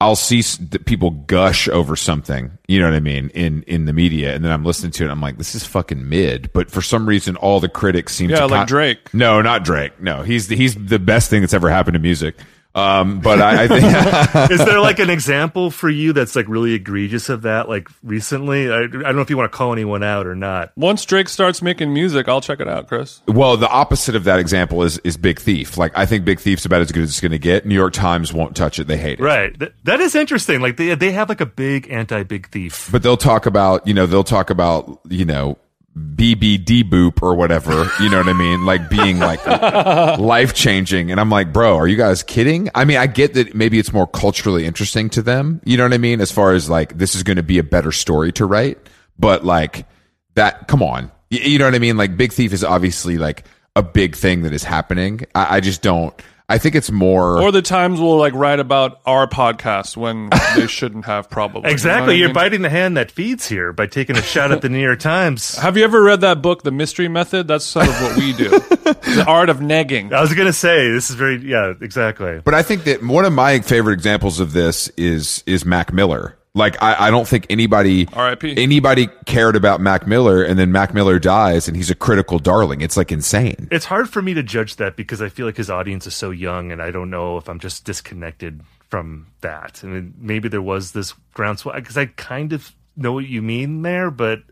I'll 0.00 0.16
see 0.16 0.38
s- 0.38 0.56
that 0.56 0.86
people 0.86 1.10
gush 1.10 1.68
over 1.68 1.96
something. 1.96 2.56
You 2.66 2.80
know 2.80 2.86
what 2.88 2.96
I 2.96 3.00
mean 3.00 3.28
in 3.34 3.62
in 3.64 3.84
the 3.84 3.92
media, 3.92 4.34
and 4.34 4.42
then 4.42 4.52
I'm 4.52 4.64
listening 4.64 4.92
to 4.92 5.02
it. 5.02 5.06
and 5.08 5.12
I'm 5.12 5.20
like, 5.20 5.36
this 5.36 5.54
is 5.54 5.66
fucking 5.66 6.08
mid. 6.08 6.50
But 6.54 6.70
for 6.70 6.80
some 6.80 7.04
reason, 7.06 7.36
all 7.36 7.60
the 7.60 7.68
critics 7.68 8.14
seem 8.14 8.30
Yeah, 8.30 8.36
to 8.38 8.46
like 8.46 8.60
con- 8.60 8.66
Drake. 8.68 9.12
No, 9.12 9.42
not 9.42 9.64
Drake. 9.64 10.00
No, 10.00 10.22
he's 10.22 10.48
the, 10.48 10.56
he's 10.56 10.74
the 10.76 10.98
best 10.98 11.28
thing 11.28 11.42
that's 11.42 11.52
ever 11.52 11.68
happened 11.68 11.92
to 11.92 12.00
music. 12.00 12.36
Um, 12.74 13.20
but 13.20 13.40
I, 13.40 13.64
I 13.64 13.68
think 13.68 14.50
is 14.50 14.58
there 14.64 14.80
like 14.80 14.98
an 14.98 15.10
example 15.10 15.70
for 15.70 15.88
you 15.88 16.12
that's 16.12 16.34
like 16.34 16.48
really 16.48 16.74
egregious 16.74 17.28
of 17.28 17.42
that 17.42 17.68
like 17.68 17.88
recently 18.02 18.70
I, 18.70 18.80
I 18.80 18.86
don't 18.88 19.14
know 19.16 19.22
if 19.22 19.30
you 19.30 19.36
want 19.36 19.52
to 19.52 19.56
call 19.56 19.72
anyone 19.72 20.02
out 20.02 20.26
or 20.26 20.34
not 20.34 20.72
Once 20.76 21.04
Drake 21.04 21.28
starts 21.28 21.62
making 21.62 21.94
music, 21.94 22.28
I'll 22.28 22.40
check 22.40 22.60
it 22.60 22.68
out, 22.68 22.88
Chris. 22.88 23.20
Well, 23.26 23.56
the 23.56 23.68
opposite 23.68 24.16
of 24.16 24.24
that 24.24 24.38
example 24.38 24.82
is 24.82 24.98
is 25.04 25.16
Big 25.16 25.38
Thief. 25.38 25.78
Like 25.78 25.96
I 25.96 26.04
think 26.06 26.24
Big 26.24 26.40
Thief's 26.40 26.64
about 26.64 26.80
as 26.80 26.90
good 26.90 27.02
as 27.04 27.10
it's 27.10 27.20
going 27.20 27.32
to 27.32 27.38
get. 27.38 27.64
New 27.64 27.74
York 27.74 27.92
Times 27.92 28.32
won't 28.32 28.56
touch 28.56 28.78
it; 28.78 28.86
they 28.86 28.96
hate 28.96 29.20
it. 29.20 29.22
right 29.22 29.58
Th- 29.58 29.72
that 29.84 30.00
is 30.00 30.14
interesting 30.14 30.60
like 30.60 30.76
they, 30.76 30.94
they 30.94 31.12
have 31.12 31.28
like 31.28 31.40
a 31.40 31.46
big 31.46 31.88
anti-big 31.90 32.48
thief 32.48 32.88
But 32.90 33.02
they'll 33.02 33.16
talk 33.16 33.46
about 33.46 33.86
you 33.86 33.94
know 33.94 34.06
they'll 34.06 34.24
talk 34.24 34.50
about 34.50 35.00
you 35.08 35.24
know 35.24 35.58
BBD 35.96 36.82
boop 36.82 37.22
or 37.22 37.34
whatever. 37.34 37.88
You 38.00 38.10
know 38.10 38.18
what 38.18 38.28
I 38.28 38.32
mean? 38.32 38.66
Like 38.66 38.90
being 38.90 39.18
like 39.20 39.44
life 40.18 40.52
changing. 40.54 41.10
And 41.10 41.20
I'm 41.20 41.30
like, 41.30 41.52
bro, 41.52 41.76
are 41.76 41.86
you 41.86 41.96
guys 41.96 42.22
kidding? 42.22 42.68
I 42.74 42.84
mean, 42.84 42.96
I 42.96 43.06
get 43.06 43.34
that 43.34 43.54
maybe 43.54 43.78
it's 43.78 43.92
more 43.92 44.06
culturally 44.06 44.66
interesting 44.66 45.08
to 45.10 45.22
them. 45.22 45.60
You 45.64 45.76
know 45.76 45.84
what 45.84 45.92
I 45.92 45.98
mean? 45.98 46.20
As 46.20 46.32
far 46.32 46.52
as 46.52 46.68
like 46.68 46.98
this 46.98 47.14
is 47.14 47.22
going 47.22 47.36
to 47.36 47.42
be 47.44 47.58
a 47.58 47.62
better 47.62 47.92
story 47.92 48.32
to 48.32 48.46
write. 48.46 48.78
But 49.18 49.44
like 49.44 49.86
that, 50.34 50.66
come 50.66 50.82
on. 50.82 51.12
You 51.30 51.58
know 51.58 51.64
what 51.64 51.74
I 51.74 51.78
mean? 51.78 51.96
Like 51.96 52.16
Big 52.16 52.32
Thief 52.32 52.52
is 52.52 52.64
obviously 52.64 53.16
like 53.16 53.44
a 53.76 53.82
big 53.82 54.16
thing 54.16 54.42
that 54.42 54.52
is 54.52 54.64
happening. 54.64 55.20
I, 55.34 55.56
I 55.56 55.60
just 55.60 55.82
don't. 55.82 56.14
I 56.46 56.58
think 56.58 56.74
it's 56.74 56.90
more. 56.90 57.40
Or 57.40 57.50
the 57.50 57.62
times 57.62 57.98
we'll 57.98 58.18
like 58.18 58.34
write 58.34 58.60
about 58.60 59.00
our 59.06 59.26
podcast 59.26 59.96
when 59.96 60.28
they 60.56 60.66
shouldn't 60.66 61.06
have 61.06 61.30
probably. 61.30 61.70
Exactly. 61.70 62.16
You 62.16 62.20
You're 62.20 62.28
know 62.28 62.40
I 62.40 62.44
mean? 62.44 62.50
biting 62.50 62.62
the 62.62 62.70
hand 62.70 62.96
that 62.98 63.10
feeds 63.10 63.48
here 63.48 63.72
by 63.72 63.86
taking 63.86 64.16
a 64.16 64.22
shot 64.22 64.52
at 64.52 64.60
the 64.60 64.68
New 64.68 64.80
York 64.80 64.98
Times. 64.98 65.56
Have 65.58 65.78
you 65.78 65.84
ever 65.84 66.02
read 66.02 66.20
that 66.20 66.42
book, 66.42 66.62
The 66.62 66.70
Mystery 66.70 67.08
Method? 67.08 67.48
That's 67.48 67.64
sort 67.64 67.88
of 67.88 67.94
what 68.02 68.16
we 68.18 68.34
do. 68.34 68.50
the 68.58 69.24
art 69.26 69.48
of 69.48 69.58
negging. 69.58 70.12
I 70.12 70.20
was 70.20 70.34
going 70.34 70.46
to 70.46 70.52
say, 70.52 70.90
this 70.90 71.08
is 71.08 71.16
very, 71.16 71.36
yeah, 71.36 71.72
exactly. 71.80 72.40
But 72.44 72.52
I 72.52 72.62
think 72.62 72.84
that 72.84 73.02
one 73.02 73.24
of 73.24 73.32
my 73.32 73.60
favorite 73.60 73.94
examples 73.94 74.38
of 74.38 74.52
this 74.52 74.88
is 74.98 75.42
is 75.46 75.64
Mac 75.64 75.92
Miller. 75.94 76.36
Like 76.56 76.80
I, 76.80 77.08
I 77.08 77.10
don't 77.10 77.26
think 77.26 77.46
anybody 77.50 78.06
R.I.P.. 78.12 78.56
anybody 78.56 79.08
cared 79.26 79.56
about 79.56 79.80
Mac 79.80 80.06
Miller, 80.06 80.44
and 80.44 80.56
then 80.56 80.70
Mac 80.70 80.94
Miller 80.94 81.18
dies, 81.18 81.66
and 81.66 81.76
he's 81.76 81.90
a 81.90 81.96
critical 81.96 82.38
darling. 82.38 82.80
It's 82.80 82.96
like 82.96 83.10
insane. 83.10 83.66
It's 83.72 83.86
hard 83.86 84.08
for 84.08 84.22
me 84.22 84.34
to 84.34 84.42
judge 84.44 84.76
that 84.76 84.94
because 84.94 85.20
I 85.20 85.28
feel 85.30 85.46
like 85.46 85.56
his 85.56 85.68
audience 85.68 86.06
is 86.06 86.14
so 86.14 86.30
young, 86.30 86.70
and 86.70 86.80
I 86.80 86.92
don't 86.92 87.10
know 87.10 87.38
if 87.38 87.48
I'm 87.48 87.58
just 87.58 87.84
disconnected 87.84 88.60
from 88.88 89.26
that. 89.40 89.80
I 89.82 89.88
mean, 89.88 90.14
maybe 90.16 90.48
there 90.48 90.62
was 90.62 90.92
this 90.92 91.12
groundswell 91.32 91.74
because 91.74 91.96
I 91.96 92.06
kind 92.06 92.52
of 92.52 92.72
know 92.96 93.12
what 93.12 93.26
you 93.26 93.42
mean 93.42 93.82
there, 93.82 94.12
but 94.12 94.44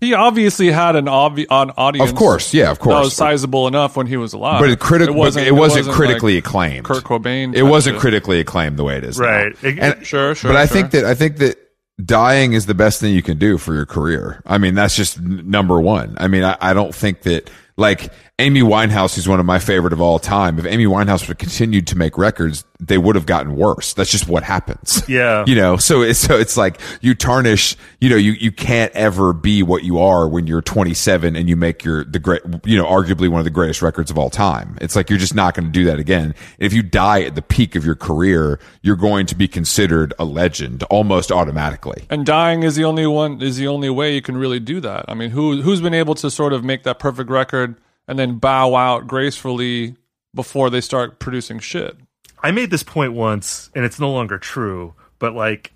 He 0.00 0.12
obviously 0.14 0.70
had 0.70 0.96
an, 0.96 1.06
obvi- 1.06 1.46
an 1.50 1.70
audience. 1.76 2.10
Of 2.10 2.16
course, 2.16 2.52
yeah, 2.52 2.70
of 2.70 2.78
course, 2.78 2.94
That 2.94 2.98
was 3.00 3.08
course. 3.08 3.14
sizable 3.14 3.66
enough 3.68 3.96
when 3.96 4.06
he 4.06 4.16
was 4.16 4.32
alive. 4.32 4.60
But 4.60 4.70
it, 4.70 4.78
criti- 4.78 5.06
it 5.08 5.14
wasn't, 5.14 5.46
it 5.46 5.52
wasn't, 5.52 5.86
like 5.86 5.96
critically 5.96 6.36
acclaimed. 6.36 6.84
Kurt 6.84 7.04
Cobain. 7.04 7.54
It 7.54 7.62
wasn't 7.62 7.98
critically 7.98 8.40
acclaimed 8.40 8.76
the 8.76 8.84
way 8.84 8.96
it 8.96 9.04
is. 9.04 9.18
now. 9.18 9.26
Right. 9.26 9.64
It- 9.64 9.78
And- 9.78 10.06
Sure, 10.06 10.34
sure. 10.34 10.50
but 10.50 10.56
I 10.56 10.66
sure. 10.66 10.74
think 10.76 10.90
that 10.92 11.04
I 11.04 11.14
think 11.14 11.38
that 11.38 11.56
dying 12.04 12.52
is 12.54 12.66
the 12.66 12.74
best 12.74 13.00
thing 13.00 13.14
you 13.14 13.22
can 13.22 13.38
do 13.38 13.56
for 13.58 13.72
your 13.74 13.86
career. 13.86 14.42
I 14.44 14.58
mean, 14.58 14.74
that's 14.74 14.96
just 14.96 15.18
n- 15.18 15.42
number 15.46 15.80
one. 15.80 16.16
I 16.18 16.28
mean, 16.28 16.44
I, 16.44 16.56
I 16.60 16.74
don't 16.74 16.94
think 16.94 17.22
that 17.22 17.48
like 17.76 18.12
Amy 18.40 18.62
Winehouse, 18.62 19.14
who's 19.14 19.28
one 19.28 19.38
of 19.38 19.46
my 19.46 19.60
favorite 19.60 19.92
of 19.92 20.00
all 20.00 20.18
time. 20.18 20.58
If 20.58 20.66
Amy 20.66 20.86
Winehouse 20.86 21.20
would 21.20 21.28
have 21.28 21.38
continued 21.38 21.86
to 21.86 21.96
make 21.96 22.18
records, 22.18 22.64
they 22.80 22.98
would 22.98 23.14
have 23.14 23.26
gotten 23.26 23.54
worse. 23.54 23.94
That's 23.94 24.10
just 24.10 24.26
what 24.26 24.42
happens. 24.42 25.02
Yeah. 25.08 25.44
you 25.46 25.54
know. 25.54 25.76
So 25.76 26.02
it's 26.02 26.18
so 26.18 26.36
it's 26.36 26.56
like 26.56 26.80
you 27.00 27.14
tarnish. 27.14 27.76
You 28.00 28.08
know, 28.10 28.16
you 28.16 28.32
you 28.32 28.50
can't 28.50 28.90
ever 28.94 29.32
be 29.32 29.62
what 29.62 29.84
you 29.84 30.00
are 30.00 30.26
when 30.28 30.48
you're 30.48 30.62
27 30.62 31.36
and 31.36 31.48
you 31.48 31.54
make 31.54 31.84
your 31.84 32.04
the 32.04 32.18
great. 32.18 32.42
You 32.64 32.76
know, 32.76 32.86
arguably 32.86 33.28
one 33.28 33.38
of 33.38 33.44
the 33.44 33.50
greatest 33.50 33.82
records 33.82 34.10
of 34.10 34.18
all 34.18 34.30
time. 34.30 34.78
It's 34.80 34.96
like 34.96 35.10
you're 35.10 35.18
just 35.20 35.36
not 35.36 35.54
going 35.54 35.66
to 35.66 35.70
do 35.70 35.84
that 35.84 36.00
again. 36.00 36.34
If 36.58 36.72
you 36.72 36.82
die 36.82 37.22
at 37.22 37.36
the 37.36 37.42
peak 37.42 37.76
of 37.76 37.84
your 37.84 37.94
career, 37.94 38.58
you're 38.82 38.96
going 38.96 39.26
to 39.26 39.36
be 39.36 39.46
considered 39.46 40.12
a 40.18 40.24
legend 40.24 40.82
almost 40.84 41.30
automatically. 41.30 42.04
and 42.10 42.26
dying 42.26 42.64
is 42.64 42.74
the 42.74 42.84
only 42.84 43.06
one 43.06 43.40
is 43.40 43.58
the 43.58 43.68
only 43.68 43.90
way 43.90 44.12
you 44.14 44.22
can 44.22 44.36
really 44.36 44.58
do 44.58 44.80
that. 44.80 45.04
I 45.06 45.14
mean, 45.14 45.30
who 45.30 45.62
who's 45.62 45.80
been 45.80 45.94
able 45.94 46.16
to 46.16 46.30
sort 46.32 46.52
of 46.52 46.64
make 46.64 46.82
that 46.82 46.98
perfect 46.98 47.30
record 47.30 47.76
and 48.06 48.18
then 48.18 48.38
bow 48.38 48.74
out 48.74 49.06
gracefully 49.06 49.96
before 50.34 50.70
they 50.70 50.80
start 50.80 51.18
producing 51.18 51.58
shit? 51.58 51.96
I 52.42 52.50
made 52.50 52.70
this 52.70 52.82
point 52.82 53.14
once, 53.14 53.70
and 53.74 53.84
it's 53.84 53.98
no 54.00 54.10
longer 54.10 54.38
true, 54.38 54.94
but 55.18 55.34
like, 55.34 55.72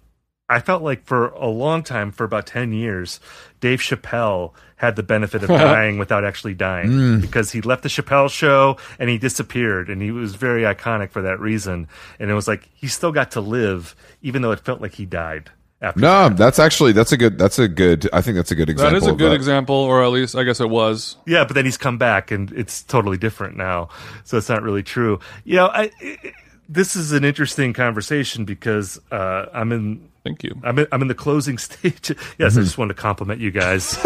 I 0.50 0.60
felt 0.60 0.82
like 0.82 1.04
for 1.04 1.28
a 1.28 1.48
long 1.48 1.82
time, 1.82 2.10
for 2.10 2.24
about 2.24 2.46
10 2.46 2.72
years, 2.72 3.20
Dave 3.60 3.80
Chappelle 3.80 4.52
had 4.76 4.96
the 4.96 5.02
benefit 5.02 5.42
of 5.42 5.48
dying 5.48 5.98
without 5.98 6.24
actually 6.24 6.54
dying 6.54 6.88
mm. 6.88 7.20
because 7.20 7.52
he 7.52 7.60
left 7.60 7.82
the 7.82 7.88
Chappelle 7.88 8.30
show 8.30 8.76
and 8.98 9.10
he 9.10 9.18
disappeared, 9.18 9.90
and 9.90 10.00
he 10.00 10.10
was 10.10 10.34
very 10.34 10.62
iconic 10.62 11.10
for 11.10 11.22
that 11.22 11.40
reason. 11.40 11.88
And 12.18 12.30
it 12.30 12.34
was 12.34 12.48
like 12.48 12.68
he 12.74 12.86
still 12.86 13.12
got 13.12 13.30
to 13.32 13.40
live, 13.40 13.94
even 14.22 14.42
though 14.42 14.52
it 14.52 14.60
felt 14.60 14.80
like 14.80 14.94
he 14.94 15.06
died 15.06 15.50
after. 15.80 16.00
No, 16.00 16.28
that's 16.30 16.58
actually 16.58 16.92
that's 16.92 17.12
a 17.12 17.16
good 17.16 17.38
that's 17.38 17.58
a 17.58 17.68
good 17.68 18.08
I 18.12 18.20
think 18.20 18.36
that's 18.36 18.50
a 18.50 18.54
good 18.54 18.68
example. 18.68 18.98
that 19.00 19.06
is 19.06 19.12
a 19.12 19.16
good 19.16 19.30
that. 19.32 19.36
example, 19.36 19.74
or 19.76 20.02
at 20.02 20.10
least 20.10 20.34
I 20.36 20.42
guess 20.44 20.60
it 20.60 20.68
was. 20.70 21.16
Yeah, 21.26 21.44
but 21.44 21.54
then 21.54 21.64
he's 21.64 21.76
come 21.78 21.98
back 21.98 22.30
and 22.30 22.50
it's 22.52 22.82
totally 22.82 23.16
different 23.16 23.56
now. 23.56 23.88
So 24.24 24.36
it's 24.38 24.48
not 24.48 24.62
really 24.62 24.82
true. 24.82 25.20
You 25.44 25.56
know, 25.56 25.66
I, 25.66 25.90
I- 26.02 26.32
this 26.70 26.96
is 26.96 27.12
an 27.12 27.24
interesting 27.24 27.72
conversation 27.72 28.44
because 28.44 29.00
uh, 29.10 29.46
I'm 29.54 29.72
in 29.72 30.08
Thank 30.24 30.42
you. 30.44 30.60
I'm 30.62 30.78
in, 30.80 30.86
I'm 30.92 31.00
in 31.00 31.08
the 31.08 31.14
closing 31.14 31.56
stage. 31.58 32.10
Yes, 32.10 32.52
Mm-hmm. 32.52 32.58
I 32.58 32.62
just 32.62 32.76
wanted 32.76 32.94
to 32.96 33.00
compliment 33.00 33.40
you 33.40 33.50
guys. 33.50 33.96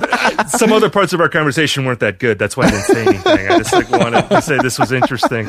Some 0.48 0.72
other 0.72 0.90
parts 0.90 1.12
of 1.12 1.20
our 1.20 1.28
conversation 1.28 1.84
weren't 1.84 2.00
that 2.00 2.18
good. 2.18 2.38
That's 2.38 2.56
why 2.56 2.64
I 2.66 2.70
didn't 2.70 2.84
say 2.84 3.06
anything. 3.06 3.48
I 3.48 3.58
just 3.58 3.72
like 3.72 3.90
wanted 3.90 4.28
to 4.28 4.42
say 4.42 4.58
this 4.58 4.78
was 4.78 4.92
interesting. 4.92 5.46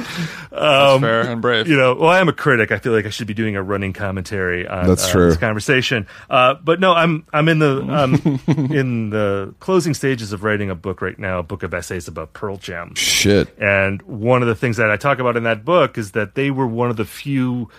Um, 0.52 1.02
Fair 1.02 1.22
and 1.22 1.42
brave. 1.42 1.68
you 1.68 1.78
know, 1.78 1.96
well, 1.96 2.10
I 2.10 2.20
am 2.20 2.30
a 2.30 2.34
critic. 2.34 2.72
I 2.72 2.80
feel 2.80 2.94
like 2.94 3.06
I 3.06 3.10
should 3.10 3.28
be 3.28 3.34
doing 3.34 3.56
a 3.56 3.64
running 3.64 3.94
commentary 3.94 4.68
on 4.68 4.88
That's 4.88 5.06
uh, 5.08 5.12
true. 5.12 5.30
this 5.30 5.38
conversation. 5.38 6.08
Uh, 6.30 6.56
but 6.56 6.80
no, 6.80 6.94
I'm 6.94 7.26
I'm 7.34 7.48
in 7.50 7.60
the 7.60 7.82
um, 7.82 8.16
in 8.72 9.10
the 9.10 9.54
closing 9.60 9.94
stages 9.94 10.34
of 10.34 10.44
writing 10.44 10.70
a 10.70 10.76
book 10.76 11.02
right 11.02 11.18
now, 11.18 11.40
a 11.40 11.44
book 11.44 11.64
of 11.64 11.74
essays 11.74 12.08
about 12.08 12.34
Pearl 12.34 12.58
Jam. 12.58 12.96
Shit. 12.96 13.56
And 13.60 14.02
one 14.04 14.42
of 14.42 14.48
the 14.48 14.56
things 14.56 14.78
that 14.78 14.92
I 14.92 14.98
talk 14.98 15.20
about 15.20 15.38
in 15.38 15.44
that 15.44 15.66
book 15.66 15.98
is 15.98 16.12
that 16.12 16.36
they 16.36 16.52
were 16.52 16.68
one 16.68 16.90
of 16.90 16.98
the 16.98 17.06
few 17.06 17.70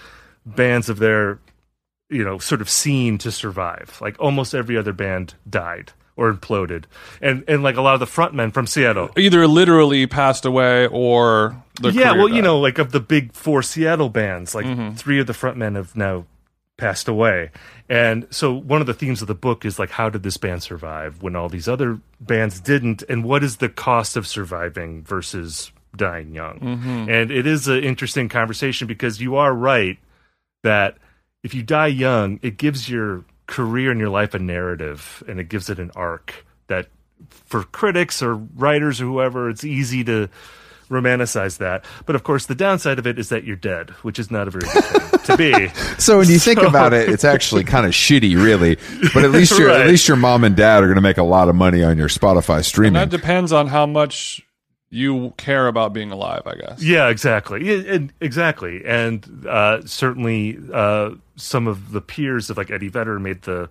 bands 0.45 0.89
of 0.89 0.99
their, 0.99 1.39
you 2.11 2.25
know, 2.25 2.39
sort 2.39 2.61
of 2.61 2.69
scene 2.69 3.19
to 3.19 3.31
survive. 3.31 3.99
Like 4.01 4.17
almost 4.19 4.55
every 4.55 4.77
other 4.77 4.93
band 4.93 5.35
died 5.49 5.93
or 6.17 6.33
imploded, 6.33 6.85
and 7.21 7.45
and 7.49 7.63
like 7.63 7.77
a 7.77 7.83
lot 7.83 7.95
of 7.95 8.01
the 8.01 8.07
frontmen 8.07 8.53
from 8.53 8.67
Seattle. 8.67 9.11
Either 9.17 9.47
literally 9.47 10.07
passed 10.07 10.45
away 10.45 10.87
or 10.87 11.57
yeah, 11.81 12.13
well, 12.13 12.29
you 12.29 12.43
know, 12.43 12.59
like 12.61 12.79
of 12.79 12.93
the 12.93 13.01
big 13.01 13.33
four 13.33 13.63
Seattle 13.63 14.09
bands, 14.11 14.55
like 14.55 14.67
Mm-hmm. 14.67 14.95
three 14.97 15.21
of 15.21 15.27
the 15.27 15.33
frontmen 15.33 15.77
have 15.77 15.97
now 15.97 16.27
passed 16.79 17.09
away. 17.09 17.51
And 17.89 18.27
so 18.31 18.53
one 18.53 18.81
of 18.81 18.87
the 18.87 18.95
themes 18.95 19.21
of 19.23 19.29
the 19.29 19.35
book 19.35 19.65
is 19.65 19.79
like 19.79 19.91
how 19.91 20.09
did 20.09 20.23
this 20.23 20.37
band 20.37 20.63
survive 20.63 21.23
when 21.23 21.37
all 21.37 21.49
these 21.49 21.69
other 21.69 22.01
bands 22.21 22.61
didn't 22.61 23.03
and 23.09 23.25
what 23.25 23.45
is 23.45 23.57
the 23.59 23.69
cost 23.69 24.17
of 24.17 24.27
surviving 24.27 25.03
versus 25.03 25.71
dying 25.95 26.35
young? 26.35 26.59
Mm-hmm. 26.61 27.11
And 27.11 27.31
it 27.31 27.47
is 27.47 27.69
an 27.69 27.85
interesting 27.85 28.29
conversation 28.29 28.87
because 28.87 29.21
you 29.21 29.37
are 29.37 29.53
right 29.55 29.99
that 30.63 30.97
if 31.43 31.55
you 31.55 31.63
die 31.63 31.89
young, 31.89 32.39
it 32.43 32.57
gives 32.57 32.89
your 32.89 33.25
career 33.47 33.91
and 33.91 34.01
your 34.01 34.09
life 34.09 34.35
a 34.35 34.39
narrative 34.39 35.23
and 35.29 35.39
it 35.41 35.49
gives 35.49 35.69
it 35.71 35.79
an 35.79 35.91
arc 35.97 36.47
that 36.69 36.87
for 37.29 37.63
critics 37.65 38.23
or 38.23 38.35
writers 38.35 39.01
or 39.01 39.05
whoever, 39.05 39.49
it's 39.51 39.65
easy 39.65 40.03
to 40.05 40.29
romanticize 40.91 41.59
that. 41.59 41.85
But 42.05 42.17
of 42.17 42.23
course, 42.23 42.47
the 42.47 42.55
downside 42.55 42.99
of 42.99 43.07
it 43.07 43.19
is 43.19 43.31
that 43.31 43.45
you're 43.45 43.57
dead, 43.57 43.91
which 44.03 44.19
is 44.19 44.31
not 44.31 44.49
a 44.49 44.51
very 44.51 44.65
good 44.73 44.85
thing 44.85 45.21
to 45.25 45.37
be. 45.37 45.69
So 45.99 46.19
when 46.19 46.29
you 46.29 46.39
think 46.39 46.61
about 46.61 46.93
it, 46.93 47.09
it's 47.09 47.25
actually 47.25 47.63
kind 47.65 47.87
of 47.87 47.93
shitty, 47.93 48.35
really. 48.43 48.77
But 49.15 49.25
at 49.25 49.31
least 49.31 49.57
your 49.59 49.69
Right. 49.69 49.83
at 49.83 49.87
least 49.87 50.09
your 50.09 50.17
mom 50.17 50.43
and 50.45 50.57
dad 50.57 50.83
are 50.83 50.87
going 50.87 50.97
to 50.97 51.01
make 51.03 51.19
a 51.19 51.23
lot 51.23 51.49
of 51.49 51.55
money 51.55 51.83
on 51.85 51.97
your 51.97 52.09
Spotify 52.09 52.57
And 52.57 52.65
streaming. 52.67 52.93
that 52.95 53.11
depends 53.11 53.53
on 53.53 53.69
how 53.69 53.87
much 53.87 54.43
you 54.95 55.33
care 55.39 55.69
about 55.69 55.95
being 55.95 56.13
alive, 56.13 56.43
I 56.45 56.55
guess. 56.55 56.83
Yeah, 56.83 57.09
exactly. 57.09 58.11
Exactly. 58.21 58.85
And 58.85 59.47
uh, 59.49 59.81
certainly 59.87 60.59
uh, 60.71 61.13
some 61.35 61.67
of 61.67 61.93
the 61.93 62.03
peers 62.03 62.51
of 62.51 62.59
like 62.59 62.71
Eddie 62.71 62.89
Vedder 62.89 63.19
made 63.19 63.41
the 63.43 63.71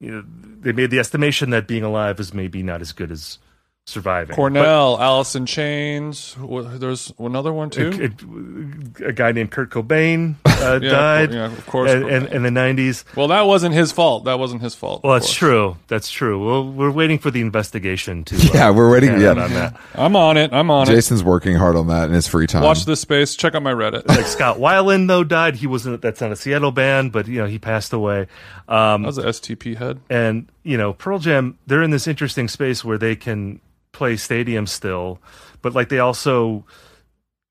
you 0.00 0.10
know 0.10 0.24
they 0.60 0.72
made 0.72 0.90
the 0.90 0.98
estimation 0.98 1.48
that 1.50 1.66
being 1.66 1.82
alive 1.82 2.20
is 2.20 2.34
maybe 2.34 2.62
not 2.62 2.82
as 2.82 2.92
good 2.92 3.10
as 3.10 3.38
surviving. 3.86 4.34
Cornell, 4.34 4.98
Alice 5.00 5.34
in 5.36 5.44
Chains. 5.46 6.36
There's 6.40 7.12
another 7.18 7.52
one 7.52 7.70
too. 7.70 7.90
But 7.90 8.00
it- 8.00 9.08
a 9.08 9.12
guy 9.12 9.32
named 9.32 9.50
Kurt 9.50 9.70
Cobain 9.70 10.36
uh, 10.46 10.78
Yeah, 10.82 10.90
died 10.90 11.32
yeah, 11.34 11.46
of 11.46 11.66
course, 11.66 11.90
and, 11.90 12.04
and, 12.06 12.26
in 12.28 12.42
the 12.42 12.48
90s. 12.48 13.04
well, 13.16 13.28
that 13.28 13.42
wasn't 13.42 13.74
his 13.74 13.92
fault. 13.92 14.24
That 14.24 14.38
wasn't 14.38 14.62
his 14.62 14.74
fault. 14.74 15.02
Well, 15.04 15.12
that's 15.14 15.26
course. 15.26 15.34
true. 15.36 15.76
That's 15.88 16.10
true. 16.10 16.44
Well, 16.44 16.72
we're 16.72 16.90
waiting 16.90 17.18
for 17.18 17.30
the 17.30 17.40
investigation 17.40 18.24
to. 18.24 18.36
Uh, 18.36 18.38
Yeah, 18.54 18.70
we're 18.70 18.90
waiting- 18.90 19.20
yeah. 19.20 19.30
on 19.30 19.36
that. 19.52 19.78
I'm 19.94 20.16
on 20.16 20.36
it. 20.36 20.52
I'm 20.52 20.70
on 20.70 20.88
it. 20.88 20.92
Jason's 20.94 21.22
working 21.22 21.56
hard 21.56 21.76
on 21.76 21.88
that 21.88 22.08
in 22.08 22.14
his 22.14 22.26
free 22.26 22.46
time. 22.46 22.62
Watch 22.62 22.84
this 22.86 23.00
space. 23.00 23.34
Check 23.36 23.54
out 23.54 23.62
my 23.62 23.72
Reddit. 23.74 24.04
Like 24.14 24.26
Scott 24.26 24.58
Weiland 24.58 25.08
though 25.08 25.24
died. 25.24 25.56
He 25.56 25.66
wasn't. 25.66 26.00
That's 26.00 26.20
not 26.20 26.30
a 26.32 26.36
Seattle 26.36 26.70
band, 26.72 27.10
but 27.12 27.26
you 27.26 27.38
know 27.38 27.46
he 27.46 27.58
passed 27.58 27.92
away. 27.92 28.28
Um, 28.68 29.02
That 29.02 29.06
was 29.08 29.18
an 29.18 29.24
STP 29.26 29.76
head. 29.76 30.00
and 30.08 30.48
you 30.62 30.78
know 30.78 30.92
Pearl 30.94 31.18
Jam, 31.18 31.58
they're 31.66 31.82
in 31.82 31.90
this 31.90 32.06
interesting 32.06 32.46
space 32.48 32.84
where 32.84 32.96
they 32.96 33.16
can 33.16 33.60
play 33.94 34.14
stadiums 34.14 34.68
still, 34.68 35.20
but 35.62 35.74
like 35.74 35.88
they 35.88 35.98
also. 35.98 36.66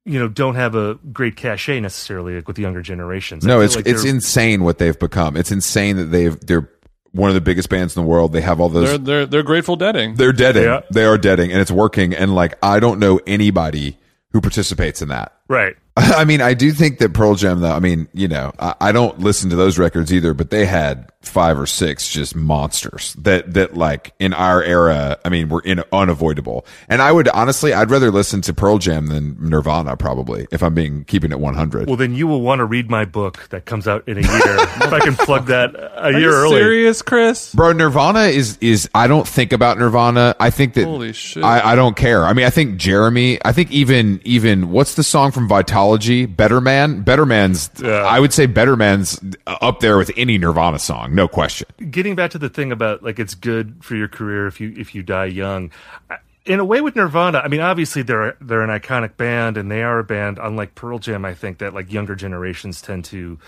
You 0.06 0.20
know, 0.20 0.28
don't 0.28 0.56
have 0.56 0.76
a 0.76 0.96
great 1.14 1.38
cachet 1.38 1.80
necessarily 1.80 2.36
like 2.36 2.46
with 2.46 2.58
the 2.58 2.62
younger 2.62 2.82
generations. 2.82 3.46
I 3.46 3.48
no, 3.48 3.62
it's 3.62 3.78
like 3.78 3.88
it's 3.88 4.04
insane 4.04 4.66
what 4.66 4.78
they've 4.78 5.00
become. 5.00 5.38
It's 5.38 5.50
insane 5.50 5.96
that 5.96 6.12
they've 6.12 6.38
they're 6.42 6.70
one 7.14 7.30
of 7.30 7.36
the 7.36 7.42
biggest 7.42 7.70
bands 7.70 7.96
in 7.96 8.04
the 8.04 8.08
world. 8.10 8.34
They 8.34 8.42
have 8.42 8.60
all 8.60 8.68
those 8.68 8.90
They're 8.90 8.98
they're 8.98 9.26
they're 9.26 9.44
Grateful 9.44 9.78
Deading. 9.78 10.16
They're 10.16 10.34
deading. 10.34 10.64
Yeah. 10.64 10.82
They 10.92 11.06
are 11.06 11.18
deading, 11.18 11.54
and 11.54 11.62
it's 11.62 11.72
working. 11.72 12.14
And 12.14 12.36
like, 12.36 12.56
I 12.62 12.82
don't 12.82 13.00
know 13.00 13.22
anybody 13.26 13.98
who 14.32 14.42
participates 14.42 15.02
in 15.02 15.08
that. 15.10 15.32
right. 15.48 15.78
I 15.96 16.26
mean, 16.26 16.42
I 16.42 16.56
do 16.56 16.72
think 16.72 16.98
that 16.98 17.14
Pearl 17.14 17.36
Jam, 17.36 17.62
though. 17.62 17.72
I 17.72 17.80
mean, 17.80 18.08
you 18.14 18.28
know, 18.28 18.52
I, 18.58 18.74
I 18.82 18.92
don't 18.92 19.20
listen 19.20 19.52
to 19.52 19.56
those 19.56 19.78
records 19.78 20.12
either, 20.12 20.34
but 20.34 20.50
they 20.50 20.66
had 20.66 21.12
five 21.24 21.58
or 21.60 21.66
six 21.66 22.10
just 22.10 22.36
monsters 22.36 23.14
that 23.14 23.54
that 23.54 23.76
like 23.76 24.14
in 24.20 24.34
our 24.34 24.62
era 24.64 25.18
i 25.26 25.30
mean 25.30 25.50
we're 25.50 25.62
in 25.62 25.82
unavoidable 25.92 26.66
and 26.90 27.02
i 27.02 27.12
would 27.12 27.28
honestly 27.30 27.74
i'd 27.74 27.90
rather 27.90 28.12
listen 28.12 28.42
to 28.42 28.54
pearl 28.54 28.78
jam 28.78 29.08
than 29.08 29.36
nirvana 29.40 29.96
probably 29.98 30.46
if 30.52 30.62
i'm 30.62 30.74
being 30.74 31.04
keeping 31.06 31.32
it 31.32 31.40
100 31.40 31.88
Well, 31.88 31.96
then 31.96 32.14
you 32.14 32.28
will 32.28 32.42
want 32.42 32.60
to 32.60 32.66
read 32.66 32.90
my 32.90 33.06
book 33.06 33.48
that 33.50 33.66
comes 33.66 33.88
out 33.88 34.08
in 34.08 34.18
a 34.18 34.22
year. 34.22 34.30
if 34.32 34.94
I 34.94 35.00
can 35.00 35.16
plug 35.16 35.48
that 35.48 35.74
a 35.76 36.02
Are 36.04 36.12
year 36.12 36.20
you 36.22 36.28
early. 36.30 36.58
serious, 36.60 37.02
Chris? 37.02 37.54
bro 37.56 37.72
nirvana 37.72 38.24
is 38.26 38.58
is 38.62 38.90
i 38.94 39.08
don't 39.08 39.28
think 39.28 39.54
about 39.54 39.78
nirvana 39.78 40.36
i 40.40 40.50
think 40.50 40.74
that 40.76 40.86
Holy 40.86 41.14
shit. 41.14 41.44
I, 41.44 41.72
I 41.72 41.76
don't 41.76 41.96
care 41.96 42.26
i 42.26 42.34
mean 42.34 42.46
i 42.46 42.50
think 42.50 42.78
jeremy 42.78 43.40
i 43.46 43.52
think 43.54 43.72
even 43.72 44.22
even 44.26 44.72
what's 44.72 44.96
the 44.96 45.04
song 45.04 45.32
from 45.32 45.48
vitology 45.50 46.34
better 46.34 46.60
man 46.62 47.02
better 47.02 47.26
man's 47.26 47.70
Yeah. 47.82 47.92
i 48.04 48.20
would 48.20 48.34
say 48.34 48.46
better 48.46 48.76
man's 48.76 49.20
up 49.48 49.80
there 49.80 49.98
with 49.98 50.12
any 50.18 50.38
nirvana 50.38 50.80
song 50.80 51.13
no 51.14 51.28
question 51.28 51.68
Getting 51.90 52.16
back 52.16 52.32
to 52.32 52.38
the 52.38 52.50
thing 52.50 52.72
about 52.72 53.04
like 53.04 53.20
it's 53.20 53.36
good 53.36 53.84
for 53.84 53.96
your 53.96 54.08
career 54.08 54.48
if 54.48 54.60
you 54.60 54.74
if 54.78 54.96
you 54.96 55.04
die 55.04 55.26
young. 55.26 55.72
In 56.46 56.60
a 56.60 56.66
way, 56.66 56.82
with 56.82 56.96
Nirvana, 56.98 57.40
I 57.40 57.48
mean, 57.48 57.62
obviously 57.62 58.02
they're 58.02 58.36
they're 58.42 58.62
an 58.62 58.70
iconic 58.70 59.16
band 59.16 59.56
and 59.56 59.72
they 59.72 59.82
are 59.82 60.00
a 60.00 60.04
band, 60.04 60.40
unlike 60.42 60.76
Pearl 60.76 61.00
Jam. 61.00 61.24
I 61.24 61.34
think 61.34 61.60
that 61.60 61.74
like 61.74 61.92
younger 61.92 62.16
generations 62.16 62.82
tend 62.82 63.06
to 63.06 63.40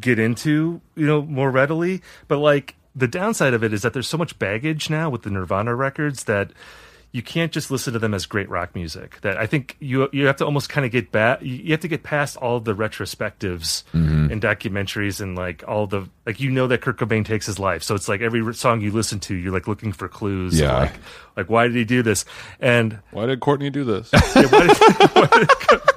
get 0.00 0.18
into, 0.18 0.80
you 0.96 1.06
know, 1.06 1.22
more 1.22 1.50
readily. 1.50 2.02
But 2.26 2.38
like 2.38 2.74
the 2.94 3.08
downside 3.08 3.54
of 3.54 3.62
it 3.62 3.72
is 3.72 3.82
that 3.82 3.92
there's 3.92 4.08
so 4.08 4.18
much 4.18 4.38
baggage 4.38 4.90
now 4.90 5.08
with 5.10 5.22
the 5.22 5.30
Nirvana 5.30 5.74
records 5.74 6.24
that 6.24 6.50
you 7.12 7.22
can't 7.22 7.52
just 7.52 7.70
listen 7.70 7.94
to 7.94 7.98
them 7.98 8.12
as 8.12 8.26
great 8.26 8.48
rock 8.50 8.74
music. 8.74 9.18
That 9.22 9.38
I 9.38 9.46
think 9.46 9.76
you 9.80 10.08
you 10.12 10.26
have 10.26 10.36
to 10.36 10.44
almost 10.44 10.68
kind 10.68 10.84
of 10.84 10.92
get 10.92 11.10
back. 11.10 11.40
You 11.42 11.70
have 11.72 11.80
to 11.80 11.88
get 11.88 12.02
past 12.02 12.36
all 12.36 12.60
the 12.60 12.74
retrospectives 12.74 13.82
Mm-hmm. 13.94 14.30
and 14.32 14.42
documentaries 14.42 15.20
and 15.20 15.36
like 15.36 15.64
all 15.66 15.86
the 15.86 16.08
like 16.26 16.38
you 16.40 16.50
know 16.50 16.66
that 16.66 16.80
Kurt 16.82 16.98
Cobain 16.98 17.24
takes 17.24 17.46
his 17.46 17.58
life. 17.58 17.82
So 17.82 17.94
it's 17.94 18.08
like 18.08 18.20
every 18.20 18.54
song 18.54 18.80
you 18.82 18.90
listen 18.92 19.20
to, 19.20 19.34
you're 19.34 19.52
like 19.52 19.66
looking 19.66 19.92
for 19.92 20.08
clues. 20.08 20.58
Yeah. 20.58 20.76
Like 20.76 20.92
like 21.36 21.50
why 21.50 21.66
did 21.66 21.76
he 21.76 21.84
do 21.84 22.02
this? 22.02 22.24
And 22.60 22.98
Why 23.12 23.26
did 23.26 23.40
Courtney 23.40 23.70
do 23.70 23.84
this? 23.84 24.10
yeah, 24.36 24.46
why 24.46 24.66
did- 24.66 24.76
why 25.14 25.26
did- 25.38 25.88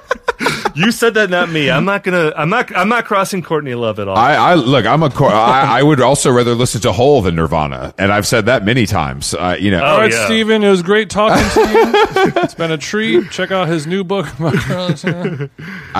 you 0.74 0.90
said 0.92 1.14
that, 1.14 1.30
not 1.30 1.50
me. 1.50 1.70
I'm 1.70 1.84
not 1.84 2.02
gonna. 2.02 2.32
I'm 2.36 2.48
not. 2.50 2.74
I'm 2.76 2.88
not 2.88 3.04
crossing 3.04 3.42
Courtney 3.42 3.74
Love 3.74 3.98
at 3.98 4.08
all. 4.08 4.16
I, 4.16 4.34
I 4.34 4.54
look. 4.54 4.86
I'm 4.86 5.02
a. 5.02 5.10
cor- 5.10 5.30
I, 5.30 5.80
I 5.80 5.82
would 5.82 6.00
also 6.00 6.30
rather 6.30 6.54
listen 6.54 6.80
to 6.82 6.92
Hole 6.92 7.22
than 7.22 7.36
Nirvana, 7.36 7.94
and 7.98 8.12
I've 8.12 8.26
said 8.26 8.46
that 8.46 8.64
many 8.64 8.86
times. 8.86 9.34
Uh, 9.34 9.56
you 9.58 9.70
know, 9.70 9.82
Oh, 9.82 9.86
All 9.86 9.98
right, 9.98 10.12
yeah. 10.12 10.26
Steven, 10.26 10.62
it 10.62 10.70
was 10.70 10.82
great 10.82 11.10
talking 11.10 11.48
to 11.50 11.60
you. 11.72 12.32
it's 12.42 12.54
been 12.54 12.70
a 12.72 12.78
treat. 12.78 13.30
Check 13.30 13.50
out 13.50 13.68
his 13.68 13.86
new 13.86 14.04
book. 14.04 14.26
I 14.40 15.48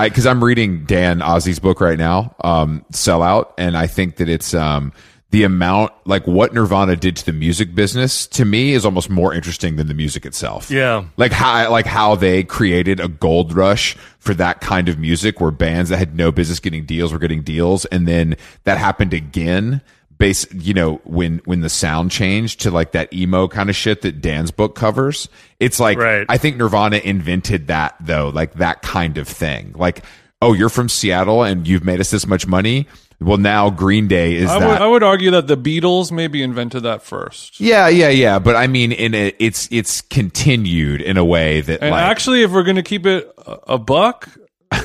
because 0.09 0.25
I'm 0.25 0.43
reading 0.43 0.85
Dan 0.85 1.19
Ozzi's 1.19 1.59
book 1.59 1.81
right 1.81 1.97
now, 1.97 2.35
um, 2.43 2.85
Sellout, 2.91 3.53
and 3.57 3.77
I 3.77 3.87
think 3.87 4.17
that 4.17 4.29
it's 4.29 4.53
um 4.53 4.93
the 5.33 5.43
amount 5.43 5.91
like 6.05 6.27
what 6.27 6.53
Nirvana 6.53 6.95
did 6.95 7.15
to 7.15 7.25
the 7.25 7.33
music 7.33 7.73
business 7.73 8.27
to 8.27 8.45
me 8.45 8.73
is 8.73 8.85
almost 8.85 9.09
more 9.09 9.33
interesting 9.33 9.77
than 9.77 9.87
the 9.87 9.95
music 9.95 10.27
itself. 10.27 10.69
Yeah. 10.69 11.05
like 11.17 11.31
how 11.31 11.71
like 11.71 11.87
how 11.87 12.13
they 12.13 12.43
created 12.43 12.99
a 12.99 13.07
gold 13.07 13.51
rush 13.51 13.95
for 14.19 14.35
that 14.35 14.61
kind 14.61 14.87
of 14.87 14.99
music, 14.99 15.41
where 15.41 15.49
bands 15.49 15.89
that 15.89 15.97
had 15.97 16.15
no 16.15 16.31
business 16.31 16.59
getting 16.59 16.85
deals 16.85 17.11
were 17.11 17.17
getting 17.17 17.41
deals, 17.41 17.85
and 17.85 18.07
then 18.07 18.35
that 18.65 18.77
happened 18.77 19.11
again. 19.11 19.81
Base, 20.19 20.45
you 20.53 20.75
know, 20.75 21.01
when 21.03 21.41
when 21.45 21.61
the 21.61 21.69
sound 21.69 22.11
changed 22.11 22.61
to 22.61 22.69
like 22.69 22.91
that 22.91 23.11
emo 23.11 23.47
kind 23.47 23.71
of 23.71 23.75
shit 23.75 24.03
that 24.03 24.21
Dan's 24.21 24.51
book 24.51 24.75
covers, 24.75 25.29
it's 25.59 25.79
like 25.79 25.97
Right. 25.97 26.27
I 26.29 26.37
think 26.37 26.57
Nirvana 26.57 26.97
invented 26.97 27.67
that 27.67 27.95
though, 27.99 28.29
like 28.29 28.53
that 28.53 28.83
kind 28.83 29.17
of 29.17 29.27
thing. 29.27 29.73
Like, 29.75 30.05
oh, 30.43 30.53
you're 30.53 30.69
from 30.69 30.89
Seattle 30.89 31.41
and 31.41 31.67
you've 31.67 31.83
made 31.83 31.99
us 31.99 32.11
this 32.11 32.27
much 32.27 32.45
money. 32.45 32.85
Well, 33.19 33.37
now 33.37 33.69
Green 33.69 34.07
Day 34.07 34.35
is 34.35 34.49
I 34.49 34.59
that. 34.59 34.67
would, 34.67 34.81
I 34.81 34.87
would 34.87 35.03
argue 35.03 35.31
that 35.31 35.47
the 35.47 35.57
Beatles 35.57 36.11
maybe 36.11 36.41
invented 36.41 36.83
that 36.83 37.03
first. 37.03 37.59
yeah, 37.59 37.87
yeah, 37.87 38.09
yeah. 38.09 38.39
But 38.39 38.55
I 38.55 38.67
mean, 38.67 38.91
in 38.91 39.13
a, 39.15 39.33
it's 39.39 39.67
it's 39.71 40.01
continued 40.01 41.01
in 41.01 41.17
a 41.17 41.25
way 41.25 41.61
that 41.61 41.81
And 41.81 41.91
like 41.91 42.03
actually, 42.03 42.43
if 42.43 42.51
we're 42.51 42.63
going 42.63 42.75
to 42.75 42.83
keep 42.83 43.05
it 43.05 43.31
a 43.45 43.77
buck, 43.77 44.29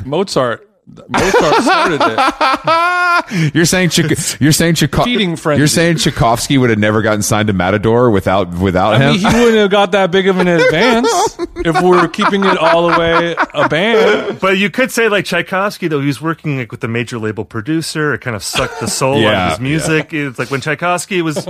Mozart. 0.04 0.67
Mozart 1.08 1.62
started 1.62 2.00
it. 2.02 3.54
you're 3.54 3.64
saying 3.66 3.90
Chik- 3.90 4.40
you're 4.40 4.52
saying 4.52 4.74
Chiko- 4.74 5.56
you're 5.58 5.66
saying 5.66 5.96
Tchaikovsky 5.98 6.58
would 6.58 6.70
have 6.70 6.78
never 6.78 7.02
gotten 7.02 7.22
signed 7.22 7.48
to 7.48 7.52
Matador 7.52 8.10
without 8.10 8.48
without 8.58 8.94
I 8.94 8.98
him. 8.98 9.10
mean, 9.12 9.18
he 9.20 9.26
wouldn't 9.26 9.56
have 9.58 9.70
got 9.70 9.92
that 9.92 10.10
big 10.10 10.26
of 10.28 10.38
an 10.38 10.48
advance 10.48 11.36
if 11.56 11.80
we're 11.82 12.08
keeping 12.08 12.44
it 12.44 12.56
all 12.56 12.88
the 12.90 12.98
way 12.98 13.36
a 13.54 13.68
band. 13.68 14.40
But 14.40 14.58
you 14.58 14.70
could 14.70 14.90
say 14.90 15.08
like 15.08 15.24
Tchaikovsky 15.24 15.88
though 15.88 16.00
he 16.00 16.06
was 16.06 16.20
working 16.22 16.58
like 16.58 16.70
with 16.72 16.80
the 16.80 16.88
major 16.88 17.18
label 17.18 17.44
producer. 17.44 18.14
It 18.14 18.20
kind 18.20 18.34
of 18.34 18.42
sucked 18.42 18.80
the 18.80 18.88
soul 18.88 19.26
out 19.26 19.34
of 19.34 19.50
his 19.52 19.60
music. 19.60 20.12
It's 20.12 20.38
like 20.38 20.50
when 20.50 20.60
Tchaikovsky 20.60 21.22
was 21.22 21.44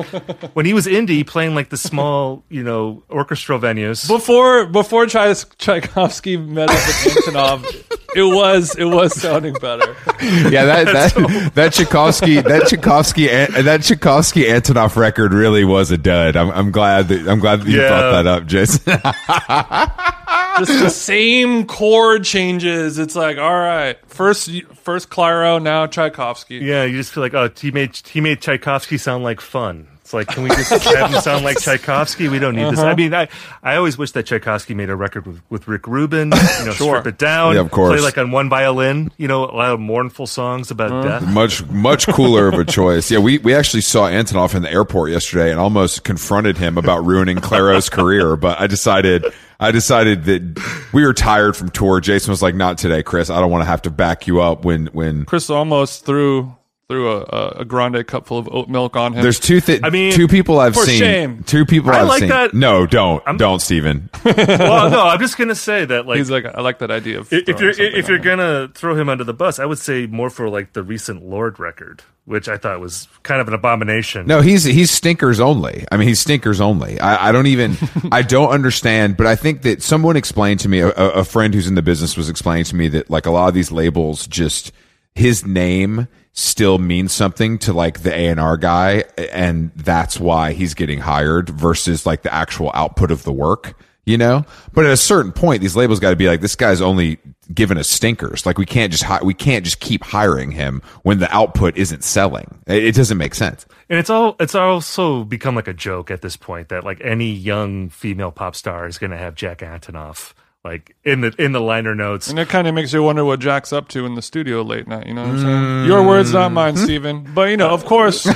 when 0.54 0.66
he 0.66 0.74
was 0.74 0.86
indie 0.86 1.26
playing 1.26 1.54
like 1.54 1.68
the 1.70 1.76
small 1.78 2.42
you 2.48 2.62
know 2.64 3.02
orchestral 3.08 3.58
venues. 3.60 4.06
Before 4.08 4.66
before 4.66 5.06
Tchai- 5.06 5.46
Tchaikovsky 5.58 6.36
met 6.36 6.68
up 6.70 6.74
with 6.76 7.24
Antonoff, 7.24 7.97
it 8.18 8.34
was 8.34 8.74
it 8.76 8.84
was 8.84 9.18
sounding 9.20 9.54
better. 9.54 9.94
yeah, 10.50 10.64
that 10.64 10.84
that 11.14 11.54
that 11.54 11.72
Tchaikovsky 11.72 12.40
that 12.40 12.66
Tchaikovsky 12.68 13.30
An- 13.30 13.64
that 13.64 13.82
Tchaikovsky 13.82 14.44
Antonoff 14.44 14.96
record 14.96 15.32
really 15.32 15.64
was 15.64 15.90
a 15.90 15.98
dud. 15.98 16.36
I'm 16.36 16.50
I'm 16.50 16.70
glad 16.72 17.08
that 17.08 17.28
I'm 17.28 17.38
glad 17.38 17.60
that 17.62 17.68
you 17.68 17.80
Yeah. 17.80 17.88
brought 17.88 18.10
that 18.12 18.26
up, 18.26 18.46
Jason. 18.46 18.82
Just 20.58 20.80
the 20.82 20.90
same 20.90 21.66
chord 21.66 22.24
changes. 22.24 22.98
It's 22.98 23.14
like 23.14 23.38
all 23.38 23.54
right, 23.54 23.96
first 24.08 24.50
first 24.74 25.08
Clairo, 25.08 25.62
now 25.62 25.86
Tchaikovsky. 25.86 26.56
Yeah, 26.56 26.82
you 26.84 26.96
just 26.96 27.12
feel 27.12 27.22
like 27.22 27.34
oh 27.34 27.48
he 27.56 27.70
made 27.70 27.96
he 28.08 28.20
made 28.20 28.40
Tchaikovsky 28.40 28.98
sound 28.98 29.22
like 29.22 29.40
fun. 29.40 29.86
It's 30.08 30.14
like 30.14 30.28
can 30.28 30.42
we 30.42 30.48
just 30.48 30.70
have 30.84 31.10
him 31.10 31.20
sound 31.20 31.44
like 31.44 31.60
Tchaikovsky? 31.60 32.28
We 32.28 32.38
don't 32.38 32.56
need 32.56 32.72
this. 32.72 32.78
I 32.78 32.86
uh-huh. 32.86 32.96
mean, 32.96 33.12
I 33.12 33.28
I 33.62 33.76
always 33.76 33.98
wish 33.98 34.12
that 34.12 34.24
Tchaikovsky 34.24 34.72
made 34.72 34.88
a 34.88 34.96
record 34.96 35.26
with, 35.26 35.42
with 35.50 35.68
Rick 35.68 35.86
Rubin. 35.86 36.32
You 36.32 36.64
know, 36.64 36.72
Sure. 36.72 36.96
strip 36.96 37.06
it 37.06 37.18
down. 37.18 37.56
Yeah, 37.56 37.60
of 37.60 37.70
course. 37.70 37.92
Play 37.92 38.00
like 38.00 38.16
on 38.16 38.30
one 38.30 38.48
violin. 38.48 39.12
You 39.18 39.28
know, 39.28 39.44
a 39.44 39.52
lot 39.52 39.72
of 39.72 39.80
mournful 39.80 40.26
songs 40.26 40.70
about 40.70 40.92
uh-huh. 40.92 41.20
death. 41.20 41.28
much 41.28 41.66
much 41.66 42.06
cooler 42.06 42.48
of 42.48 42.54
a 42.54 42.64
choice. 42.64 43.10
Yeah, 43.10 43.18
we 43.18 43.36
we 43.36 43.54
actually 43.54 43.82
saw 43.82 44.08
Antonoff 44.08 44.54
in 44.54 44.62
the 44.62 44.72
airport 44.72 45.10
yesterday 45.10 45.50
and 45.50 45.60
almost 45.60 46.04
confronted 46.04 46.56
him 46.56 46.78
about 46.78 47.04
ruining 47.04 47.36
Clairo's 47.36 47.90
career, 47.90 48.34
but 48.36 48.58
I 48.58 48.66
decided 48.66 49.26
I 49.60 49.72
decided 49.72 50.24
that 50.24 50.88
we 50.94 51.04
were 51.04 51.12
tired 51.12 51.54
from 51.54 51.68
tour. 51.68 52.00
Jason 52.00 52.30
was 52.30 52.40
like, 52.40 52.54
"Not 52.54 52.78
today, 52.78 53.02
Chris. 53.02 53.28
I 53.28 53.40
don't 53.40 53.50
want 53.50 53.60
to 53.60 53.68
have 53.68 53.82
to 53.82 53.90
back 53.90 54.26
you 54.26 54.40
up 54.40 54.64
when 54.64 54.86
when 54.86 55.26
Chris 55.26 55.50
almost 55.50 56.06
threw 56.06 56.56
threw 56.88 57.10
a, 57.12 57.20
a, 57.20 57.48
a 57.60 57.64
grande 57.66 58.06
cup 58.06 58.26
full 58.26 58.38
of 58.38 58.48
oat 58.50 58.66
milk 58.68 58.96
on 58.96 59.12
him. 59.12 59.22
there's 59.22 59.38
two 59.38 59.60
thi- 59.60 59.80
I 59.82 59.90
mean, 59.90 60.12
two 60.14 60.26
people 60.26 60.58
I've 60.58 60.72
for 60.72 60.86
seen. 60.86 60.98
shame. 60.98 61.42
Two 61.44 61.66
people 61.66 61.90
I 61.90 61.98
have 61.98 62.08
like 62.08 62.20
seen. 62.20 62.30
that. 62.30 62.54
No, 62.54 62.86
don't 62.86 63.22
don't, 63.36 63.60
Steven. 63.60 64.08
well, 64.24 64.88
no, 64.88 65.02
I'm 65.06 65.18
just 65.20 65.36
gonna 65.36 65.54
say 65.54 65.84
that 65.84 66.06
like 66.06 66.16
He's 66.16 66.30
like, 66.30 66.46
I 66.46 66.62
like 66.62 66.78
that 66.78 66.90
idea 66.90 67.20
of 67.20 67.30
if 67.30 67.46
you're 67.46 67.74
something 67.74 67.92
if 67.94 68.06
on 68.06 68.10
you're 68.10 68.18
him. 68.18 68.24
gonna 68.24 68.68
throw 68.74 68.94
him 68.96 69.10
under 69.10 69.22
the 69.22 69.34
bus, 69.34 69.58
I 69.58 69.66
would 69.66 69.78
say 69.78 70.06
more 70.06 70.30
for 70.30 70.48
like 70.48 70.72
the 70.72 70.82
recent 70.82 71.22
Lorde 71.22 71.60
record, 71.60 72.02
which 72.24 72.48
I 72.48 72.56
thought 72.56 72.80
was 72.80 73.06
kind 73.22 73.42
of 73.42 73.48
an 73.48 73.54
abomination. 73.54 74.26
No, 74.26 74.40
he's 74.40 74.64
he's 74.64 74.90
stinkers 74.90 75.40
only. 75.40 75.84
I 75.92 75.98
mean, 75.98 76.08
he's 76.08 76.20
stinkers 76.20 76.58
only. 76.58 76.98
I, 77.00 77.28
I 77.28 77.32
don't 77.32 77.48
even 77.48 77.76
I 78.10 78.22
don't 78.22 78.48
understand. 78.48 79.18
But 79.18 79.26
I 79.26 79.36
think 79.36 79.60
that 79.62 79.82
someone 79.82 80.16
explained 80.16 80.60
to 80.60 80.70
me, 80.70 80.80
a, 80.80 80.88
a 80.88 81.08
a 81.18 81.24
friend 81.24 81.52
who's 81.52 81.66
in 81.66 81.74
the 81.74 81.82
business 81.82 82.16
was 82.16 82.30
explaining 82.30 82.64
to 82.64 82.76
me 82.76 82.88
that 82.88 83.10
like 83.10 83.26
a 83.26 83.30
lot 83.30 83.48
of 83.48 83.52
these 83.54 83.70
labels 83.70 84.26
just 84.26 84.72
his 85.14 85.44
name 85.44 86.08
still 86.38 86.78
means 86.78 87.12
something 87.12 87.58
to 87.58 87.72
like 87.72 88.02
the 88.02 88.14
A 88.14 88.28
and 88.28 88.38
R 88.38 88.56
guy, 88.56 89.04
and 89.32 89.72
that's 89.74 90.20
why 90.20 90.52
he's 90.52 90.74
getting 90.74 91.00
hired 91.00 91.50
versus 91.50 92.06
like 92.06 92.22
the 92.22 92.32
actual 92.32 92.70
output 92.74 93.10
of 93.10 93.24
the 93.24 93.32
work. 93.32 93.74
You 94.04 94.16
know, 94.16 94.46
but 94.72 94.86
at 94.86 94.90
a 94.90 94.96
certain 94.96 95.32
point, 95.32 95.60
these 95.60 95.76
labels 95.76 96.00
got 96.00 96.10
to 96.10 96.16
be 96.16 96.28
like, 96.28 96.40
this 96.40 96.56
guy's 96.56 96.80
only 96.80 97.18
giving 97.52 97.76
us 97.76 97.90
stinkers. 97.90 98.46
Like 98.46 98.56
we 98.56 98.64
can't 98.64 98.90
just 98.90 99.04
hi- 99.04 99.22
we 99.22 99.34
can't 99.34 99.66
just 99.66 99.80
keep 99.80 100.02
hiring 100.02 100.50
him 100.50 100.80
when 101.02 101.18
the 101.18 101.30
output 101.30 101.76
isn't 101.76 102.02
selling. 102.04 102.62
It, 102.66 102.84
it 102.84 102.94
doesn't 102.94 103.18
make 103.18 103.34
sense. 103.34 103.66
And 103.90 103.98
it's 103.98 104.08
all 104.08 104.34
it's 104.40 104.54
also 104.54 105.24
become 105.24 105.54
like 105.54 105.68
a 105.68 105.74
joke 105.74 106.10
at 106.10 106.22
this 106.22 106.36
point 106.38 106.70
that 106.70 106.84
like 106.84 107.02
any 107.02 107.30
young 107.30 107.90
female 107.90 108.30
pop 108.30 108.56
star 108.56 108.86
is 108.86 108.96
going 108.96 109.10
to 109.10 109.18
have 109.18 109.34
Jack 109.34 109.58
Antonoff 109.58 110.32
like 110.68 110.94
in 111.02 111.22
the 111.22 111.34
in 111.38 111.52
the 111.52 111.60
liner 111.60 111.94
notes. 111.94 112.28
And 112.28 112.38
it 112.38 112.48
kind 112.50 112.68
of 112.68 112.74
makes 112.74 112.92
you 112.92 113.02
wonder 113.02 113.24
what 113.24 113.40
Jack's 113.40 113.72
up 113.72 113.88
to 113.88 114.04
in 114.04 114.14
the 114.16 114.22
studio 114.22 114.60
late 114.62 114.86
night. 114.86 115.06
You 115.06 115.14
know 115.14 115.22
what 115.22 115.30
I'm 115.30 115.40
saying? 115.40 115.86
Your 115.86 116.06
words, 116.06 116.32
not 116.32 116.52
mine, 116.52 116.76
Steven. 116.76 117.26
But, 117.34 117.48
you 117.48 117.56
know, 117.56 117.70
of 117.70 117.86
course. 117.86 118.26
of 118.26 118.34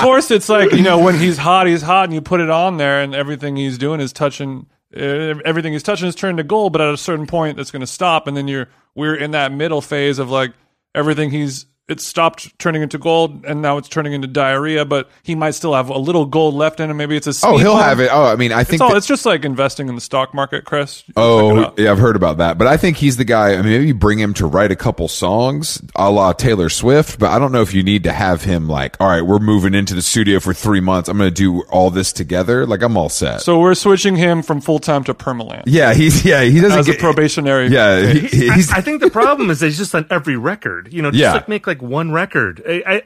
course, 0.00 0.30
it's 0.30 0.48
like, 0.48 0.72
you 0.72 0.82
know, 0.82 0.98
when 0.98 1.18
he's 1.18 1.36
hot, 1.36 1.66
he's 1.66 1.82
hot, 1.82 2.04
and 2.04 2.14
you 2.14 2.22
put 2.22 2.40
it 2.40 2.48
on 2.48 2.78
there, 2.78 3.02
and 3.02 3.14
everything 3.14 3.56
he's 3.56 3.76
doing 3.76 4.00
is 4.00 4.12
touching. 4.12 4.66
Uh, 4.96 5.36
everything 5.44 5.72
he's 5.72 5.82
touching 5.82 6.08
is 6.08 6.14
turned 6.14 6.38
to 6.38 6.44
gold, 6.44 6.72
but 6.72 6.80
at 6.80 6.92
a 6.92 6.98
certain 6.98 7.26
point, 7.26 7.58
that's 7.58 7.70
going 7.70 7.80
to 7.80 7.86
stop, 7.86 8.26
and 8.26 8.36
then 8.36 8.48
you're 8.48 8.68
we're 8.94 9.14
in 9.14 9.32
that 9.32 9.52
middle 9.52 9.82
phase 9.82 10.18
of 10.18 10.30
like 10.30 10.52
everything 10.94 11.30
he's 11.30 11.66
it 11.88 12.00
stopped 12.00 12.56
turning 12.58 12.80
into 12.80 12.96
gold 12.96 13.44
and 13.44 13.60
now 13.60 13.76
it's 13.76 13.88
turning 13.88 14.12
into 14.12 14.28
diarrhea, 14.28 14.84
but 14.84 15.10
he 15.24 15.34
might 15.34 15.50
still 15.50 15.74
have 15.74 15.88
a 15.90 15.98
little 15.98 16.24
gold 16.24 16.54
left 16.54 16.78
in 16.80 16.88
him. 16.88 16.96
Maybe 16.96 17.16
it's 17.16 17.26
a 17.26 17.46
Oh, 17.46 17.58
he'll 17.58 17.72
bump. 17.74 17.84
have 17.84 18.00
it. 18.00 18.08
Oh, 18.12 18.24
I 18.24 18.36
mean, 18.36 18.52
I 18.52 18.62
think. 18.64 18.74
It's, 18.74 18.80
all, 18.82 18.90
that- 18.90 18.98
it's 18.98 19.06
just 19.06 19.26
like 19.26 19.44
investing 19.44 19.88
in 19.88 19.94
the 19.96 20.00
stock 20.00 20.32
market, 20.32 20.64
Chris. 20.64 21.02
You 21.08 21.14
can 21.14 21.22
check 21.56 21.66
it 21.66 21.74
Oh, 21.78 21.82
yeah, 21.82 21.90
I've 21.90 21.98
heard 21.98 22.14
about 22.16 22.38
that. 22.38 22.56
But 22.56 22.68
I 22.68 22.76
think 22.76 22.96
he's 22.98 23.16
the 23.16 23.24
guy. 23.24 23.54
I 23.54 23.56
mean, 23.62 23.64
maybe 23.72 23.92
bring 23.92 24.18
him 24.18 24.32
to 24.34 24.46
write 24.46 24.70
a 24.70 24.76
couple 24.76 25.08
songs 25.08 25.82
a 25.96 26.08
la 26.10 26.32
Taylor 26.32 26.68
Swift, 26.68 27.18
but 27.18 27.30
I 27.30 27.38
don't 27.38 27.50
know 27.52 27.62
if 27.62 27.74
you 27.74 27.82
need 27.82 28.04
to 28.04 28.12
have 28.12 28.42
him 28.44 28.68
like, 28.68 28.96
all 29.00 29.08
right, 29.08 29.22
we're 29.22 29.40
moving 29.40 29.74
into 29.74 29.94
the 29.94 30.02
studio 30.02 30.38
for 30.40 30.54
three 30.54 30.80
months. 30.80 31.08
I'm 31.08 31.18
going 31.18 31.30
to 31.30 31.34
do 31.34 31.62
all 31.64 31.90
this 31.90 32.12
together. 32.12 32.64
Like, 32.64 32.82
I'm 32.82 32.96
all 32.96 33.08
set. 33.08 33.42
So 33.42 33.58
we're 33.58 33.74
switching 33.74 34.14
him 34.16 34.42
from 34.42 34.60
full 34.60 34.78
time 34.78 35.02
to 35.04 35.14
permaland 35.14 35.64
yeah, 35.66 35.94
he's, 35.94 36.24
yeah, 36.24 36.42
he 36.44 36.60
doesn't 36.60 36.78
as 36.78 36.88
a 36.88 36.92
get, 36.92 37.00
probationary. 37.00 37.68
Yeah, 37.68 38.06
he, 38.12 38.20
He- 38.28 38.50
I, 38.50 38.54
I 38.54 38.80
think 38.80 39.00
the 39.02 39.10
problem 39.10 39.50
is 39.50 39.60
that 39.60 39.66
he's 39.66 39.78
just 39.78 39.94
on 39.94 40.06
every 40.10 40.36
record. 40.36 40.92
You 40.92 41.02
know, 41.02 41.10
just 41.10 41.20
Yeah. 41.20 41.32
like 41.32 41.48
make 41.48 41.66
like 41.66 41.71
one 41.80 42.12
record. 42.12 42.62
I, 42.68 42.82
I 42.86 43.02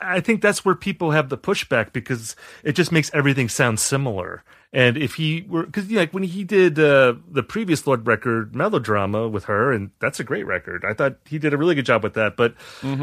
I 0.00 0.20
think 0.20 0.42
that's 0.42 0.64
where 0.64 0.74
people 0.74 1.12
have 1.12 1.28
the 1.28 1.38
pushback 1.38 1.92
because 1.92 2.34
it 2.64 2.72
just 2.72 2.90
makes 2.90 3.10
everything 3.14 3.48
sound 3.48 3.78
similar. 3.78 4.42
And 4.72 4.96
if 4.96 5.14
he 5.14 5.46
were, 5.48 5.64
because 5.64 5.90
like 5.90 6.12
when 6.12 6.24
he 6.24 6.44
did 6.44 6.78
uh, 6.78 7.14
the 7.30 7.42
previous 7.42 7.86
Lorde 7.86 8.06
record, 8.06 8.54
Melodrama, 8.54 9.28
with 9.28 9.44
her, 9.44 9.72
and 9.72 9.90
that's 9.98 10.20
a 10.20 10.24
great 10.24 10.46
record. 10.46 10.84
I 10.84 10.94
thought 10.94 11.16
he 11.26 11.38
did 11.38 11.54
a 11.54 11.56
really 11.56 11.74
good 11.74 11.86
job 11.86 12.02
with 12.02 12.14
that. 12.14 12.36
But 12.36 12.54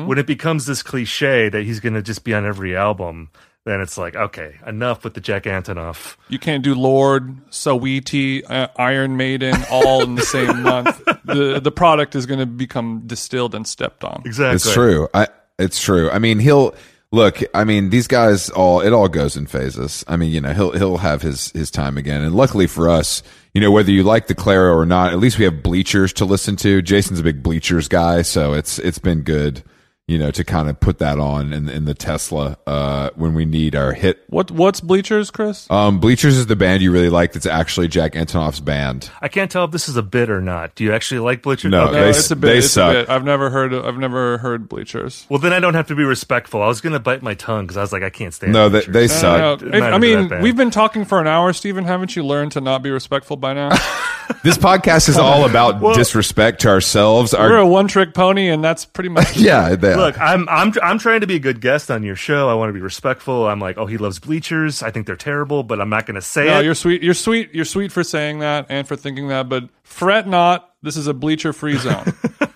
when 0.05 0.17
it 0.17 0.27
becomes 0.27 0.65
this 0.65 0.83
cliche 0.83 1.49
that 1.49 1.63
he's 1.63 1.79
going 1.79 1.93
to 1.93 2.01
just 2.01 2.23
be 2.23 2.33
on 2.33 2.45
every 2.45 2.75
album, 2.75 3.29
then 3.65 3.81
it's 3.81 3.97
like, 3.97 4.15
okay, 4.15 4.55
enough 4.65 5.03
with 5.03 5.15
the 5.15 5.21
Jack 5.21 5.43
Antonoff. 5.43 6.17
You 6.29 6.37
can't 6.37 6.63
do 6.63 6.75
Lorde, 6.75 7.35
Saweetie, 7.49 8.43
uh, 8.49 8.67
Iron 8.77 9.17
Maiden 9.17 9.55
all 9.71 10.03
in 10.03 10.15
the 10.15 10.21
same 10.21 10.61
month. 10.63 11.03
The 11.25 11.59
the 11.59 11.71
product 11.71 12.15
is 12.15 12.27
going 12.27 12.39
to 12.39 12.45
become 12.45 13.03
distilled 13.07 13.55
and 13.55 13.67
stepped 13.67 14.03
on. 14.03 14.21
Exactly. 14.23 14.55
it's 14.55 14.71
true. 14.71 15.07
I, 15.15 15.27
it's 15.57 15.81
true. 15.81 16.11
I 16.11 16.19
mean, 16.19 16.37
he'll 16.37 16.75
look. 17.11 17.41
I 17.55 17.63
mean, 17.63 17.89
these 17.89 18.05
guys 18.07 18.51
all 18.51 18.81
it 18.81 18.93
all 18.93 19.07
goes 19.07 19.35
in 19.35 19.47
phases. 19.47 20.05
I 20.07 20.15
mean, 20.15 20.31
you 20.31 20.41
know, 20.41 20.53
he'll 20.53 20.71
he'll 20.73 20.97
have 20.97 21.23
his 21.23 21.49
his 21.51 21.71
time 21.71 21.97
again. 21.97 22.21
And 22.21 22.35
luckily 22.35 22.67
for 22.67 22.87
us, 22.87 23.23
you 23.55 23.61
know, 23.61 23.71
whether 23.71 23.89
you 23.89 24.03
like 24.03 24.27
the 24.27 24.35
Clairo 24.35 24.75
or 24.75 24.85
not, 24.85 25.11
at 25.11 25.17
least 25.17 25.39
we 25.39 25.45
have 25.45 25.63
bleachers 25.63 26.13
to 26.13 26.25
listen 26.25 26.55
to. 26.57 26.83
Jason's 26.83 27.19
a 27.19 27.23
big 27.23 27.41
bleachers 27.41 27.87
guy, 27.87 28.21
so 28.21 28.53
it's 28.53 28.77
it's 28.77 28.99
been 28.99 29.21
good. 29.21 29.63
You 30.07 30.19
know, 30.19 30.29
to 30.29 30.43
kind 30.43 30.69
of 30.69 30.79
put 30.79 30.99
that 30.99 31.17
on 31.17 31.51
in, 31.51 31.67
in 31.67 31.85
the 31.85 31.95
Tesla 31.95 32.59
uh, 32.67 33.09
when 33.15 33.33
we 33.33 33.43
need 33.43 33.75
our 33.75 33.91
hit. 33.91 34.23
What 34.27 34.51
what's 34.51 34.79
Bleachers, 34.79 35.31
Chris? 35.31 35.65
Um, 35.71 35.99
Bleachers 35.99 36.37
is 36.37 36.45
the 36.45 36.55
band 36.55 36.83
you 36.83 36.91
really 36.91 37.09
like. 37.09 37.33
That's 37.33 37.47
actually 37.47 37.87
Jack 37.87 38.13
Antonoff's 38.13 38.59
band. 38.59 39.09
I 39.19 39.29
can't 39.29 39.49
tell 39.49 39.63
if 39.65 39.71
this 39.71 39.89
is 39.89 39.97
a 39.97 40.03
bit 40.03 40.29
or 40.29 40.41
not. 40.41 40.75
Do 40.75 40.83
you 40.83 40.93
actually 40.93 41.21
like 41.21 41.41
Bleachers? 41.41 41.71
No, 41.71 41.85
Okay. 41.85 41.93
no, 41.93 42.03
they- 42.03 42.09
it's 42.11 42.29
a 42.29 42.35
bit. 42.35 42.47
they 42.49 42.57
it's 42.59 42.69
suck. 42.69 42.91
a 42.91 42.99
bit. 42.99 43.09
I've 43.09 43.23
never 43.23 43.49
heard. 43.49 43.73
I've 43.73 43.97
never 43.97 44.37
heard 44.37 44.69
Bleachers. 44.69 45.25
Well, 45.27 45.39
then 45.39 45.53
I 45.53 45.59
don't 45.59 45.73
have 45.73 45.87
to 45.87 45.95
be 45.95 46.03
respectful. 46.03 46.61
I 46.61 46.67
was 46.67 46.81
going 46.81 46.93
to 46.93 46.99
bite 46.99 47.23
my 47.23 47.33
tongue 47.33 47.63
because 47.65 47.77
I 47.77 47.81
was 47.81 47.91
like, 47.91 48.03
I 48.03 48.11
can't 48.11 48.31
stand. 48.31 48.53
No, 48.53 48.69
they, 48.69 48.81
Bleachers. 48.81 48.93
they 48.93 49.07
suck. 49.07 49.59
don't 49.59 49.71
know. 49.71 49.79
Not 49.79 49.93
I 49.95 49.97
mean, 49.97 50.29
we've 50.39 50.55
been 50.55 50.69
talking 50.69 51.05
for 51.05 51.19
an 51.19 51.25
hour, 51.25 51.51
Steven. 51.51 51.83
Haven't 51.83 52.15
you 52.15 52.23
learned 52.23 52.51
to 52.51 52.61
not 52.61 52.83
be 52.83 52.91
respectful 52.91 53.37
by 53.37 53.53
now? 53.53 53.69
This 54.45 54.59
podcast 54.59 55.09
is 55.09 55.17
all 55.17 55.49
about 55.49 55.79
disrespect 55.95 56.61
to 56.61 56.67
ourselves. 56.67 57.33
Our, 57.33 57.49
We're 57.49 57.57
a 57.57 57.65
one-trick 57.67 58.13
pony, 58.13 58.49
and 58.49 58.63
that's 58.63 58.85
pretty 58.85 59.09
much. 59.09 59.35
yeah, 59.39 59.73
they, 59.73 59.95
Look, 59.95 60.21
I'm 60.21 60.47
I'm 60.47 60.71
I'm 60.83 60.99
trying 60.99 61.21
to 61.21 61.27
be 61.27 61.37
a 61.37 61.39
good 61.39 61.61
guest 61.61 61.89
on 61.89 62.03
your 62.03 62.15
show. 62.15 62.47
I 62.47 62.53
want 62.53 62.69
to 62.69 62.73
be 62.73 62.79
respectful. 62.79 63.47
I'm 63.47 63.59
like, 63.59 63.79
oh, 63.79 63.87
he 63.87 63.97
loves 63.97 64.19
bleachers. 64.19 64.83
I 64.83 64.91
think 64.91 65.07
they're 65.07 65.15
terrible, 65.15 65.63
but 65.63 65.81
I'm 65.81 65.89
not 65.89 66.05
going 66.05 66.13
to 66.13 66.21
say 66.21 66.45
No, 66.45 66.59
it. 66.59 66.63
you're 66.65 66.75
sweet. 66.75 67.01
You're 67.01 67.15
sweet. 67.15 67.55
You're 67.55 67.65
sweet 67.65 67.91
for 67.91 68.03
saying 68.03 68.37
that 68.39 68.67
and 68.69 68.87
for 68.87 68.95
thinking 68.95 69.29
that, 69.29 69.49
but 69.49 69.67
fret 69.81 70.27
not. 70.27 70.71
This 70.83 70.95
is 70.95 71.07
a 71.07 71.15
bleacher-free 71.15 71.77
zone. 71.77 72.13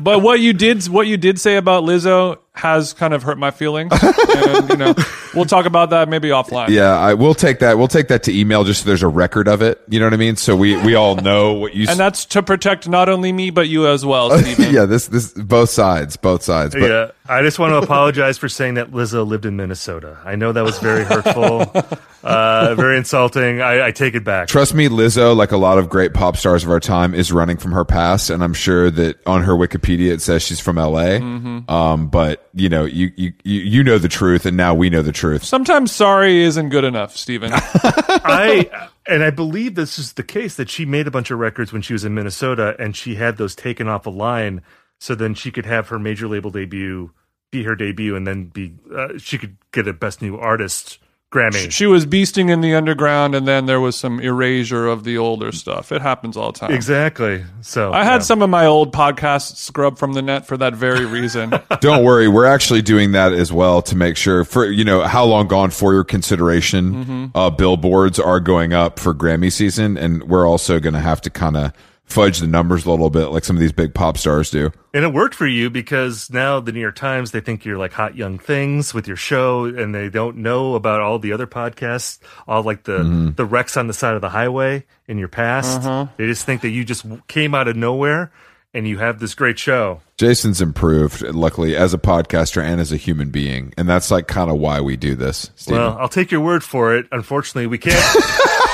but 0.00 0.22
what 0.22 0.40
you 0.40 0.52
did, 0.52 0.86
what 0.88 1.06
you 1.06 1.16
did 1.16 1.38
say 1.38 1.56
about 1.56 1.84
Lizzo 1.84 2.38
has 2.52 2.92
kind 2.92 3.14
of 3.14 3.22
hurt 3.22 3.38
my 3.38 3.50
feelings, 3.50 3.92
and 3.92 4.68
you 4.68 4.76
know, 4.76 4.94
we'll 5.34 5.44
talk 5.44 5.66
about 5.66 5.90
that 5.90 6.08
maybe 6.08 6.28
offline. 6.28 6.68
Yeah, 6.68 6.98
I 6.98 7.14
will 7.14 7.34
take 7.34 7.60
that. 7.60 7.78
We'll 7.78 7.88
take 7.88 8.08
that 8.08 8.24
to 8.24 8.36
email 8.36 8.64
just 8.64 8.82
so 8.82 8.86
there's 8.86 9.02
a 9.02 9.08
record 9.08 9.48
of 9.48 9.62
it. 9.62 9.80
You 9.88 10.00
know 10.00 10.06
what 10.06 10.14
I 10.14 10.18
mean? 10.18 10.36
So 10.36 10.56
we 10.56 10.76
we 10.82 10.94
all 10.94 11.16
know 11.16 11.54
what 11.54 11.74
you. 11.74 11.86
And 11.88 11.98
that's 11.98 12.24
to 12.26 12.42
protect 12.42 12.88
not 12.88 13.08
only 13.08 13.32
me 13.32 13.50
but 13.50 13.68
you 13.68 13.86
as 13.86 14.04
well, 14.04 14.36
Steven. 14.36 14.74
yeah, 14.74 14.84
this 14.84 15.06
this 15.06 15.32
both 15.32 15.70
sides, 15.70 16.16
both 16.16 16.42
sides. 16.42 16.74
But 16.74 16.82
yeah, 16.90 17.10
I 17.28 17.42
just 17.42 17.58
want 17.58 17.72
to 17.72 17.78
apologize 17.78 18.36
for 18.36 18.48
saying 18.48 18.74
that 18.74 18.90
Lizzo 18.90 19.26
lived 19.26 19.46
in 19.46 19.56
Minnesota. 19.56 20.18
I 20.24 20.36
know 20.36 20.52
that 20.52 20.64
was 20.64 20.78
very 20.80 21.04
hurtful, 21.04 21.72
uh, 22.24 22.74
very 22.74 22.98
insulting. 22.98 23.62
I, 23.62 23.86
I 23.86 23.90
take 23.92 24.14
it 24.14 24.24
back. 24.24 24.48
trust 24.48 24.74
me, 24.74 24.88
Lizzo, 24.88 25.36
like 25.36 25.52
a 25.52 25.56
lot 25.56 25.78
of 25.78 25.88
great 25.88 26.12
pop 26.12 26.36
stars 26.36 26.64
of 26.64 26.70
our 26.70 26.80
time, 26.80 27.14
is 27.14 27.32
running 27.32 27.56
from 27.56 27.72
her 27.72 27.84
past, 27.84 28.28
and 28.28 28.42
I'm 28.42 28.54
sure 28.54 28.90
that 28.90 29.24
on 29.26 29.44
her 29.44 29.56
Wikipedia 29.60 30.12
it 30.12 30.22
says 30.22 30.42
she's 30.42 30.60
from 30.60 30.78
L.A. 30.78 31.20
Mm-hmm. 31.20 31.70
Um, 31.70 32.08
but 32.08 32.48
you 32.54 32.68
know, 32.68 32.84
you 32.84 33.12
you 33.16 33.32
you 33.44 33.60
you 33.60 33.84
know 33.84 33.98
the 33.98 34.08
truth, 34.08 34.46
and 34.46 34.56
now 34.56 34.74
we 34.74 34.90
know 34.90 35.02
the 35.02 35.12
truth. 35.12 35.44
Sometimes 35.44 35.92
sorry 35.92 36.42
isn't 36.42 36.70
good 36.70 36.84
enough, 36.84 37.16
Steven. 37.16 37.50
I 37.54 38.88
and 39.06 39.22
I 39.22 39.30
believe 39.30 39.74
this 39.74 39.98
is 39.98 40.14
the 40.14 40.22
case 40.22 40.56
that 40.56 40.70
she 40.70 40.84
made 40.84 41.06
a 41.06 41.10
bunch 41.10 41.30
of 41.30 41.38
records 41.38 41.72
when 41.72 41.82
she 41.82 41.92
was 41.92 42.04
in 42.04 42.14
Minnesota, 42.14 42.74
and 42.78 42.96
she 42.96 43.16
had 43.16 43.36
those 43.36 43.54
taken 43.54 43.88
off 43.88 44.06
a 44.06 44.10
line, 44.10 44.62
so 44.98 45.14
then 45.14 45.34
she 45.34 45.50
could 45.50 45.66
have 45.66 45.88
her 45.88 45.98
major 45.98 46.26
label 46.26 46.50
debut 46.50 47.12
be 47.50 47.64
her 47.64 47.74
debut, 47.74 48.16
and 48.16 48.26
then 48.26 48.44
be 48.44 48.74
uh, 48.94 49.18
she 49.18 49.38
could 49.38 49.56
get 49.72 49.88
a 49.88 49.92
best 49.92 50.22
new 50.22 50.36
artist 50.36 50.98
Grammy. 51.30 51.70
she 51.70 51.86
was 51.86 52.06
beasting 52.06 52.50
in 52.50 52.60
the 52.60 52.74
underground, 52.74 53.36
and 53.36 53.46
then 53.46 53.66
there 53.66 53.80
was 53.80 53.94
some 53.94 54.18
erasure 54.18 54.88
of 54.88 55.04
the 55.04 55.16
older 55.16 55.52
stuff. 55.52 55.92
It 55.92 56.02
happens 56.02 56.36
all 56.36 56.50
the 56.50 56.58
time. 56.58 56.72
Exactly. 56.72 57.44
So 57.60 57.92
I 57.92 58.02
had 58.02 58.14
yeah. 58.14 58.18
some 58.20 58.42
of 58.42 58.50
my 58.50 58.66
old 58.66 58.92
podcasts 58.92 59.56
scrubbed 59.56 59.98
from 59.98 60.14
the 60.14 60.22
net 60.22 60.46
for 60.46 60.56
that 60.56 60.74
very 60.74 61.04
reason. 61.04 61.52
Don't 61.80 62.04
worry, 62.04 62.26
we're 62.26 62.46
actually 62.46 62.82
doing 62.82 63.12
that 63.12 63.32
as 63.32 63.52
well 63.52 63.80
to 63.82 63.94
make 63.94 64.16
sure 64.16 64.44
for 64.44 64.66
you 64.66 64.82
know 64.82 65.02
how 65.02 65.24
long 65.24 65.46
gone 65.46 65.70
for 65.70 65.92
your 65.92 66.04
consideration. 66.04 66.94
Mm-hmm. 66.94 67.26
Uh, 67.36 67.50
billboards 67.50 68.18
are 68.18 68.40
going 68.40 68.72
up 68.72 68.98
for 68.98 69.14
Grammy 69.14 69.52
season, 69.52 69.96
and 69.96 70.24
we're 70.24 70.48
also 70.48 70.80
going 70.80 70.94
to 70.94 71.00
have 71.00 71.20
to 71.20 71.30
kind 71.30 71.56
of 71.56 71.72
fudge 72.10 72.38
the 72.40 72.46
numbers 72.46 72.84
a 72.84 72.90
little 72.90 73.10
bit, 73.10 73.26
like 73.28 73.44
some 73.44 73.56
of 73.56 73.60
these 73.60 73.72
big 73.72 73.94
pop 73.94 74.18
stars 74.18 74.50
do. 74.50 74.72
And 74.92 75.04
it 75.04 75.12
worked 75.12 75.34
for 75.34 75.46
you 75.46 75.70
because 75.70 76.30
now 76.30 76.58
the 76.60 76.72
New 76.72 76.80
York 76.80 76.96
Times 76.96 77.30
they 77.30 77.40
think 77.40 77.64
you're 77.64 77.78
like 77.78 77.92
hot 77.92 78.16
young 78.16 78.38
things 78.38 78.92
with 78.92 79.06
your 79.06 79.16
show, 79.16 79.64
and 79.64 79.94
they 79.94 80.08
don't 80.10 80.38
know 80.38 80.74
about 80.74 81.00
all 81.00 81.18
the 81.18 81.32
other 81.32 81.46
podcasts, 81.46 82.18
all 82.48 82.62
like 82.62 82.82
the 82.84 82.98
Mm-hmm. 83.00 83.30
the 83.36 83.44
wrecks 83.44 83.76
on 83.76 83.86
the 83.86 83.92
side 83.94 84.14
of 84.14 84.20
the 84.20 84.28
highway 84.30 84.84
in 85.08 85.16
your 85.18 85.28
past. 85.28 85.78
Uh-huh. 85.80 86.06
They 86.16 86.26
just 86.26 86.44
think 86.44 86.60
that 86.62 86.70
you 86.70 86.84
just 86.84 87.06
came 87.28 87.54
out 87.54 87.68
of 87.68 87.76
nowhere 87.76 88.30
and 88.72 88.86
you 88.86 88.98
have 88.98 89.18
this 89.18 89.34
great 89.34 89.58
show. 89.58 90.00
Jason's 90.16 90.60
improved, 90.60 91.22
luckily, 91.22 91.74
as 91.76 91.92
a 91.92 91.98
podcaster 91.98 92.62
and 92.62 92.80
as 92.80 92.92
a 92.92 92.96
human 92.96 93.30
being, 93.30 93.74
and 93.76 93.88
that's 93.88 94.10
like 94.12 94.28
kind 94.28 94.48
of 94.50 94.58
why 94.58 94.80
we 94.80 94.96
do 94.96 95.14
this. 95.16 95.50
Steven. 95.56 95.80
Well, 95.80 95.96
I'll 95.98 96.08
take 96.08 96.30
your 96.30 96.40
word 96.40 96.62
for 96.62 96.94
it. 96.94 97.06
Unfortunately, 97.10 97.66
we 97.66 97.78
can't. 97.78 97.96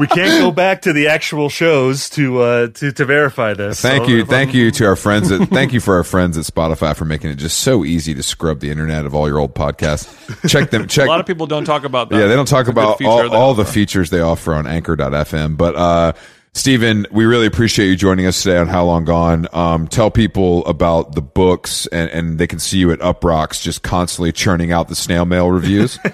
we 0.00 0.06
can't 0.06 0.40
go 0.40 0.50
back 0.50 0.82
to 0.82 0.92
the 0.92 1.08
actual 1.08 1.48
shows 1.48 2.08
to 2.10 2.40
uh, 2.40 2.68
to 2.68 2.92
to 2.92 3.04
verify 3.04 3.54
this. 3.54 3.80
Thank 3.80 4.04
So 4.04 4.10
you, 4.10 4.24
thank 4.24 4.50
I'm- 4.50 4.56
you 4.58 4.70
to 4.72 4.84
our 4.86 4.96
friends. 5.06 5.30
At, 5.30 5.48
thank 5.48 5.72
you 5.72 5.80
for 5.80 5.96
our 5.96 6.04
friends 6.04 6.36
at 6.38 6.44
Spotify 6.44 6.96
for 6.96 7.04
making 7.04 7.30
it 7.30 7.36
just 7.36 7.58
so 7.60 7.84
easy 7.84 8.14
to 8.14 8.22
scrub 8.22 8.60
the 8.60 8.70
internet 8.70 9.06
of 9.06 9.14
all 9.14 9.28
your 9.28 9.38
old 9.38 9.54
podcasts. 9.54 10.08
Check 10.48 10.70
them. 10.70 10.86
Check 10.88 11.06
a 11.06 11.08
lot 11.08 11.20
of 11.20 11.26
people 11.26 11.46
don't 11.46 11.64
talk 11.64 11.84
about 11.84 12.08
that. 12.10 12.18
Yeah, 12.18 12.26
they 12.26 12.34
don't 12.34 12.48
talk 12.48 12.62
It's 12.62 12.70
about 12.70 13.02
all, 13.02 13.32
all 13.34 13.54
the 13.54 13.62
offer. 13.62 13.72
features 13.72 14.10
they 14.10 14.20
offer 14.20 14.54
on 14.54 14.66
anchor.fm. 14.66 15.56
But, 15.56 15.76
uh, 15.76 16.12
Steven, 16.54 17.06
we 17.10 17.24
really 17.24 17.46
appreciate 17.46 17.88
you 17.88 17.96
joining 17.96 18.26
us 18.26 18.42
today 18.42 18.58
on 18.58 18.68
How 18.68 18.84
Long 18.84 19.06
Gone. 19.06 19.48
Um, 19.54 19.88
tell 19.88 20.10
people 20.10 20.64
about 20.66 21.14
the 21.14 21.22
books 21.22 21.86
and, 21.86 22.10
and 22.10 22.38
they 22.38 22.46
can 22.46 22.58
see 22.58 22.76
you 22.76 22.92
at 22.92 22.98
Uproxx 22.98 23.62
just 23.62 23.82
constantly 23.82 24.32
churning 24.32 24.70
out 24.70 24.88
the 24.88 24.94
snail 24.94 25.24
mail 25.24 25.50
reviews. 25.50 25.98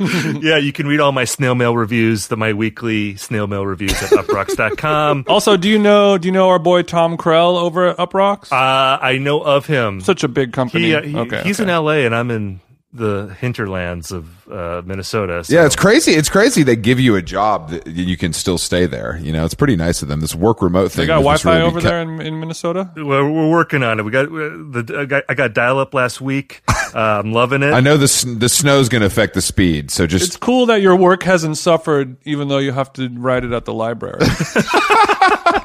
Yeah, 0.00 0.58
you 0.58 0.72
can 0.72 0.86
read 0.86 1.00
all 1.00 1.12
my 1.12 1.24
snail 1.24 1.54
mail 1.54 1.74
reviews, 1.76 2.26
the 2.26 2.36
my 2.36 2.52
weekly 2.52 3.16
snail 3.16 3.46
mail 3.46 3.64
reviews 3.64 3.92
at 4.02 4.10
uproxx.com. 4.10 5.24
Also, 5.28 5.56
do 5.56 5.68
you 5.68 5.78
know 5.78 6.18
do 6.18 6.28
you 6.28 6.32
know 6.32 6.48
our 6.50 6.58
boy 6.58 6.82
Tom 6.82 7.16
Krell 7.16 7.56
over 7.56 7.86
at 7.88 7.96
Uproxx? 7.96 8.52
Uh, 8.52 8.98
I 9.00 9.18
know 9.18 9.40
of 9.40 9.66
him. 9.66 10.00
Such 10.00 10.22
a 10.24 10.28
big 10.28 10.52
company. 10.52 10.86
He, 10.88 10.94
uh, 10.94 11.02
he- 11.02 11.16
okay, 11.16 11.42
he's 11.44 11.60
okay. 11.60 11.70
in 11.72 11.84
LA 11.84 11.92
and 12.04 12.14
I'm 12.14 12.30
in 12.30 12.60
the 12.94 13.36
hinterlands 13.40 14.12
of 14.12 14.48
uh, 14.48 14.82
Minnesota. 14.86 15.42
So. 15.42 15.52
yeah, 15.54 15.66
it's 15.66 15.74
crazy. 15.74 16.12
It's 16.12 16.28
crazy. 16.28 16.62
They 16.62 16.76
give 16.76 17.00
you 17.00 17.16
a 17.16 17.22
job 17.22 17.70
that 17.70 17.88
you 17.88 18.16
can 18.16 18.32
still 18.32 18.56
stay 18.56 18.86
there. 18.86 19.18
You 19.20 19.32
know, 19.32 19.44
it's 19.44 19.54
pretty 19.54 19.74
nice 19.74 20.00
of 20.00 20.08
them. 20.08 20.20
This 20.20 20.34
work 20.34 20.62
remote 20.62 20.92
thing. 20.92 21.02
They 21.02 21.06
got 21.08 21.16
Wi-Fi 21.16 21.56
really 21.56 21.62
over 21.66 21.80
kept- 21.80 21.90
there 21.90 22.00
in, 22.00 22.20
in 22.20 22.38
Minnesota. 22.38 22.92
Well, 22.96 23.28
we're 23.28 23.50
working 23.50 23.82
on 23.82 23.98
it. 23.98 24.04
We 24.04 24.12
got 24.12 24.30
the 24.30 24.96
I 24.96 25.04
got, 25.06 25.24
I 25.28 25.34
got 25.34 25.54
dial 25.54 25.78
up 25.80 25.92
last 25.92 26.20
week. 26.20 26.62
Uh, 26.94 27.20
I'm 27.24 27.32
loving 27.32 27.64
it. 27.64 27.72
I 27.72 27.80
know 27.80 27.96
the, 27.96 28.06
sn- 28.06 28.38
the 28.38 28.48
snow's 28.48 28.88
going 28.88 29.00
to 29.00 29.06
affect 29.06 29.34
the 29.34 29.42
speed. 29.42 29.90
So 29.90 30.06
just 30.06 30.26
It's 30.28 30.36
cool 30.36 30.66
that 30.66 30.80
your 30.80 30.94
work 30.94 31.24
hasn't 31.24 31.56
suffered, 31.58 32.16
even 32.24 32.46
though 32.46 32.58
you 32.58 32.70
have 32.70 32.92
to 32.92 33.08
write 33.08 33.42
it 33.42 33.50
at 33.50 33.64
the 33.64 33.74
library. 33.74 34.20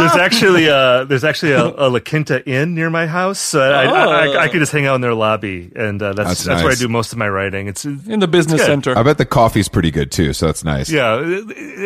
there's 0.00 0.16
actually 0.16 0.66
a 0.66 1.04
there's 1.06 1.24
actually 1.24 1.52
a, 1.52 1.64
a 1.64 1.88
La 1.88 1.98
Quinta 2.00 2.46
Inn 2.48 2.74
near 2.74 2.90
my 2.90 3.06
house, 3.06 3.38
so 3.38 3.60
I, 3.60 3.84
I, 3.84 4.26
I, 4.26 4.44
I 4.44 4.48
could 4.48 4.60
just 4.60 4.72
hang 4.72 4.86
out 4.86 4.94
in 4.96 5.00
their 5.00 5.14
lobby, 5.14 5.70
and 5.74 6.02
uh, 6.02 6.12
that's 6.12 6.28
That's 6.28 6.44
that's, 6.44 6.62
where 6.62 6.72
I 6.72 6.74
do 6.74 6.88
most 6.88 7.12
of 7.12 7.18
my 7.18 7.28
writing. 7.28 7.68
It's 7.68 7.84
in 7.84 8.20
the 8.20 8.28
business 8.28 8.64
center. 8.64 8.96
I 8.96 9.02
bet 9.02 9.18
the 9.18 9.26
coffee's 9.26 9.68
pretty 9.68 9.90
good 9.90 10.10
too, 10.12 10.32
so 10.32 10.46
that's 10.46 10.64
nice. 10.64 10.90
yeah, 10.90 11.40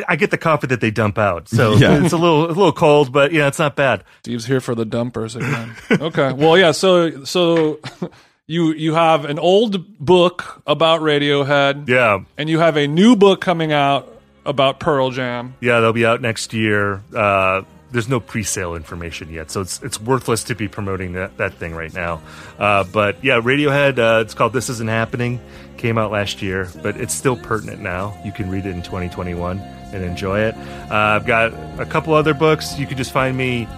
I 0.09 0.17
get 0.17 0.31
the 0.31 0.39
coffee 0.39 0.67
that 0.69 0.81
they 0.81 0.91
dump 0.91 1.19
out, 1.19 1.49
so 1.49 1.75
Yeah. 1.77 2.03
it's 2.05 2.13
a 2.13 2.19
little 2.19 2.47
a 2.47 2.49
little 2.49 2.73
cold, 2.73 3.13
but 3.13 3.33
yeah, 3.33 3.47
it's 3.49 3.59
not 3.59 3.77
bad. 3.77 4.05
Steve's 4.23 4.47
here 4.47 4.61
for 4.61 4.75
the 4.75 4.85
dumpers 4.85 5.37
again. 5.37 5.75
okay. 5.91 6.33
Well, 6.33 6.57
yeah. 6.59 6.73
So, 6.73 7.25
so 7.25 7.81
you 8.47 8.73
you 8.73 8.95
have 8.95 9.25
an 9.25 9.39
old 9.39 9.99
book 9.99 10.63
about 10.67 11.01
Radiohead, 11.01 11.89
Yeah, 11.89 12.21
and 12.39 12.49
you 12.49 12.59
have 12.59 12.77
a 12.77 12.87
new 12.87 13.17
book 13.17 13.41
coming 13.41 13.73
out 13.73 14.13
about 14.47 14.81
Pearl 14.81 15.11
Jam. 15.11 15.55
yeah, 15.61 15.81
they'll 15.81 15.93
be 15.93 16.07
out 16.07 16.21
next 16.21 16.53
year. 16.53 17.03
Uh, 17.15 17.63
there's 17.93 18.09
no 18.09 18.19
pre-sale 18.21 18.75
information 18.75 19.31
yet, 19.33 19.51
so 19.51 19.61
it's 19.61 19.81
it's 19.83 20.01
worthless 20.01 20.45
to 20.45 20.55
be 20.55 20.67
promoting 20.69 21.13
that, 21.13 21.37
that 21.37 21.55
thing 21.55 21.75
right 21.75 21.95
now. 21.95 22.21
Uh, 22.59 22.85
but 22.85 23.23
yeah, 23.25 23.41
Radiohead. 23.41 23.99
Uh, 23.99 24.21
it's 24.23 24.35
called 24.35 24.53
"This 24.53 24.69
Isn't 24.69 24.89
Happening." 24.89 25.41
Came 25.77 25.97
out 25.99 26.11
last 26.11 26.43
year, 26.43 26.69
but 26.83 26.97
it's 26.97 27.15
still 27.15 27.37
pertinent 27.37 27.81
now. 27.81 28.19
You 28.25 28.33
can 28.33 28.51
read 28.51 28.67
it 28.67 28.71
in 28.75 28.83
2021 28.83 29.59
and 29.59 30.03
enjoy 30.05 30.41
it. 30.41 30.55
Uh, 30.91 30.95
I've 30.95 31.27
got 31.27 31.53
a 31.79 31.87
couple 31.87 32.15
other 32.15 32.35
books. 32.35 32.79
You 32.79 32.87
can 32.87 32.97
just 32.97 33.13
find 33.13 33.37
me. 33.37 33.69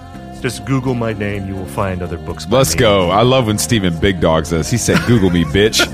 Just 0.40 0.65
Google 0.65 0.94
my 0.94 1.12
name. 1.12 1.47
You 1.47 1.55
will 1.56 1.66
find 1.66 2.01
other 2.02 2.16
books. 2.19 2.47
by 2.47 2.59
Let's 2.59 2.74
me. 2.74 2.78
go. 2.81 3.10
I 3.10 3.23
love 3.23 3.47
when 3.48 3.59
Steven 3.59 3.98
Big 3.98 4.20
Dogs 4.20 4.51
this. 4.51 4.70
He 4.70 4.77
said, 4.78 4.98
Google 5.06 5.31
me, 5.31 5.44
bitch. 5.44 5.85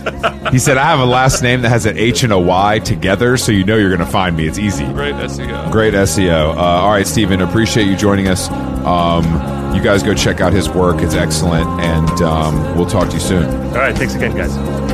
he 0.52 0.58
said, 0.58 0.76
I 0.76 0.84
have 0.84 1.00
a 1.00 1.04
last 1.06 1.42
name 1.42 1.62
that 1.62 1.70
has 1.70 1.86
an 1.86 1.96
H 1.96 2.24
and 2.24 2.32
a 2.32 2.38
Y 2.38 2.78
together, 2.80 3.36
so 3.36 3.52
you 3.52 3.64
know 3.64 3.76
you're 3.76 3.88
going 3.94 4.04
to 4.04 4.12
find 4.12 4.36
me. 4.36 4.46
It's 4.46 4.58
easy. 4.58 4.84
Great 4.92 5.14
SEO. 5.14 5.72
Great 5.72 5.94
SEO. 5.94 6.54
Uh, 6.54 6.58
all 6.58 6.90
right, 6.90 7.06
Steven, 7.06 7.40
appreciate 7.40 7.86
you 7.86 7.96
joining 7.96 8.28
us. 8.28 8.50
Um, 8.84 9.24
you 9.74 9.82
guys 9.82 10.02
go 10.02 10.14
check 10.14 10.40
out 10.40 10.52
his 10.52 10.68
work. 10.68 11.00
It's 11.00 11.14
excellent. 11.14 11.66
And 11.80 12.20
um, 12.22 12.76
we'll 12.76 12.86
talk 12.86 13.08
to 13.08 13.14
you 13.14 13.20
soon. 13.20 13.44
All 13.68 13.74
right. 13.74 13.96
Thanks 13.96 14.14
again, 14.14 14.36
guys. 14.36 14.93